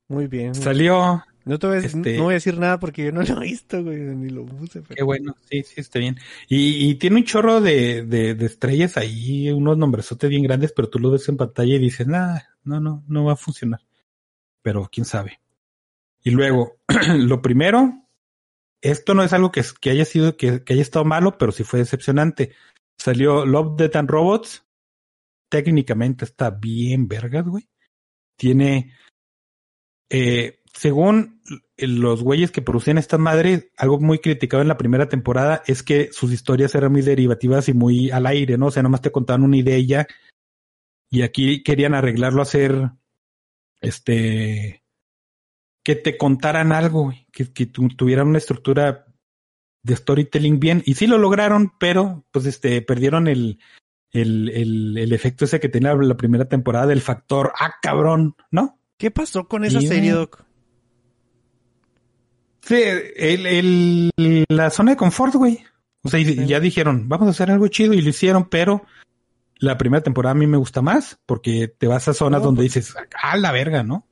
Muy 0.09 0.27
bien. 0.27 0.53
Salió 0.53 1.23
no, 1.47 1.59
te 1.59 1.67
voy 1.67 1.77
a 1.77 1.79
decir, 1.79 1.99
este 1.99 2.17
no 2.17 2.23
voy 2.23 2.33
a 2.33 2.35
decir 2.35 2.59
nada 2.59 2.77
porque 2.77 3.05
yo 3.05 3.11
no 3.13 3.21
lo 3.21 3.41
he 3.41 3.45
visto, 3.45 3.81
güey, 3.81 3.99
ni 3.99 4.29
lo 4.29 4.45
puse. 4.45 4.83
Qué 4.83 5.01
bueno, 5.01 5.33
sí, 5.49 5.63
sí, 5.63 5.79
está 5.79 5.97
bien. 5.97 6.17
Y, 6.49 6.89
y 6.89 6.95
tiene 6.95 7.15
un 7.15 7.23
chorro 7.23 7.61
de, 7.61 8.03
de, 8.03 8.35
de, 8.35 8.45
estrellas 8.45 8.97
ahí, 8.97 9.49
unos 9.51 9.77
nombresotes 9.77 10.29
bien 10.29 10.43
grandes, 10.43 10.73
pero 10.73 10.89
tú 10.89 10.99
lo 10.99 11.09
ves 11.09 11.29
en 11.29 11.37
pantalla 11.37 11.73
y 11.73 11.79
dices, 11.79 12.05
nada, 12.05 12.49
no, 12.65 12.81
no, 12.81 13.05
no 13.07 13.23
va 13.23 13.33
a 13.33 13.37
funcionar. 13.37 13.79
Pero 14.61 14.89
quién 14.91 15.05
sabe. 15.05 15.39
Y 16.23 16.31
luego, 16.31 16.79
lo 17.15 17.41
primero, 17.41 18.07
esto 18.81 19.13
no 19.13 19.23
es 19.23 19.33
algo 19.33 19.51
que, 19.51 19.63
haya 19.89 20.05
sido, 20.05 20.37
que, 20.37 20.63
haya 20.67 20.81
estado 20.81 21.05
malo, 21.05 21.37
pero 21.37 21.51
sí 21.51 21.63
fue 21.63 21.79
decepcionante. 21.79 22.53
Salió 22.97 23.45
Love, 23.45 23.77
Death 23.77 23.95
and 23.95 24.09
Robots. 24.09 24.65
Técnicamente 25.49 26.25
está 26.25 26.49
bien 26.49 27.07
vergas, 27.07 27.45
güey. 27.45 27.69
Tiene 28.37 28.93
eh, 30.09 30.59
según 30.77 31.41
los 31.77 32.21
güeyes 32.21 32.51
que 32.51 32.61
producían 32.61 32.99
esta 32.99 33.17
madre, 33.17 33.71
algo 33.77 33.99
muy 33.99 34.19
criticado 34.19 34.61
en 34.61 34.67
la 34.67 34.77
primera 34.77 35.09
temporada 35.09 35.63
es 35.65 35.81
que 35.81 36.09
sus 36.11 36.31
historias 36.31 36.75
eran 36.75 36.91
muy 36.91 37.01
derivativas 37.01 37.67
y 37.67 37.73
muy 37.73 38.11
al 38.11 38.27
aire, 38.27 38.57
¿no? 38.57 38.67
O 38.67 38.71
sea, 38.71 38.83
nomás 38.83 39.01
te 39.01 39.11
contaban 39.11 39.43
una 39.43 39.57
idea 39.57 40.07
y 41.09 41.21
aquí 41.23 41.63
querían 41.63 41.95
arreglarlo 41.95 42.41
a 42.41 42.43
hacer, 42.43 42.91
este, 43.81 44.83
que 45.87 45.95
te 45.95 46.17
contaran 46.17 46.73
algo, 46.73 47.13
que, 47.31 47.53
que 47.53 47.65
tuvieran 47.65 48.27
una 48.27 48.39
estructura 48.39 49.05
de 49.83 49.95
storytelling 49.95 50.59
bien. 50.59 50.83
Y 50.85 50.95
sí 50.95 51.07
lo 51.07 51.17
lograron, 51.17 51.71
pero 51.79 52.25
pues 52.31 52.45
este, 52.45 52.81
perdieron 52.81 53.29
el, 53.29 53.59
el, 54.11 54.49
el, 54.49 54.97
el 54.97 55.13
efecto 55.13 55.45
ese 55.45 55.61
que 55.61 55.69
tenía 55.69 55.95
la 55.95 56.17
primera 56.17 56.43
temporada 56.43 56.87
del 56.87 56.99
factor, 56.99 57.53
ah, 57.57 57.75
cabrón, 57.81 58.35
¿no? 58.51 58.81
¿Qué 58.97 59.11
pasó 59.11 59.47
con 59.47 59.63
esa 59.63 59.79
serie, 59.79 60.11
Doc? 60.11 60.43
Sí, 62.63 62.81
el, 63.15 63.45
el, 63.45 64.43
la 64.49 64.69
zona 64.71 64.91
de 64.91 64.97
confort, 64.97 65.35
güey. 65.35 65.63
O 66.01 66.09
sea, 66.09 66.19
ya 66.19 66.59
dijeron, 66.59 67.07
vamos 67.07 67.29
a 67.29 67.31
hacer 67.31 67.49
algo 67.49 67.69
chido 67.69 67.93
y 67.93 68.01
lo 68.01 68.09
hicieron, 68.09 68.49
pero 68.49 68.85
la 69.55 69.77
primera 69.77 70.03
temporada 70.03 70.33
a 70.33 70.37
mí 70.37 70.47
me 70.47 70.57
gusta 70.57 70.81
más 70.81 71.17
porque 71.25 71.69
te 71.69 71.87
vas 71.87 72.09
a 72.09 72.13
zonas 72.13 72.43
donde 72.43 72.63
pues 72.63 72.73
dices, 72.73 72.93
ah, 73.23 73.37
la 73.37 73.53
verga, 73.53 73.83
¿no? 73.83 74.05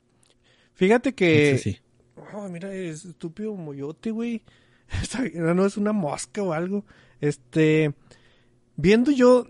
Fíjate 0.76 1.14
que... 1.14 1.58
Sí, 1.58 1.80
Oh, 2.34 2.48
mira, 2.50 2.74
es 2.74 3.06
estúpido 3.06 3.56
moyote, 3.56 4.12
güey. 4.12 4.42
No 5.34 5.66
es 5.66 5.78
una 5.78 5.94
mosca 5.94 6.44
o 6.44 6.54
algo. 6.54 6.86
Este... 7.20 7.94
Viendo 8.78 9.12
yo 9.12 9.48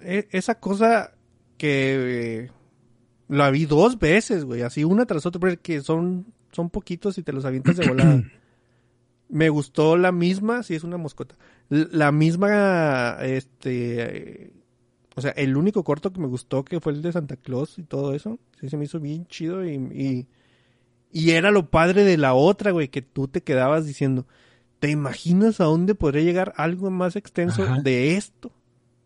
e, 0.00 0.28
esa 0.30 0.58
cosa 0.58 1.12
que... 1.56 2.50
la 3.28 3.50
vi 3.50 3.66
dos 3.66 3.98
veces, 3.98 4.44
güey. 4.44 4.62
Así 4.62 4.84
una 4.84 5.06
tras 5.06 5.26
otra, 5.26 5.40
porque 5.40 5.80
son 5.80 6.26
son 6.52 6.70
poquitos 6.70 7.18
y 7.18 7.22
te 7.22 7.32
los 7.32 7.44
avientas 7.44 7.76
de 7.76 7.86
volada. 7.86 8.22
me 9.28 9.48
gustó 9.48 9.96
la 9.96 10.12
misma, 10.12 10.62
si 10.62 10.74
es 10.74 10.84
una 10.84 10.96
moscota, 10.96 11.36
la 11.68 12.12
misma, 12.12 13.18
este, 13.22 14.52
o 15.14 15.20
sea, 15.20 15.32
el 15.32 15.56
único 15.56 15.84
corto 15.84 16.12
que 16.12 16.20
me 16.20 16.26
gustó 16.26 16.64
que 16.64 16.80
fue 16.80 16.92
el 16.92 17.02
de 17.02 17.12
Santa 17.12 17.36
Claus 17.36 17.78
y 17.78 17.82
todo 17.82 18.14
eso, 18.14 18.38
sí 18.60 18.68
se 18.68 18.76
me 18.76 18.84
hizo 18.84 19.00
bien 19.00 19.26
chido 19.26 19.64
y, 19.64 19.74
y, 19.74 20.26
era 21.12 21.50
lo 21.50 21.70
padre 21.70 22.04
de 22.04 22.16
la 22.16 22.34
otra, 22.34 22.70
güey, 22.70 22.88
que 22.88 23.02
tú 23.02 23.28
te 23.28 23.42
quedabas 23.42 23.86
diciendo, 23.86 24.26
¿te 24.78 24.90
imaginas 24.90 25.60
a 25.60 25.64
dónde 25.64 25.94
podría 25.94 26.22
llegar 26.22 26.52
algo 26.56 26.90
más 26.90 27.16
extenso 27.16 27.64
de 27.82 28.16
esto? 28.16 28.52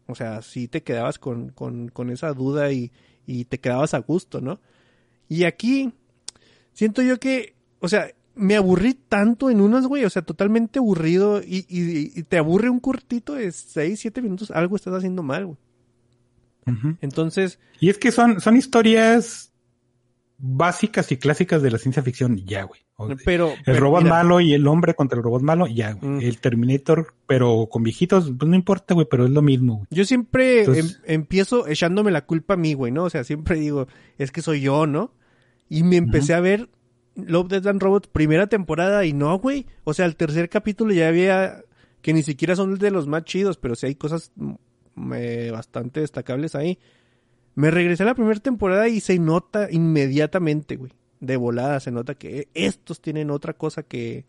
O 0.06 0.14
sea, 0.14 0.42
sí 0.42 0.68
te 0.68 0.82
quedabas 0.82 1.18
con, 1.18 1.50
con, 1.50 1.88
con 1.88 2.10
esa 2.10 2.32
duda 2.32 2.72
y, 2.72 2.90
y 3.26 3.44
te 3.44 3.58
quedabas 3.58 3.94
a 3.94 3.98
gusto, 3.98 4.40
¿no? 4.40 4.60
Y 5.28 5.44
aquí, 5.44 5.92
siento 6.72 7.02
yo 7.02 7.18
que, 7.18 7.54
o 7.80 7.88
sea, 7.88 8.08
me 8.34 8.56
aburrí 8.56 8.94
tanto 8.94 9.50
en 9.50 9.60
unas, 9.60 9.86
güey, 9.86 10.04
o 10.04 10.10
sea, 10.10 10.22
totalmente 10.22 10.78
aburrido 10.78 11.40
y, 11.42 11.66
y, 11.68 12.22
te 12.24 12.38
aburre 12.38 12.68
un 12.70 12.80
cortito 12.80 13.34
de 13.34 13.52
6, 13.52 13.98
7 13.98 14.22
minutos, 14.22 14.50
algo 14.50 14.76
estás 14.76 14.94
haciendo 14.94 15.22
mal, 15.22 15.46
güey. 15.46 15.58
Entonces... 17.00 17.58
Y 17.80 17.90
es 17.90 17.98
que 17.98 18.12
son, 18.12 18.40
son 18.40 18.56
historias 18.56 19.51
básicas 20.38 21.10
y 21.12 21.16
clásicas 21.16 21.62
de 21.62 21.70
la 21.70 21.78
ciencia 21.78 22.02
ficción, 22.02 22.36
ya, 22.44 22.64
güey. 22.64 22.80
Pero, 23.24 23.52
el 23.66 23.76
robot 23.76 24.04
malo 24.04 24.40
y 24.40 24.52
el 24.52 24.66
hombre 24.66 24.94
contra 24.94 25.16
el 25.16 25.24
robot 25.24 25.42
malo, 25.42 25.66
ya, 25.66 25.92
güey. 25.92 26.12
Mm. 26.12 26.20
El 26.20 26.40
Terminator, 26.40 27.14
pero 27.26 27.68
con 27.70 27.82
viejitos, 27.82 28.32
pues 28.38 28.48
no 28.48 28.54
importa, 28.54 28.94
güey, 28.94 29.06
pero 29.10 29.24
es 29.24 29.30
lo 29.30 29.42
mismo, 29.42 29.78
güey. 29.78 29.86
Yo 29.90 30.04
siempre 30.04 30.64
em, 30.64 30.88
empiezo 31.04 31.66
echándome 31.66 32.10
la 32.10 32.24
culpa 32.24 32.54
a 32.54 32.56
mí, 32.56 32.74
güey, 32.74 32.92
¿no? 32.92 33.04
O 33.04 33.10
sea, 33.10 33.24
siempre 33.24 33.56
digo, 33.56 33.88
es 34.18 34.30
que 34.30 34.42
soy 34.42 34.60
yo, 34.60 34.86
¿no? 34.86 35.12
Y 35.68 35.82
me 35.82 35.96
empecé 35.96 36.34
a 36.34 36.40
ver 36.40 36.68
Love, 37.14 37.48
Death 37.48 37.66
and 37.66 37.82
Robots, 37.82 38.08
primera 38.08 38.46
temporada, 38.46 39.04
y 39.04 39.12
no, 39.12 39.38
güey. 39.38 39.66
O 39.84 39.94
sea, 39.94 40.06
el 40.06 40.16
tercer 40.16 40.48
capítulo 40.48 40.92
ya 40.92 41.08
había, 41.08 41.64
que 42.00 42.12
ni 42.12 42.22
siquiera 42.22 42.56
son 42.56 42.78
de 42.78 42.90
los 42.90 43.06
más 43.06 43.24
chidos, 43.24 43.58
pero 43.58 43.74
sí 43.74 43.86
hay 43.86 43.94
cosas 43.94 44.32
mm, 44.36 45.12
eh, 45.14 45.50
bastante 45.52 46.00
destacables 46.00 46.54
ahí. 46.54 46.78
Me 47.54 47.70
regresé 47.70 48.02
a 48.02 48.06
la 48.06 48.14
primera 48.14 48.40
temporada 48.40 48.88
y 48.88 49.00
se 49.00 49.18
nota 49.18 49.68
inmediatamente, 49.70 50.76
güey. 50.76 50.92
De 51.20 51.36
volada 51.36 51.78
se 51.80 51.90
nota 51.90 52.14
que 52.14 52.48
estos 52.54 53.00
tienen 53.00 53.30
otra 53.30 53.52
cosa 53.52 53.82
que, 53.82 54.24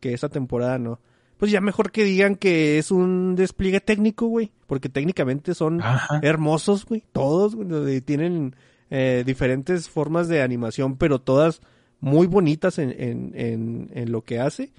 que 0.00 0.14
esa 0.14 0.28
temporada 0.28 0.78
no. 0.78 1.00
Pues 1.36 1.52
ya 1.52 1.60
mejor 1.60 1.92
que 1.92 2.04
digan 2.04 2.34
que 2.34 2.78
es 2.78 2.90
un 2.90 3.36
despliegue 3.36 3.80
técnico, 3.80 4.26
güey. 4.26 4.50
Porque 4.66 4.88
técnicamente 4.88 5.54
son 5.54 5.80
Ajá. 5.82 6.20
hermosos, 6.22 6.84
güey. 6.84 7.04
Todos, 7.12 7.54
güey, 7.54 8.00
tienen 8.00 8.56
eh, 8.90 9.22
diferentes 9.26 9.88
formas 9.88 10.28
de 10.28 10.42
animación, 10.42 10.96
pero 10.96 11.20
todas 11.20 11.60
muy 12.00 12.26
bonitas 12.26 12.78
en, 12.78 12.90
en, 12.90 13.32
en, 13.34 13.90
en 13.92 14.12
lo 14.12 14.22
que 14.22 14.40
hace. 14.40 14.72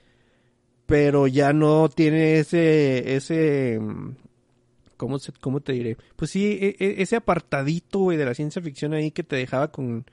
Pero 0.86 1.28
ya 1.28 1.54
no 1.54 1.88
tiene 1.88 2.40
ese, 2.40 3.16
ese, 3.16 3.80
mm, 3.80 4.16
¿cómo, 5.00 5.18
se, 5.18 5.32
cómo 5.32 5.62
te 5.62 5.72
diré? 5.72 5.98
Pues 6.18 6.30
sí, 6.32 6.46
e- 6.62 6.76
e- 6.78 7.02
ese 7.02 7.16
apartadito, 7.16 8.00
güey, 8.00 8.18
de 8.18 8.26
la 8.26 8.34
ciencia 8.36 8.62
ficción 8.62 8.94
ahí 8.94 9.12
que 9.12 9.24
te 9.24 9.38
dejaba 9.38 9.72
con, 9.72 10.06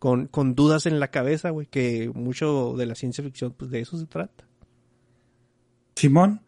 con, 0.00 0.26
con 0.26 0.56
dudas 0.56 0.84
en 0.86 0.98
la 0.98 1.12
cabeza, 1.12 1.50
güey, 1.50 1.68
que 1.68 2.10
mucho 2.12 2.74
de 2.76 2.86
la 2.86 2.96
ciencia 2.96 3.22
ficción, 3.22 3.54
pues 3.56 3.70
de 3.70 3.80
eso 3.80 3.96
se 3.96 4.06
trata. 4.06 4.44
Simón. 5.94 6.42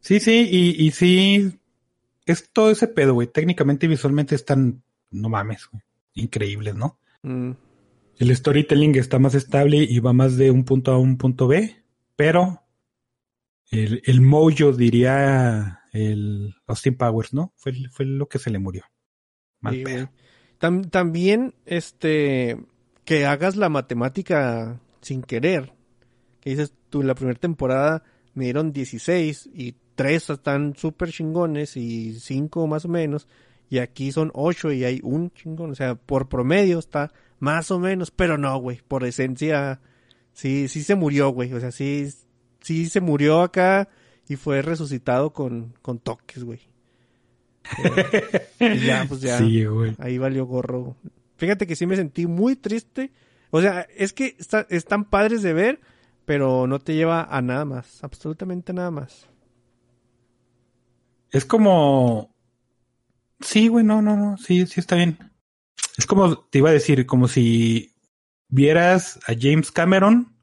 Sí, 0.00 0.18
sí, 0.18 0.48
y, 0.50 0.84
y 0.84 0.90
sí, 0.90 1.58
es 2.26 2.50
todo 2.52 2.70
ese 2.70 2.88
pedo, 2.88 3.14
güey. 3.14 3.28
Técnicamente 3.28 3.86
y 3.86 3.90
visualmente 3.90 4.34
están, 4.34 4.82
no 5.10 5.28
mames, 5.28 5.68
güey. 5.70 5.82
Increíbles, 6.14 6.74
¿no? 6.74 6.98
Mm, 7.22 7.52
El 8.18 8.36
storytelling 8.36 8.96
está 8.96 9.20
más 9.20 9.34
estable 9.36 9.76
y 9.78 10.00
va 10.00 10.12
más 10.12 10.36
de 10.36 10.50
un 10.50 10.64
punto 10.64 10.90
a 10.90 10.98
un 10.98 11.16
punto 11.16 11.46
B, 11.46 11.76
pero 12.16 12.64
el, 13.70 14.02
el 14.04 14.20
mojo 14.20 14.72
diría 14.72 15.79
el 15.92 16.54
Austin 16.66 16.96
Powers, 16.96 17.32
¿no? 17.34 17.52
Fue, 17.56 17.72
fue 17.90 18.04
lo 18.06 18.28
que 18.28 18.38
se 18.38 18.50
le 18.50 18.58
murió. 18.58 18.84
Mal 19.60 19.74
sí, 19.74 19.84
pedo. 19.84 19.94
güey. 19.96 20.08
Tam- 20.60 20.90
también, 20.90 21.54
este, 21.66 22.58
que 23.04 23.26
hagas 23.26 23.56
la 23.56 23.68
matemática 23.68 24.80
sin 25.00 25.22
querer. 25.22 25.72
Que 26.40 26.50
dices, 26.50 26.72
tú 26.90 27.00
en 27.00 27.06
la 27.06 27.14
primera 27.14 27.38
temporada 27.38 28.02
me 28.34 28.44
dieron 28.44 28.72
16 28.72 29.50
y 29.52 29.74
3 29.94 30.30
están 30.30 30.74
súper 30.76 31.10
chingones 31.10 31.76
y 31.76 32.18
5 32.18 32.66
más 32.66 32.84
o 32.84 32.88
menos. 32.88 33.26
Y 33.68 33.78
aquí 33.78 34.12
son 34.12 34.30
8 34.34 34.72
y 34.72 34.84
hay 34.84 35.00
un 35.02 35.30
chingón. 35.32 35.70
O 35.70 35.74
sea, 35.74 35.94
por 35.94 36.28
promedio 36.28 36.78
está 36.78 37.12
más 37.38 37.70
o 37.70 37.78
menos, 37.78 38.10
pero 38.10 38.36
no, 38.38 38.58
güey. 38.58 38.80
Por 38.86 39.04
esencia, 39.04 39.80
sí, 40.32 40.68
sí 40.68 40.82
se 40.82 40.94
murió, 40.94 41.30
güey. 41.30 41.52
O 41.52 41.60
sea, 41.60 41.70
sí, 41.70 42.08
sí 42.60 42.86
se 42.86 43.00
murió 43.00 43.42
acá 43.42 43.88
y 44.30 44.36
fue 44.36 44.62
resucitado 44.62 45.32
con, 45.32 45.74
con 45.82 45.98
toques, 45.98 46.44
güey. 46.44 46.60
Eh, 48.60 48.74
y 48.76 48.86
ya, 48.86 49.04
pues 49.08 49.20
ya. 49.20 49.38
Sí, 49.38 49.64
güey. 49.64 49.94
Ahí 49.98 50.18
valió 50.18 50.46
gorro. 50.46 50.96
Fíjate 51.36 51.66
que 51.66 51.74
sí 51.74 51.84
me 51.84 51.96
sentí 51.96 52.26
muy 52.26 52.54
triste. 52.54 53.10
O 53.50 53.60
sea, 53.60 53.88
es 53.96 54.12
que 54.12 54.36
está- 54.38 54.66
están 54.70 55.04
padres 55.04 55.42
de 55.42 55.52
ver, 55.52 55.80
pero 56.24 56.66
no 56.68 56.78
te 56.78 56.94
lleva 56.94 57.24
a 57.24 57.42
nada 57.42 57.64
más. 57.64 58.04
Absolutamente 58.04 58.72
nada 58.72 58.90
más. 58.92 59.26
Es 61.32 61.44
como. 61.44 62.32
Sí, 63.40 63.68
güey, 63.68 63.84
no, 63.84 64.00
no, 64.02 64.16
no, 64.16 64.36
sí, 64.36 64.66
sí 64.66 64.78
está 64.80 64.96
bien. 64.96 65.18
Es 65.96 66.06
como, 66.06 66.38
te 66.38 66.58
iba 66.58 66.70
a 66.70 66.74
decir, 66.74 67.04
como 67.06 67.26
si 67.26 67.94
vieras 68.48 69.18
a 69.26 69.32
James 69.38 69.70
Cameron 69.72 70.36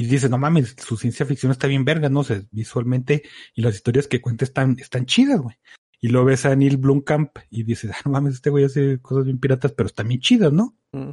y 0.00 0.06
dices, 0.06 0.30
no 0.30 0.38
mames, 0.38 0.76
su 0.78 0.96
ciencia 0.96 1.26
ficción 1.26 1.50
está 1.50 1.66
bien 1.66 1.84
verga, 1.84 2.08
no 2.08 2.22
sé, 2.22 2.46
visualmente 2.52 3.24
y 3.54 3.62
las 3.62 3.74
historias 3.74 4.06
que 4.06 4.20
cuenta 4.20 4.44
están, 4.44 4.76
están 4.78 5.06
chidas, 5.06 5.40
güey. 5.40 5.56
Y 6.00 6.08
luego 6.08 6.26
ves 6.26 6.46
a 6.46 6.54
Neil 6.54 6.76
Blomkamp 6.76 7.36
y 7.50 7.64
dices, 7.64 7.90
ah, 7.92 7.98
no 8.04 8.12
mames, 8.12 8.34
este 8.34 8.48
güey 8.50 8.64
hace 8.64 9.00
cosas 9.00 9.24
bien 9.24 9.40
piratas, 9.40 9.72
pero 9.72 9.88
están 9.88 10.06
bien 10.06 10.20
chidas, 10.20 10.52
¿no? 10.52 10.76
Mm, 10.92 11.10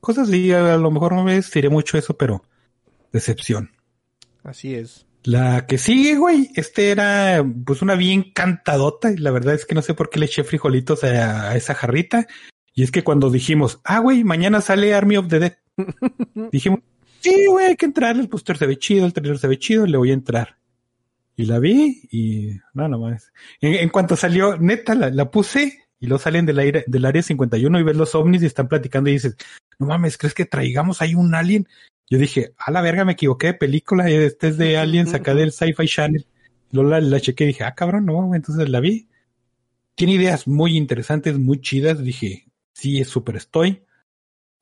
Cosas 0.00 0.28
así, 0.28 0.50
a 0.50 0.78
lo 0.78 0.90
mejor 0.90 1.12
no 1.12 1.22
me 1.22 1.40
diré 1.54 1.68
mucho 1.68 1.98
eso, 1.98 2.16
pero 2.16 2.42
decepción. 3.12 3.70
así 4.42 4.74
es. 4.74 5.06
La 5.24 5.66
que 5.66 5.76
sigue, 5.78 6.16
güey, 6.16 6.50
este 6.56 6.90
era 6.90 7.44
pues 7.64 7.82
una 7.82 7.94
bien 7.94 8.32
cantadota 8.32 9.12
y 9.12 9.18
la 9.18 9.30
verdad 9.30 9.54
es 9.54 9.66
que 9.66 9.74
no 9.76 9.82
sé 9.82 9.94
por 9.94 10.08
qué 10.10 10.18
le 10.18 10.26
eché 10.26 10.42
frijolitos 10.42 11.04
a, 11.04 11.50
a 11.50 11.56
esa 11.56 11.74
jarrita. 11.74 12.26
Y 12.74 12.82
es 12.82 12.90
que 12.90 13.04
cuando 13.04 13.30
dijimos, 13.30 13.80
ah, 13.84 14.00
güey, 14.00 14.24
mañana 14.24 14.62
sale 14.62 14.94
Army 14.94 15.18
of 15.18 15.28
the 15.28 15.38
Dead, 15.38 15.56
dijimos, 16.50 16.80
sí, 17.22 17.46
güey, 17.46 17.66
hay 17.66 17.76
que 17.76 17.86
entrar, 17.86 18.16
el 18.16 18.28
póster 18.28 18.56
se 18.58 18.66
ve 18.66 18.78
chido, 18.78 19.06
el 19.06 19.12
trailer 19.12 19.38
se 19.38 19.48
ve 19.48 19.58
chido, 19.58 19.86
le 19.86 19.96
voy 19.96 20.10
a 20.10 20.14
entrar. 20.14 20.58
Y 21.36 21.46
la 21.46 21.58
vi 21.58 22.02
y 22.10 22.50
no, 22.74 22.88
no 22.88 22.98
más. 22.98 23.32
En, 23.60 23.74
en 23.74 23.88
cuanto 23.88 24.16
salió, 24.16 24.58
neta, 24.58 24.94
la, 24.94 25.10
la 25.10 25.30
puse 25.30 25.86
y 25.98 26.06
luego 26.06 26.22
salen 26.22 26.44
del, 26.46 26.58
aire, 26.58 26.84
del 26.86 27.04
área 27.04 27.22
51 27.22 27.78
y 27.78 27.82
ves 27.84 27.96
los 27.96 28.14
ovnis 28.14 28.42
y 28.42 28.46
están 28.46 28.68
platicando 28.68 29.08
y 29.08 29.14
dices, 29.14 29.36
no 29.78 29.86
mames, 29.86 30.18
¿crees 30.18 30.34
que 30.34 30.44
traigamos 30.44 31.00
ahí 31.00 31.14
un 31.14 31.34
alien? 31.34 31.68
Yo 32.10 32.18
dije, 32.18 32.52
a 32.58 32.70
la 32.70 32.82
verga, 32.82 33.04
me 33.04 33.12
equivoqué 33.12 33.48
de 33.48 33.54
película, 33.54 34.10
este 34.10 34.48
es 34.48 34.58
de 34.58 34.76
Aliens 34.76 35.14
acá 35.14 35.34
del 35.34 35.52
Sci-Fi 35.52 35.86
Channel. 35.86 36.26
Luego 36.72 36.90
la, 36.90 37.00
la 37.00 37.20
chequé 37.20 37.44
y 37.44 37.46
dije, 37.48 37.64
ah, 37.64 37.74
cabrón, 37.74 38.04
no, 38.04 38.34
entonces 38.34 38.68
la 38.68 38.80
vi. 38.80 39.08
Tiene 39.94 40.14
ideas 40.14 40.46
muy 40.46 40.76
interesantes, 40.76 41.38
muy 41.38 41.60
chidas. 41.60 42.02
Dije, 42.02 42.48
sí, 42.72 43.00
es 43.00 43.08
súper 43.08 43.36
estoy. 43.36 43.84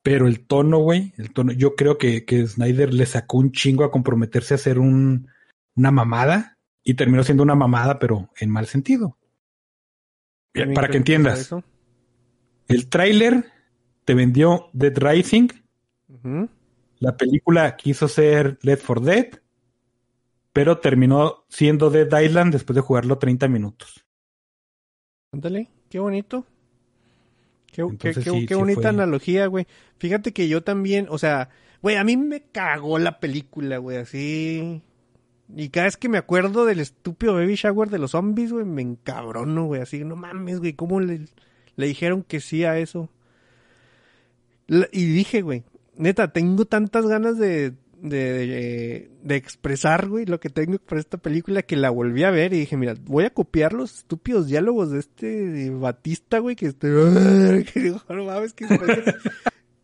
Pero 0.03 0.27
el 0.27 0.45
tono, 0.45 0.79
güey, 0.79 1.13
el 1.17 1.31
tono, 1.31 1.51
yo 1.51 1.75
creo 1.75 1.97
que, 1.97 2.25
que 2.25 2.47
Snyder 2.47 2.93
le 2.93 3.05
sacó 3.05 3.37
un 3.37 3.51
chingo 3.51 3.83
a 3.83 3.91
comprometerse 3.91 4.53
a 4.53 4.55
hacer 4.55 4.79
un, 4.79 5.27
una 5.75 5.91
mamada 5.91 6.57
y 6.83 6.95
terminó 6.95 7.23
siendo 7.23 7.43
una 7.43 7.55
mamada, 7.55 7.99
pero 7.99 8.29
en 8.39 8.49
mal 8.49 8.65
sentido. 8.67 9.17
Para 10.73 10.89
que 10.89 10.97
entiendas, 10.97 11.53
el 12.67 12.89
tráiler 12.89 13.45
te 14.05 14.15
vendió 14.15 14.69
Dead 14.73 14.93
Rising. 14.97 15.47
La 16.99 17.15
película 17.15 17.75
quiso 17.77 18.07
ser 18.07 18.59
Left 18.61 18.83
for 18.83 19.01
Dead, 19.01 19.39
pero 20.51 20.79
terminó 20.79 21.45
siendo 21.47 21.89
Dead 21.89 22.21
Island 22.21 22.53
después 22.53 22.75
de 22.75 22.81
jugarlo 22.81 23.17
30 23.17 23.47
minutos. 23.47 24.05
Ándale, 25.31 25.69
qué 25.89 25.99
bonito. 25.99 26.45
Qué, 27.71 27.77
qué- 27.77 27.81
Entonces 27.89 28.23
qué- 28.23 28.31
sí, 28.31 28.45
qué 28.45 28.53
sí 28.53 28.59
bonita 28.59 28.81
fue- 28.81 28.89
analogía, 28.89 29.47
güey. 29.47 29.65
Fíjate 29.97 30.33
que 30.33 30.47
yo 30.47 30.61
también, 30.63 31.07
o 31.09 31.17
sea, 31.17 31.49
güey, 31.81 31.95
a 31.95 32.03
mí 32.03 32.17
me 32.17 32.41
cagó 32.41 32.99
la 32.99 33.19
película, 33.19 33.77
güey, 33.77 33.97
así. 33.97 34.81
Y 35.55 35.69
cada 35.69 35.85
vez 35.87 35.97
que 35.97 36.07
me 36.09 36.17
acuerdo 36.17 36.65
del 36.65 36.79
estúpido 36.79 37.33
baby 37.33 37.55
shower 37.55 37.89
de 37.89 37.99
los 37.99 38.11
zombies, 38.11 38.51
güey, 38.53 38.65
me 38.65 38.81
encabrono, 38.81 39.65
güey, 39.65 39.81
así, 39.81 40.03
no 40.03 40.15
mames, 40.15 40.59
güey, 40.59 40.73
¿cómo 40.73 40.99
le, 41.01 41.21
le 41.75 41.85
dijeron 41.87 42.23
que 42.23 42.39
sí 42.39 42.63
a 42.63 42.77
eso? 42.77 43.09
La- 44.67 44.87
y 44.91 45.05
dije, 45.05 45.41
güey, 45.41 45.63
neta, 45.97 46.31
tengo 46.31 46.65
tantas 46.65 47.05
ganas 47.05 47.37
de, 47.37 47.73
de, 48.01 48.47
de, 48.47 49.11
de 49.21 49.35
expresar, 49.35 50.07
güey, 50.09 50.25
lo 50.25 50.39
que 50.39 50.49
tengo 50.49 50.77
por 50.79 50.97
esta 50.97 51.17
película 51.17 51.61
que 51.61 51.75
la 51.75 51.89
volví 51.89 52.23
a 52.23 52.31
ver 52.31 52.53
y 52.53 52.59
dije, 52.59 52.75
mira, 52.75 52.95
voy 53.03 53.25
a 53.25 53.29
copiar 53.29 53.73
los 53.73 53.99
estúpidos 53.99 54.47
diálogos 54.47 54.91
de 54.91 54.99
este 54.99 55.69
Batista, 55.69 56.39
güey, 56.39 56.55
que 56.55 56.67
este, 56.67 56.87
que 57.73 57.79
digo, 57.79 58.01
no 58.09 58.25
mames, 58.25 58.53
que, 58.53 58.65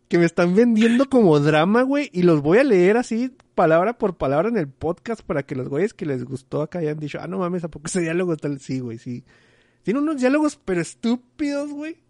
que 0.08 0.18
me 0.18 0.24
están 0.24 0.54
vendiendo 0.54 1.08
como 1.08 1.38
drama, 1.38 1.82
güey, 1.82 2.10
y 2.12 2.22
los 2.22 2.42
voy 2.42 2.58
a 2.58 2.64
leer 2.64 2.96
así, 2.96 3.32
palabra 3.54 3.98
por 3.98 4.16
palabra 4.16 4.48
en 4.48 4.56
el 4.56 4.68
podcast 4.68 5.22
para 5.22 5.44
que 5.44 5.54
los 5.54 5.68
güeyes 5.68 5.94
que 5.94 6.06
les 6.06 6.24
gustó 6.24 6.62
acá 6.62 6.80
hayan 6.80 6.98
dicho, 6.98 7.18
ah, 7.20 7.28
no 7.28 7.38
mames, 7.38 7.64
¿a 7.64 7.68
poco 7.68 7.86
ese 7.86 8.00
diálogo 8.00 8.36
tal? 8.36 8.58
Sí, 8.58 8.80
güey, 8.80 8.98
sí. 8.98 9.24
Tiene 9.82 10.00
unos 10.00 10.20
diálogos, 10.20 10.60
pero 10.64 10.80
estúpidos, 10.80 11.70
güey 11.70 12.07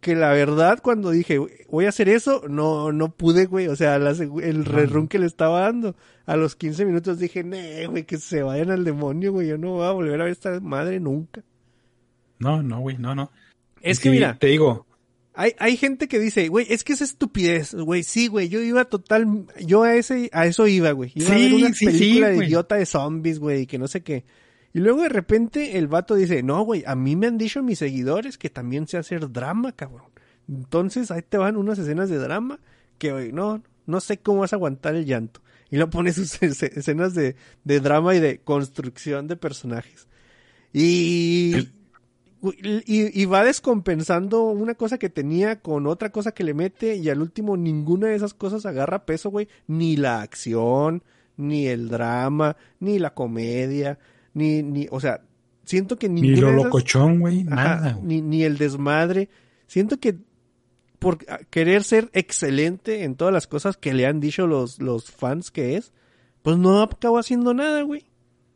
que 0.00 0.14
la 0.14 0.32
verdad 0.32 0.78
cuando 0.82 1.10
dije 1.10 1.38
voy 1.68 1.86
a 1.86 1.88
hacer 1.88 2.08
eso, 2.08 2.42
no, 2.48 2.92
no 2.92 3.10
pude, 3.10 3.46
güey. 3.46 3.68
O 3.68 3.76
sea, 3.76 3.98
la 3.98 4.10
el 4.10 4.64
rerun 4.64 5.08
que 5.08 5.18
le 5.18 5.26
estaba 5.26 5.60
dando. 5.62 5.96
A 6.26 6.36
los 6.36 6.56
15 6.56 6.84
minutos 6.84 7.18
dije, 7.18 7.42
nee, 7.42 7.86
güey, 7.86 8.04
que 8.04 8.18
se 8.18 8.42
vayan 8.42 8.70
al 8.70 8.84
demonio, 8.84 9.32
güey. 9.32 9.48
Yo 9.48 9.58
no 9.58 9.72
voy 9.72 9.86
a 9.86 9.92
volver 9.92 10.20
a 10.20 10.24
ver 10.24 10.32
esta 10.32 10.60
madre 10.60 11.00
nunca. 11.00 11.42
No, 12.38 12.62
no, 12.62 12.80
güey, 12.80 12.98
no, 12.98 13.14
no. 13.14 13.30
Es 13.80 14.00
que 14.00 14.10
mira, 14.10 14.36
Te 14.38 14.48
digo, 14.48 14.86
hay, 15.34 15.52
hay 15.58 15.76
gente 15.76 16.08
que 16.08 16.18
dice, 16.18 16.48
güey, 16.48 16.66
es 16.68 16.82
que 16.84 16.92
es 16.92 17.00
estupidez, 17.00 17.74
güey. 17.74 18.02
Sí, 18.02 18.26
güey, 18.26 18.48
yo 18.48 18.60
iba 18.60 18.84
total, 18.84 19.46
yo 19.64 19.84
a 19.84 19.94
ese, 19.94 20.30
a 20.32 20.46
eso 20.46 20.66
iba, 20.66 20.90
güey. 20.92 21.12
Iba 21.14 21.30
a 21.30 21.34
Sí, 21.34 21.44
ver 21.44 21.54
una 21.54 21.74
sí, 21.74 21.86
película 21.86 22.32
sí, 22.32 22.38
de 22.38 22.46
idiota 22.46 22.74
de 22.74 22.86
zombies, 22.86 23.38
güey, 23.38 23.66
que 23.66 23.78
no 23.78 23.86
sé 23.88 24.02
qué. 24.02 24.24
Y 24.74 24.80
luego 24.80 25.02
de 25.02 25.08
repente 25.08 25.78
el 25.78 25.88
vato 25.88 26.14
dice, 26.14 26.42
no, 26.42 26.62
güey, 26.62 26.84
a 26.86 26.94
mí 26.94 27.16
me 27.16 27.26
han 27.26 27.38
dicho 27.38 27.62
mis 27.62 27.78
seguidores 27.78 28.36
que 28.38 28.50
también 28.50 28.86
sé 28.86 28.98
hacer 28.98 29.30
drama, 29.32 29.72
cabrón. 29.72 30.10
Entonces 30.48 31.10
ahí 31.10 31.22
te 31.22 31.38
van 31.38 31.56
unas 31.56 31.78
escenas 31.78 32.08
de 32.08 32.18
drama 32.18 32.60
que, 32.98 33.12
güey, 33.12 33.32
no, 33.32 33.62
no 33.86 34.00
sé 34.00 34.18
cómo 34.18 34.40
vas 34.40 34.52
a 34.52 34.56
aguantar 34.56 34.94
el 34.94 35.06
llanto. 35.06 35.40
Y 35.70 35.76
luego 35.76 35.90
pone 35.90 36.12
sus 36.12 36.42
es- 36.42 36.62
escenas 36.62 37.14
de, 37.14 37.36
de 37.64 37.80
drama 37.80 38.14
y 38.14 38.20
de 38.20 38.38
construcción 38.40 39.26
de 39.26 39.36
personajes. 39.36 40.08
Y... 40.72 41.68
Y, 42.40 43.20
y, 43.20 43.24
va 43.24 43.42
descompensando 43.42 44.44
una 44.44 44.76
cosa 44.76 44.96
que 44.96 45.08
tenía 45.08 45.60
con 45.60 45.88
otra 45.88 46.12
cosa 46.12 46.30
que 46.30 46.44
le 46.44 46.54
mete 46.54 46.94
y 46.94 47.10
al 47.10 47.20
último 47.20 47.56
ninguna 47.56 48.06
de 48.06 48.14
esas 48.14 48.32
cosas 48.32 48.64
agarra 48.64 49.04
peso, 49.06 49.28
güey. 49.30 49.48
Ni 49.66 49.96
la 49.96 50.22
acción, 50.22 51.02
ni 51.36 51.66
el 51.66 51.88
drama, 51.88 52.56
ni 52.78 53.00
la 53.00 53.12
comedia, 53.12 53.98
ni, 54.38 54.62
ni, 54.62 54.86
o 54.90 55.00
sea, 55.00 55.20
siento 55.64 55.98
que 55.98 56.08
ni 56.08 56.36
lo 56.36 56.52
locochón, 56.52 57.20
güey, 57.20 57.44
nada. 57.44 57.98
Ni, 58.02 58.22
ni 58.22 58.44
el 58.44 58.56
desmadre. 58.56 59.28
Siento 59.66 59.98
que 59.98 60.16
por 60.98 61.18
querer 61.50 61.84
ser 61.84 62.10
excelente 62.12 63.04
en 63.04 63.14
todas 63.14 63.32
las 63.32 63.46
cosas 63.46 63.76
que 63.76 63.94
le 63.94 64.06
han 64.06 64.20
dicho 64.20 64.46
los, 64.46 64.80
los 64.80 65.10
fans 65.10 65.50
que 65.50 65.76
es, 65.76 65.92
pues 66.42 66.56
no 66.56 66.82
acabó 66.82 67.18
haciendo 67.18 67.54
nada, 67.54 67.82
güey. 67.82 68.06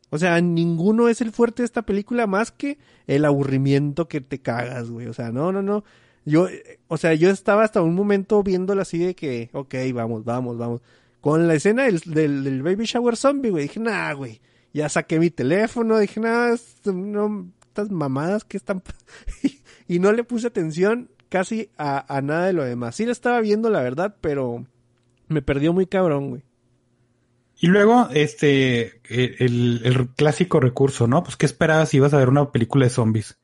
O 0.09 0.17
sea, 0.17 0.39
ninguno 0.41 1.09
es 1.09 1.21
el 1.21 1.31
fuerte 1.31 1.63
de 1.63 1.65
esta 1.65 1.81
película 1.81 2.27
más 2.27 2.51
que 2.51 2.77
el 3.07 3.25
aburrimiento 3.25 4.07
que 4.07 4.21
te 4.21 4.39
cagas, 4.39 4.89
güey. 4.89 5.07
O 5.07 5.13
sea, 5.13 5.31
no, 5.31 5.51
no, 5.51 5.61
no. 5.61 5.83
Yo, 6.25 6.47
o 6.87 6.97
sea, 6.97 7.13
yo 7.13 7.29
estaba 7.29 7.63
hasta 7.63 7.81
un 7.81 7.95
momento 7.95 8.43
viéndola 8.43 8.83
así 8.83 8.99
de 8.99 9.15
que, 9.15 9.49
ok, 9.53 9.75
vamos, 9.93 10.23
vamos, 10.23 10.57
vamos. 10.57 10.81
Con 11.19 11.47
la 11.47 11.55
escena 11.55 11.85
del, 11.85 11.99
del, 12.01 12.61
Baby 12.61 12.85
Shower 12.85 13.15
Zombie, 13.15 13.49
güey, 13.49 13.63
dije, 13.63 13.79
nah, 13.79 14.13
güey. 14.13 14.41
Ya 14.73 14.89
saqué 14.89 15.19
mi 15.19 15.29
teléfono, 15.29 15.99
dije, 15.99 16.19
nah, 16.19 16.55
no, 16.85 17.51
estas 17.67 17.91
mamadas 17.91 18.43
que 18.43 18.57
están... 18.57 18.81
y 19.87 19.99
no 19.99 20.11
le 20.11 20.23
puse 20.23 20.47
atención 20.47 21.11
casi 21.29 21.69
a, 21.77 22.15
a 22.15 22.21
nada 22.21 22.47
de 22.47 22.53
lo 22.53 22.63
demás. 22.63 22.95
Sí 22.95 23.05
la 23.05 23.11
estaba 23.11 23.39
viendo, 23.39 23.69
la 23.69 23.81
verdad, 23.81 24.17
pero 24.19 24.65
me 25.27 25.41
perdió 25.41 25.73
muy 25.73 25.85
cabrón, 25.85 26.29
güey. 26.29 26.43
Y 27.59 27.67
luego, 27.67 28.09
este, 28.13 29.01
e, 29.09 29.35
el, 29.39 29.81
el, 29.83 30.09
clásico 30.09 30.59
recurso, 30.59 31.07
¿no? 31.07 31.23
Pues, 31.23 31.37
¿qué 31.37 31.45
esperabas 31.45 31.89
si 31.89 31.97
ibas 31.97 32.13
a 32.13 32.17
ver 32.17 32.29
una 32.29 32.51
película 32.51 32.85
de 32.85 32.89
zombies? 32.89 33.39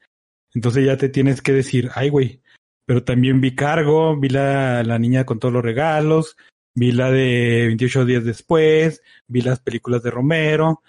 Entonces 0.53 0.85
ya 0.85 0.97
te 0.97 1.10
tienes 1.10 1.41
que 1.41 1.53
decir, 1.53 1.89
ay, 1.95 2.10
güey, 2.10 2.41
pero 2.85 3.03
también 3.03 3.39
vi 3.39 3.56
Cargo, 3.56 4.19
vi 4.19 4.30
la, 4.30 4.84
la 4.84 4.97
niña 4.99 5.26
con 5.26 5.39
todos 5.39 5.53
los 5.53 5.64
regalos, 5.64 6.35
vi 6.76 6.91
la 6.91 7.11
de 7.11 7.65
28 7.68 8.06
días 8.06 8.23
después, 8.23 9.03
vi 9.27 9.41
las 9.41 9.60
películas 9.60 10.01
de 10.03 10.11
Romero. 10.11 10.81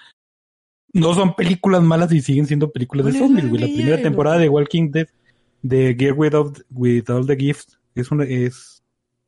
No 0.93 1.15
son 1.15 1.35
películas 1.35 1.83
malas 1.83 2.13
y 2.13 2.21
siguen 2.21 2.47
siendo 2.47 2.71
películas 2.71 3.07
de 3.07 3.19
zombies, 3.19 3.49
güey. 3.49 3.61
La 3.61 3.67
primera 3.67 4.03
temporada 4.03 4.39
de 4.39 4.49
Walking 4.49 4.91
Dead, 4.91 5.09
de 5.63 5.95
Gear 5.99 6.15
Without, 6.15 6.65
with 6.71 7.09
All 7.11 7.27
the 7.27 7.37
Gifts, 7.37 7.79
es 7.95 8.11
una, 8.11 8.25
es 8.25 8.83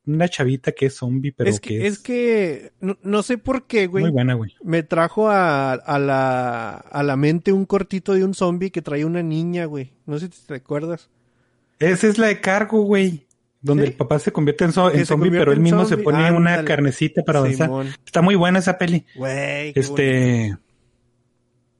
una 0.05 0.27
chavita 0.27 0.73
que 0.73 0.87
es 0.87 0.95
zombie, 0.95 1.31
pero 1.31 1.49
es 1.49 1.59
que, 1.59 1.87
es... 1.87 1.99
que 1.99 2.71
no, 2.81 3.23
sé 3.23 3.37
por 3.37 3.65
qué, 3.65 3.87
güey. 3.87 4.03
Muy 4.03 4.11
buena, 4.11 4.33
güey. 4.33 4.53
Me 4.63 4.83
trajo 4.83 5.29
a, 5.29 5.73
a, 5.73 5.99
la, 5.99 6.71
a 6.71 7.03
la 7.03 7.15
mente 7.15 7.53
un 7.53 7.65
cortito 7.65 8.13
de 8.13 8.25
un 8.25 8.33
zombie 8.33 8.71
que 8.71 8.81
traía 8.81 9.05
una 9.05 9.23
niña, 9.23 9.65
güey. 9.65 9.93
No 10.05 10.19
sé 10.19 10.29
si 10.31 10.45
te 10.45 10.55
acuerdas. 10.55 11.09
Esa 11.79 12.07
es 12.07 12.17
la 12.17 12.27
de 12.27 12.41
cargo, 12.41 12.81
güey. 12.81 13.25
Donde 13.61 13.85
el 13.85 13.93
papá 13.93 14.19
se 14.19 14.33
convierte 14.33 14.65
en, 14.65 14.73
zombie, 14.73 15.31
pero 15.31 15.53
él 15.53 15.61
mismo 15.61 15.85
se 15.85 15.97
pone 15.97 16.29
una 16.33 16.65
carnecita 16.65 17.23
para 17.23 17.39
avanzar. 17.39 17.69
Está 18.05 18.21
muy 18.21 18.35
buena 18.35 18.59
esa 18.59 18.77
peli. 18.77 19.05
Güey. 19.15 19.71
Este. 19.73 20.57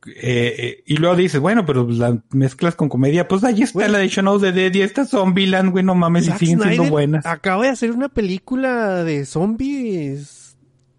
Eh, 0.07 0.55
eh, 0.57 0.83
y 0.85 0.97
luego 0.97 1.15
dices, 1.15 1.39
bueno, 1.39 1.65
pero 1.65 1.87
las 1.89 2.15
mezclas 2.31 2.75
con 2.75 2.89
comedia, 2.89 3.27
pues 3.27 3.43
ahí 3.43 3.61
está 3.61 3.87
la 3.87 3.99
de 3.99 4.07
Shaun 4.07 4.27
of 4.27 4.41
the 4.41 4.51
Dead 4.51 4.73
y 4.73 4.81
esta 4.81 5.05
Zombieland, 5.05 5.71
güey, 5.71 5.83
no 5.83 5.95
mames, 5.95 6.27
y 6.27 6.31
siguen 6.31 6.61
siendo 6.61 6.85
buenas. 6.85 7.25
Acaba 7.25 7.63
de 7.63 7.69
hacer 7.69 7.91
una 7.91 8.09
película 8.09 9.03
de 9.03 9.25
zombies 9.25 10.57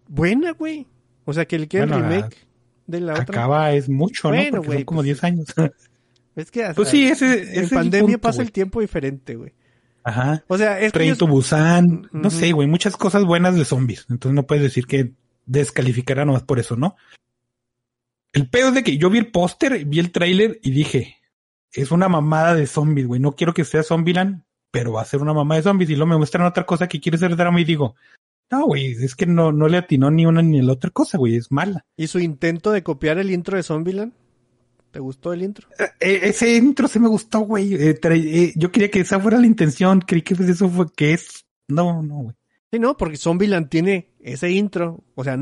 buena, 0.09 0.53
güey. 0.53 0.87
O 1.25 1.33
sea, 1.33 1.47
que 1.47 1.57
el 1.57 1.69
que 1.69 1.79
el 1.79 1.91
remake 1.91 2.47
de 2.87 3.01
la 3.01 3.13
otra. 3.15 3.23
Acaba 3.23 3.73
es 3.73 3.89
mucho, 3.89 4.31
¿no? 4.31 4.43
Porque 4.51 4.73
son 4.73 4.85
como 4.85 5.03
10 5.03 5.21
pues, 5.21 5.33
años. 5.33 5.47
Es 6.37 6.51
que 6.51 6.73
pues 6.75 6.89
sí, 6.89 7.07
ese, 7.07 7.61
en 7.61 7.69
pandemia 7.69 8.19
pasa 8.19 8.43
el 8.43 8.51
tiempo 8.51 8.81
diferente, 8.81 9.37
güey. 9.37 9.53
Ajá. 10.03 10.45
O 10.49 10.59
sea, 10.59 10.81
es 10.81 10.93
que 10.93 11.13
Busan, 11.15 12.09
no 12.11 12.29
sé, 12.29 12.51
güey, 12.51 12.67
muchas 12.67 12.97
cosas 12.97 13.25
buenas 13.25 13.55
de 13.55 13.65
zombies. 13.65 14.07
Entonces 14.11 14.35
no 14.35 14.45
puedes 14.45 14.65
decir 14.65 14.87
que 14.87 15.13
descalificará 15.47 16.25
nomás 16.25 16.43
por 16.43 16.59
eso, 16.59 16.75
¿no? 16.75 16.97
El 18.35 18.49
pedo 18.49 18.69
es 18.69 18.75
de 18.75 18.83
que 18.83 18.99
yo 18.99 19.11
vi 19.11 19.19
el 19.19 19.31
póster, 19.31 19.85
vi 19.85 20.01
el 20.01 20.11
tráiler 20.11 20.59
y 20.63 20.73
dije, 20.73 21.19
es 21.73 21.93
una 21.93 22.09
mamada 22.09 22.55
de 22.55 22.67
zombies, 22.67 23.07
güey. 23.07 23.21
No 23.21 23.37
quiero 23.37 23.55
que 23.55 23.65
sea 23.65 23.85
Zombieland, 23.85 24.43
pero 24.73 24.93
va 24.93 25.03
a 25.03 25.07
ser 25.07 25.23
una 25.23 25.33
mamada 25.33 25.61
de 25.61 25.63
zombies. 25.63 25.91
Y 25.91 25.95
luego 25.95 26.11
me 26.11 26.17
muestran 26.17 26.45
otra 26.45 26.67
cosa 26.67 26.89
que 26.89 27.01
quiere 27.01 27.17
ser 27.17 27.37
drama 27.37 27.61
y 27.61 27.65
digo, 27.65 27.95
no, 28.51 28.67
güey, 28.67 28.93
es 28.93 29.15
que 29.15 29.27
no, 29.27 29.53
no 29.53 29.69
le 29.69 29.77
atinó 29.77 30.11
ni 30.11 30.27
una 30.27 30.43
ni 30.43 30.61
la 30.61 30.73
otra 30.73 30.91
cosa, 30.91 31.17
güey, 31.17 31.37
es 31.37 31.53
mala. 31.53 31.87
¿Y 31.97 32.09
su 32.09 32.19
intento 32.19 32.73
de 32.73 32.83
copiar 32.83 33.19
el 33.19 33.31
intro 33.31 33.57
de 33.57 33.63
Zombieland? 33.63 34.13
¿Te 34.91 34.99
gustó 34.99 35.33
el 35.33 35.43
intro? 35.43 35.69
Eh, 35.79 35.85
eh, 36.01 36.21
ese 36.25 36.57
intro 36.57 36.89
se 36.89 36.99
me 36.99 37.09
gustó, 37.09 37.41
güey. 37.41 37.75
Eh, 37.75 38.53
yo 38.57 38.73
quería 38.73 38.91
que 38.91 39.01
esa 39.01 39.21
fuera 39.21 39.39
la 39.39 39.47
intención. 39.47 40.01
Creí 40.01 40.23
que 40.23 40.35
eso 40.35 40.69
fue 40.69 40.87
que 40.93 41.13
es. 41.13 41.47
No, 41.69 42.03
no, 42.03 42.15
güey. 42.17 42.37
Sí, 42.73 42.79
no, 42.81 42.97
porque 42.97 43.17
Zombieland 43.17 43.69
tiene 43.69 44.13
ese 44.21 44.51
intro. 44.51 45.05
O 45.15 45.23
sea, 45.23 45.39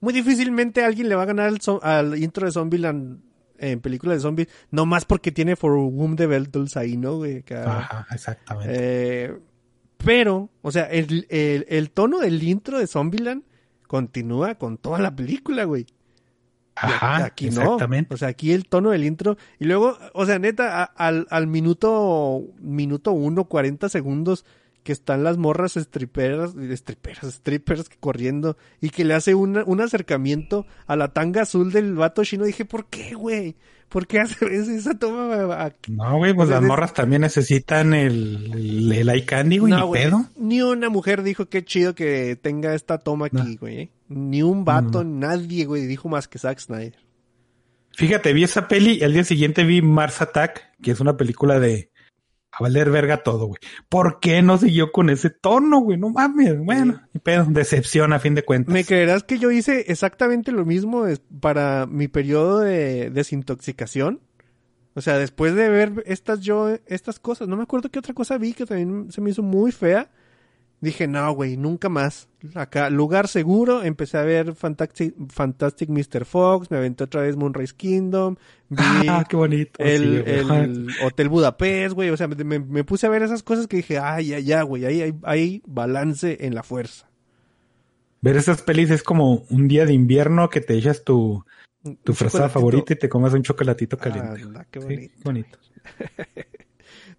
muy 0.00 0.12
difícilmente 0.12 0.84
alguien 0.84 1.08
le 1.08 1.14
va 1.14 1.22
a 1.22 1.26
ganar 1.26 1.52
al, 1.82 2.18
intro 2.18 2.46
de 2.46 2.52
Zombieland 2.52 3.20
en 3.58 3.80
películas 3.80 4.18
de 4.18 4.20
zombies, 4.20 4.48
no 4.70 4.86
más 4.86 5.04
porque 5.04 5.32
tiene 5.32 5.56
For 5.56 5.72
Whom 5.72 6.16
the 6.16 6.26
Bell 6.26 6.48
ahí, 6.74 6.96
¿no? 6.96 7.22
Ajá, 7.24 8.06
exactamente. 8.12 8.72
Eh, 8.74 9.38
pero, 9.96 10.50
o 10.62 10.70
sea, 10.70 10.84
el, 10.84 11.26
el, 11.30 11.90
tono 11.90 12.18
del 12.18 12.42
intro 12.42 12.78
de 12.78 12.86
Zombieland 12.86 13.44
continúa 13.86 14.56
con 14.56 14.78
toda 14.78 14.98
la 14.98 15.14
película, 15.14 15.64
güey. 15.64 15.86
Ajá, 16.74 17.24
aquí 17.24 17.46
exactamente. 17.46 18.14
O 18.14 18.18
sea, 18.18 18.28
aquí 18.28 18.52
el 18.52 18.68
tono 18.68 18.90
del 18.90 19.04
intro. 19.04 19.38
Y 19.58 19.64
luego, 19.64 19.96
o 20.12 20.26
sea, 20.26 20.38
neta, 20.38 20.84
al, 20.84 21.26
al 21.30 21.46
minuto, 21.46 22.42
minuto 22.60 23.12
uno, 23.12 23.46
cuarenta 23.46 23.88
segundos, 23.88 24.44
que 24.86 24.92
están 24.92 25.24
las 25.24 25.36
morras 25.36 25.72
striperas, 25.72 26.54
striperas, 26.74 27.34
strippers 27.34 27.90
corriendo 27.98 28.56
y 28.80 28.90
que 28.90 29.04
le 29.04 29.14
hace 29.14 29.34
un 29.34 29.80
acercamiento 29.80 30.64
a 30.86 30.94
la 30.94 31.12
tanga 31.12 31.42
azul 31.42 31.72
del 31.72 31.96
vato 31.96 32.22
chino. 32.22 32.44
Dije, 32.44 32.64
¿por 32.64 32.86
qué, 32.86 33.14
güey? 33.14 33.56
¿Por 33.88 34.06
qué 34.06 34.20
hace 34.20 34.46
esa 34.54 34.96
toma? 34.96 35.72
No, 35.88 36.18
güey, 36.18 36.34
pues 36.34 36.50
las 36.50 36.62
morras 36.62 36.94
también 36.94 37.22
necesitan 37.22 37.94
el, 37.94 38.92
el, 38.92 39.08
eye 39.08 39.24
candy, 39.24 39.58
güey, 39.58 39.72
ni 39.74 39.92
pedo. 39.92 40.26
Ni 40.36 40.62
una 40.62 40.88
mujer 40.88 41.24
dijo 41.24 41.48
qué 41.48 41.64
chido 41.64 41.96
que 41.96 42.36
tenga 42.40 42.72
esta 42.72 42.98
toma 42.98 43.26
aquí, 43.26 43.56
güey. 43.56 43.90
Ni 44.08 44.40
un 44.42 44.64
vato, 44.64 45.02
nadie, 45.02 45.64
güey, 45.64 45.86
dijo 45.86 46.08
más 46.08 46.28
que 46.28 46.38
Zack 46.38 46.60
Snyder. 46.60 47.04
Fíjate, 47.90 48.32
vi 48.32 48.44
esa 48.44 48.68
peli 48.68 48.98
y 49.00 49.02
al 49.02 49.12
día 49.12 49.24
siguiente 49.24 49.64
vi 49.64 49.82
Mars 49.82 50.22
Attack, 50.22 50.62
que 50.80 50.92
es 50.92 51.00
una 51.00 51.16
película 51.16 51.58
de, 51.58 51.90
a 52.58 52.62
valer 52.62 52.90
verga 52.90 53.22
todo, 53.22 53.46
güey. 53.46 53.60
¿Por 53.88 54.18
qué 54.20 54.42
no 54.42 54.56
siguió 54.58 54.92
con 54.92 55.10
ese 55.10 55.30
tono, 55.30 55.80
güey? 55.80 55.98
No 55.98 56.10
mames, 56.10 56.58
bueno, 56.58 57.02
pedo, 57.22 57.44
decepción 57.48 58.12
a 58.12 58.18
fin 58.18 58.34
de 58.34 58.44
cuentas. 58.44 58.72
¿Me 58.72 58.84
creerás 58.84 59.24
que 59.24 59.38
yo 59.38 59.50
hice 59.50 59.84
exactamente 59.88 60.52
lo 60.52 60.64
mismo 60.64 61.04
para 61.40 61.86
mi 61.86 62.08
periodo 62.08 62.60
de 62.60 63.10
desintoxicación? 63.10 64.20
O 64.94 65.02
sea, 65.02 65.18
después 65.18 65.54
de 65.54 65.68
ver 65.68 66.02
estas 66.06 66.40
yo, 66.40 66.70
estas 66.86 67.18
cosas, 67.18 67.48
no 67.48 67.56
me 67.56 67.64
acuerdo 67.64 67.90
qué 67.90 67.98
otra 67.98 68.14
cosa 68.14 68.38
vi 68.38 68.54
que 68.54 68.64
también 68.64 69.12
se 69.12 69.20
me 69.20 69.30
hizo 69.30 69.42
muy 69.42 69.70
fea. 69.70 70.10
Dije, 70.86 71.08
no, 71.08 71.32
güey, 71.32 71.56
nunca 71.56 71.88
más. 71.88 72.28
Acá, 72.54 72.90
lugar 72.90 73.26
seguro, 73.26 73.82
empecé 73.82 74.18
a 74.18 74.22
ver 74.22 74.54
Fantastic, 74.54 75.16
Fantastic 75.32 75.88
Mr. 75.88 76.24
Fox, 76.24 76.70
me 76.70 76.76
aventé 76.76 77.02
otra 77.02 77.22
vez 77.22 77.36
Moonrise 77.36 77.74
Kingdom, 77.76 78.36
vi 78.68 78.84
ah, 79.08 79.26
qué 79.28 79.34
bonito. 79.34 79.82
El, 79.82 80.18
el 80.28 80.88
Hotel 81.04 81.28
Budapest, 81.28 81.92
güey, 81.92 82.10
o 82.10 82.16
sea, 82.16 82.28
me, 82.28 82.84
puse 82.84 83.08
a 83.08 83.10
ver 83.10 83.24
esas 83.24 83.42
cosas 83.42 83.66
que 83.66 83.78
dije, 83.78 83.98
ay, 83.98 84.26
ya, 84.26 84.38
ya, 84.38 84.62
güey, 84.62 84.84
ahí 84.84 85.12
hay, 85.24 85.60
balance 85.66 86.46
en 86.46 86.54
la 86.54 86.62
fuerza. 86.62 87.10
Ver 88.20 88.36
esas 88.36 88.62
pelis 88.62 88.92
es 88.92 89.02
como 89.02 89.44
un 89.50 89.66
día 89.66 89.86
de 89.86 89.92
invierno 89.92 90.50
que 90.50 90.60
te 90.60 90.74
echas 90.74 91.02
tu, 91.02 91.44
tu 92.04 92.14
fresa 92.14 92.48
favorita 92.48 92.92
y 92.92 92.96
te 92.96 93.08
comes 93.08 93.32
un 93.32 93.42
chocolatito 93.42 93.98
caliente. 93.98 94.44
Ah, 94.54 94.64
qué 94.70 94.78
bonito. 94.78 95.02
Sí, 95.16 95.22
bonito. 95.24 95.58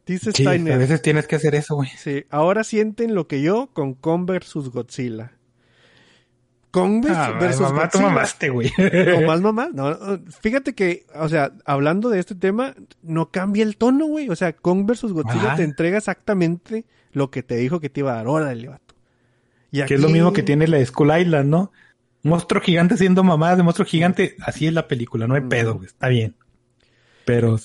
Dice 0.08 0.32
sí, 0.32 0.44
Steiner. 0.44 0.74
A 0.74 0.78
veces 0.78 1.02
tienes 1.02 1.28
que 1.28 1.36
hacer 1.36 1.54
eso, 1.54 1.76
güey. 1.76 1.90
Sí, 1.98 2.24
ahora 2.30 2.64
sienten 2.64 3.14
lo 3.14 3.28
que 3.28 3.42
yo 3.42 3.70
con 3.74 3.94
Kong 3.94 4.26
vs 4.26 4.70
Godzilla. 4.70 5.34
Kong 6.72 7.06
ah, 7.10 7.38
versus 7.40 7.62
mamá, 7.62 7.84
Godzilla. 7.84 8.04
mamaste, 8.06 8.50
güey. 8.50 8.72
¿O 9.18 9.22
más 9.28 9.42
mamá? 9.42 9.70
No, 9.74 9.98
fíjate 10.42 10.74
que, 10.74 11.06
o 11.14 11.28
sea, 11.28 11.52
hablando 11.66 12.10
de 12.10 12.20
este 12.20 12.36
tema, 12.36 12.74
no 13.02 13.32
cambia 13.32 13.64
el 13.64 13.76
tono, 13.76 14.06
güey. 14.06 14.30
O 14.30 14.36
sea, 14.36 14.54
Kong 14.54 14.86
vs 14.86 15.12
Godzilla 15.12 15.56
te 15.56 15.64
entrega 15.64 15.98
exactamente 15.98 16.86
lo 17.12 17.30
que 17.30 17.44
te 17.44 17.56
dijo 17.58 17.82
que 17.82 17.90
te 17.90 18.00
iba 18.00 18.14
a 18.14 18.16
dar. 18.16 18.28
Órale, 18.28 18.70
vato. 18.70 18.96
Y 19.72 19.84
Que 19.84 19.96
es 19.96 20.02
lo 20.02 20.10
mismo 20.10 20.32
que 20.32 20.44
tiene 20.44 20.68
la 20.68 20.84
Skull 20.86 21.20
Island, 21.20 21.50
¿no? 21.50 21.72
Monstruo 22.24 22.62
gigante 22.62 22.96
siendo 22.96 23.24
mamá 23.24 23.56
de 23.56 23.64
monstruo 23.64 23.86
gigante. 23.86 24.36
Así 24.40 24.68
es 24.68 24.74
la 24.74 24.88
película, 24.88 25.28
no 25.28 25.36
hay 25.36 25.42
pedo, 25.42 25.76
güey. 25.76 25.88
Está 25.88 26.08
bien. 26.08 26.36
Pero 27.26 27.58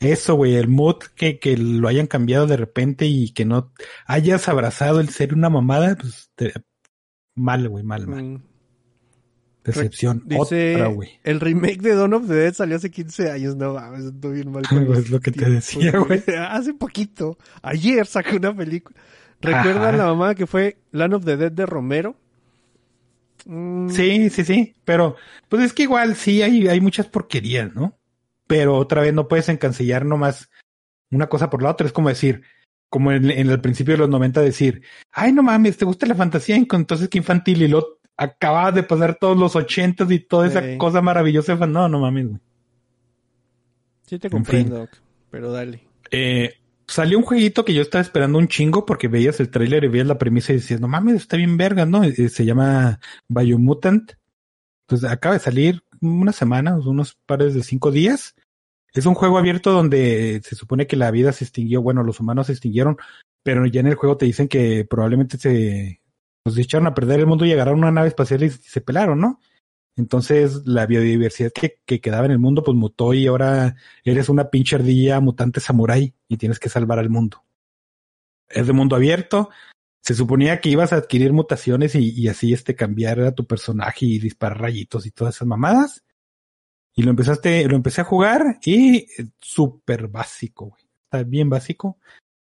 eso, 0.00 0.34
güey, 0.34 0.54
el 0.56 0.68
mood 0.68 0.98
que, 1.16 1.38
que 1.38 1.56
lo 1.56 1.88
hayan 1.88 2.06
cambiado 2.06 2.46
de 2.46 2.56
repente 2.56 3.06
y 3.06 3.32
que 3.32 3.44
no 3.44 3.72
hayas 4.06 4.48
abrazado 4.48 5.00
el 5.00 5.08
ser 5.08 5.34
una 5.34 5.50
mamada, 5.50 5.96
pues 5.96 6.30
mal, 7.34 7.68
güey, 7.68 7.84
mal, 7.84 8.06
mal. 8.06 8.22
Mm. 8.22 8.42
Decepción. 9.64 10.22
Dice, 10.24 10.76
Otra, 10.76 10.86
güey. 10.88 11.10
el 11.24 11.40
remake 11.40 11.82
de 11.82 11.94
Dawn 11.94 12.14
of 12.14 12.26
the 12.26 12.34
Dead 12.34 12.54
salió 12.54 12.76
hace 12.76 12.90
15 12.90 13.30
años. 13.30 13.54
No 13.56 13.74
mames, 13.74 14.06
estoy 14.06 14.34
bien 14.36 14.50
mal. 14.50 14.66
con 14.66 14.82
Es 14.82 14.88
los 14.88 15.10
lo 15.10 15.20
que 15.20 15.30
te 15.30 15.44
decía, 15.50 15.92
güey. 15.98 16.22
Hace 16.38 16.72
poquito. 16.72 17.36
Ayer 17.60 18.06
saqué 18.06 18.36
una 18.36 18.56
película. 18.56 18.96
¿Recuerdan 19.42 19.88
Ajá. 19.94 19.96
la 19.96 20.06
mamá 20.06 20.34
que 20.34 20.46
fue 20.46 20.78
Land 20.92 21.14
of 21.14 21.24
the 21.24 21.36
Dead 21.36 21.52
de 21.52 21.66
Romero? 21.66 22.16
Mm, 23.44 23.90
Sí, 23.90 24.30
sí, 24.30 24.44
sí. 24.44 24.74
Pero, 24.86 25.16
pues 25.50 25.62
es 25.64 25.72
que 25.74 25.82
igual 25.82 26.16
sí 26.16 26.40
hay, 26.40 26.66
hay 26.68 26.80
muchas 26.80 27.06
porquerías, 27.06 27.74
¿no? 27.74 27.97
Pero 28.48 28.74
otra 28.76 29.02
vez 29.02 29.14
no 29.14 29.28
puedes 29.28 29.48
encancillar 29.48 30.04
nomás 30.04 30.50
una 31.12 31.28
cosa 31.28 31.48
por 31.50 31.62
la 31.62 31.70
otra. 31.70 31.86
Es 31.86 31.92
como 31.92 32.08
decir, 32.08 32.42
como 32.90 33.12
en, 33.12 33.30
en 33.30 33.48
el 33.50 33.60
principio 33.60 33.94
de 33.94 33.98
los 33.98 34.08
90 34.08 34.40
decir, 34.40 34.82
ay, 35.12 35.32
no 35.32 35.44
mames, 35.44 35.76
¿te 35.76 35.84
gusta 35.84 36.06
la 36.06 36.16
fantasía? 36.16 36.56
Entonces 36.56 37.08
qué 37.08 37.18
infantil. 37.18 37.62
Y 37.62 37.68
lo 37.68 38.00
acabas 38.16 38.74
de 38.74 38.82
pasar 38.82 39.16
todos 39.20 39.36
los 39.38 39.54
ochentas 39.54 40.10
y 40.10 40.18
toda 40.18 40.48
esa 40.48 40.62
Sí. 40.62 40.76
cosa 40.78 41.00
maravillosa. 41.00 41.54
No, 41.54 41.88
no 41.88 42.00
mames, 42.00 42.26
güey. 42.28 42.40
Sí 44.06 44.18
te 44.18 44.26
En 44.28 44.32
fin. 44.32 44.62
comprendo, 44.68 44.88
pero 45.30 45.52
dale. 45.52 45.82
Eh, 46.10 46.54
salió 46.86 47.18
un 47.18 47.24
jueguito 47.24 47.64
que 47.64 47.74
yo 47.74 47.82
estaba 47.82 48.00
esperando 48.02 48.38
un 48.38 48.48
chingo 48.48 48.86
porque 48.86 49.08
veías 49.08 49.38
el 49.40 49.50
tráiler 49.50 49.84
y 49.84 49.88
veías 49.88 50.06
la 50.06 50.16
premisa 50.18 50.52
y 50.52 50.56
decías, 50.56 50.80
no 50.80 50.88
mames, 50.88 51.16
está 51.16 51.36
bien 51.36 51.58
verga, 51.58 51.84
¿no? 51.84 52.02
Eh, 52.04 52.28
se 52.30 52.44
llama 52.46 52.98
Biomutant. 53.28 54.12
Entonces 54.86 55.10
acaba 55.10 55.34
de 55.34 55.40
salir 55.40 55.82
una 56.00 56.32
semana, 56.32 56.76
unos 56.78 57.18
pares 57.26 57.52
de 57.54 57.62
cinco 57.62 57.90
días. 57.90 58.34
Es 58.92 59.06
un 59.06 59.14
juego 59.14 59.38
abierto 59.38 59.72
donde 59.72 60.40
se 60.42 60.56
supone 60.56 60.86
que 60.86 60.96
la 60.96 61.10
vida 61.10 61.32
se 61.32 61.44
extinguió, 61.44 61.82
bueno, 61.82 62.02
los 62.02 62.20
humanos 62.20 62.46
se 62.46 62.52
extinguieron, 62.52 62.96
pero 63.42 63.66
ya 63.66 63.80
en 63.80 63.86
el 63.86 63.94
juego 63.94 64.16
te 64.16 64.26
dicen 64.26 64.48
que 64.48 64.84
probablemente 64.84 65.38
se 65.38 66.00
nos 66.44 66.56
echaron 66.56 66.86
a 66.86 66.94
perder 66.94 67.20
el 67.20 67.26
mundo 67.26 67.44
y 67.44 67.52
agarraron 67.52 67.80
una 67.80 67.92
nave 67.92 68.08
espacial 68.08 68.42
y 68.42 68.50
se 68.50 68.80
pelaron, 68.80 69.20
¿no? 69.20 69.40
Entonces 69.96 70.62
la 70.64 70.86
biodiversidad 70.86 71.52
que, 71.52 71.80
que 71.84 72.00
quedaba 72.00 72.26
en 72.26 72.32
el 72.32 72.38
mundo 72.38 72.62
pues 72.62 72.76
mutó 72.76 73.14
y 73.14 73.26
ahora 73.26 73.76
eres 74.04 74.28
una 74.28 74.48
pinche 74.48 74.76
ardilla 74.76 75.20
mutante 75.20 75.60
samurái 75.60 76.14
y 76.28 76.36
tienes 76.36 76.58
que 76.58 76.68
salvar 76.68 76.98
al 76.98 77.10
mundo. 77.10 77.44
Es 78.48 78.66
de 78.66 78.72
mundo 78.72 78.96
abierto. 78.96 79.50
Se 80.00 80.14
suponía 80.14 80.60
que 80.60 80.70
ibas 80.70 80.92
a 80.92 80.96
adquirir 80.96 81.32
mutaciones 81.32 81.94
y, 81.96 82.10
y 82.10 82.28
así 82.28 82.52
este 82.52 82.76
cambiar 82.76 83.20
a 83.20 83.34
tu 83.34 83.46
personaje 83.46 84.06
y 84.06 84.18
disparar 84.18 84.60
rayitos 84.60 85.04
y 85.04 85.10
todas 85.10 85.34
esas 85.34 85.48
mamadas. 85.48 86.04
Y 86.98 87.04
lo 87.04 87.10
empezaste, 87.10 87.68
lo 87.68 87.76
empecé 87.76 88.00
a 88.00 88.04
jugar 88.04 88.58
y 88.64 89.06
súper 89.40 90.08
básico, 90.08 90.70
güey. 90.70 90.82
Está 91.04 91.22
bien 91.22 91.48
básico. 91.48 91.96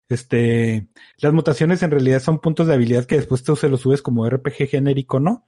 Este, 0.08 0.88
las 1.18 1.34
mutaciones 1.34 1.82
en 1.82 1.90
realidad 1.90 2.22
son 2.22 2.40
puntos 2.40 2.66
de 2.66 2.72
habilidad 2.72 3.04
que 3.04 3.16
después 3.16 3.42
tú 3.42 3.56
se 3.56 3.68
los 3.68 3.82
subes 3.82 4.00
como 4.00 4.26
RPG 4.26 4.70
genérico, 4.70 5.20
¿no? 5.20 5.46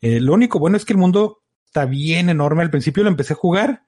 Eh, 0.00 0.18
lo 0.18 0.34
único 0.34 0.58
bueno 0.58 0.76
es 0.76 0.84
que 0.84 0.92
el 0.92 0.98
mundo 0.98 1.44
está 1.66 1.84
bien 1.84 2.28
enorme. 2.28 2.64
Al 2.64 2.70
principio 2.70 3.04
lo 3.04 3.10
empecé 3.10 3.34
a 3.34 3.36
jugar 3.36 3.84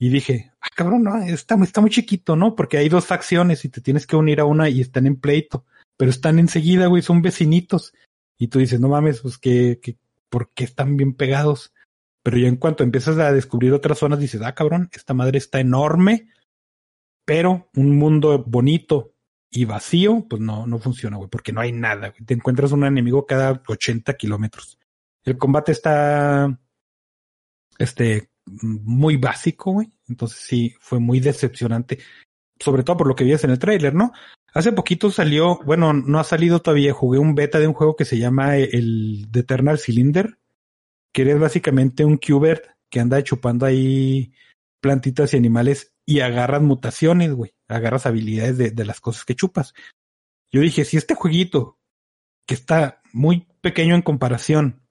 y 0.00 0.08
dije, 0.08 0.50
ah, 0.60 0.68
cabrón, 0.74 1.04
no, 1.04 1.22
está, 1.22 1.54
está 1.62 1.80
muy 1.80 1.90
chiquito, 1.90 2.34
¿no? 2.34 2.56
Porque 2.56 2.76
hay 2.76 2.88
dos 2.88 3.06
facciones 3.06 3.64
y 3.64 3.68
te 3.68 3.80
tienes 3.80 4.04
que 4.04 4.16
unir 4.16 4.40
a 4.40 4.46
una 4.46 4.68
y 4.68 4.80
están 4.80 5.06
en 5.06 5.14
pleito, 5.14 5.64
pero 5.96 6.10
están 6.10 6.40
enseguida, 6.40 6.88
güey, 6.88 7.02
son 7.02 7.22
vecinitos. 7.22 7.94
Y 8.36 8.48
tú 8.48 8.58
dices, 8.58 8.80
no 8.80 8.88
mames, 8.88 9.20
pues 9.20 9.38
que, 9.38 9.78
que, 9.80 9.96
¿por 10.28 10.50
qué 10.54 10.64
están 10.64 10.96
bien 10.96 11.14
pegados? 11.14 11.72
Pero 12.22 12.38
ya 12.38 12.48
en 12.48 12.56
cuanto 12.56 12.84
empiezas 12.84 13.18
a 13.18 13.32
descubrir 13.32 13.72
otras 13.72 13.98
zonas, 13.98 14.18
dices, 14.18 14.42
ah, 14.42 14.54
cabrón, 14.54 14.90
esta 14.92 15.14
madre 15.14 15.38
está 15.38 15.60
enorme, 15.60 16.28
pero 17.24 17.70
un 17.74 17.96
mundo 17.96 18.44
bonito 18.46 19.14
y 19.50 19.64
vacío, 19.64 20.26
pues 20.28 20.40
no, 20.40 20.66
no 20.66 20.78
funciona, 20.78 21.16
güey, 21.16 21.28
porque 21.30 21.52
no 21.52 21.60
hay 21.60 21.72
nada. 21.72 22.12
Te 22.24 22.34
encuentras 22.34 22.72
un 22.72 22.84
enemigo 22.84 23.26
cada 23.26 23.62
80 23.66 24.14
kilómetros. 24.14 24.78
El 25.24 25.38
combate 25.38 25.72
está, 25.72 26.58
este, 27.78 28.30
muy 28.46 29.16
básico, 29.16 29.72
güey. 29.72 29.90
Entonces 30.08 30.38
sí, 30.38 30.74
fue 30.80 30.98
muy 30.98 31.20
decepcionante. 31.20 31.98
Sobre 32.58 32.82
todo 32.82 32.98
por 32.98 33.06
lo 33.06 33.14
que 33.14 33.24
vías 33.24 33.42
en 33.44 33.50
el 33.50 33.58
tráiler, 33.58 33.94
¿no? 33.94 34.12
Hace 34.52 34.72
poquito 34.72 35.10
salió, 35.10 35.60
bueno, 35.64 35.92
no 35.92 36.18
ha 36.18 36.24
salido 36.24 36.60
todavía, 36.60 36.92
jugué 36.92 37.18
un 37.18 37.34
beta 37.34 37.58
de 37.58 37.68
un 37.68 37.74
juego 37.74 37.96
que 37.96 38.04
se 38.04 38.18
llama 38.18 38.56
el 38.56 39.28
The 39.30 39.40
Eternal 39.40 39.78
Cylinder, 39.78 40.38
que 41.12 41.22
eres 41.22 41.38
básicamente 41.38 42.04
un 42.04 42.18
Qbert 42.18 42.64
que 42.90 43.00
anda 43.00 43.22
chupando 43.22 43.66
ahí 43.66 44.32
plantitas 44.80 45.34
y 45.34 45.36
animales 45.36 45.92
y 46.06 46.20
agarras 46.20 46.62
mutaciones, 46.62 47.32
güey. 47.32 47.54
Agarras 47.68 48.06
habilidades 48.06 48.74
de, 48.74 48.84
las 48.84 49.00
cosas 49.00 49.24
que 49.24 49.36
chupas. 49.36 49.74
Yo 50.50 50.60
dije, 50.60 50.84
si 50.84 50.96
este 50.96 51.14
jueguito, 51.14 51.78
que 52.46 52.54
está 52.54 53.00
muy 53.12 53.46
pequeño 53.60 53.94
en 53.94 54.02
comparación, 54.02 54.82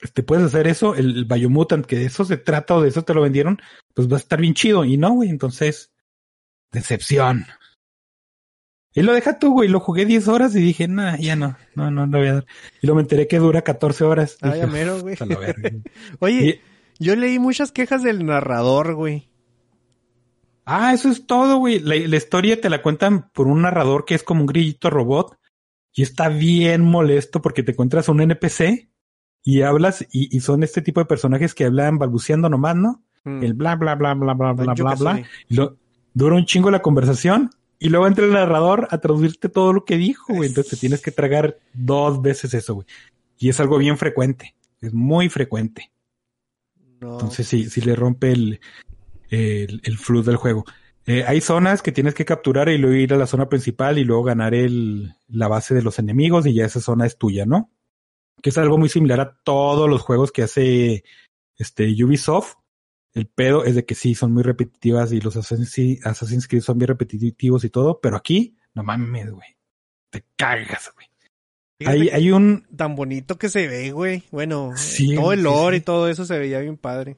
este, 0.00 0.22
puedes 0.22 0.44
hacer 0.44 0.66
eso, 0.66 0.96
el, 0.96 1.28
el 1.30 1.86
que 1.86 1.96
de 1.96 2.06
eso 2.06 2.24
se 2.24 2.36
trata 2.36 2.74
o 2.74 2.82
de 2.82 2.88
eso 2.88 3.04
te 3.04 3.14
lo 3.14 3.22
vendieron, 3.22 3.60
pues 3.94 4.10
va 4.10 4.16
a 4.16 4.18
estar 4.18 4.40
bien 4.40 4.54
chido. 4.54 4.84
Y 4.84 4.96
no, 4.96 5.12
güey, 5.12 5.28
entonces, 5.28 5.92
decepción. 6.72 7.46
Y 8.94 9.02
lo 9.02 9.12
deja 9.12 9.38
tú, 9.38 9.52
güey, 9.52 9.68
lo 9.68 9.80
jugué 9.80 10.06
10 10.06 10.28
horas 10.28 10.54
y 10.54 10.60
dije, 10.60 10.86
nah, 10.86 11.16
ya 11.16 11.34
no, 11.34 11.56
no, 11.74 11.90
no 11.90 12.06
lo 12.06 12.18
voy 12.18 12.28
a 12.28 12.34
dar. 12.34 12.46
Y 12.80 12.86
luego 12.86 12.96
me 12.96 13.02
enteré 13.02 13.26
que 13.26 13.38
dura 13.38 13.62
14 13.62 14.04
horas. 14.04 14.38
Ah, 14.40 14.56
ya 14.56 14.68
mero, 14.68 15.00
güey. 15.00 15.16
Oye, 16.20 16.46
Y- 16.46 16.60
yo 17.04 17.16
leí 17.16 17.40
muchas 17.40 17.72
quejas 17.72 18.04
del 18.04 18.24
narrador, 18.24 18.94
güey. 18.94 19.28
Ah, 20.64 20.94
eso 20.94 21.08
es 21.10 21.26
todo, 21.26 21.56
güey. 21.58 21.80
La, 21.80 21.96
la 21.96 22.16
historia 22.16 22.60
te 22.60 22.70
la 22.70 22.82
cuentan 22.82 23.30
por 23.32 23.48
un 23.48 23.62
narrador 23.62 24.04
que 24.04 24.14
es 24.14 24.22
como 24.22 24.42
un 24.42 24.46
grillito 24.46 24.90
robot 24.90 25.36
y 25.92 26.02
está 26.02 26.28
bien 26.28 26.82
molesto 26.82 27.42
porque 27.42 27.62
te 27.62 27.72
encuentras 27.72 28.08
un 28.08 28.20
NPC 28.20 28.88
y 29.42 29.62
hablas 29.62 30.06
y, 30.10 30.34
y 30.34 30.40
son 30.40 30.62
este 30.62 30.80
tipo 30.82 31.00
de 31.00 31.06
personajes 31.06 31.54
que 31.54 31.64
hablan 31.64 31.98
balbuceando 31.98 32.48
nomás, 32.48 32.76
¿no? 32.76 33.04
Mm. 33.24 33.42
El 33.42 33.54
bla, 33.54 33.76
bla, 33.76 33.94
bla, 33.94 34.14
bla, 34.14 34.34
bla, 34.34 34.52
bla, 34.52 34.74
bla, 34.74 34.94
bla. 34.94 35.22
Y 35.48 35.54
lo, 35.56 35.76
dura 36.14 36.36
un 36.36 36.46
chingo 36.46 36.70
la 36.70 36.80
conversación 36.80 37.50
y 37.84 37.90
luego 37.90 38.06
entra 38.06 38.24
el 38.24 38.32
narrador 38.32 38.88
a 38.90 38.96
traducirte 38.96 39.50
todo 39.50 39.74
lo 39.74 39.84
que 39.84 39.98
dijo, 39.98 40.32
güey. 40.32 40.48
Entonces 40.48 40.70
te 40.70 40.76
tienes 40.78 41.02
que 41.02 41.10
tragar 41.10 41.58
dos 41.74 42.22
veces 42.22 42.54
eso, 42.54 42.76
güey. 42.76 42.86
Y 43.36 43.50
es 43.50 43.60
algo 43.60 43.76
bien 43.76 43.98
frecuente. 43.98 44.54
Es 44.80 44.94
muy 44.94 45.28
frecuente. 45.28 45.92
No. 47.02 47.12
Entonces 47.12 47.46
sí, 47.46 47.68
sí 47.68 47.82
le 47.82 47.94
rompe 47.94 48.32
el, 48.32 48.58
el, 49.28 49.82
el 49.84 49.98
flujo 49.98 50.30
del 50.30 50.36
juego. 50.36 50.64
Eh, 51.04 51.24
hay 51.26 51.42
zonas 51.42 51.82
que 51.82 51.92
tienes 51.92 52.14
que 52.14 52.24
capturar 52.24 52.70
y 52.70 52.78
luego 52.78 52.96
ir 52.96 53.12
a 53.12 53.18
la 53.18 53.26
zona 53.26 53.50
principal 53.50 53.98
y 53.98 54.04
luego 54.04 54.22
ganar 54.22 54.54
el, 54.54 55.12
la 55.28 55.48
base 55.48 55.74
de 55.74 55.82
los 55.82 55.98
enemigos 55.98 56.46
y 56.46 56.54
ya 56.54 56.64
esa 56.64 56.80
zona 56.80 57.04
es 57.04 57.18
tuya, 57.18 57.44
¿no? 57.44 57.70
Que 58.40 58.48
es 58.48 58.56
algo 58.56 58.78
muy 58.78 58.88
similar 58.88 59.20
a 59.20 59.36
todos 59.44 59.90
los 59.90 60.00
juegos 60.00 60.32
que 60.32 60.44
hace 60.44 61.04
este 61.58 61.84
Ubisoft. 62.02 62.54
El 63.14 63.26
pedo 63.26 63.64
es 63.64 63.76
de 63.76 63.84
que 63.84 63.94
sí, 63.94 64.14
son 64.14 64.32
muy 64.32 64.42
repetitivas 64.42 65.12
y 65.12 65.20
los 65.20 65.36
Assassin's, 65.36 66.48
Creed 66.48 66.62
son 66.62 66.78
bien 66.78 66.88
repetitivos 66.88 67.64
y 67.64 67.70
todo, 67.70 68.00
pero 68.00 68.16
aquí, 68.16 68.56
no 68.74 68.82
mames, 68.82 69.30
güey. 69.30 69.48
Te 70.10 70.24
cagas, 70.36 70.92
güey. 70.94 71.06
Hay, 71.86 72.08
hay 72.08 72.30
un, 72.32 72.66
tan 72.76 72.96
bonito 72.96 73.38
que 73.38 73.48
se 73.48 73.68
ve, 73.68 73.92
güey. 73.92 74.24
Bueno, 74.30 74.72
Sí, 74.76 75.12
eh, 75.12 75.16
todo 75.16 75.32
el 75.32 75.40
sí, 75.40 75.44
lore 75.44 75.76
sí. 75.76 75.80
y 75.80 75.84
todo 75.84 76.08
eso 76.08 76.24
se 76.24 76.38
veía 76.38 76.58
bien 76.60 76.76
padre. 76.76 77.16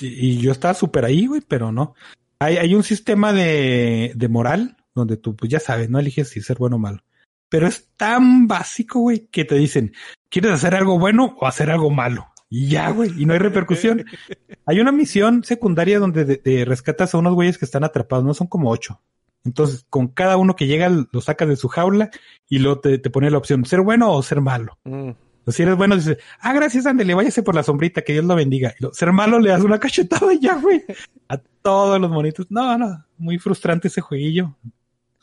Y 0.00 0.06
y 0.30 0.38
yo 0.40 0.50
estaba 0.50 0.74
súper 0.74 1.04
ahí, 1.04 1.26
güey, 1.26 1.42
pero 1.46 1.70
no. 1.70 1.94
Hay, 2.40 2.56
hay 2.56 2.74
un 2.74 2.82
sistema 2.82 3.32
de, 3.32 4.12
de 4.16 4.28
moral 4.28 4.76
donde 4.94 5.16
tú, 5.16 5.36
pues 5.36 5.50
ya 5.50 5.60
sabes, 5.60 5.90
no 5.90 5.98
eliges 5.98 6.28
si 6.28 6.40
ser 6.40 6.58
bueno 6.58 6.76
o 6.76 6.80
malo. 6.80 7.02
Pero 7.48 7.68
es 7.68 7.88
tan 7.96 8.48
básico, 8.48 9.00
güey, 9.00 9.28
que 9.28 9.44
te 9.44 9.54
dicen, 9.54 9.92
¿quieres 10.28 10.52
hacer 10.52 10.74
algo 10.74 10.98
bueno 10.98 11.36
o 11.38 11.46
hacer 11.46 11.70
algo 11.70 11.90
malo? 11.90 12.26
Y 12.56 12.68
ya, 12.68 12.90
güey, 12.90 13.10
y 13.20 13.26
no 13.26 13.32
hay 13.32 13.40
repercusión. 13.40 14.04
hay 14.66 14.78
una 14.80 14.92
misión 14.92 15.42
secundaria 15.42 15.98
donde 15.98 16.24
de- 16.24 16.36
de 16.44 16.64
rescatas 16.64 17.12
a 17.12 17.18
unos 17.18 17.34
güeyes 17.34 17.58
que 17.58 17.64
están 17.64 17.82
atrapados, 17.82 18.24
no 18.24 18.32
son 18.32 18.46
como 18.46 18.70
ocho. 18.70 19.00
Entonces, 19.44 19.84
con 19.90 20.06
cada 20.06 20.36
uno 20.36 20.54
que 20.54 20.66
llega, 20.68 20.88
lo 20.88 21.20
sacas 21.20 21.48
de 21.48 21.56
su 21.56 21.66
jaula 21.68 22.10
y 22.48 22.60
luego 22.60 22.78
te, 22.78 22.98
te 22.98 23.10
pone 23.10 23.28
la 23.30 23.38
opción, 23.38 23.64
ser 23.64 23.80
bueno 23.80 24.12
o 24.12 24.22
ser 24.22 24.40
malo. 24.40 24.78
Mm. 24.84 25.10
Si 25.48 25.62
eres 25.62 25.76
bueno, 25.76 25.96
dices, 25.96 26.16
ah, 26.40 26.52
gracias, 26.54 26.86
ándale, 26.86 27.12
váyase 27.12 27.42
por 27.42 27.54
la 27.56 27.62
sombrita, 27.64 28.02
que 28.02 28.12
Dios 28.14 28.24
lo 28.24 28.36
bendiga. 28.36 28.72
Y 28.78 28.84
lo- 28.84 28.94
ser 28.94 29.10
malo, 29.12 29.40
le 29.40 29.50
das 29.50 29.62
una 29.62 29.78
cachetada 29.80 30.32
y 30.32 30.38
ya, 30.38 30.54
güey. 30.56 30.82
A 31.28 31.36
todos 31.60 32.00
los 32.00 32.08
monitos. 32.10 32.46
No, 32.50 32.78
no, 32.78 33.04
muy 33.18 33.38
frustrante 33.38 33.88
ese 33.88 34.00
jueguillo. 34.00 34.56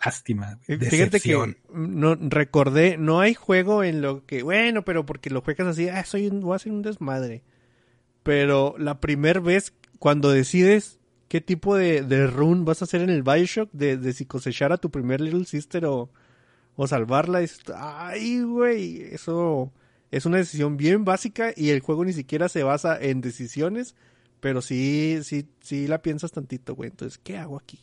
Lástima, 0.04 0.60
güey. 0.68 0.80
Fíjate 0.80 1.20
que 1.20 1.56
no 1.74 2.16
recordé, 2.16 2.98
no 2.98 3.20
hay 3.20 3.34
juego 3.34 3.84
en 3.84 4.02
lo 4.02 4.26
que, 4.26 4.44
bueno, 4.44 4.84
pero 4.84 5.06
porque 5.06 5.30
lo 5.30 5.42
juegas 5.42 5.68
así, 5.68 5.90
ah, 5.90 6.04
soy 6.06 6.28
un, 6.28 6.42
voy 6.42 6.54
a 6.54 6.56
hacer 6.56 6.72
un 6.72 6.82
desmadre. 6.82 7.44
Pero 8.24 8.76
la 8.78 9.00
primera 9.00 9.40
vez 9.40 9.74
cuando 10.00 10.32
decides 10.32 11.00
qué 11.28 11.42
tipo 11.42 11.76
de, 11.76 12.02
de 12.02 12.28
run 12.28 12.66
vas 12.66 12.82
a 12.82 12.86
hacer 12.86 13.02
en 13.02 13.10
el 13.10 13.24
Bioshock, 13.24 13.70
de, 13.72 13.98
de 13.98 14.14
si 14.14 14.26
cosechar 14.26 14.72
a 14.72 14.78
tu 14.78 14.90
primer 14.90 15.22
Little 15.22 15.46
Sister 15.46 15.86
o, 15.86 16.10
o 16.76 16.88
salvarla, 16.88 17.42
es, 17.42 17.60
ay, 17.76 18.42
güey, 18.42 19.04
eso 19.04 19.72
es 20.10 20.26
una 20.26 20.38
decisión 20.38 20.78
bien 20.78 21.06
básica 21.06 21.54
y 21.56 21.70
el 21.70 21.80
juego 21.80 22.04
ni 22.04 22.14
siquiera 22.14 22.50
se 22.50 22.64
basa 22.64 23.00
en 23.00 23.22
decisiones, 23.22 23.96
pero 24.40 24.62
sí, 24.62 25.20
sí, 25.24 25.48
sí 25.62 25.88
la 25.88 26.02
piensas 26.02 26.32
tantito, 26.32 26.76
güey. 26.76 26.90
Entonces, 26.90 27.20
¿qué 27.24 27.38
hago 27.38 27.58
aquí? 27.58 27.80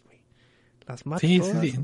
¿Las 0.88 1.06
mato 1.06 1.20
Sí, 1.20 1.34
sí, 1.34 1.38
todas 1.40 1.60
sí. 1.60 1.74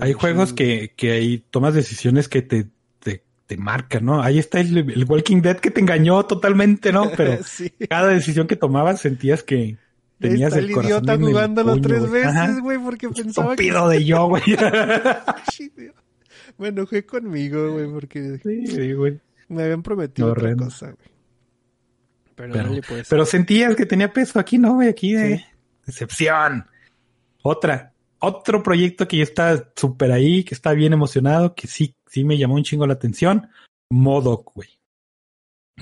Hay 0.00 0.12
juegos 0.12 0.52
que, 0.52 0.92
que 0.96 1.12
ahí 1.12 1.44
tomas 1.50 1.74
decisiones 1.74 2.28
que 2.28 2.42
te, 2.42 2.68
te, 3.00 3.24
te 3.46 3.56
marca, 3.56 3.98
¿no? 4.00 4.22
Ahí 4.22 4.38
está 4.38 4.60
el, 4.60 4.76
el 4.78 5.04
Walking 5.04 5.42
Dead 5.42 5.56
que 5.58 5.70
te 5.72 5.80
engañó 5.80 6.24
totalmente, 6.26 6.92
¿no? 6.92 7.10
Pero 7.16 7.42
sí. 7.44 7.70
cada 7.88 8.08
decisión 8.08 8.46
que 8.46 8.54
tomabas 8.56 9.00
sentías 9.00 9.42
que 9.42 9.76
tenías 10.20 10.48
está 10.52 10.58
el 10.60 10.66
el 10.66 10.72
corazón 10.74 10.90
idiota 10.98 11.14
en 11.14 11.20
el 11.22 11.26
jugándolo 11.28 11.72
puño, 11.72 11.82
tres 11.82 12.08
güey. 12.08 12.22
Ajá. 12.22 12.46
veces, 12.46 12.62
güey, 12.62 12.78
porque 12.78 13.08
pensaba 13.08 13.56
que... 13.56 13.62
Estúpido 13.64 13.88
de 13.88 14.04
yo, 14.04 14.28
güey. 14.28 14.42
Me 16.58 16.68
enojé 16.68 17.04
conmigo, 17.04 17.72
güey, 17.72 17.90
porque 17.90 18.38
sí, 18.42 18.66
sí, 18.66 18.92
güey. 18.92 19.18
me 19.48 19.64
habían 19.64 19.82
prometido 19.82 20.30
otra 20.32 20.54
cosa, 20.54 20.86
güey. 20.86 21.10
Pero, 22.36 22.52
Pero, 22.54 22.70
pues. 22.88 23.08
pero 23.08 23.26
sentías 23.26 23.74
que 23.76 23.84
tenía 23.86 24.12
peso 24.12 24.38
aquí, 24.38 24.56
¿no, 24.56 24.74
güey? 24.74 24.88
Aquí 24.88 25.12
de 25.14 25.38
Sí. 25.38 25.44
decepción. 25.86 26.64
Otra, 27.42 27.94
otro 28.18 28.62
proyecto 28.62 29.08
que 29.08 29.18
ya 29.18 29.22
está 29.22 29.72
súper 29.74 30.12
ahí, 30.12 30.44
que 30.44 30.54
está 30.54 30.72
bien 30.72 30.92
emocionado, 30.92 31.54
que 31.54 31.66
sí, 31.66 31.94
sí 32.06 32.24
me 32.24 32.36
llamó 32.38 32.54
un 32.54 32.64
chingo 32.64 32.86
la 32.86 32.94
atención. 32.94 33.48
Modoc, 33.90 34.52
güey. 34.54 34.68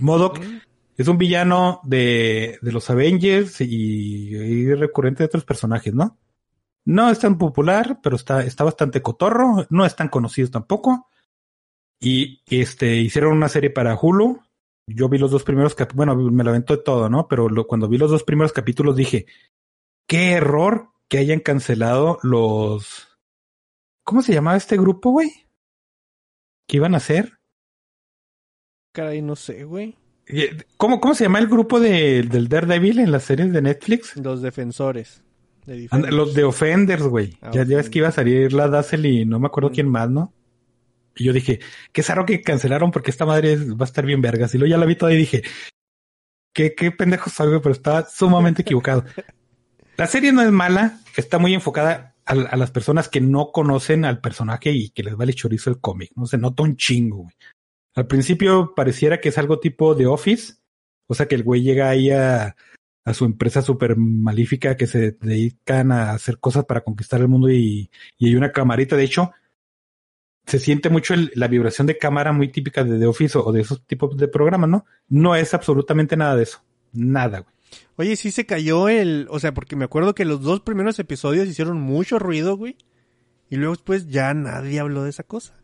Modoc 0.01 0.39
Mm, 0.41 0.59
es 0.97 1.09
un 1.09 1.19
villano 1.19 1.81
de, 1.85 2.59
de 2.63 2.73
los 2.73 2.89
Avengers 2.91 3.61
y, 3.61 4.35
y 4.35 4.75
recurrente 4.75 5.23
de 5.23 5.27
otros 5.27 5.45
personajes, 5.45 5.95
¿no? 5.95 6.19
No 6.85 7.11
es 7.11 7.19
tan 7.19 7.37
popular, 7.39 8.01
pero 8.03 8.17
está, 8.17 8.43
está 8.43 8.65
bastante 8.65 9.03
cotorro. 9.03 9.67
No 9.71 9.85
es 9.85 9.95
tan 9.95 10.09
conocido 10.09 10.51
tampoco. 10.51 11.09
Y 12.01 12.43
este, 12.47 12.97
hicieron 12.97 13.37
una 13.37 13.49
serie 13.49 13.71
para 13.71 13.99
Hulu. 14.01 14.41
Yo 14.87 15.09
vi 15.09 15.19
los 15.19 15.31
dos 15.31 15.45
primeros 15.45 15.75
capítulos, 15.75 16.07
bueno, 16.17 16.31
me 16.31 16.45
lo 16.45 16.51
aventó 16.51 16.77
de 16.77 16.83
todo, 16.83 17.11
¿no? 17.11 17.29
Pero 17.29 17.49
lo- 17.49 17.67
cuando 17.67 17.89
vi 17.89 17.99
los 17.99 18.11
dos 18.11 18.25
primeros 18.25 18.53
capítulos 18.53 18.97
dije, 18.97 19.27
qué 20.09 20.31
error 20.33 20.91
que 21.09 21.19
hayan 21.19 21.41
cancelado 21.41 22.19
los... 22.23 23.09
¿Cómo 24.05 24.23
se 24.23 24.33
llamaba 24.33 24.57
este 24.57 24.77
grupo, 24.77 25.11
güey? 25.11 25.31
¿Qué 26.67 26.77
iban 26.79 26.95
a 26.95 26.99
hacer? 26.99 27.39
Caray, 28.93 29.23
no 29.23 29.37
sé, 29.37 29.65
güey. 29.65 29.97
Eh, 30.27 30.65
¿Cómo, 30.77 31.01
cómo 31.01 31.15
se 31.15 31.25
llama 31.25 31.39
el 31.39 31.47
grupo 31.49 31.81
de, 31.81 32.23
del 32.23 32.49
Daredevil 32.49 32.99
en 32.99 33.13
las 33.13 33.25
series 33.25 33.53
de 33.53 33.63
Netflix? 33.63 34.17
Los 34.17 34.43
defensores. 34.43 35.23
De 35.67 35.75
Anda, 35.75 36.09
Defenders. 36.09 36.15
los 36.15 36.35
de 36.35 36.45
Offenders, 36.45 37.03
güey. 37.05 37.39
Ah, 37.43 37.51
ya, 37.53 37.65
ya 37.65 37.77
ves 37.77 37.91
que 37.91 37.99
iba 37.99 38.09
a 38.09 38.13
salir 38.13 38.53
la 38.53 38.69
Dazzle 38.69 39.09
y 39.09 39.25
no 39.25 39.39
me 39.39 39.47
acuerdo 39.47 39.71
Mm. 39.71 39.73
quién 39.75 39.89
más, 39.89 40.11
¿no? 40.11 40.33
Y 41.17 41.25
yo 41.25 41.33
dije, 41.33 41.61
qué 41.93 42.03
raro 42.03 42.25
que 42.25 42.41
cancelaron 42.43 42.91
porque 42.91 43.11
esta 43.11 43.27
madre 43.27 43.57
va 43.57 43.85
a 43.85 43.85
estar 43.85 44.07
bien 44.07 44.23
vergas. 44.23 44.55
Y 44.55 44.59
luego 44.59 44.71
ya 44.71 44.79
la 44.79 44.87
vi 44.87 44.97
toda 44.97 45.13
y 45.13 45.17
dije, 45.17 45.43
qué, 46.55 46.75
qué 46.75 46.93
pendejo 46.93 47.29
soy, 47.29 47.59
pero 47.61 47.73
estaba 47.73 48.07
sumamente 48.09 48.63
equivocado. 48.63 49.05
La 49.99 50.07
serie 50.07 50.33
no 50.33 50.43
es 50.43 50.53
mala, 50.53 51.01
está 51.17 51.39
muy 51.39 51.55
enfocada 51.55 52.15
a, 52.25 52.57
las 52.57 52.71
personas 52.71 53.09
que 53.09 53.21
no 53.21 53.51
conocen 53.51 54.05
al 54.05 54.21
personaje 54.21 54.71
y 54.71 54.91
que 54.91 55.03
les 55.03 55.17
vale 55.17 55.35
chorizo 55.35 55.71
el 55.71 55.81
cómic, 55.81 56.13
¿no? 56.15 56.25
Se 56.25 56.39
nota 56.39 56.63
un 56.63 56.77
chingo, 56.77 57.25
güey. 57.25 57.35
Al 57.97 58.07
principio 58.07 58.75
pareciera 58.77 59.21
que 59.21 59.31
es 59.31 59.39
algo 59.39 59.59
tipo 59.59 59.97
de 59.97 60.07
Office, 60.07 60.55
o 61.09 61.15
sea 61.15 61.27
que 61.27 61.35
el 61.35 61.43
güey 61.43 61.63
llega 61.63 61.89
ahí 61.89 62.13
a, 62.13 62.55
su 63.13 63.25
empresa 63.25 63.61
súper 63.61 63.97
malífica 63.97 64.77
que 64.77 64.87
se 64.87 65.13
dedican 65.13 65.91
a 65.91 66.13
hacer 66.13 66.39
cosas 66.39 66.65
para 66.67 66.83
conquistar 66.83 67.21
el 67.21 67.29
mundo 67.29 67.51
y, 67.51 67.91
y 68.19 68.29
hay 68.29 68.37
una 68.37 68.53
camarita. 68.53 68.95
De 68.97 69.05
hecho, 69.05 69.33
se 70.47 70.61
siente 70.61 70.91
mucho 70.91 71.15
la 71.35 71.49
vibración 71.49 71.89
de 71.89 71.99
cámara 71.99 72.33
muy 72.33 72.53
típica 72.53 72.85
de 72.85 72.99
The 72.99 73.07
Office 73.07 73.39
o 73.39 73.51
de 73.51 73.63
esos 73.63 73.85
tipos 73.85 74.17
de 74.17 74.29
programas, 74.29 74.71
¿no? 74.71 74.87
No 75.09 75.35
es 75.35 75.55
absolutamente 75.55 76.17
nada 76.17 76.37
de 76.37 76.45
eso. 76.45 76.63
Nada, 76.93 77.41
güey. 77.41 77.58
Oye, 77.97 78.17
sí 78.17 78.31
se 78.31 78.47
cayó 78.47 78.89
el... 78.89 79.27
O 79.31 79.41
sea, 79.41 79.53
porque 79.55 79.77
me 79.77 79.85
acuerdo 79.85 80.15
que 80.15 80.25
los 80.25 80.43
dos 80.43 80.61
primeros 80.61 80.99
episodios 80.99 81.49
hicieron 81.49 81.81
mucho 81.81 82.19
ruido, 82.19 82.57
güey. 82.57 82.77
Y 83.51 83.57
luego 83.57 83.75
después 83.75 84.09
ya 84.09 84.33
nadie 84.35 84.79
habló 84.81 85.03
de 85.05 85.11
esa 85.11 85.23
cosa. 85.25 85.55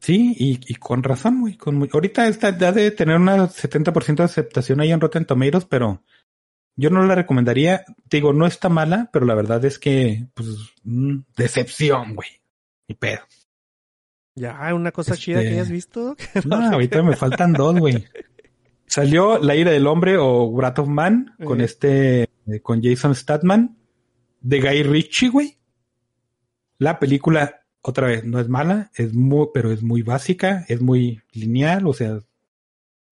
Sí, 0.00 0.34
y, 0.38 0.60
y 0.66 0.74
con 0.76 1.02
razón, 1.02 1.40
güey. 1.42 1.56
Con 1.56 1.76
muy- 1.76 1.90
ahorita 1.92 2.26
está, 2.28 2.56
ya 2.56 2.72
debe 2.72 2.90
tener 2.90 3.16
una 3.16 3.48
70% 3.48 4.16
de 4.16 4.22
aceptación 4.24 4.80
ahí 4.80 4.92
en 4.92 5.00
Rotten 5.00 5.24
Tomatoes, 5.26 5.66
pero 5.66 6.02
yo 6.76 6.90
no 6.90 7.04
la 7.06 7.14
recomendaría. 7.14 7.84
Te 8.08 8.16
digo, 8.18 8.32
no 8.32 8.46
está 8.46 8.68
mala, 8.68 9.10
pero 9.12 9.26
la 9.26 9.34
verdad 9.34 9.64
es 9.64 9.78
que, 9.78 10.26
pues, 10.34 10.48
mm, 10.84 11.18
decepción, 11.36 12.14
güey. 12.14 12.28
Y 12.88 12.94
pedo. 12.94 13.20
Ya, 14.34 14.74
una 14.74 14.90
cosa 14.92 15.12
Este- 15.14 15.24
chida 15.24 15.40
que 15.42 15.48
hayas 15.48 15.70
visto. 15.70 16.16
No, 16.46 16.56
ahorita 16.56 17.02
me 17.02 17.16
faltan 17.16 17.52
dos, 17.52 17.78
güey. 17.78 18.04
Salió 18.90 19.38
La 19.38 19.54
ira 19.54 19.70
del 19.70 19.86
hombre 19.86 20.18
o 20.18 20.50
Wrath 20.50 20.80
of 20.80 20.88
Man 20.88 21.36
con 21.44 21.60
Eh. 21.60 21.64
este, 21.64 22.22
eh, 22.22 22.60
con 22.60 22.82
Jason 22.82 23.14
Statman, 23.14 23.78
de 24.40 24.60
Guy 24.60 24.82
Ritchie, 24.82 25.28
güey. 25.28 25.58
La 26.76 26.98
película, 26.98 27.62
otra 27.82 28.08
vez, 28.08 28.24
no 28.24 28.40
es 28.40 28.48
mala, 28.48 28.90
es 28.96 29.14
muy, 29.14 29.46
pero 29.54 29.70
es 29.70 29.84
muy 29.84 30.02
básica, 30.02 30.64
es 30.66 30.80
muy 30.80 31.20
lineal, 31.30 31.86
o 31.86 31.92
sea, 31.92 32.18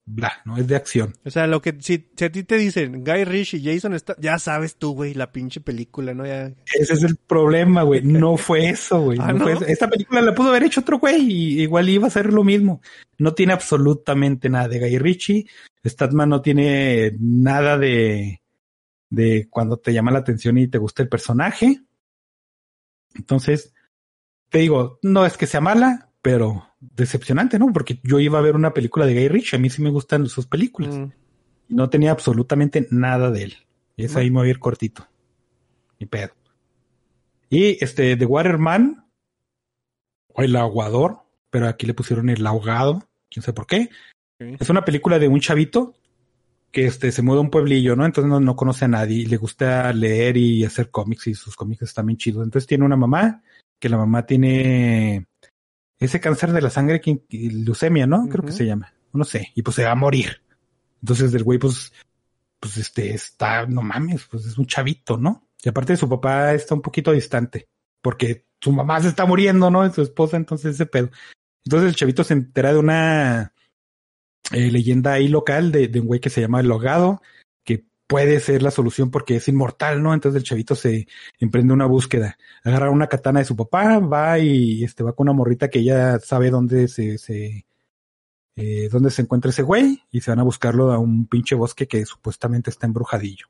bla, 0.09 0.33
no 0.45 0.57
es 0.57 0.67
de 0.67 0.77
acción. 0.77 1.15
O 1.25 1.31
sea, 1.31 1.47
lo 1.47 1.61
que 1.61 1.77
si, 1.81 2.09
si 2.17 2.25
a 2.25 2.33
ti 2.33 2.43
te 2.45 2.57
dicen 2.57 3.05
Guy 3.05 3.25
Ritchie 3.25 3.59
y 3.59 3.65
Jason 3.65 3.95
está, 3.95 4.17
ya 4.19 4.39
sabes 4.39 4.77
tú, 4.77 4.95
güey, 4.95 5.15
la 5.15 5.33
pinche 5.33 5.61
película, 5.61 6.15
¿no? 6.15 6.27
Ya 6.27 6.53
Ese 6.75 6.95
es 6.95 7.03
el 7.03 7.17
problema, 7.17 7.83
güey. 7.83 8.03
No 8.19 8.37
fue 8.37 8.71
eso, 8.71 9.01
güey. 9.01 9.19
Ah. 9.21 9.35
Esta 9.67 9.89
película 9.89 10.23
la 10.23 10.35
pudo 10.35 10.49
haber 10.49 10.65
hecho 10.65 10.81
otro 10.81 10.99
güey 10.99 11.31
y 11.31 11.63
igual 11.63 11.89
iba 11.89 12.07
a 12.07 12.11
ser 12.11 12.33
lo 12.33 12.43
mismo. 12.43 12.81
No 13.19 13.35
tiene 13.35 13.53
absolutamente 13.53 14.49
nada 14.49 14.69
de 14.69 14.81
Guy 14.81 14.99
Ritchie. 14.99 15.47
Statman 15.85 16.29
no 16.29 16.41
tiene 16.43 17.15
nada 17.21 17.79
de, 17.79 18.43
de 19.11 19.47
cuando 19.51 19.79
te 19.79 19.93
llama 19.93 20.11
la 20.11 20.21
atención 20.21 20.59
y 20.59 20.69
te 20.69 20.79
gusta 20.79 21.03
el 21.03 21.09
personaje. 21.09 21.83
Entonces, 23.15 23.75
te 24.49 24.59
digo, 24.59 24.99
no 25.03 25.27
es 25.27 25.37
que 25.37 25.47
sea 25.47 25.61
mala, 25.61 26.08
pero 26.23 26.67
decepcionante, 26.81 27.59
¿no? 27.59 27.73
Porque 27.73 28.01
yo 28.03 28.19
iba 28.21 28.39
a 28.39 28.43
ver 28.43 28.57
una 28.57 28.75
película 28.75 29.07
de 29.07 29.15
Guy 29.15 29.29
Ritchie. 29.29 29.57
A 29.57 29.61
mí 29.61 29.71
sí 29.71 29.83
me 29.83 29.91
gustan 29.91 30.27
sus 30.27 30.47
películas. 30.47 30.97
Mm. 30.97 31.13
Y 31.69 31.75
no 31.75 31.91
tenía 31.91 32.11
absolutamente 32.11 32.87
nada 32.91 33.31
de 33.31 33.45
él. 33.45 33.55
Y 33.97 34.05
es 34.05 34.17
ahí 34.17 34.31
me 34.31 34.41
voy 34.41 34.49
a 34.49 34.51
ir 34.51 34.59
cortito. 34.59 35.07
Ni 35.99 36.07
pedo. 36.07 36.33
Y 37.51 37.83
este, 37.83 38.17
The 38.17 38.27
Waterman, 38.27 39.07
o 40.29 40.43
El 40.43 40.57
Aguador, 40.57 41.23
pero 41.51 41.67
aquí 41.67 41.87
le 41.87 41.95
pusieron 41.95 42.29
El 42.29 42.47
Ahogado, 42.47 43.09
quién 43.31 43.43
sabe 43.43 43.55
por 43.55 43.67
qué. 43.67 43.91
Es 44.39 44.71
una 44.71 44.85
película 44.85 45.19
de 45.19 45.27
un 45.27 45.41
chavito 45.41 45.95
que 46.71 46.87
este, 46.87 47.11
se 47.11 47.23
muda 47.23 47.39
a 47.39 47.43
un 47.43 47.51
pueblillo, 47.51 47.97
¿no? 47.97 48.05
Entonces 48.05 48.31
no, 48.31 48.39
no 48.39 48.55
conoce 48.55 48.85
a 48.85 48.89
nadie 48.89 49.19
y 49.19 49.27
le 49.27 49.37
gusta 49.37 49.93
leer 49.93 50.37
y 50.37 50.65
hacer 50.65 50.91
cómics 50.91 51.27
y 51.27 51.35
sus 51.35 51.57
cómics 51.57 51.83
están 51.83 52.07
bien 52.07 52.19
chidos. 52.19 52.45
Entonces 52.45 52.69
tiene 52.69 52.85
una 52.85 52.97
mamá, 52.97 53.43
que 53.81 53.89
la 53.89 53.97
mamá 53.97 54.27
tiene 54.27 55.27
ese 55.99 56.21
cáncer 56.21 56.53
de 56.53 56.63
la 56.63 56.71
sangre, 56.71 57.01
que, 57.01 57.21
leucemia, 57.31 58.07
¿no? 58.07 58.29
Creo 58.29 58.45
que 58.45 58.53
se 58.53 58.67
llama. 58.67 58.93
No 59.13 59.25
sé. 59.25 59.53
Y 59.55 59.63
pues 59.63 59.77
se 59.77 59.85
va 59.85 59.93
a 59.93 59.97
morir. 59.97 60.43
Entonces 61.03 61.33
el 61.35 61.45
güey, 61.45 61.59
pues, 61.59 61.93
pues 62.61 62.77
este, 62.77 63.15
está, 63.15 63.67
no 63.67 63.83
mames, 63.83 64.27
pues 64.31 64.47
es 64.47 64.59
un 64.59 64.67
chavito, 64.67 65.17
¿no? 65.17 65.49
Y 65.63 65.69
aparte 65.69 65.97
su 65.97 66.09
papá 66.09 66.55
está 66.55 66.75
un 66.75 66.83
poquito 66.83 67.13
distante, 67.13 67.69
porque 68.01 68.47
su 68.61 68.73
mamá 68.73 69.01
se 69.01 69.09
está 69.09 69.27
muriendo, 69.27 69.71
¿no? 69.71 69.93
Su 69.93 70.03
esposa, 70.03 70.37
entonces 70.37 70.75
ese 70.75 70.87
pedo. 70.87 71.11
Entonces 71.65 71.91
el 71.91 71.97
chavito 71.97 72.25
se 72.25 72.35
entera 72.35 72.73
de 72.73 72.79
una 72.79 73.53
eh, 74.53 74.71
leyenda 74.71 75.15
ahí 75.15 75.29
local 75.29 75.73
de, 75.73 75.89
de 75.89 76.01
un 76.01 76.07
güey 76.07 76.21
que 76.21 76.31
se 76.31 76.41
llama 76.41 76.61
El 76.61 76.71
Hogado, 76.71 77.21
puede 78.09 78.41
ser 78.41 78.63
la 78.63 78.73
solución 78.73 79.11
porque 79.11 79.37
es 79.37 79.47
inmortal, 79.49 80.03
¿no? 80.03 80.15
Entonces 80.15 80.41
el 80.41 80.49
chavito 80.49 80.75
se 80.75 81.07
emprende 81.39 81.75
una 81.75 81.87
búsqueda. 81.87 82.39
Agarra 82.65 82.91
una 82.91 83.07
katana 83.07 83.41
de 83.41 83.45
su 83.45 83.55
papá, 83.55 84.01
va 84.01 84.39
y 84.39 84.83
este 84.83 85.05
va 85.05 85.13
con 85.13 85.29
una 85.29 85.37
morrita 85.37 85.69
que 85.69 85.81
ella 85.81 86.19
sabe 86.19 86.51
dónde 86.51 86.89
se, 86.89 87.19
se 87.19 87.67
eh, 88.57 88.89
dónde 88.91 89.11
se 89.11 89.23
encuentra 89.23 89.51
ese 89.51 89.63
güey 89.63 90.03
y 90.11 90.23
se 90.23 90.31
van 90.31 90.41
a 90.41 90.45
buscarlo 90.45 90.91
a 90.91 90.99
un 90.99 91.27
pinche 91.27 91.55
bosque 91.55 91.87
que 91.87 92.05
supuestamente 92.07 92.71
está 92.71 92.87
embrujadillo. 92.87 93.47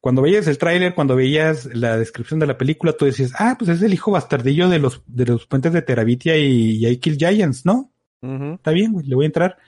Cuando 0.00 0.22
veías 0.22 0.46
el 0.46 0.56
tráiler, 0.56 0.94
cuando 0.94 1.16
veías 1.16 1.66
la 1.66 1.98
descripción 1.98 2.40
de 2.40 2.46
la 2.46 2.56
película, 2.56 2.92
tú 2.94 3.04
decías, 3.04 3.32
ah, 3.38 3.56
pues 3.58 3.70
es 3.70 3.82
el 3.82 3.92
hijo 3.92 4.10
bastardillo 4.10 4.68
de 4.68 4.78
los, 4.78 5.02
de 5.06 5.26
los 5.26 5.46
puentes 5.46 5.72
de 5.72 5.82
Terabitia 5.82 6.36
y, 6.38 6.76
y 6.78 6.86
I 6.86 6.96
Kill 6.96 7.18
Giants, 7.18 7.66
¿no? 7.66 7.92
Está 8.22 8.70
bien, 8.70 8.92
güey, 8.92 9.06
le 9.06 9.14
voy 9.14 9.24
a 9.24 9.26
entrar. 9.26 9.58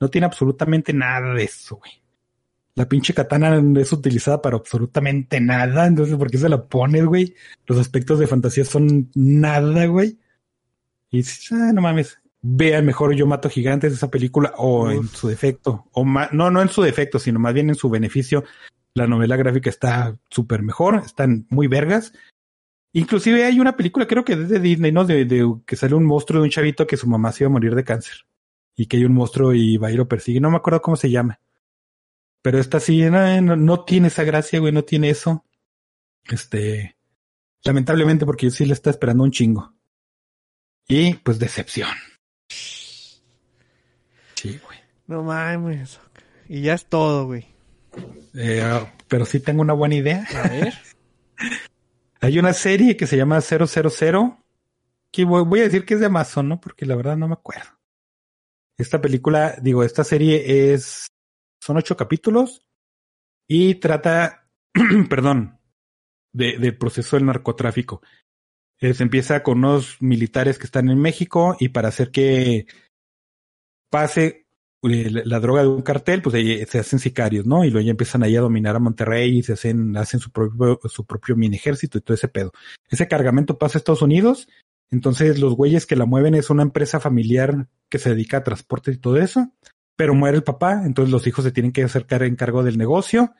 No 0.00 0.08
tiene 0.08 0.26
absolutamente 0.26 0.92
nada 0.92 1.34
de 1.34 1.44
eso, 1.44 1.76
güey. 1.76 1.92
La 2.78 2.88
pinche 2.88 3.12
katana 3.12 3.60
no 3.60 3.80
es 3.80 3.92
utilizada 3.92 4.40
para 4.40 4.56
absolutamente 4.56 5.40
nada, 5.40 5.86
entonces 5.86 6.16
¿por 6.16 6.30
qué 6.30 6.38
se 6.38 6.48
la 6.48 6.64
pones, 6.64 7.04
güey? 7.04 7.34
Los 7.66 7.76
aspectos 7.76 8.20
de 8.20 8.28
fantasía 8.28 8.64
son 8.64 9.10
nada, 9.16 9.86
güey. 9.86 10.16
Y 11.10 11.18
dices, 11.18 11.50
ah, 11.50 11.72
no 11.74 11.80
mames. 11.82 12.18
Vean 12.40 12.86
mejor 12.86 13.14
Yo 13.16 13.26
Mato 13.26 13.50
Gigantes, 13.50 13.92
esa 13.92 14.12
película, 14.12 14.52
o 14.58 14.92
en 14.92 15.08
su 15.08 15.26
defecto, 15.26 15.86
o 15.90 16.04
ma- 16.04 16.28
no, 16.30 16.52
no 16.52 16.62
en 16.62 16.68
su 16.68 16.82
defecto, 16.82 17.18
sino 17.18 17.40
más 17.40 17.52
bien 17.52 17.68
en 17.68 17.74
su 17.74 17.90
beneficio. 17.90 18.44
La 18.94 19.08
novela 19.08 19.34
gráfica 19.36 19.70
está 19.70 20.16
súper 20.30 20.62
mejor, 20.62 21.02
están 21.04 21.46
muy 21.50 21.66
vergas. 21.66 22.12
Inclusive 22.92 23.44
hay 23.44 23.58
una 23.58 23.76
película, 23.76 24.06
creo 24.06 24.24
que 24.24 24.34
es 24.34 24.48
de 24.48 24.60
Disney, 24.60 24.92
¿no? 24.92 25.04
De, 25.04 25.24
de 25.24 25.52
que 25.66 25.74
sale 25.74 25.96
un 25.96 26.04
monstruo 26.04 26.40
de 26.40 26.44
un 26.44 26.50
chavito 26.50 26.86
que 26.86 26.96
su 26.96 27.08
mamá 27.08 27.32
se 27.32 27.42
iba 27.42 27.48
a 27.48 27.52
morir 27.52 27.74
de 27.74 27.82
cáncer. 27.82 28.26
Y 28.76 28.86
que 28.86 28.98
hay 28.98 29.04
un 29.04 29.14
monstruo 29.14 29.52
y 29.52 29.76
va 29.78 29.90
y 29.90 29.96
lo 29.96 30.06
persigue. 30.06 30.38
No 30.38 30.50
me 30.52 30.58
acuerdo 30.58 30.80
cómo 30.80 30.96
se 30.96 31.10
llama. 31.10 31.40
Pero 32.42 32.58
esta 32.58 32.80
sí, 32.80 33.02
no, 33.02 33.40
no, 33.40 33.56
no 33.56 33.84
tiene 33.84 34.08
esa 34.08 34.24
gracia, 34.24 34.60
güey, 34.60 34.72
no 34.72 34.84
tiene 34.84 35.10
eso. 35.10 35.44
Este, 36.24 36.96
lamentablemente 37.62 38.26
porque 38.26 38.46
yo 38.46 38.50
sí 38.50 38.64
le 38.64 38.74
está 38.74 38.90
esperando 38.90 39.24
un 39.24 39.30
chingo. 39.30 39.74
Y 40.86 41.14
pues 41.14 41.38
decepción. 41.38 41.90
Sí, 44.34 44.60
güey. 44.64 44.78
No 45.06 45.22
mames. 45.22 45.98
Y 46.48 46.62
ya 46.62 46.74
es 46.74 46.86
todo, 46.86 47.26
güey. 47.26 47.46
Eh, 48.34 48.62
ah, 48.62 48.94
pero 49.08 49.26
sí 49.26 49.40
tengo 49.40 49.60
una 49.60 49.74
buena 49.74 49.96
idea. 49.96 50.26
A 50.34 50.48
ver. 50.48 50.74
Hay 52.20 52.38
una 52.38 52.52
serie 52.52 52.96
que 52.96 53.06
se 53.06 53.16
llama 53.16 53.40
000, 53.40 53.66
que 55.10 55.24
voy, 55.24 55.44
voy 55.44 55.60
a 55.60 55.64
decir 55.64 55.84
que 55.84 55.94
es 55.94 56.00
de 56.00 56.06
Amazon, 56.06 56.48
¿no? 56.48 56.60
Porque 56.60 56.86
la 56.86 56.96
verdad 56.96 57.16
no 57.16 57.28
me 57.28 57.34
acuerdo. 57.34 57.68
Esta 58.76 59.00
película, 59.00 59.56
digo, 59.60 59.82
esta 59.84 60.04
serie 60.04 60.72
es, 60.72 61.08
son 61.60 61.76
ocho 61.76 61.96
capítulos 61.96 62.64
y 63.48 63.76
trata, 63.76 64.48
perdón, 65.08 65.58
de, 66.32 66.58
del 66.58 66.76
proceso 66.76 67.16
del 67.16 67.26
narcotráfico. 67.26 68.02
Eh, 68.80 68.94
se 68.94 69.02
empieza 69.02 69.42
con 69.42 69.58
unos 69.58 70.00
militares 70.00 70.58
que 70.58 70.66
están 70.66 70.88
en 70.88 70.98
México 70.98 71.56
y 71.58 71.70
para 71.70 71.88
hacer 71.88 72.10
que 72.10 72.66
pase 73.90 74.46
eh, 74.84 75.10
la, 75.10 75.40
droga 75.40 75.62
de 75.62 75.68
un 75.68 75.82
cartel, 75.82 76.22
pues 76.22 76.36
ahí 76.36 76.64
se 76.66 76.78
hacen 76.78 77.00
sicarios, 77.00 77.44
¿no? 77.44 77.64
Y 77.64 77.70
luego 77.70 77.84
ya 77.84 77.90
empiezan 77.90 78.22
ahí 78.22 78.36
a 78.36 78.40
dominar 78.40 78.76
a 78.76 78.78
Monterrey 78.78 79.38
y 79.38 79.42
se 79.42 79.54
hacen, 79.54 79.96
hacen 79.96 80.20
su 80.20 80.30
propio, 80.30 80.78
su 80.84 81.04
propio 81.04 81.34
mini 81.34 81.56
ejército 81.56 81.98
y 81.98 82.00
todo 82.02 82.14
ese 82.14 82.28
pedo. 82.28 82.52
Ese 82.88 83.08
cargamento 83.08 83.58
pasa 83.58 83.78
a 83.78 83.80
Estados 83.80 84.02
Unidos, 84.02 84.48
entonces 84.90 85.40
los 85.40 85.54
güeyes 85.54 85.84
que 85.84 85.96
la 85.96 86.06
mueven 86.06 86.36
es 86.36 86.48
una 86.50 86.62
empresa 86.62 87.00
familiar 87.00 87.66
que 87.88 87.98
se 87.98 88.10
dedica 88.10 88.38
a 88.38 88.44
transporte 88.44 88.92
y 88.92 88.98
todo 88.98 89.16
eso, 89.16 89.52
pero 89.98 90.14
muere 90.14 90.36
el 90.36 90.44
papá, 90.44 90.84
entonces 90.84 91.10
los 91.10 91.26
hijos 91.26 91.44
se 91.44 91.50
tienen 91.50 91.72
que 91.72 91.82
hacer 91.82 92.06
en 92.22 92.36
cargo 92.36 92.62
del 92.62 92.78
negocio 92.78 93.34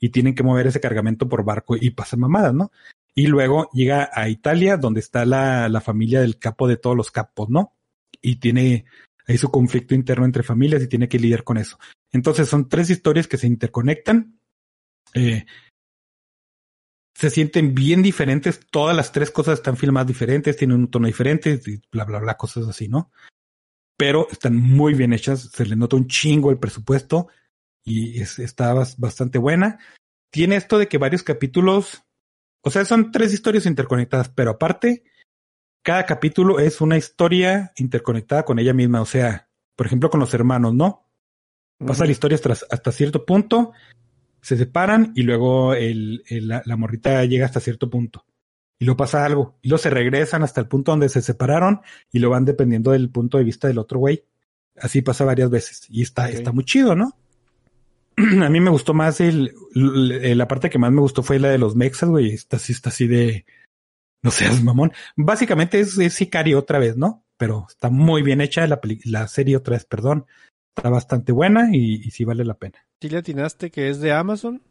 y 0.00 0.08
tienen 0.08 0.34
que 0.34 0.42
mover 0.42 0.66
ese 0.66 0.80
cargamento 0.80 1.28
por 1.28 1.44
barco 1.44 1.76
y 1.76 1.90
pasan 1.90 2.20
mamadas, 2.20 2.54
¿no? 2.54 2.72
Y 3.14 3.26
luego 3.26 3.68
llega 3.74 4.08
a 4.14 4.30
Italia, 4.30 4.78
donde 4.78 5.00
está 5.00 5.26
la, 5.26 5.68
la 5.68 5.82
familia 5.82 6.22
del 6.22 6.38
capo 6.38 6.66
de 6.66 6.78
todos 6.78 6.96
los 6.96 7.10
capos, 7.10 7.50
¿no? 7.50 7.74
Y 8.22 8.36
tiene 8.36 8.86
ahí 9.26 9.36
su 9.36 9.50
conflicto 9.50 9.94
interno 9.94 10.24
entre 10.24 10.42
familias 10.42 10.82
y 10.82 10.88
tiene 10.88 11.10
que 11.10 11.18
lidiar 11.18 11.44
con 11.44 11.58
eso. 11.58 11.78
Entonces 12.10 12.48
son 12.48 12.70
tres 12.70 12.88
historias 12.88 13.28
que 13.28 13.36
se 13.36 13.46
interconectan. 13.46 14.40
Eh, 15.12 15.44
se 17.14 17.28
sienten 17.28 17.74
bien 17.74 18.00
diferentes, 18.00 18.60
todas 18.70 18.96
las 18.96 19.12
tres 19.12 19.30
cosas 19.30 19.58
están 19.58 19.76
filmadas 19.76 20.06
diferentes, 20.06 20.56
tienen 20.56 20.78
un 20.78 20.90
tono 20.90 21.06
diferente, 21.06 21.60
y 21.66 21.82
bla, 21.92 22.04
bla, 22.04 22.20
bla, 22.20 22.36
cosas 22.38 22.66
así, 22.66 22.88
¿no? 22.88 23.10
Pero 23.98 24.28
están 24.30 24.56
muy 24.56 24.94
bien 24.94 25.12
hechas, 25.12 25.50
se 25.52 25.66
le 25.66 25.76
nota 25.76 25.96
un 25.96 26.06
chingo 26.06 26.50
el 26.50 26.58
presupuesto 26.58 27.28
y 27.84 28.20
es, 28.22 28.38
está 28.38 28.72
bas- 28.72 28.96
bastante 28.96 29.38
buena. 29.38 29.78
Tiene 30.30 30.56
esto 30.56 30.78
de 30.78 30.88
que 30.88 30.98
varios 30.98 31.22
capítulos, 31.22 32.02
o 32.62 32.70
sea, 32.70 32.84
son 32.84 33.10
tres 33.12 33.34
historias 33.34 33.66
interconectadas, 33.66 34.28
pero 34.28 34.52
aparte, 34.52 35.02
cada 35.82 36.06
capítulo 36.06 36.60
es 36.60 36.80
una 36.80 36.96
historia 36.96 37.72
interconectada 37.76 38.44
con 38.44 38.58
ella 38.58 38.72
misma, 38.72 39.00
o 39.00 39.06
sea, 39.06 39.48
por 39.74 39.86
ejemplo, 39.86 40.10
con 40.10 40.20
los 40.20 40.32
hermanos, 40.32 40.74
¿no? 40.74 41.04
Pasa 41.84 42.04
la 42.04 42.12
historia 42.12 42.34
hasta, 42.36 42.52
hasta 42.52 42.92
cierto 42.92 43.24
punto, 43.24 43.72
se 44.40 44.56
separan 44.56 45.12
y 45.16 45.22
luego 45.22 45.74
el, 45.74 46.22
el- 46.28 46.48
la, 46.48 46.62
la 46.64 46.76
morrita 46.76 47.24
llega 47.24 47.46
hasta 47.46 47.60
cierto 47.60 47.90
punto. 47.90 48.24
Y 48.78 48.84
luego 48.84 48.96
pasa 48.96 49.24
algo. 49.24 49.58
Y 49.62 49.68
luego 49.68 49.82
se 49.82 49.90
regresan 49.90 50.42
hasta 50.42 50.60
el 50.60 50.68
punto 50.68 50.92
donde 50.92 51.08
se 51.08 51.22
separaron 51.22 51.80
y 52.12 52.20
lo 52.20 52.30
van 52.30 52.44
dependiendo 52.44 52.92
del 52.92 53.10
punto 53.10 53.38
de 53.38 53.44
vista 53.44 53.68
del 53.68 53.78
otro 53.78 53.98
güey. 53.98 54.24
Así 54.76 55.02
pasa 55.02 55.24
varias 55.24 55.50
veces. 55.50 55.86
Y 55.88 56.02
está, 56.02 56.30
está 56.30 56.52
muy 56.52 56.64
chido, 56.64 56.94
¿no? 56.94 57.16
A 58.16 58.48
mí 58.48 58.60
me 58.60 58.70
gustó 58.70 58.94
más 58.94 59.20
el, 59.20 59.54
la 59.74 60.48
parte 60.48 60.70
que 60.70 60.78
más 60.78 60.92
me 60.92 61.00
gustó 61.00 61.22
fue 61.22 61.38
la 61.38 61.48
de 61.48 61.58
los 61.58 61.74
mexas, 61.74 62.08
güey. 62.08 62.30
Esta 62.30 62.58
sí 62.58 62.72
está 62.72 62.90
así 62.90 63.06
de, 63.06 63.44
no 64.22 64.30
seas 64.30 64.62
mamón. 64.62 64.92
Básicamente 65.16 65.80
es, 65.80 65.98
es 65.98 66.14
Sicario 66.14 66.58
otra 66.58 66.78
vez, 66.78 66.96
¿no? 66.96 67.24
Pero 67.36 67.66
está 67.68 67.90
muy 67.90 68.22
bien 68.22 68.40
hecha 68.40 68.66
la, 68.66 68.80
la 69.04 69.28
serie 69.28 69.56
otra 69.56 69.74
vez, 69.74 69.84
perdón. 69.84 70.26
Está 70.76 70.90
bastante 70.90 71.32
buena 71.32 71.70
y, 71.72 72.02
y 72.04 72.10
sí 72.10 72.24
vale 72.24 72.44
la 72.44 72.54
pena. 72.54 72.78
Sí 73.00 73.08
le 73.08 73.18
atinaste 73.18 73.70
que 73.70 73.88
es 73.88 74.00
de 74.00 74.12
Amazon. 74.12 74.62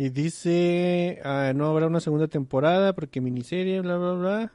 Y 0.00 0.10
dice, 0.10 1.18
ah, 1.24 1.52
no 1.56 1.66
habrá 1.66 1.88
una 1.88 1.98
segunda 1.98 2.28
temporada 2.28 2.94
porque 2.94 3.20
miniserie, 3.20 3.80
bla, 3.80 3.96
bla, 3.96 4.12
bla. 4.12 4.52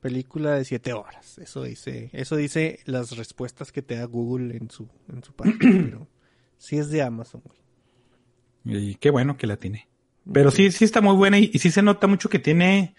Película 0.00 0.54
de 0.54 0.64
siete 0.64 0.94
horas. 0.94 1.36
Eso 1.36 1.62
dice, 1.64 2.08
eso 2.14 2.34
dice 2.34 2.80
las 2.86 3.14
respuestas 3.14 3.72
que 3.72 3.82
te 3.82 3.96
da 3.96 4.06
Google 4.06 4.56
en 4.56 4.70
su, 4.70 4.88
en 5.12 5.22
su 5.22 5.34
página. 5.34 5.58
pero 5.84 6.08
sí 6.56 6.78
es 6.78 6.88
de 6.88 7.02
Amazon, 7.02 7.42
güey. 7.44 8.88
Y 8.88 8.94
qué 8.94 9.10
bueno 9.10 9.36
que 9.36 9.46
la 9.46 9.58
tiene. 9.58 9.86
Pero 10.32 10.50
sí, 10.50 10.72
sí 10.72 10.86
está 10.86 11.02
muy 11.02 11.14
buena 11.14 11.38
y, 11.38 11.50
y 11.52 11.58
sí 11.58 11.70
se 11.70 11.82
nota 11.82 12.06
mucho 12.06 12.30
que 12.30 12.38
tiene 12.38 12.94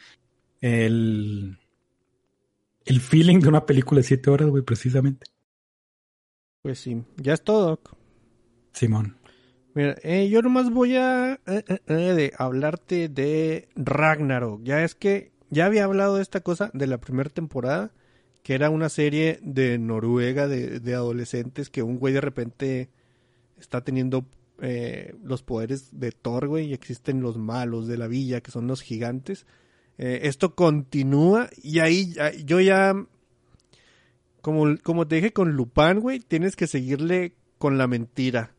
el, 0.61 1.57
el 2.85 3.01
feeling 3.01 3.39
de 3.39 3.47
una 3.47 3.65
película 3.65 4.01
de 4.01 4.03
siete 4.03 4.29
horas, 4.29 4.49
güey, 4.49 4.61
precisamente. 4.61 5.25
Pues 6.61 6.77
sí, 6.77 7.01
ya 7.17 7.33
es 7.33 7.41
todo. 7.41 7.79
Simón. 8.71 9.17
Mira, 9.75 9.97
eh, 10.03 10.29
yo 10.29 10.41
nomás 10.41 10.71
voy 10.71 10.95
a 10.95 11.33
eh, 11.45 11.63
eh, 11.67 11.79
eh, 11.87 11.93
de 11.93 12.33
hablarte 12.37 13.09
de 13.09 13.67
Ragnarok. 13.75 14.63
Ya 14.63 14.85
es 14.85 14.95
que 14.95 15.33
ya 15.49 15.65
había 15.65 15.83
hablado 15.83 16.15
de 16.15 16.21
esta 16.21 16.39
cosa 16.39 16.71
de 16.73 16.87
la 16.87 16.97
primera 16.97 17.29
temporada, 17.29 17.91
que 18.41 18.55
era 18.55 18.69
una 18.69 18.87
serie 18.87 19.37
de 19.43 19.77
Noruega 19.77 20.47
de, 20.47 20.79
de 20.79 20.93
adolescentes 20.95 21.69
que 21.69 21.83
un 21.83 21.99
güey 21.99 22.13
de 22.13 22.21
repente 22.21 22.89
está 23.59 23.83
teniendo 23.83 24.25
los 25.21 25.43
poderes 25.43 25.99
de 25.99 26.13
Thor, 26.13 26.47
güey, 26.47 26.67
y 26.67 26.73
existen 26.73 27.21
los 27.21 27.37
malos 27.37 27.87
de 27.87 27.97
la 27.97 28.07
villa, 28.07 28.39
que 28.39 28.51
son 28.51 28.67
los 28.67 28.81
gigantes. 28.81 29.45
Esto 29.97 30.55
continúa 30.55 31.49
y 31.61 31.79
ahí 31.79 32.15
yo 32.45 32.61
ya 32.61 32.95
como, 34.41 34.77
como 34.81 35.07
te 35.07 35.15
dije 35.15 35.33
con 35.33 35.51
Lupin, 35.57 35.99
güey, 35.99 36.21
tienes 36.21 36.55
que 36.55 36.67
seguirle 36.67 37.33
con 37.57 37.77
la 37.77 37.87
mentira. 37.87 38.54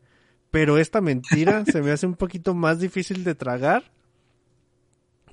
Pero 0.57 0.79
esta 0.79 1.01
mentira 1.01 1.63
se 1.71 1.83
me 1.83 1.91
hace 1.91 2.07
un 2.07 2.15
poquito 2.15 2.55
más 2.55 2.79
difícil 2.79 3.23
de 3.23 3.35
tragar. 3.35 3.91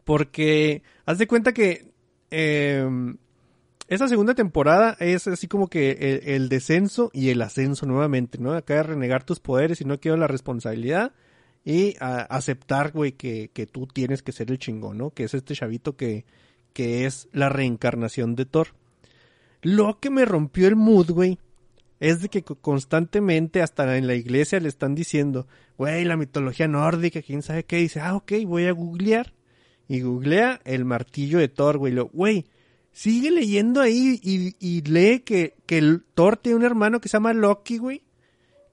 Porque 0.05 0.82
haz 1.06 1.16
de 1.16 1.26
cuenta 1.26 1.55
que 1.55 1.94
eh, 2.30 2.86
esta 3.88 4.06
segunda 4.06 4.34
temporada 4.34 4.98
es 5.01 5.26
así 5.26 5.48
como 5.48 5.68
que 5.68 6.20
el, 6.26 6.51
descenso 6.51 7.09
y 7.14 7.30
el 7.30 7.40
ascenso 7.40 7.86
nuevamente, 7.86 8.36
¿no? 8.36 8.52
Acá 8.52 8.74
de 8.74 8.82
renegar 8.82 9.24
tus 9.24 9.40
poderes 9.40 9.80
y 9.80 9.86
no 9.86 9.98
quiero 9.98 10.18
la 10.18 10.26
responsabilidad. 10.26 11.12
Y 11.64 11.96
aceptar, 12.01 12.92
güey, 12.92 13.12
que, 13.12 13.51
que 13.51 13.66
tú 13.66 13.86
tienes 13.86 14.22
que 14.22 14.32
ser 14.32 14.51
el 14.51 14.59
chingón, 14.59 14.98
¿no? 14.98 15.09
Que 15.09 15.24
es 15.24 15.32
este 15.32 15.55
chavito 15.55 15.96
que, 15.96 16.26
que 16.74 17.06
es 17.06 17.28
la 17.32 17.48
reencarnación 17.48 18.34
de 18.34 18.44
Thor. 18.44 18.74
Lo 19.62 19.98
que 20.01 20.10
me 20.10 20.26
rompió 20.26 20.68
el 20.68 20.76
mood, 20.76 21.12
güey, 21.12 21.38
es 22.00 22.20
de 22.20 22.28
que 22.28 22.42
co- 22.42 22.56
constantemente 22.56 23.62
hasta 23.62 23.96
en 23.96 24.06
la 24.06 24.14
iglesia 24.14 24.60
le 24.60 24.68
están 24.68 24.94
diciendo, 24.94 25.46
güey, 25.78 26.04
la 26.04 26.16
mitología 26.16 26.68
nórdica, 26.68 27.22
quién 27.22 27.42
sabe 27.42 27.64
qué, 27.64 27.76
dice, 27.76 28.00
ah, 28.00 28.14
ok, 28.16 28.32
voy 28.46 28.66
a 28.66 28.72
googlear. 28.72 29.32
Y 29.86 30.00
googlea 30.00 30.60
el 30.64 30.84
martillo 30.86 31.38
de 31.38 31.48
Thor, 31.48 31.76
güey, 31.78 31.92
lo, 31.92 32.06
güey, 32.08 32.46
sigue 32.92 33.30
leyendo 33.30 33.80
ahí 33.82 34.18
y, 34.22 34.56
y 34.58 34.80
lee 34.82 35.20
que, 35.20 35.56
que 35.66 35.76
el 35.78 36.02
Thor 36.14 36.36
tiene 36.38 36.56
un 36.56 36.64
hermano 36.64 37.00
que 37.00 37.08
se 37.10 37.16
llama 37.16 37.34
Loki, 37.34 37.76
güey, 37.78 38.02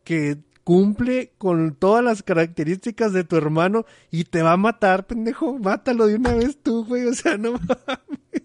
que 0.06 0.38
cumple 0.64 1.34
con 1.38 1.76
todas 1.76 2.03
las 2.03 2.23
características 2.23 3.11
de 3.14 3.23
tu 3.26 3.35
hermano 3.35 3.85
y 4.10 4.23
te 4.23 4.41
va 4.41 4.53
a 4.53 4.57
matar, 4.57 5.06
pendejo, 5.06 5.57
mátalo 5.60 6.07
de 6.07 6.15
una 6.15 6.34
vez 6.34 6.57
tú, 6.64 6.85
güey, 6.85 7.06
o 7.07 7.14
sea, 7.14 7.38
no 7.38 7.53
mames. 7.53 8.43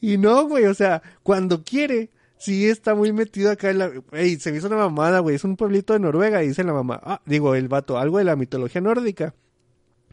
Y 0.00 0.18
no, 0.18 0.46
güey, 0.48 0.64
o 0.66 0.74
sea, 0.74 1.02
cuando 1.22 1.62
quiere, 1.64 2.10
sí 2.42 2.68
está 2.68 2.94
muy 2.94 3.12
metido 3.12 3.50
acá 3.50 3.70
en 3.70 3.78
la... 3.78 3.92
Ey, 4.12 4.38
se 4.38 4.50
me 4.50 4.58
hizo 4.58 4.66
una 4.66 4.76
mamada, 4.76 5.20
güey, 5.20 5.36
es 5.36 5.44
un 5.44 5.56
pueblito 5.56 5.92
de 5.92 6.00
Noruega, 6.00 6.42
y 6.42 6.48
dice 6.48 6.64
la 6.64 6.72
mamá, 6.72 7.00
ah, 7.02 7.22
digo, 7.24 7.54
el 7.54 7.68
vato, 7.68 7.98
algo 7.98 8.18
de 8.18 8.24
la 8.24 8.36
mitología 8.36 8.80
nórdica. 8.80 9.34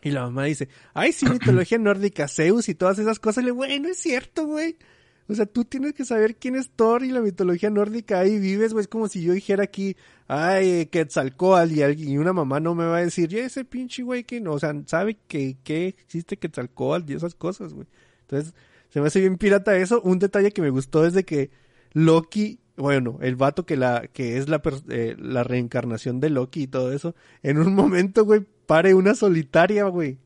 Y 0.02 0.12
la 0.12 0.22
mamá 0.22 0.46
dice, 0.46 0.70
ay, 0.94 1.12
sí, 1.12 1.28
mitología 1.28 1.78
nórdica, 1.80 2.28
Zeus 2.28 2.70
y 2.70 2.76
todas 2.76 3.00
esas 3.00 3.20
cosas. 3.20 3.44
Le, 3.44 3.52
güey, 3.52 3.80
no 3.80 3.90
es 3.90 3.98
cierto, 3.98 4.46
güey. 4.46 4.78
O 5.28 5.36
sea, 5.36 5.46
tú 5.46 5.66
tienes 5.66 5.94
que 5.94 6.06
saber 6.06 6.38
quién 6.38 6.56
es 6.56 6.72
Thor 6.72 7.04
y 7.04 7.12
la 7.12 7.22
mitología 7.22 7.70
nórdica 7.70 8.20
ahí 8.20 8.40
vives, 8.40 8.74
güey. 8.74 8.84
Es 8.84 8.88
como 8.88 9.08
si 9.08 9.22
yo 9.22 9.34
dijera 9.34 9.64
aquí, 9.64 9.96
ay, 10.28 10.88
Quetzalcoatl 10.88 11.72
y, 11.72 11.82
alguien, 11.82 12.10
y 12.10 12.18
una 12.18 12.34
mamá 12.34 12.60
no 12.60 12.74
me 12.74 12.86
va 12.86 12.98
a 12.98 13.02
decir, 13.02 13.30
ya 13.30 13.40
ese 13.40 13.66
pinche 13.66 14.02
güey 14.02 14.24
que 14.24 14.42
no, 14.42 14.54
o 14.54 14.60
sea, 14.60 14.74
sabe 14.86 15.18
que, 15.28 15.58
que 15.64 15.88
existe 15.88 16.38
Quetzalcoatl 16.38 17.12
y 17.12 17.16
esas 17.16 17.36
cosas, 17.36 17.74
güey. 17.74 17.88
Entonces, 18.22 18.56
se 18.90 19.02
me 19.02 19.08
hace 19.08 19.20
bien 19.20 19.38
pirata 19.38 19.76
eso. 19.78 20.02
Un 20.02 20.20
detalle 20.20 20.52
que 20.52 20.62
me 20.62 20.70
gustó 20.72 21.06
es 21.06 21.14
de 21.14 21.24
que 21.24 21.52
Loki, 21.94 22.60
bueno, 22.78 23.18
el 23.22 23.36
vato 23.36 23.66
que 23.66 23.76
la, 23.78 24.08
que 24.14 24.38
es 24.38 24.48
la, 24.50 24.62
eh, 24.90 25.16
la 25.20 25.44
reencarnación 25.44 26.20
de 26.20 26.30
Loki 26.30 26.64
y 26.64 26.68
todo 26.68 26.92
eso, 26.94 27.16
en 27.44 27.58
un 27.60 27.74
momento, 27.76 28.26
güey, 28.26 28.46
pare 28.66 28.94
una 28.94 29.16
solitaria, 29.16 29.86
güey. 29.86 30.18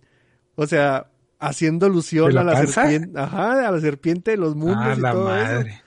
O 0.55 0.67
sea, 0.67 1.09
haciendo 1.39 1.85
alusión 1.87 2.27
¿De 2.27 2.33
la 2.33 2.41
a 2.41 2.43
la 2.43 2.53
panza? 2.53 2.83
serpiente, 2.83 3.19
ajá, 3.19 3.67
a 3.67 3.71
la 3.71 3.79
serpiente 3.81 4.31
de 4.31 4.37
los 4.37 4.55
mundos 4.55 4.77
Ah, 4.79 4.95
y 4.97 5.01
la 5.01 5.11
todo 5.11 5.35
eso. 5.35 5.45
madre. 5.45 5.81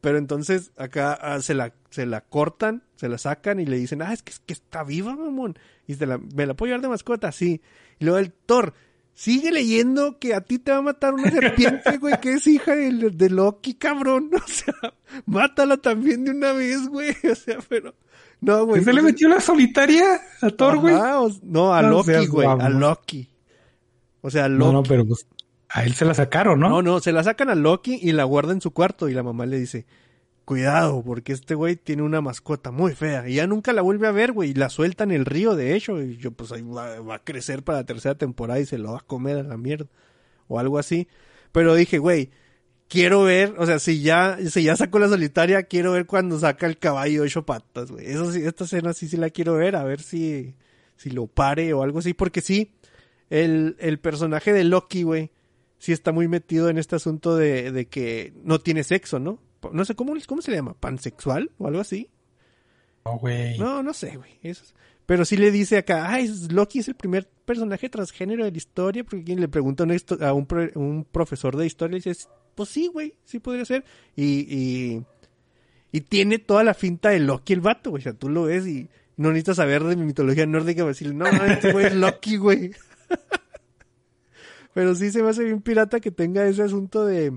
Pero 0.00 0.18
entonces 0.18 0.72
acá 0.76 1.12
ah, 1.20 1.40
se 1.40 1.54
la, 1.54 1.72
se 1.90 2.06
la 2.06 2.22
cortan, 2.22 2.82
se 2.96 3.08
la 3.08 3.18
sacan 3.18 3.60
y 3.60 3.66
le 3.66 3.76
dicen, 3.76 4.02
ah, 4.02 4.12
es 4.12 4.22
que, 4.22 4.32
es 4.32 4.40
que 4.40 4.52
está 4.52 4.82
viva, 4.84 5.14
mamón. 5.16 5.58
Y 5.86 5.94
se 5.94 6.06
la, 6.06 6.18
me 6.18 6.46
la 6.46 6.54
puedo 6.54 6.68
llevar 6.70 6.82
de 6.82 6.88
mascota, 6.88 7.32
sí. 7.32 7.60
Y 7.98 8.04
luego 8.04 8.18
el 8.18 8.32
Thor, 8.32 8.72
Sigue 9.14 9.50
leyendo 9.52 10.18
que 10.18 10.34
a 10.34 10.40
ti 10.40 10.58
te 10.58 10.72
va 10.72 10.78
a 10.78 10.82
matar 10.82 11.12
una 11.12 11.30
serpiente, 11.30 11.98
güey, 11.98 12.18
que 12.20 12.32
es 12.32 12.46
hija 12.46 12.74
de, 12.74 13.10
de 13.10 13.30
Loki, 13.30 13.74
cabrón. 13.74 14.30
O 14.34 14.48
sea, 14.48 14.74
mátala 15.26 15.76
también 15.76 16.24
de 16.24 16.30
una 16.30 16.52
vez, 16.52 16.88
güey. 16.88 17.14
O 17.30 17.34
sea, 17.34 17.58
pero. 17.68 17.94
No, 18.40 18.64
güey. 18.64 18.82
¿Se 18.82 18.92
le 18.92 19.02
metió 19.02 19.28
la 19.28 19.40
solitaria 19.40 20.20
a 20.40 20.48
Thor, 20.50 20.78
güey? 20.78 20.94
No, 21.42 21.74
a 21.74 21.82
No 21.82 21.90
Loki, 21.90 22.26
güey. 22.28 22.48
A. 22.48 22.68
Loki. 22.70 23.28
O 24.22 24.30
sea, 24.30 24.46
a 24.46 24.48
No, 24.48 24.58
Loki. 24.58 24.72
no, 24.72 24.82
pero 24.84 25.06
pues 25.06 25.26
a 25.68 25.84
él 25.84 25.94
se 25.94 26.04
la 26.04 26.14
sacaron, 26.14 26.58
¿no? 26.58 26.68
No, 26.68 26.82
no, 26.82 27.00
se 27.00 27.12
la 27.12 27.22
sacan 27.22 27.50
a 27.50 27.54
Loki 27.54 27.98
y 28.00 28.12
la 28.12 28.24
guarda 28.24 28.52
en 28.52 28.60
su 28.60 28.70
cuarto 28.72 29.08
y 29.08 29.14
la 29.14 29.22
mamá 29.22 29.44
le 29.46 29.58
dice, 29.58 29.86
cuidado, 30.44 31.02
porque 31.02 31.32
este 31.32 31.54
güey 31.54 31.76
tiene 31.76 32.02
una 32.02 32.20
mascota 32.20 32.70
muy 32.70 32.94
fea 32.94 33.28
y 33.28 33.34
ya 33.34 33.46
nunca 33.46 33.72
la 33.72 33.82
vuelve 33.82 34.06
a 34.06 34.12
ver, 34.12 34.32
güey, 34.32 34.50
y 34.50 34.54
la 34.54 34.68
suelta 34.68 35.04
en 35.04 35.12
el 35.12 35.24
río, 35.24 35.54
de 35.54 35.74
hecho, 35.74 36.02
y 36.02 36.16
yo 36.16 36.32
pues 36.32 36.52
ahí 36.52 36.62
va, 36.62 37.14
a 37.14 37.24
crecer 37.24 37.62
para 37.62 37.78
la 37.78 37.86
tercera 37.86 38.16
temporada 38.16 38.60
y 38.60 38.66
se 38.66 38.78
lo 38.78 38.92
va 38.92 38.98
a 38.98 39.06
comer 39.06 39.38
a 39.38 39.42
la 39.42 39.56
mierda, 39.56 39.86
o 40.48 40.58
algo 40.58 40.78
así. 40.78 41.08
Pero 41.52 41.74
dije, 41.74 41.98
güey, 41.98 42.30
quiero 42.88 43.22
ver, 43.22 43.54
o 43.58 43.66
sea, 43.66 43.78
si 43.78 44.02
ya, 44.02 44.38
si 44.50 44.64
ya 44.64 44.76
sacó 44.76 44.98
la 44.98 45.08
solitaria, 45.08 45.62
quiero 45.64 45.92
ver 45.92 46.06
cuando 46.06 46.38
saca 46.38 46.66
el 46.66 46.78
caballo 46.78 47.22
ocho 47.22 47.46
patas, 47.46 47.90
güey. 47.90 48.06
Eso 48.06 48.32
sí, 48.32 48.42
esta 48.44 48.64
escena 48.64 48.92
sí, 48.92 49.08
sí 49.08 49.16
la 49.16 49.30
quiero 49.30 49.54
ver, 49.54 49.76
a 49.76 49.84
ver 49.84 50.00
si, 50.00 50.56
si 50.96 51.10
lo 51.10 51.26
pare 51.26 51.72
o 51.72 51.82
algo 51.82 52.00
así, 52.00 52.14
porque 52.14 52.40
sí, 52.40 52.72
el, 53.30 53.76
el 53.78 54.00
personaje 54.00 54.52
de 54.52 54.64
Loki, 54.64 55.04
güey, 55.04 55.30
sí 55.78 55.92
está 55.92 56.12
muy 56.12 56.28
metido 56.28 56.68
en 56.68 56.78
este 56.78 56.96
asunto 56.96 57.36
de, 57.36 57.72
de 57.72 57.86
que 57.86 58.32
no 58.42 58.58
tiene 58.60 58.84
sexo, 58.84 59.18
¿no? 59.18 59.38
No 59.72 59.84
sé, 59.84 59.94
¿cómo, 59.94 60.14
¿cómo 60.26 60.42
se 60.42 60.50
le 60.50 60.56
llama? 60.58 60.74
¿Pansexual 60.74 61.50
o 61.58 61.66
algo 61.66 61.80
así? 61.80 62.08
No, 63.04 63.18
güey. 63.18 63.58
No, 63.58 63.82
no 63.82 63.92
sé, 63.94 64.16
güey. 64.16 64.38
Es- 64.42 64.74
Pero 65.06 65.24
sí 65.24 65.36
le 65.36 65.50
dice 65.50 65.76
acá, 65.78 66.10
ay, 66.12 66.30
Loki 66.50 66.78
es 66.78 66.88
el 66.88 66.94
primer 66.94 67.28
personaje 67.44 67.88
transgénero 67.88 68.44
de 68.44 68.52
la 68.52 68.56
historia, 68.58 69.02
porque 69.04 69.24
quien 69.24 69.40
le 69.40 69.48
pregunta 69.48 69.84
a 69.84 70.32
un, 70.32 70.38
un, 70.38 70.46
pro- 70.46 70.70
un 70.74 71.04
profesor 71.10 71.56
de 71.56 71.66
historia, 71.66 71.98
le 71.98 72.02
dice, 72.04 72.26
pues 72.54 72.68
sí, 72.68 72.86
güey, 72.88 73.14
sí 73.24 73.38
podría 73.40 73.64
ser. 73.64 73.84
Y, 74.14 74.46
y, 74.48 75.02
y 75.92 76.00
tiene 76.02 76.38
toda 76.38 76.62
la 76.62 76.74
finta 76.74 77.08
de 77.10 77.18
Loki 77.20 77.52
el 77.54 77.60
vato, 77.60 77.90
güey. 77.90 78.00
O 78.00 78.04
sea, 78.04 78.12
tú 78.12 78.28
lo 78.28 78.44
ves 78.44 78.66
y 78.66 78.88
no 79.16 79.28
necesitas 79.30 79.56
saber 79.56 79.82
de 79.84 79.96
mitología 79.96 80.46
nórdica 80.46 80.82
para 80.82 80.88
decirle, 80.90 81.14
no, 81.14 81.30
no, 81.32 81.44
este 81.44 81.72
güey 81.72 81.86
es 81.86 81.94
Loki, 81.96 82.36
güey. 82.36 82.70
Pero 84.74 84.94
sí 84.94 85.10
se 85.10 85.22
me 85.22 85.30
hace 85.30 85.44
bien 85.44 85.60
pirata 85.62 86.00
que 86.00 86.10
tenga 86.10 86.46
ese 86.46 86.62
asunto 86.62 87.04
de 87.04 87.32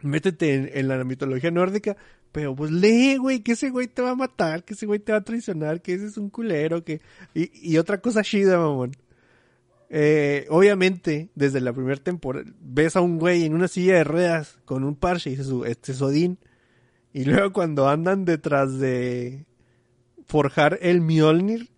métete 0.00 0.78
en, 0.78 0.88
la 0.88 1.02
mitología 1.04 1.50
nórdica, 1.50 1.96
pero 2.32 2.54
pues 2.54 2.70
lee, 2.70 3.16
güey, 3.16 3.40
que 3.40 3.52
ese 3.52 3.70
güey 3.70 3.86
te 3.86 4.02
va 4.02 4.10
a 4.10 4.14
matar, 4.14 4.64
que 4.64 4.74
ese 4.74 4.86
güey 4.86 4.98
te 4.98 5.12
va 5.12 5.18
a 5.18 5.24
traicionar, 5.24 5.80
que 5.80 5.94
ese 5.94 6.06
es 6.06 6.16
un 6.16 6.30
culero, 6.30 6.84
que... 6.84 7.00
Y, 7.34 7.76
otra 7.78 8.00
cosa 8.00 8.22
chida, 8.22 8.58
mamón. 8.58 8.92
Eh, 9.88 10.46
obviamente, 10.50 11.30
desde 11.34 11.60
la 11.60 11.72
primera 11.72 12.02
temporada, 12.02 12.44
ves 12.60 12.96
a 12.96 13.00
un 13.00 13.18
güey 13.18 13.44
en 13.44 13.54
una 13.54 13.68
silla 13.68 13.94
de 13.94 14.04
ruedas 14.04 14.58
con 14.64 14.84
un 14.84 14.96
parche 14.96 15.30
y 15.30 15.36
dices, 15.36 15.50
"Uh, 15.50 15.64
este 15.64 15.92
es 15.92 16.02
Odín. 16.02 16.38
Y 17.12 17.24
luego 17.24 17.52
cuando 17.52 17.88
andan 17.88 18.24
detrás 18.24 18.78
de 18.78 19.46
forjar 20.26 20.78
el 20.82 21.00
Mjolnir, 21.00 21.70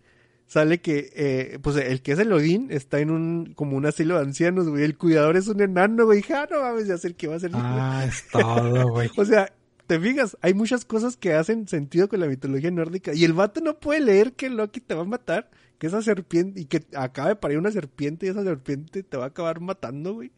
sale 0.49 0.81
que, 0.81 1.11
eh, 1.15 1.59
pues 1.61 1.75
el 1.75 2.01
que 2.01 2.13
es 2.13 2.19
el 2.19 2.33
Odín 2.33 2.69
está 2.71 2.99
en 2.99 3.11
un, 3.11 3.53
como 3.53 3.77
un 3.77 3.85
asilo 3.85 4.15
de 4.15 4.21
ancianos, 4.23 4.67
güey. 4.67 4.83
El 4.83 4.97
cuidador 4.97 5.37
es 5.37 5.47
un 5.47 5.61
enano, 5.61 6.05
güey. 6.05 6.23
Ja, 6.23 6.47
no 6.49 6.61
mames, 6.61 6.87
ya 6.87 6.97
sé 6.97 7.09
el 7.09 7.15
que 7.15 7.27
va 7.27 7.35
a 7.35 7.39
ser. 7.39 7.51
Ah, 7.53 8.03
es 8.07 8.27
todo, 8.31 8.89
güey. 8.89 9.11
O 9.15 9.23
sea, 9.25 9.53
te 9.85 9.99
fijas, 9.99 10.35
hay 10.41 10.55
muchas 10.55 10.85
cosas 10.85 11.17
que 11.17 11.33
hacen 11.33 11.67
sentido 11.67 12.09
con 12.09 12.19
la 12.19 12.25
mitología 12.25 12.71
nórdica. 12.71 13.13
Y 13.13 13.25
el 13.25 13.33
vato 13.33 13.61
no 13.61 13.79
puede 13.79 13.99
leer 14.01 14.33
que 14.33 14.49
Loki 14.49 14.79
te 14.81 14.95
va 14.95 15.01
a 15.01 15.05
matar, 15.05 15.51
que 15.77 15.85
esa 15.85 16.01
serpiente, 16.01 16.59
y 16.61 16.65
que 16.65 16.83
acaba 16.95 17.29
de 17.29 17.35
parir 17.35 17.59
una 17.59 17.71
serpiente 17.71 18.25
y 18.25 18.29
esa 18.29 18.43
serpiente 18.43 19.03
te 19.03 19.17
va 19.17 19.25
a 19.25 19.27
acabar 19.27 19.59
matando, 19.61 20.15
güey. 20.15 20.31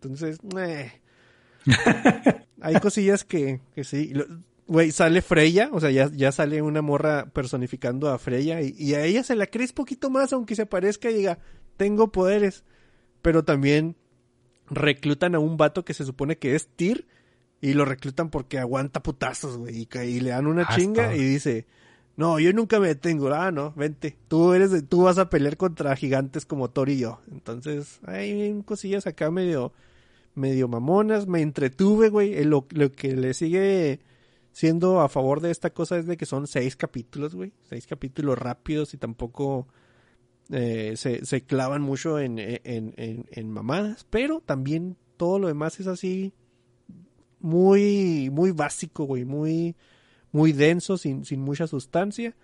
Entonces, 0.00 0.38
meh. 0.54 0.92
hay 2.60 2.80
cosillas 2.80 3.24
que, 3.24 3.60
que 3.74 3.82
sí. 3.84 4.12
Lo- 4.14 4.26
Güey, 4.68 4.92
sale 4.92 5.22
Freya, 5.22 5.70
o 5.72 5.80
sea, 5.80 5.90
ya, 5.90 6.10
ya 6.12 6.30
sale 6.30 6.60
una 6.60 6.82
morra 6.82 7.26
personificando 7.32 8.10
a 8.10 8.18
Freya 8.18 8.60
y, 8.60 8.74
y 8.78 8.94
a 8.94 9.02
ella 9.02 9.22
se 9.22 9.34
la 9.34 9.46
crees 9.46 9.72
poquito 9.72 10.10
más, 10.10 10.34
aunque 10.34 10.54
se 10.54 10.66
parezca 10.66 11.10
y 11.10 11.14
diga, 11.14 11.38
tengo 11.78 12.12
poderes. 12.12 12.64
Pero 13.22 13.44
también 13.44 13.96
reclutan 14.68 15.34
a 15.34 15.38
un 15.38 15.56
vato 15.56 15.86
que 15.86 15.94
se 15.94 16.04
supone 16.04 16.36
que 16.36 16.54
es 16.54 16.68
Tyr 16.68 17.06
y 17.62 17.72
lo 17.72 17.86
reclutan 17.86 18.28
porque 18.28 18.58
aguanta 18.58 19.02
putazos, 19.02 19.56
güey, 19.56 19.88
y, 20.04 20.20
le 20.20 20.30
dan 20.30 20.46
una 20.46 20.66
Ah, 20.68 20.76
chinga 20.76 21.16
y 21.16 21.22
dice, 21.22 21.66
no, 22.16 22.38
yo 22.38 22.52
nunca 22.52 22.78
me 22.78 22.88
detengo, 22.88 23.32
ah, 23.32 23.50
no, 23.50 23.72
vente, 23.74 24.16
tú 24.28 24.52
eres, 24.52 24.70
de- 24.70 24.82
tú 24.82 25.04
vas 25.04 25.16
a 25.16 25.30
pelear 25.30 25.56
contra 25.56 25.96
gigantes 25.96 26.44
como 26.44 26.68
Thor 26.68 26.90
y 26.90 26.98
yo. 26.98 27.20
Entonces, 27.32 28.00
hay 28.04 28.62
cosillas 28.66 29.06
acá 29.06 29.30
medio, 29.30 29.72
medio 30.34 30.68
mamonas, 30.68 31.26
me 31.26 31.40
entretuve, 31.40 32.10
güey, 32.10 32.44
lo, 32.44 32.66
lo 32.70 32.92
que 32.92 33.16
le 33.16 33.32
sigue 33.32 34.00
siendo 34.58 35.02
a 35.02 35.08
favor 35.08 35.40
de 35.40 35.52
esta 35.52 35.70
cosa 35.70 35.98
es 35.98 36.06
de 36.08 36.16
que 36.16 36.26
son 36.26 36.48
seis 36.48 36.74
capítulos, 36.74 37.32
güey, 37.32 37.52
seis 37.62 37.86
capítulos 37.86 38.36
rápidos 38.36 38.92
y 38.92 38.96
tampoco 38.96 39.68
eh, 40.50 40.94
se, 40.96 41.24
se 41.24 41.42
clavan 41.42 41.80
mucho 41.80 42.18
en, 42.18 42.40
en, 42.40 42.60
en, 42.64 43.24
en 43.30 43.50
mamadas, 43.52 44.04
pero 44.10 44.40
también 44.40 44.96
todo 45.16 45.38
lo 45.38 45.46
demás 45.46 45.78
es 45.78 45.86
así 45.86 46.32
muy, 47.38 48.30
muy 48.32 48.50
básico, 48.50 49.04
güey, 49.04 49.24
muy, 49.24 49.76
muy 50.32 50.50
denso, 50.50 50.98
sin, 50.98 51.24
sin 51.24 51.40
mucha 51.40 51.68
sustancia, 51.68 52.34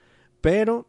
pero 0.41 0.87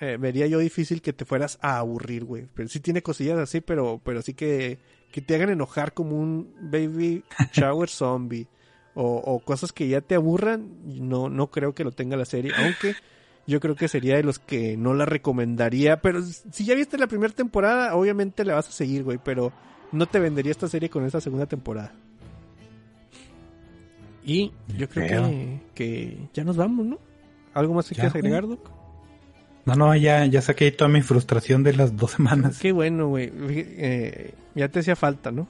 eh, 0.00 0.16
vería 0.18 0.46
yo 0.46 0.58
difícil 0.58 1.02
que 1.02 1.12
te 1.12 1.26
fueras 1.26 1.58
a 1.60 1.80
aburrir, 1.80 2.24
güey. 2.24 2.48
Pero 2.54 2.70
sí 2.70 2.80
tiene 2.80 3.02
cosillas 3.02 3.38
así, 3.38 3.60
pero, 3.60 4.00
pero 4.02 4.22
sí 4.22 4.32
que, 4.32 4.78
que 5.12 5.20
te 5.20 5.34
hagan 5.34 5.50
enojar 5.50 5.92
como 5.92 6.16
un 6.16 6.50
baby 6.62 7.24
shower 7.52 7.90
zombie. 7.90 8.48
O, 8.94 9.16
o 9.16 9.38
cosas 9.40 9.72
que 9.72 9.88
ya 9.88 10.02
te 10.02 10.14
aburran, 10.14 10.68
no, 10.84 11.30
no 11.30 11.46
creo 11.46 11.74
que 11.74 11.82
lo 11.82 11.92
tenga 11.92 12.16
la 12.16 12.26
serie, 12.26 12.52
aunque 12.58 12.94
yo 13.46 13.58
creo 13.58 13.74
que 13.74 13.88
sería 13.88 14.16
de 14.16 14.22
los 14.22 14.38
que 14.38 14.76
no 14.76 14.94
la 14.94 15.06
recomendaría, 15.06 16.00
pero 16.00 16.22
si 16.22 16.64
ya 16.64 16.74
viste 16.74 16.98
la 16.98 17.06
primera 17.06 17.32
temporada, 17.32 17.94
obviamente 17.94 18.44
la 18.44 18.54
vas 18.54 18.68
a 18.68 18.72
seguir, 18.72 19.02
güey, 19.02 19.18
pero 19.22 19.52
no 19.92 20.06
te 20.06 20.20
vendería 20.20 20.52
esta 20.52 20.68
serie 20.68 20.90
con 20.90 21.04
esa 21.04 21.20
segunda 21.20 21.46
temporada. 21.46 21.92
Y 24.24 24.52
yo 24.76 24.88
creo 24.88 25.28
que, 25.28 25.60
que 25.74 26.28
ya 26.32 26.44
nos 26.44 26.56
vamos, 26.56 26.86
¿no? 26.86 26.98
¿Algo 27.54 27.74
más 27.74 27.88
que 27.88 27.94
quieras 27.94 28.14
agregar, 28.14 28.46
Doc? 28.46 28.70
No, 29.64 29.74
no, 29.74 29.94
ya, 29.96 30.24
ya 30.26 30.42
saqué 30.42 30.70
toda 30.72 30.88
mi 30.88 31.02
frustración 31.02 31.62
de 31.62 31.74
las 31.74 31.96
dos 31.96 32.12
semanas. 32.12 32.58
Qué 32.60 32.72
bueno, 32.72 33.08
güey. 33.08 33.30
Eh, 33.34 34.34
ya 34.54 34.68
te 34.68 34.80
hacía 34.80 34.96
falta, 34.96 35.30
¿no? 35.30 35.48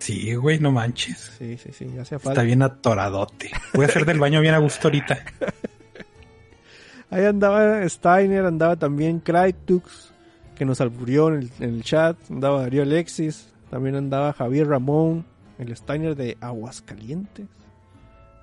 Sí, 0.00 0.34
güey, 0.34 0.58
no 0.58 0.72
manches. 0.72 1.32
Sí, 1.38 1.58
sí, 1.58 1.70
sí, 1.72 1.86
ya 1.94 2.04
falta. 2.04 2.30
Está 2.30 2.42
bien 2.42 2.62
atoradote. 2.62 3.50
Voy 3.74 3.84
a 3.84 3.88
hacer 3.88 4.06
del 4.06 4.18
baño 4.18 4.40
bien 4.40 4.54
a 4.54 4.58
gusto 4.58 4.88
ahorita. 4.88 5.18
Ahí 7.10 7.24
andaba 7.24 7.86
Steiner, 7.88 8.46
andaba 8.46 8.76
también 8.76 9.20
Crytux, 9.20 10.12
que 10.54 10.64
nos 10.64 10.80
alburió 10.80 11.28
en 11.28 11.34
el, 11.34 11.50
en 11.60 11.74
el 11.74 11.82
chat, 11.82 12.16
andaba 12.30 12.62
Darío 12.62 12.82
Alexis, 12.82 13.52
también 13.68 13.94
andaba 13.94 14.32
Javier 14.32 14.68
Ramón, 14.68 15.26
el 15.58 15.76
Steiner 15.76 16.16
de 16.16 16.38
Aguascalientes. 16.40 17.46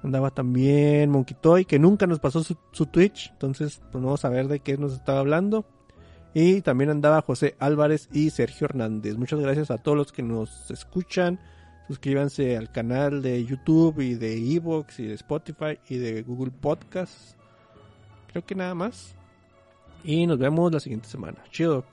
Andaba 0.03 0.29
también 0.29 1.09
Monkey 1.09 1.35
Toy, 1.41 1.65
que 1.65 1.79
nunca 1.79 2.05
nos 2.05 2.19
pasó 2.19 2.43
su, 2.43 2.55
su 2.71 2.85
Twitch, 2.85 3.31
entonces 3.31 3.81
pues 3.91 3.99
no 3.99 4.09
vamos 4.09 4.25
a 4.25 4.29
ver 4.29 4.47
de 4.47 4.59
qué 4.59 4.77
nos 4.77 4.93
estaba 4.93 5.19
hablando. 5.19 5.65
Y 6.33 6.61
también 6.61 6.89
andaba 6.89 7.21
José 7.21 7.55
Álvarez 7.59 8.09
y 8.11 8.29
Sergio 8.29 8.65
Hernández. 8.65 9.17
Muchas 9.17 9.39
gracias 9.39 9.71
a 9.71 9.77
todos 9.77 9.97
los 9.97 10.11
que 10.11 10.23
nos 10.23 10.69
escuchan. 10.69 11.39
Suscríbanse 11.87 12.57
al 12.57 12.71
canal 12.71 13.21
de 13.21 13.43
YouTube 13.45 14.01
y 14.01 14.15
de 14.15 14.37
Evox 14.55 14.99
y 14.99 15.07
de 15.07 15.13
Spotify 15.13 15.79
y 15.89 15.97
de 15.97 16.21
Google 16.21 16.51
Podcast. 16.51 17.37
Creo 18.31 18.45
que 18.45 18.55
nada 18.55 18.75
más. 18.75 19.15
Y 20.03 20.27
nos 20.27 20.37
vemos 20.37 20.71
la 20.71 20.79
siguiente 20.79 21.07
semana. 21.07 21.37
Chido. 21.49 21.85